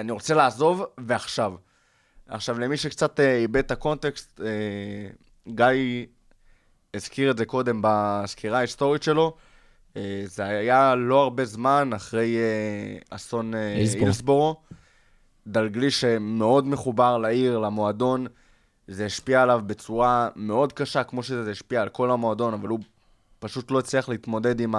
אני 0.00 0.12
רוצה 0.12 0.34
לעזוב, 0.34 0.84
ועכשיו. 0.98 1.52
עכשיו, 2.30 2.58
למי 2.58 2.76
שקצת 2.76 3.20
אה, 3.20 3.36
איבד 3.36 3.56
את 3.56 3.70
הקונטקסט, 3.70 4.40
אה, 4.40 5.10
גיא 5.48 6.06
הזכיר 6.94 7.30
את 7.30 7.38
זה 7.38 7.44
קודם 7.44 7.80
בסקירה 7.82 8.58
ההיסטורית 8.58 9.02
שלו. 9.02 9.36
אה, 9.96 10.22
זה 10.26 10.44
היה 10.44 10.94
לא 10.94 11.22
הרבה 11.22 11.44
זמן 11.44 11.90
אחרי 11.96 12.36
אה, 12.36 13.16
אסון 13.16 13.54
אה, 13.54 13.74
הילסבורו. 13.74 14.04
הילסבורו. 14.04 14.56
דלגליש 15.46 16.00
שמאוד 16.00 16.66
מחובר 16.66 17.18
לעיר, 17.18 17.58
למועדון, 17.58 18.26
זה 18.88 19.06
השפיע 19.06 19.42
עליו 19.42 19.60
בצורה 19.66 20.28
מאוד 20.36 20.72
קשה, 20.72 21.04
כמו 21.04 21.22
שזה 21.22 21.50
השפיע 21.50 21.82
על 21.82 21.88
כל 21.88 22.10
המועדון, 22.10 22.54
אבל 22.54 22.68
הוא 22.68 22.78
פשוט 23.38 23.70
לא 23.70 23.78
הצליח 23.78 24.08
להתמודד 24.08 24.60
עם 24.60 24.74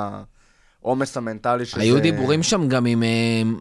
העומס 0.84 1.18
המנטלי 1.18 1.66
שזה... 1.66 1.82
היו 1.82 2.02
דיבורים 2.02 2.44
שם 2.44 2.68
גם 2.68 2.86
עם 2.86 3.03
אה, 3.03 3.10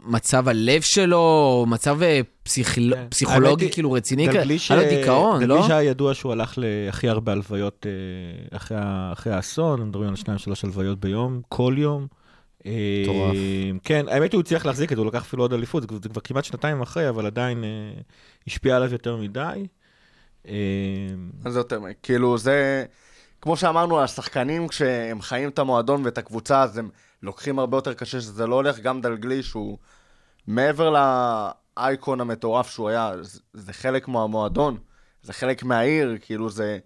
מצב 0.04 0.48
הלב 0.48 0.80
שלו, 0.82 1.64
מצב 1.68 2.02
אה, 2.02 2.20
פסיכול- 2.42 2.94
כן. 2.94 3.06
פסיכולוגי 3.10 3.64
האמת 3.64 3.74
כאילו 3.74 3.92
רציני, 3.92 4.28
היה 4.28 4.44
לו 4.70 4.88
דיכאון, 4.88 5.42
לא? 5.42 5.46
דלגליש 5.56 5.70
היה 5.70 5.82
ידוע 5.82 6.14
שהוא 6.14 6.32
הלך 6.32 6.54
להכי 6.56 7.08
הרבה 7.08 7.32
הלוויות 7.32 7.86
אה, 7.86 8.56
אחרי 8.56 8.78
אחרי 9.12 9.32
האסון, 9.32 9.82
מדברים 9.88 10.08
על 10.08 10.16
שניים, 10.16 10.38
שלוש 10.38 10.64
הלוויות 10.64 11.00
ביום, 11.00 11.40
כל 11.48 11.74
יום. 11.78 12.06
מטורף. 13.02 13.36
כן, 13.84 14.04
האמת 14.08 14.32
הוא 14.32 14.40
הצליח 14.40 14.66
להחזיק 14.66 14.92
את 14.92 14.96
זה, 14.96 15.02
הוא 15.02 15.08
לקח 15.10 15.22
אפילו 15.22 15.44
עוד 15.44 15.52
אליפות, 15.52 15.82
זה 16.02 16.08
כבר- 16.08 16.20
כמעט 16.24 16.44
שנתיים 16.44 16.80
אחרי, 16.82 17.08
אבל 17.08 17.26
עדיין 17.26 17.64
השפיע 18.46 18.76
עליו 18.76 18.92
יותר 18.92 19.16
מדי. 19.16 19.66
מה 21.44 21.50
זה 21.50 21.58
יותר, 21.58 21.80
כאילו 22.02 22.38
זה, 22.38 22.84
כמו 23.42 23.56
שאמרנו 23.56 24.00
השחקנים, 24.00 24.68
כשהם 24.68 25.20
חיים 25.22 25.48
את 25.48 25.58
המועדון 25.58 26.04
ואת 26.04 26.18
הקבוצה, 26.18 26.62
אז 26.62 26.78
הם 26.78 26.88
לוקחים 27.22 27.58
הרבה 27.58 27.76
יותר 27.76 27.94
קשה 27.94 28.20
שזה 28.20 28.46
לא 28.46 28.54
הולך, 28.54 28.78
גם 28.78 29.00
דלגליש 29.00 29.52
הוא 29.52 29.78
מעבר 30.46 30.94
לאייקון 31.76 32.20
המטורף 32.20 32.70
שהוא 32.70 32.88
היה, 32.88 33.12
זה, 33.20 33.40
זה 33.52 33.72
חלק 33.72 34.08
מהמועדון, 34.08 34.78
זה 35.22 35.32
חלק 35.32 35.62
מהעיר, 35.62 36.18
כאילו 36.20 36.50
זה, 36.50 36.78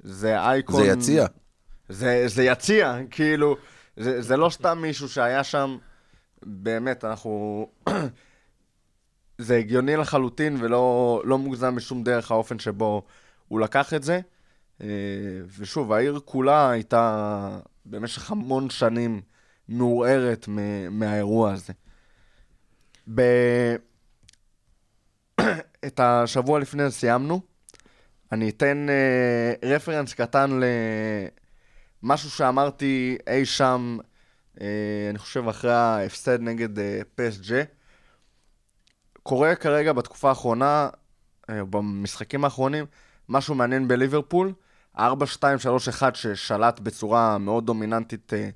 זה 0.00 0.40
אייקון... 0.40 0.84
זה 0.84 0.90
יציע. 0.90 1.26
זה, 1.88 2.22
זה 2.26 2.44
יציע, 2.44 2.98
כאילו, 3.10 3.56
זה, 3.96 4.22
זה 4.22 4.36
לא 4.36 4.50
סתם 4.50 4.78
מישהו 4.82 5.08
שהיה 5.08 5.44
שם, 5.44 5.76
באמת, 6.42 7.04
אנחנו... 7.04 7.66
זה 9.38 9.56
הגיוני 9.56 9.96
לחלוטין 9.96 10.56
ולא 10.60 11.22
לא 11.24 11.38
מוגזם 11.38 11.74
בשום 11.74 12.02
דרך 12.02 12.30
האופן 12.30 12.58
שבו 12.58 13.02
הוא 13.48 13.60
לקח 13.60 13.94
את 13.94 14.02
זה. 14.02 14.20
אה, 14.80 14.86
ושוב, 15.58 15.92
העיר 15.92 16.20
כולה 16.24 16.70
הייתה 16.70 17.58
במשך 17.86 18.30
המון 18.30 18.70
שנים 18.70 19.20
מעורערת 19.68 20.48
מהאירוע 20.90 21.52
הזה. 21.52 21.72
ב... 23.14 23.22
את 25.86 26.00
השבוע 26.00 26.58
לפני 26.58 26.90
זה 26.90 26.90
סיימנו. 26.90 27.40
אני 28.32 28.48
אתן 28.48 28.86
אה, 28.88 29.68
רפרנס 29.68 30.14
קטן 30.14 30.60
למשהו 32.02 32.30
שאמרתי 32.30 33.18
אי 33.26 33.46
שם, 33.46 33.98
אה, 34.60 34.66
אני 35.10 35.18
חושב 35.18 35.48
אחרי 35.48 35.72
ההפסד 35.72 36.40
נגד 36.40 36.78
אה, 36.78 37.00
פסג'ה. 37.14 37.62
קורה 39.22 39.54
כרגע 39.54 39.92
בתקופה 39.92 40.28
האחרונה, 40.28 40.88
אה, 41.50 41.64
במשחקים 41.64 42.44
האחרונים, 42.44 42.86
משהו 43.28 43.54
מעניין 43.54 43.88
בליברפול. 43.88 44.52
4-2-3-1 44.98 45.00
ששלט 46.14 46.80
בצורה 46.80 47.38
מאוד 47.38 47.66
דומיננטית 47.66 48.32
אה, 48.34 48.48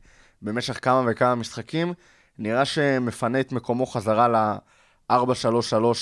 במשך 0.43 0.85
כמה 0.85 1.03
וכמה 1.07 1.35
משחקים, 1.35 1.93
נראה 2.39 2.65
שמפנה 2.65 3.41
את 3.41 3.53
מקומו 3.53 3.87
חזרה 3.87 4.29
ל-4-3-3 4.29 5.15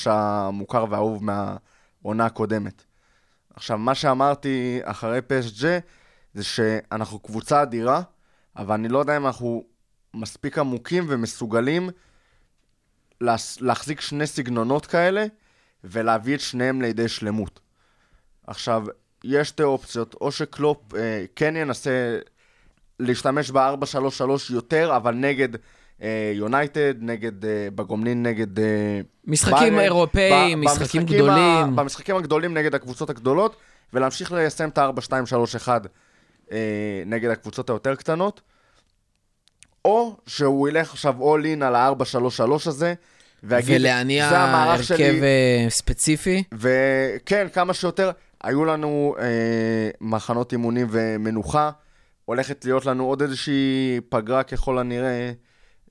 המוכר 0.06 0.84
והאהוב 0.90 1.24
מהעונה 1.24 2.26
הקודמת. 2.26 2.84
עכשיו, 3.54 3.78
מה 3.78 3.94
שאמרתי 3.94 4.80
אחרי 4.82 5.22
פסג'ה, 5.22 5.78
זה 6.34 6.44
שאנחנו 6.44 7.18
קבוצה 7.18 7.62
אדירה, 7.62 8.02
אבל 8.56 8.74
אני 8.74 8.88
לא 8.88 8.98
יודע 8.98 9.16
אם 9.16 9.26
אנחנו 9.26 9.64
מספיק 10.14 10.58
עמוקים 10.58 11.04
ומסוגלים 11.08 11.90
להחזיק 13.60 14.00
שני 14.00 14.26
סגנונות 14.26 14.86
כאלה, 14.86 15.26
ולהביא 15.84 16.34
את 16.34 16.40
שניהם 16.40 16.82
לידי 16.82 17.08
שלמות. 17.08 17.60
עכשיו, 18.46 18.84
יש 19.24 19.48
שתי 19.48 19.62
אופציות, 19.62 20.14
או 20.20 20.32
שקלופ 20.32 20.94
אה, 20.94 21.24
כן 21.36 21.56
ינסה 21.56 22.18
להשתמש 23.00 23.50
ב-4-3-3 23.50 24.22
יותר, 24.50 24.96
אבל 24.96 25.14
נגד 25.14 25.48
אה, 26.02 26.32
יונייטד, 26.34 26.94
נגד, 27.00 27.44
אה, 27.44 27.68
בגומלין 27.74 28.22
נגד... 28.22 28.58
אה, 28.60 29.00
משחקים 29.26 29.78
אירופאים, 29.78 30.60
ב- 30.60 30.64
משחקים 30.64 31.00
ה- 31.02 31.04
גדולים. 31.04 31.76
במשחקים 31.76 32.16
הגדולים 32.16 32.54
נגד 32.54 32.74
הקבוצות 32.74 33.10
הגדולות, 33.10 33.56
ולהמשיך 33.92 34.32
ליישם 34.32 34.68
את 34.68 34.78
ה-4-2-3-1 34.78 35.68
אה, 36.52 36.58
נגד 37.06 37.30
הקבוצות 37.30 37.70
היותר 37.70 37.94
קטנות. 37.94 38.40
או 39.84 40.16
שהוא 40.26 40.68
ילך 40.68 40.90
עכשיו 40.90 41.14
all 41.36 41.60
in 41.60 41.64
על 41.64 41.74
ה-4-3-3 41.74 42.52
הזה, 42.66 42.94
ויגיד, 43.42 43.80
ולהניע 43.80 44.28
זה 44.28 44.38
המערך 44.38 44.68
הרכב 44.80 44.82
שלי, 44.96 45.22
אה, 45.22 45.66
ספציפי. 45.68 46.42
וכן, 46.54 47.46
כמה 47.52 47.74
שיותר. 47.74 48.10
היו 48.44 48.64
לנו 48.64 49.14
אה, 49.18 49.24
מחנות 50.00 50.52
אימונים 50.52 50.86
ומנוחה. 50.90 51.70
הולכת 52.26 52.64
להיות 52.64 52.86
לנו 52.86 53.04
עוד 53.04 53.22
איזושהי 53.22 54.00
פגרה 54.08 54.42
ככל 54.42 54.78
הנראה, 54.78 55.32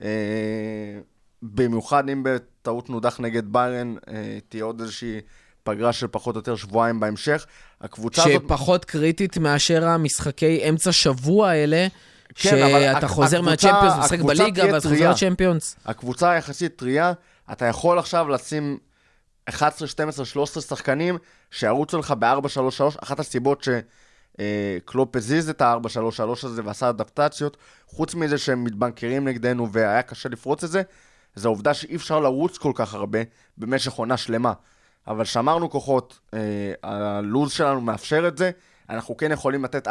אה, 0.02 0.98
במיוחד 1.42 2.08
אם 2.08 2.22
בטעות 2.24 2.90
נודח 2.90 3.20
נגד 3.20 3.52
ביירן, 3.52 3.94
אה, 4.08 4.38
תהיה 4.48 4.64
עוד 4.64 4.80
איזושהי 4.80 5.20
פגרה 5.62 5.92
של 5.92 6.06
פחות 6.06 6.34
או 6.34 6.38
יותר 6.38 6.56
שבועיים 6.56 7.00
בהמשך. 7.00 7.46
הקבוצה 7.80 8.22
הזאת... 8.24 8.42
שפחות 8.46 8.84
קריטית 8.84 9.38
מאשר 9.38 9.84
המשחקי 9.84 10.68
אמצע 10.68 10.92
שבוע 10.92 11.48
האלה, 11.48 11.86
כן, 12.34 12.50
שאתה 12.50 13.08
חוזר 13.08 13.40
מהצ'מפיונס, 13.40 13.94
משחק 13.98 14.20
בליגה, 14.20 14.64
ואז 14.72 14.86
חוזר. 14.86 15.10
לצ'מפיונס. 15.10 15.76
הקבוצה 15.84 16.30
היחסית 16.30 16.76
טריה, 16.76 17.12
אתה 17.52 17.64
יכול 17.64 17.98
עכשיו 17.98 18.28
לשים 18.28 18.78
11, 19.48 19.88
12, 19.88 20.24
13 20.24 20.62
שחקנים 20.62 21.18
שירוצו 21.50 21.98
לך 21.98 22.14
ב-4-3-3. 22.18 22.98
אחת 23.02 23.20
הסיבות 23.20 23.62
שקלופ 24.38 25.16
הזיז 25.16 25.50
את 25.50 25.62
ה-4-3-3 25.62 26.20
הזה 26.42 26.62
ועשה 26.64 26.88
אדפטציות, 26.88 27.56
חוץ 27.86 28.14
מזה 28.14 28.38
שהם 28.38 28.64
מתבנקרים 28.64 29.28
נגדנו 29.28 29.72
והיה 29.72 30.02
קשה 30.02 30.28
לפרוץ 30.28 30.64
את 30.64 30.70
זה, 30.70 30.82
זה 31.34 31.48
העובדה 31.48 31.74
שאי 31.74 31.96
אפשר 31.96 32.20
לרוץ 32.20 32.58
כל 32.58 32.72
כך 32.74 32.94
הרבה 32.94 33.18
במשך 33.58 33.92
עונה 33.92 34.16
שלמה. 34.16 34.52
אבל 35.06 35.24
שמרנו 35.24 35.70
כוחות, 35.70 36.18
אה, 36.34 36.38
הלו"ז 36.82 37.52
שלנו 37.52 37.80
מאפשר 37.80 38.28
את 38.28 38.38
זה, 38.38 38.50
אנחנו 38.90 39.16
כן 39.16 39.32
יכולים 39.32 39.64
לתת 39.64 39.88
4-3-3 39.88 39.90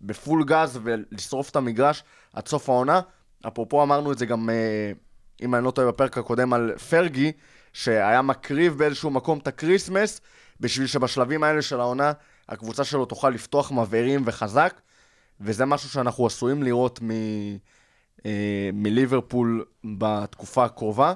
בפול 0.00 0.44
גז 0.44 0.78
ולשרוף 0.82 1.50
את 1.50 1.56
המגרש 1.56 2.04
עד 2.32 2.48
סוף 2.48 2.68
העונה. 2.68 3.00
אפרופו 3.46 3.82
אמרנו 3.82 4.12
את 4.12 4.18
זה 4.18 4.26
גם, 4.26 4.50
אה, 4.50 4.92
אם 5.42 5.54
אני 5.54 5.64
לא 5.64 5.70
טועה, 5.70 5.88
בפרק 5.88 6.18
הקודם 6.18 6.52
על 6.52 6.78
פרגי, 6.90 7.32
שהיה 7.72 8.22
מקריב 8.22 8.78
באיזשהו 8.78 9.10
מקום 9.10 9.38
את 9.38 9.46
ה 9.46 9.53
Christmas, 9.53 10.20
בשביל 10.60 10.86
שבשלבים 10.86 11.42
האלה 11.42 11.62
של 11.62 11.80
העונה, 11.80 12.12
הקבוצה 12.48 12.84
שלו 12.84 13.04
תוכל 13.04 13.30
לפתוח 13.30 13.72
מבערים 13.72 14.22
וחזק, 14.24 14.80
וזה 15.40 15.64
משהו 15.64 15.88
שאנחנו 15.88 16.26
עשויים 16.26 16.62
לראות 16.62 17.02
מ... 17.02 17.10
אה, 18.26 18.70
מליברפול 18.72 19.64
בתקופה 19.84 20.64
הקרובה. 20.64 21.14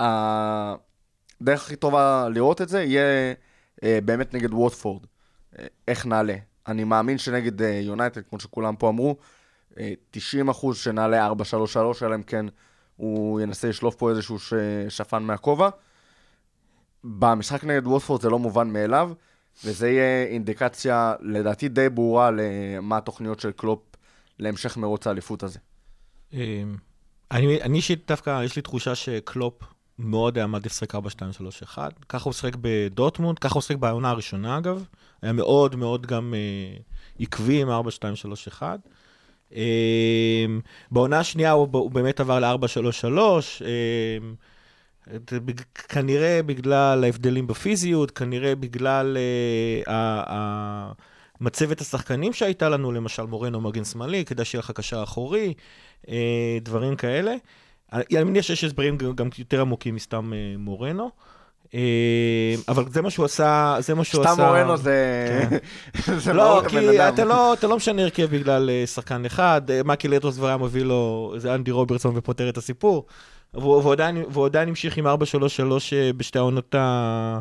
הדרך 0.00 1.64
הכי 1.64 1.76
טובה 1.76 2.28
לראות 2.28 2.60
את 2.62 2.68
זה 2.68 2.82
יהיה 2.82 3.34
אה, 3.82 3.98
באמת 4.04 4.34
נגד 4.34 4.54
ווטפורד. 4.54 5.06
אה, 5.58 5.66
איך 5.88 6.06
נעלה. 6.06 6.36
אני 6.66 6.84
מאמין 6.84 7.18
שנגד 7.18 7.60
יונייטד, 7.60 8.20
כמו 8.30 8.40
שכולם 8.40 8.76
פה 8.76 8.88
אמרו, 8.88 9.16
אה, 9.78 9.92
90 10.10 10.48
אחוז 10.48 10.78
שנעלה 10.78 11.28
4-3-3, 11.28 11.32
אלא 12.02 12.14
אם 12.14 12.22
כן 12.22 12.46
הוא 12.96 13.40
ינסה 13.40 13.68
לשלוף 13.68 13.94
פה 13.94 14.10
איזשהו. 14.10 14.36
שפן 14.88 15.22
מהכובע. 15.22 15.68
במשחק 17.04 17.64
נגד 17.64 17.86
ווטפורד 17.86 18.22
זה 18.22 18.30
לא 18.30 18.38
מובן 18.38 18.72
מאליו, 18.72 19.10
וזה 19.64 19.90
יהיה 19.90 20.24
אינדיקציה, 20.24 21.14
לדעתי 21.20 21.68
די 21.68 21.88
ברורה, 21.88 22.30
למה 22.30 22.96
התוכניות 22.96 23.40
של 23.40 23.50
קלופ 23.52 23.80
להמשך 24.38 24.76
מרוץ 24.76 25.06
האליפות 25.06 25.42
הזה. 25.42 25.58
אה, 26.34 26.62
אני 27.32 27.76
אישית 27.76 28.08
דווקא, 28.08 28.44
יש 28.44 28.56
לי 28.56 28.62
תחושה 28.62 28.94
שקלופ 28.94 29.54
מאוד 29.98 30.38
היה 30.38 30.46
מעדיף 30.46 30.72
לשחק 30.72 30.94
4-2-3-1. 30.94 30.98
ככה 32.08 32.24
הוא 32.24 32.32
שיחק 32.32 32.52
בדורטמונד, 32.60 33.38
ככה 33.38 33.54
הוא 33.54 33.62
שיחק 33.62 33.76
בעונה 33.76 34.10
הראשונה 34.10 34.58
אגב. 34.58 34.84
היה 35.22 35.32
מאוד 35.32 35.76
מאוד 35.76 36.06
גם 36.06 36.34
אה, 36.34 36.76
עקבי 37.20 37.62
עם 37.62 37.68
4-2-3-1. 38.60 38.62
אה, 39.54 40.46
בעונה 40.90 41.18
השנייה 41.20 41.50
הוא, 41.50 41.90
באמת 41.90 42.20
עבר 42.20 42.38
ל-4-3-3. 42.40 43.06
אה, 43.08 43.38
זה 43.64 43.64
בג- 43.64 44.34
כנראה 45.88 46.40
בגלל 46.46 47.04
ההבדלים 47.04 47.46
בפיזיות, 47.46 48.10
כנראה 48.10 48.54
בגלל 48.54 49.16
אה, 49.86 50.92
מצבת 51.40 51.80
השחקנים 51.80 52.32
שהייתה 52.32 52.68
לנו, 52.68 52.92
למשל 52.92 53.22
מורנו 53.22 53.60
מגן 53.60 53.84
שמאלי, 53.84 54.24
כדאי 54.24 54.44
שיהיה 54.44 54.60
לך 54.60 54.70
קשר 54.70 55.02
אחורי, 55.02 55.54
אה, 56.08 56.58
דברים 56.62 56.96
כאלה. 56.96 57.34
אני 57.92 58.24
מניח 58.24 58.44
שיש 58.44 58.64
הסברים 58.64 58.96
גם, 58.96 59.12
גם 59.12 59.28
יותר 59.38 59.60
עמוקים 59.60 59.94
מסתם 59.94 60.32
אה, 60.32 60.54
מורנו. 60.58 61.10
אה, 61.74 62.54
אבל 62.68 62.84
זה 62.88 63.02
מה 63.02 63.10
שהוא 63.10 63.24
עשה, 63.24 63.76
זה 63.80 63.94
מה 63.94 64.04
שהוא 64.04 64.24
סתם 64.24 64.32
עשה. 64.32 64.46
מורנו 64.46 64.76
זה... 64.76 65.48
זה 66.24 66.32
לא, 66.32 66.62
כי. 66.68 67.08
אתה 67.08 67.24
לא, 67.24 67.52
אתה 67.52 67.66
לא 67.66 67.76
משנה 67.76 68.02
הרכב 68.02 68.36
בגלל 68.36 68.70
שחקן 68.86 69.24
אחד, 69.24 69.62
מקי 69.84 70.08
לדרוס 70.08 70.36
כבר 70.36 70.46
היה 70.46 70.56
מביא 70.56 70.82
לו, 70.82 71.34
זה 71.36 71.54
אנדי 71.54 71.70
רוברטסון 71.70 72.16
ופותר 72.16 72.48
את 72.48 72.56
הסיפור. 72.56 73.06
והוא 73.54 73.92
עדיין, 74.46 74.68
המשיך 74.68 74.96
עם 74.96 75.06
4-3-3 75.06 75.10
אה, 75.92 76.12
בשתי 76.16 76.38
העונות 76.38 76.74
ה- 76.74 77.38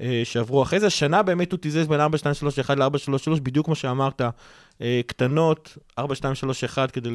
אה, 0.00 0.20
שעברו 0.24 0.62
אחרי 0.62 0.80
זה. 0.80 0.90
שנה 0.90 1.22
באמת 1.22 1.52
הוא 1.52 1.58
תיזז 1.58 1.86
בין 1.86 2.00
4, 2.00 2.18
2, 2.18 2.34
3, 2.34 2.58
1 2.58 2.76
ל-4, 2.78 2.98
3, 2.98 3.24
3, 3.24 3.40
בדיוק 3.40 3.66
כמו 3.66 3.74
שאמרת, 3.74 4.20
אה, 4.82 5.00
קטנות, 5.06 5.78
4, 5.98 6.14
2, 6.14 6.34
3, 6.34 6.64
1 6.64 6.90
כדי, 6.90 7.10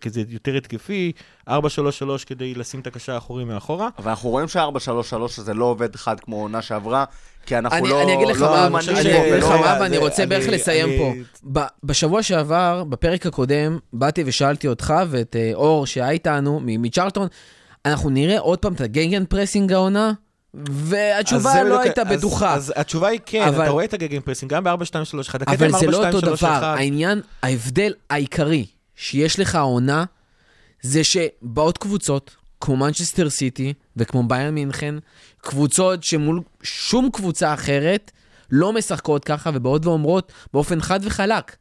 כזה 0.00 0.22
יותר 0.28 0.54
התקפי, 0.56 1.12
4, 1.48 1.68
3, 1.68 1.98
3 1.98 2.24
כדי 2.24 2.54
לשים 2.54 2.80
את 2.80 2.86
הקשר 2.86 3.12
האחורי 3.14 3.44
מאחורה. 3.44 3.88
אבל 3.98 4.10
אנחנו 4.10 4.30
רואים 4.30 4.48
שה-4-3-3 4.48 4.68
הזה 5.38 5.54
לא 5.54 5.64
עובד 5.64 5.96
חד 5.96 6.20
כמו 6.20 6.36
עונה 6.42 6.62
שעברה, 6.62 7.04
כי 7.46 7.58
אנחנו 7.58 7.78
אני, 7.78 7.88
לא... 7.88 8.02
אני 8.02 8.14
אגיד 8.14 8.28
לך 8.28 8.40
לא 8.40 8.48
מה, 8.70 8.78
אני 8.80 9.00
אגיד 9.00 9.32
לך 9.42 9.48
ולא- 9.48 9.60
מה, 9.60 9.78
ואני 9.80 9.98
רוצה 9.98 10.22
אני- 10.22 10.28
בערך 10.30 10.48
לסיים 10.48 10.88
אני- 10.88 10.98
פה. 10.98 11.12
ב- 11.60 11.66
בשבוע 11.84 12.22
שעבר, 12.22 12.84
בפרק 12.88 13.26
הקודם, 13.26 13.78
באתי 13.92 14.22
ושאלתי 14.26 14.68
אותך 14.68 14.94
ואת 15.08 15.36
אה, 15.36 15.50
אור 15.54 15.86
שהיה 15.86 16.10
איתנו 16.10 16.60
מצ'רלטון, 16.62 17.28
אנחנו 17.86 18.10
נראה 18.10 18.38
עוד 18.38 18.58
פעם 18.58 18.72
את 18.72 18.80
ה 18.80 19.24
gegenpressing 19.24 19.72
העונה? 19.72 20.12
אז 20.54 20.60
והתשובה 20.70 21.54
לא 21.54 21.68
בדיוק- 21.68 21.80
הייתה 21.82 22.02
אז- 22.02 22.18
בטוחה. 22.18 22.54
אז 22.54 22.72
התשובה 22.76 23.08
היא 23.08 23.20
כן, 23.26 23.42
אבל- 23.48 23.62
אתה 23.62 23.70
רואה 23.70 23.84
את 23.84 23.94
ה 23.94 24.20
gegenpressing, 24.20 24.52
גם 24.52 24.64
ב-4, 24.64 24.84
2, 24.84 25.04
3, 25.04 25.28
1. 25.28 25.42
הקטע 25.42 25.54
אבל 25.54 25.64
עם 25.66 25.70
זה 25.72 25.76
4, 25.78 25.90
לא 25.90 25.96
2, 25.98 26.14
אותו 26.14 26.26
3, 26.26 26.40
דבר. 26.40 26.50
1. 26.58 26.78
העניין, 26.78 27.20
ההבדל 27.42 27.92
העיקרי 28.10 28.66
שיש 28.96 29.40
לך 29.40 29.54
העונה, 29.54 30.04
זה 30.82 31.04
שבאות 31.04 31.78
קבוצות, 31.78 32.36
כמו 32.62 32.76
מנצ'סטר 32.76 33.30
סיטי 33.30 33.72
וכמו 33.96 34.28
ביירן 34.28 34.54
מינכן, 34.54 34.94
קבוצות 35.40 36.04
שמול 36.04 36.40
שום 36.62 37.10
קבוצה 37.12 37.54
אחרת 37.54 38.10
לא 38.50 38.72
משחקות 38.72 39.24
ככה, 39.24 39.50
ובאות 39.54 39.86
ואומרות 39.86 40.32
באופן 40.52 40.80
חד 40.80 41.00
וחלק, 41.02 41.56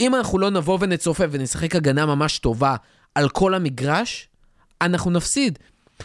אם 0.00 0.14
אנחנו 0.14 0.38
לא 0.38 0.50
נבוא 0.50 0.78
ונצופף 0.80 1.26
ונשחק 1.30 1.76
הגנה 1.76 2.06
ממש 2.06 2.38
טובה 2.38 2.76
על 3.14 3.28
כל 3.28 3.54
המגרש, 3.54 4.28
אנחנו 4.80 5.10
נפסיד. 5.10 5.58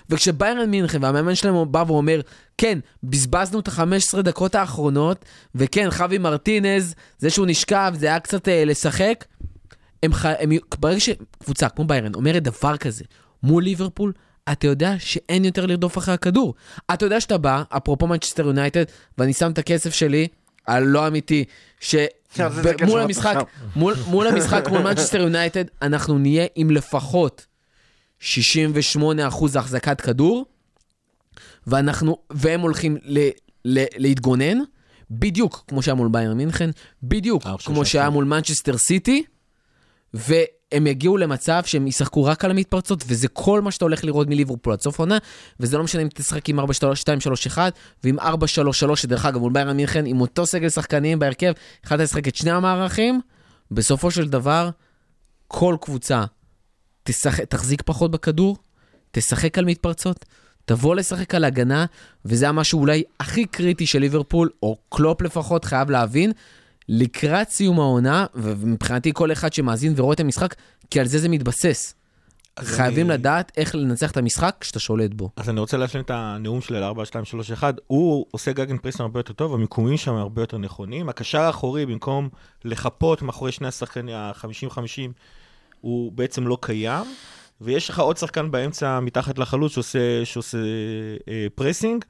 וכשביירן 0.10 0.70
מינכן 0.70 1.04
והמאמן 1.04 1.36
שלהם 1.36 1.72
בא 1.72 1.84
ואומר, 1.88 2.22
כן, 2.58 2.80
בזבזנו 3.04 3.60
את 3.60 3.68
ה-15 3.68 4.22
דקות 4.22 4.56
האחרונות, 4.56 5.26
וכן, 5.56 5.92
חווי 5.92 6.18
מרטינז, 6.18 6.96
זה 7.20 7.30
שהוא 7.30 7.48
נשכב, 7.48 7.94
זה 7.98 8.06
היה 8.06 8.20
קצת 8.20 8.48
אה, 8.48 8.66
לשחק, 8.66 9.26
הם, 10.04 10.14
ח... 10.14 10.26
הם... 10.26 10.52
ברגע 10.80 11.00
שקבוצה 11.00 11.70
כמו 11.70 11.86
באיירן 11.86 12.14
אומרת 12.16 12.44
דבר 12.44 12.78
כזה 12.78 13.04
מול 13.44 13.64
ליברפול, 13.64 14.14
אתה 14.52 14.68
יודע 14.68 14.96
שאין 15.00 15.46
יותר 15.46 15.66
לרדוף 15.66 15.98
אחרי 15.98 16.14
הכדור. 16.14 16.54
אתה 16.94 17.06
יודע 17.06 17.22
שאתה 17.22 17.38
בא, 17.38 17.64
אפרופו 17.70 18.08
מנצ'סטר 18.08 18.46
יונייטד, 18.46 18.84
ואני 19.18 19.34
שם 19.34 19.52
את 19.52 19.58
הכסף 19.58 19.94
שלי 19.94 20.28
על 20.66 20.84
לא 20.84 21.08
אמיתי, 21.08 21.46
כן, 21.80 22.06
שמול 22.80 23.02
המשחק. 23.02 23.36
מול, 23.76 23.96
מול 24.08 24.28
המשחק 24.28 24.68
מול 24.70 24.82
מנצ'סטר 24.82 25.22
יונייטד, 25.22 25.66
אנחנו 25.82 26.18
נהיה 26.18 26.46
עם 26.56 26.72
לפחות 26.72 27.46
68% 28.22 28.24
החזקת 29.56 30.02
כדור, 30.02 30.46
ואנחנו, 31.68 32.18
והם 32.30 32.62
הולכים 32.62 32.98
ל, 33.04 33.30
ל, 33.66 33.84
להתגונן, 33.98 34.58
בדיוק 35.12 35.64
כמו 35.68 35.82
שהיה 35.82 35.96
מול 35.96 36.08
ביירן 36.12 36.38
מינכן, 36.38 36.70
בדיוק 37.04 37.44
כמו 37.66 37.86
שהיה 37.86 38.04
אחוז. 38.04 38.14
מול 38.14 38.26
מנצ'סטר 38.26 38.78
סיטי, 38.78 39.24
והם 40.74 40.88
יגיעו 40.88 41.18
למצב 41.18 41.62
שהם 41.66 41.88
ישחקו 41.88 42.24
רק 42.24 42.46
על 42.46 42.52
המתפרצות, 42.52 43.04
וזה 43.08 43.28
כל 43.28 43.62
מה 43.62 43.72
שאתה 43.72 43.86
הולך 43.86 44.04
לראות 44.04 44.28
מליברפול 44.28 44.74
עד 44.74 44.82
סוף 44.82 45.00
העונה, 45.00 45.18
וזה 45.60 45.78
לא 45.78 45.84
משנה 45.84 46.02
אם 46.02 46.08
תשחק 46.14 46.50
עם 46.50 46.60
4-2-3-1 46.60 46.64
ועם 48.04 48.20
4-3-3, 48.20 48.24
שדרך 48.96 49.26
אגב, 49.26 49.40
מול 49.40 49.54
ביירן 49.54 49.78
מינכן, 49.78 50.06
עם 50.06 50.22
אותו 50.22 50.46
סגל 50.46 50.70
שחקנים 50.70 51.20
בהרכב, 51.20 51.52
יכולת 51.86 52.00
לשחק 52.00 52.28
את 52.28 52.36
שני 52.36 52.52
המערכים, 52.52 53.22
בסופו 53.72 54.12
של 54.12 54.30
דבר, 54.30 54.70
כל 55.48 55.76
קבוצה 55.82 56.24
תשחק, 57.04 57.44
תחזיק 57.44 57.82
פחות 57.82 58.12
בכדור, 58.12 58.58
תשחק 59.12 59.58
על 59.58 59.66
מתפרצות, 59.66 60.26
תבוא 60.66 60.96
לשחק 60.96 61.36
על 61.36 61.44
הגנה, 61.44 61.86
וזה 62.26 62.50
המשהו 62.50 62.80
אולי 62.80 63.04
הכי 63.20 63.46
קריטי 63.46 63.88
של 63.88 64.00
ליברפול, 64.00 64.50
או 64.64 64.78
קלופ 64.90 65.22
לפחות, 65.22 65.66
חייב 65.66 65.90
להבין, 65.90 66.32
לקראת 66.90 67.50
סיום 67.50 67.80
העונה, 67.80 68.26
ומבחינתי 68.36 69.12
כל 69.14 69.32
אחד 69.32 69.54
שמאזין 69.54 69.94
ורואה 69.98 70.14
את 70.14 70.20
המשחק, 70.20 70.56
כי 70.90 71.00
על 71.00 71.06
זה 71.08 71.20
זה 71.20 71.30
מתבסס. 71.30 71.96
חייבים 72.60 73.06
אני- 73.12 73.14
לדעת 73.20 73.52
איך 73.58 73.76
לנצח 73.76 74.12
את 74.12 74.18
המשחק 74.18 74.56
כשאתה 74.60 74.80
שולט 74.80 75.14
בו. 75.14 75.30
אז 75.38 75.50
אני 75.50 75.60
רוצה 75.60 75.78
להשלים 75.78 76.04
את 76.04 76.12
הנאום 76.14 76.62
שלי 76.62 76.78
על 76.78 76.84
4, 76.84 77.06
2, 77.06 77.26
3, 77.26 77.52
1. 77.52 77.76
הוא 77.88 78.26
עושה 78.32 78.52
gegenpressing 78.52 79.02
הרבה 79.02 79.20
יותר 79.20 79.34
טוב, 79.34 79.54
המיקומים 79.54 79.98
שם 79.98 80.14
הרבה 80.16 80.42
יותר 80.42 80.58
נכונים. 80.58 81.10
הקשר 81.10 81.42
האחורי, 81.42 81.86
במקום 81.86 82.30
לחפות 82.66 83.22
מאחורי 83.22 83.52
שני 83.52 83.68
השחקנים 83.68 84.16
ה-50-50, 84.16 85.12
הוא 85.82 86.12
בעצם 86.12 86.48
לא 86.48 86.58
קיים. 86.62 87.06
ויש 87.62 87.90
לך 87.90 88.00
עוד 88.00 88.18
שחקן 88.18 88.52
באמצע, 88.52 89.00
מתחת 89.00 89.38
לחלוץ, 89.40 89.72
שעושה, 89.74 90.00
שעושה 90.26 90.58
אה, 91.28 91.48
pressing. 91.56 92.06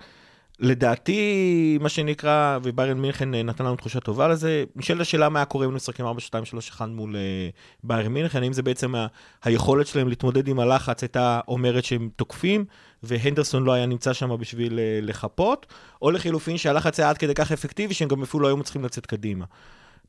לדעתי, 0.60 1.78
מה 1.82 1.90
שנקרא, 1.90 2.60
וביירן 2.64 2.98
מינכן 2.98 3.34
אה, 3.36 3.44
נתן 3.44 3.66
לנו 3.66 3.76
תחושה 3.76 4.00
טובה 4.00 4.28
לזה, 4.28 4.64
נשאלת 4.76 5.02
השאלה 5.02 5.30
מה 5.30 5.46
קורה 5.46 5.66
אם 5.66 5.70
היינו 5.70 5.76
משחקים 5.76 6.06
4, 6.06 6.20
2, 6.22 6.46
3, 6.46 6.70
1 6.70 6.88
מול 6.90 7.16
אה, 7.16 7.22
ביירן 7.84 8.14
מינכן, 8.14 8.44
האם 8.44 8.54
זה 8.54 8.62
בעצם 8.64 8.96
ה- 8.96 9.08
היכולת 9.44 9.88
שלהם 9.88 10.10
להתמודד 10.10 10.48
עם 10.48 10.60
הלחץ 10.60 11.04
הייתה 11.04 11.40
אומרת 11.48 11.84
שהם 11.84 12.10
תוקפים, 12.16 12.66
והנדרסון 13.04 13.64
לא 13.64 13.72
היה 13.72 13.86
נמצא 13.86 14.14
שם 14.14 14.38
בשביל 14.40 14.80
אה, 14.80 15.00
לחפות, 15.02 15.66
או 16.02 16.12
לחילופין 16.12 16.58
שהלחץ 16.58 17.00
היה 17.00 17.10
עד 17.10 17.18
כדי 17.18 17.34
כך 17.34 17.52
אפקטיבי 17.52 17.94
שהם 17.94 18.08
גם 18.08 18.24
אפילו 18.24 18.44
לא 18.44 18.48
היו 18.48 18.58
מצליחים 18.58 18.86
לצאת 18.86 19.06
קדימה. 19.06 19.46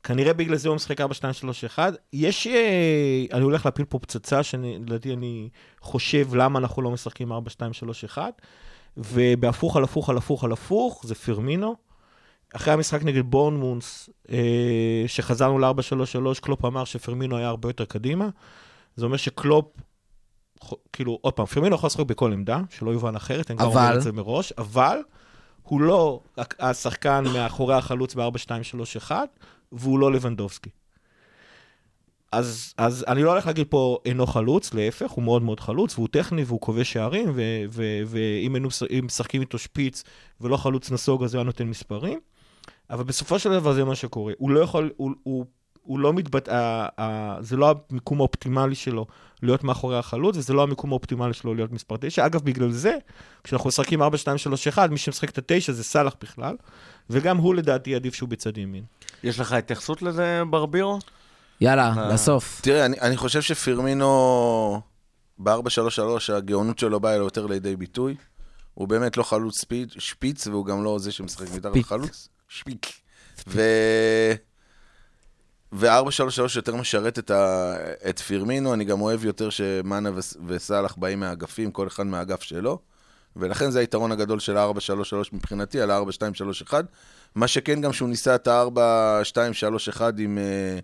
כנראה 0.03 0.33
בגלל 0.33 0.55
זה 0.57 0.69
הוא 0.69 0.75
משחק 0.75 1.01
4, 1.01 1.13
2, 1.13 1.33
3, 1.33 1.65
1. 1.65 1.93
יש, 2.13 2.47
אני 3.33 3.43
הולך 3.43 3.65
להפיל 3.65 3.85
פה 3.85 3.99
פצצה, 3.99 4.43
שלדעתי 4.43 5.13
אני 5.13 5.49
חושב 5.81 6.35
למה 6.35 6.59
אנחנו 6.59 6.81
לא 6.81 6.91
משחקים 6.91 7.31
4, 7.31 7.49
2, 7.49 7.73
3, 7.73 8.03
1. 8.05 8.41
ובהפוך 8.97 9.77
על 9.77 9.83
הפוך 9.83 10.09
על 10.09 10.17
הפוך 10.17 10.43
על 10.43 10.51
הפוך, 10.51 11.01
זה 11.07 11.15
פרמינו. 11.15 11.75
אחרי 12.55 12.73
המשחק 12.73 13.03
נגד 13.03 13.23
בורנמונס, 13.25 14.09
אה, 14.31 14.37
שחזרנו 15.07 15.59
ל-4-3-3, 15.59 16.39
קלופ 16.41 16.65
אמר 16.65 16.83
שפרמינו 16.85 17.37
היה 17.37 17.47
הרבה 17.47 17.69
יותר 17.69 17.85
קדימה. 17.85 18.29
זה 18.95 19.05
אומר 19.05 19.17
שקלופ, 19.17 19.65
כאילו, 20.93 21.17
עוד 21.21 21.33
פעם, 21.33 21.45
פרמינו 21.45 21.75
יכול 21.75 21.87
לשחק 21.87 22.05
בכל 22.05 22.33
עמדה, 22.33 22.59
שלא 22.69 22.91
יובן 22.91 23.15
אחרת, 23.15 23.51
אני 23.51 23.57
כבר 23.57 23.67
אבל- 23.67 23.81
אומר 23.85 23.97
את 23.97 24.01
זה 24.01 24.11
מראש, 24.11 24.53
אבל 24.57 24.97
הוא 25.63 25.81
לא 25.81 26.19
השחקן 26.59 27.23
מאחורי 27.33 27.75
החלוץ 27.75 28.15
ב-4-2-3-1, 28.15 29.11
והוא 29.71 29.99
לא 29.99 30.11
לבנדובסקי. 30.11 30.69
אז, 32.31 32.73
אז 32.77 33.05
אני 33.07 33.23
לא 33.23 33.31
הולך 33.31 33.45
להגיד 33.47 33.67
פה 33.69 33.97
אינו 34.05 34.27
חלוץ, 34.27 34.73
להפך, 34.73 35.11
הוא 35.11 35.23
מאוד 35.23 35.41
מאוד 35.41 35.59
חלוץ, 35.59 35.97
והוא 35.97 36.07
טכני 36.11 36.43
והוא 36.43 36.61
כובש 36.61 36.93
שערים, 36.93 37.31
ואם 38.05 38.55
היינו 38.55 38.69
משחקים 39.03 39.41
איתו 39.41 39.57
שפיץ 39.57 40.03
ולא 40.41 40.57
חלוץ 40.57 40.91
נסוג, 40.91 41.23
אז 41.23 41.33
הוא 41.33 41.39
היה 41.39 41.45
נותן 41.45 41.67
מספרים. 41.67 42.19
אבל 42.89 43.03
בסופו 43.03 43.39
של 43.39 43.51
דבר 43.51 43.73
זה 43.73 43.83
מה 43.83 43.95
שקורה. 43.95 44.33
הוא 44.37 44.49
לא 44.51 44.59
יכול, 44.59 44.91
הוא, 44.97 45.11
הוא, 45.23 45.45
הוא 45.81 45.99
לא 45.99 46.13
מתבט... 46.13 46.49
ה- 46.49 46.87
ה- 47.01 47.37
זה 47.41 47.57
לא 47.57 47.75
המיקום 47.89 48.19
האופטימלי 48.19 48.75
שלו 48.75 49.05
להיות 49.43 49.63
מאחורי 49.63 49.97
החלוץ, 49.97 50.37
וזה 50.37 50.53
לא 50.53 50.63
המיקום 50.63 50.91
האופטימלי 50.91 51.33
שלו 51.33 51.53
להיות 51.53 51.71
מספר 51.71 51.95
9. 51.99 52.25
אגב, 52.25 52.41
בגלל 52.43 52.71
זה, 52.71 52.97
כשאנחנו 53.43 53.67
משחקים 53.67 54.01
4, 54.01 54.17
2, 54.17 54.37
3, 54.37 54.67
1, 54.67 54.89
מי 54.89 54.97
שמשחק 54.97 55.29
את 55.29 55.37
התשע 55.37 55.71
זה 55.73 55.83
סאלח 55.83 56.15
בכלל, 56.21 56.55
וגם 57.09 57.37
הוא 57.37 57.55
לדעתי 57.55 57.95
עדיף 57.95 58.13
שהוא 58.13 58.29
בצד 58.29 58.57
ימין. 58.57 58.83
יש 59.23 59.39
לך 59.39 59.53
התייחסות 59.53 60.01
לזה, 60.01 60.41
ברבירו? 60.49 60.99
יאללה, 61.61 61.93
אה. 61.97 62.13
לסוף. 62.13 62.61
תראה, 62.61 62.85
אני, 62.85 62.99
אני 63.01 63.17
חושב 63.17 63.41
שפירמינו, 63.41 64.81
ב-4-3-3, 65.37 66.33
הגאונות 66.33 66.79
שלו 66.79 66.99
באה 66.99 67.17
לו 67.17 67.23
יותר 67.23 67.45
לידי 67.45 67.75
ביטוי. 67.75 68.15
הוא 68.73 68.87
באמת 68.87 69.17
לא 69.17 69.23
חלוץ 69.23 69.61
שפיץ, 69.61 69.89
שפיץ 69.97 70.47
והוא 70.47 70.65
גם 70.65 70.83
לא 70.83 70.99
זה 70.99 71.11
שמשחק 71.11 71.47
מתחת. 71.55 71.75
לחלוץ. 71.75 72.29
שפיץ. 72.47 73.01
ו... 73.47 73.61
ו-4-3-3 75.73 75.87
יותר 76.55 76.75
משרת 76.75 77.19
את, 77.19 77.31
ה... 77.31 77.75
את 78.09 78.19
פירמינו, 78.19 78.73
אני 78.73 78.85
גם 78.85 79.01
אוהב 79.01 79.25
יותר 79.25 79.49
שמאנה 79.49 80.11
ו... 80.11 80.19
וסאלח 80.47 80.95
באים 80.95 81.19
מהאגפים, 81.19 81.71
כל 81.71 81.87
אחד 81.87 82.05
מהאגף 82.05 82.41
שלו. 82.41 82.79
ולכן 83.35 83.71
זה 83.71 83.79
היתרון 83.79 84.11
הגדול 84.11 84.39
של 84.39 84.57
ה-4-3-3 84.57 85.15
מבחינתי, 85.33 85.81
על 85.81 85.91
ה-4-2-3-1. 85.91 86.73
מה 87.35 87.47
שכן, 87.47 87.81
גם 87.81 87.93
שהוא 87.93 88.09
ניסה 88.09 88.35
את 88.35 88.47
ה-4-2-3-1 88.47 90.01
עם, 90.17 90.37
אה, 90.37 90.79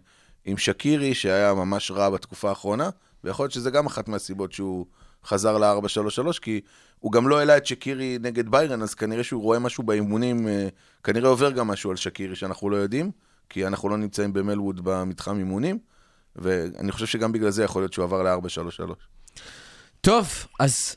עם 0.46 0.58
שקירי, 0.58 1.14
שהיה 1.14 1.54
ממש 1.54 1.92
רע 1.92 2.10
בתקופה 2.10 2.50
האחרונה, 2.50 2.90
ויכול 3.24 3.44
להיות 3.44 3.54
שזה 3.54 3.70
גם 3.70 3.86
אחת 3.86 4.08
מהסיבות 4.08 4.52
שהוא 4.52 4.86
חזר 5.26 5.58
ל-4-3-3, 5.58 6.40
כי 6.42 6.62
הוא 7.00 7.12
גם 7.12 7.28
לא 7.28 7.40
העלה 7.40 7.58
את 7.58 7.66
שקירי 7.66 8.18
נגד 8.22 8.50
ביירן, 8.50 8.82
אז 8.82 8.94
כנראה 8.94 9.24
שהוא 9.24 9.44
רואה 9.44 9.60
משהו 9.60 9.84
באימונים, 9.84 10.48
אה, 10.48 10.68
כנראה 11.04 11.30
עובר 11.30 11.52
גם 11.52 11.68
משהו 11.68 11.90
על 11.90 11.96
שקירי 11.96 12.36
שאנחנו 12.36 12.70
לא 12.70 12.76
יודעים, 12.76 13.12
כי 13.50 13.68
אנחנו 13.68 13.90
לא 13.90 13.98
נמצאים 13.98 14.34
במלווד 14.34 14.82
במתחם 14.84 15.38
אימונים, 15.38 15.80
ואני 16.36 16.92
חושב 16.92 17.06
שגם 17.06 17.32
בגלל 17.32 17.50
זה 17.50 17.64
יכול 17.64 17.82
להיות 17.82 17.94
שהוא 17.94 18.04
עבר 18.04 18.24
ל-4-3-3. 18.24 18.94
טוב, 20.02 20.28
אז 20.60 20.96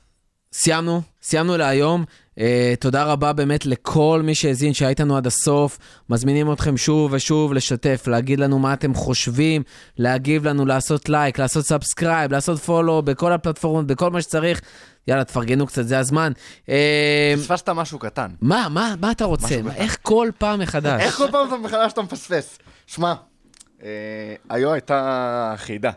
סיימנו, 0.54 1.02
סיימנו 1.22 1.56
להיום. 1.56 2.04
אה, 2.34 2.36
תודה 2.80 3.04
רבה 3.04 3.32
באמת 3.32 3.66
לכל 3.66 4.20
מי 4.24 4.34
שהאזין, 4.34 4.74
שהיה 4.74 4.88
איתנו 4.88 5.16
עד 5.16 5.26
הסוף. 5.26 5.78
מזמינים 6.10 6.52
אתכם 6.52 6.76
שוב 6.76 7.12
ושוב 7.12 7.52
לשתף, 7.52 8.06
להגיד 8.06 8.40
לנו 8.40 8.58
מה 8.58 8.72
אתם 8.72 8.94
חושבים, 8.94 9.62
להגיב 9.98 10.48
לנו, 10.48 10.66
לעשות 10.66 11.08
לייק, 11.08 11.38
לעשות 11.38 11.64
subscribe, 11.64 12.32
לעשות 12.32 12.58
follow 12.58 13.02
בכל 13.02 13.32
הפלטפורמות, 13.32 13.86
בכל 13.86 14.10
מה 14.10 14.22
שצריך. 14.22 14.60
יאללה, 15.08 15.24
תפרגנו 15.24 15.66
קצת, 15.66 15.82
זה 15.84 15.98
הזמן. 15.98 16.32
אה, 16.68 17.34
פספסת 17.36 17.68
משהו 17.68 17.98
קטן. 17.98 18.30
מה, 18.40 18.66
מה, 18.70 18.94
מה 19.00 19.10
אתה 19.10 19.24
רוצה? 19.24 19.62
מה, 19.62 19.74
איך 19.74 19.98
כל 20.02 20.30
פעם 20.38 20.60
מחדש? 20.60 21.00
איך 21.00 21.16
כל 21.16 21.26
פעם 21.30 21.62
מחדש 21.62 21.92
אתה 21.92 22.02
מפספס? 22.02 22.58
שמע, 22.86 23.14
אה, 23.82 23.88
היו 24.50 24.72
הייתה 24.72 25.54
חידה. 25.56 25.90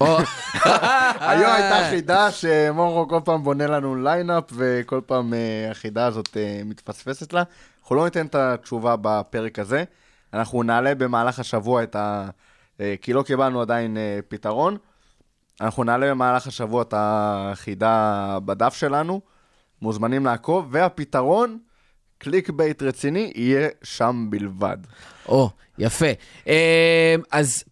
או- 0.00 0.18
היו 1.28 1.48
הייתה 1.48 1.90
חידה 1.90 2.30
שמורו 2.32 3.08
כל 3.08 3.20
פעם 3.24 3.42
בונה 3.42 3.66
לנו 3.66 3.96
lineup, 3.96 4.44
וכל 4.52 5.00
פעם 5.06 5.34
אה, 5.34 5.70
החידה 5.70 6.06
הזאת 6.06 6.36
אה, 6.36 6.60
מתפספסת 6.64 7.32
לה. 7.32 7.42
אנחנו 7.82 7.96
לא 7.96 8.04
ניתן 8.04 8.26
את 8.26 8.34
התשובה 8.34 8.94
בפרק 9.00 9.58
הזה. 9.58 9.84
אנחנו 10.32 10.62
נעלה 10.62 10.94
במהלך 10.94 11.38
השבוע 11.38 11.82
את 11.82 11.96
ה... 11.96 12.28
אה, 12.80 12.94
כי 13.02 13.12
לא 13.12 13.22
קיבלנו 13.22 13.60
עדיין 13.60 13.96
פתרון. 14.28 14.76
אנחנו 15.60 15.84
נעלה 15.84 16.10
במהלך 16.10 16.46
השבוע 16.46 16.82
את 16.82 16.94
החידה 16.96 18.38
בדף 18.44 18.74
שלנו. 18.74 19.20
מוזמנים 19.82 20.24
לעקוב, 20.26 20.68
והפתרון, 20.70 21.58
clickbait 22.18 22.82
רציני, 22.82 23.32
יהיה 23.34 23.68
שם 23.82 24.26
בלבד. 24.30 24.76
או, 25.28 25.50
יפה. 25.78 26.06
אז 27.32 27.64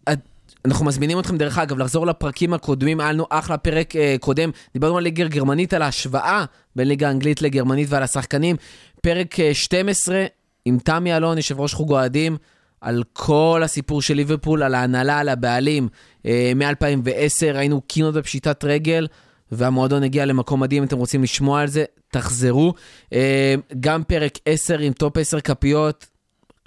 אנחנו 0.65 0.85
מזמינים 0.85 1.19
אתכם, 1.19 1.37
דרך 1.37 1.57
אגב, 1.57 1.77
לחזור 1.77 2.07
לפרקים 2.07 2.53
הקודמים. 2.53 2.99
היה 2.99 3.11
לנו 3.11 3.25
אחלה 3.29 3.57
פרק 3.57 3.95
אה, 3.95 4.15
קודם. 4.19 4.49
דיברנו 4.73 4.97
על 4.97 5.03
ליגה 5.03 5.27
גרמנית, 5.27 5.73
על 5.73 5.81
ההשוואה 5.81 6.45
בין 6.75 6.87
ליגה 6.87 7.11
אנגלית 7.11 7.41
לגרמנית 7.41 7.87
ועל 7.89 8.03
השחקנים. 8.03 8.55
פרק 9.01 9.39
אה, 9.39 9.53
12 9.53 10.25
עם 10.65 10.77
תמי 10.79 11.17
אלון, 11.17 11.37
יושב 11.37 11.59
ראש 11.59 11.73
חוג 11.73 11.91
אוהדים, 11.91 12.37
על 12.81 13.03
כל 13.13 13.61
הסיפור 13.63 14.01
של 14.01 14.13
ליברפול, 14.13 14.63
על 14.63 14.75
ההנהלה, 14.75 15.19
על 15.19 15.29
הבעלים. 15.29 15.87
אה, 16.25 16.51
מ-2010 16.55 17.57
היינו 17.57 17.81
כמעט 17.81 18.13
בפשיטת 18.13 18.63
רגל. 18.63 19.07
והמועדון 19.51 20.03
הגיע 20.03 20.25
למקום 20.25 20.59
מדהים, 20.59 20.83
אם 20.83 20.87
אתם 20.87 20.97
רוצים 20.97 21.23
לשמוע 21.23 21.61
על 21.61 21.67
זה, 21.67 21.83
תחזרו. 22.11 22.73
אה, 23.13 23.55
גם 23.79 24.03
פרק 24.03 24.37
10 24.45 24.79
עם 24.79 24.93
top 24.93 25.17
10 25.17 25.39
כפיות, 25.39 26.07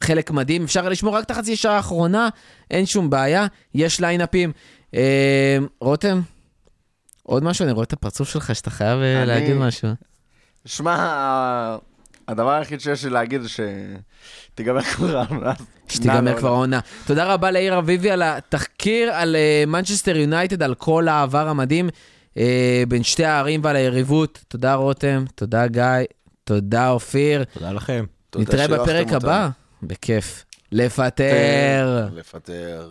חלק 0.01 0.31
מדהים, 0.31 0.65
אפשר 0.65 0.89
לשמור 0.89 1.15
רק 1.17 1.25
את 1.25 1.31
החצי 1.31 1.57
שעה 1.57 1.77
האחרונה, 1.77 2.29
אין 2.71 2.87
שום 2.87 3.11
בעיה, 3.11 3.47
יש 3.75 4.01
ליינאפים. 4.01 4.53
אה, 4.95 5.59
רותם, 5.81 6.21
עוד 7.23 7.45
משהו? 7.45 7.65
אני 7.65 7.73
רואה 7.73 7.85
את 7.85 7.93
הפרצוף 7.93 8.29
שלך 8.29 8.55
שאתה 8.55 8.71
חייב 8.71 8.99
אה, 9.01 9.19
אני- 9.19 9.27
להגיד 9.27 9.57
משהו. 9.57 9.89
שמע, 10.65 11.77
הדבר 12.29 12.51
היחיד 12.51 12.81
שיש 12.81 13.05
לי 13.05 13.11
להגיד 13.11 13.41
זה 13.43 13.49
שתיגמר 13.49 14.83
כבר 14.95 15.17
העונה. 15.19 15.53
שתיגמר 15.89 16.39
כבר 16.39 16.49
העונה. 16.49 16.81
תודה 17.07 17.25
רבה 17.35 17.51
ליאיר 17.51 17.79
אביבי 17.79 18.11
על 18.11 18.23
התחקיר 18.23 19.13
על 19.13 19.37
מנצ'סטר 19.67 20.17
יונייטד, 20.17 20.63
על 20.63 20.75
כל 20.75 21.09
העבר 21.09 21.49
המדהים 21.49 21.89
אה, 22.37 22.83
בין 22.89 23.03
שתי 23.03 23.25
הערים 23.25 23.61
ועל 23.65 23.77
היריבות. 23.77 24.45
תודה 24.49 24.75
רותם, 24.75 25.25
תודה 25.35 25.67
גיא, 25.67 25.83
תודה 26.45 26.91
אופיר. 26.91 27.45
תודה 27.45 27.73
לכם. 27.73 28.05
נתראה 28.37 28.69
בפרק. 28.69 29.13
הבא. 29.13 29.49
בכיף. 29.83 30.45
לפטר. 30.73 32.09
לפטר. 32.13 32.91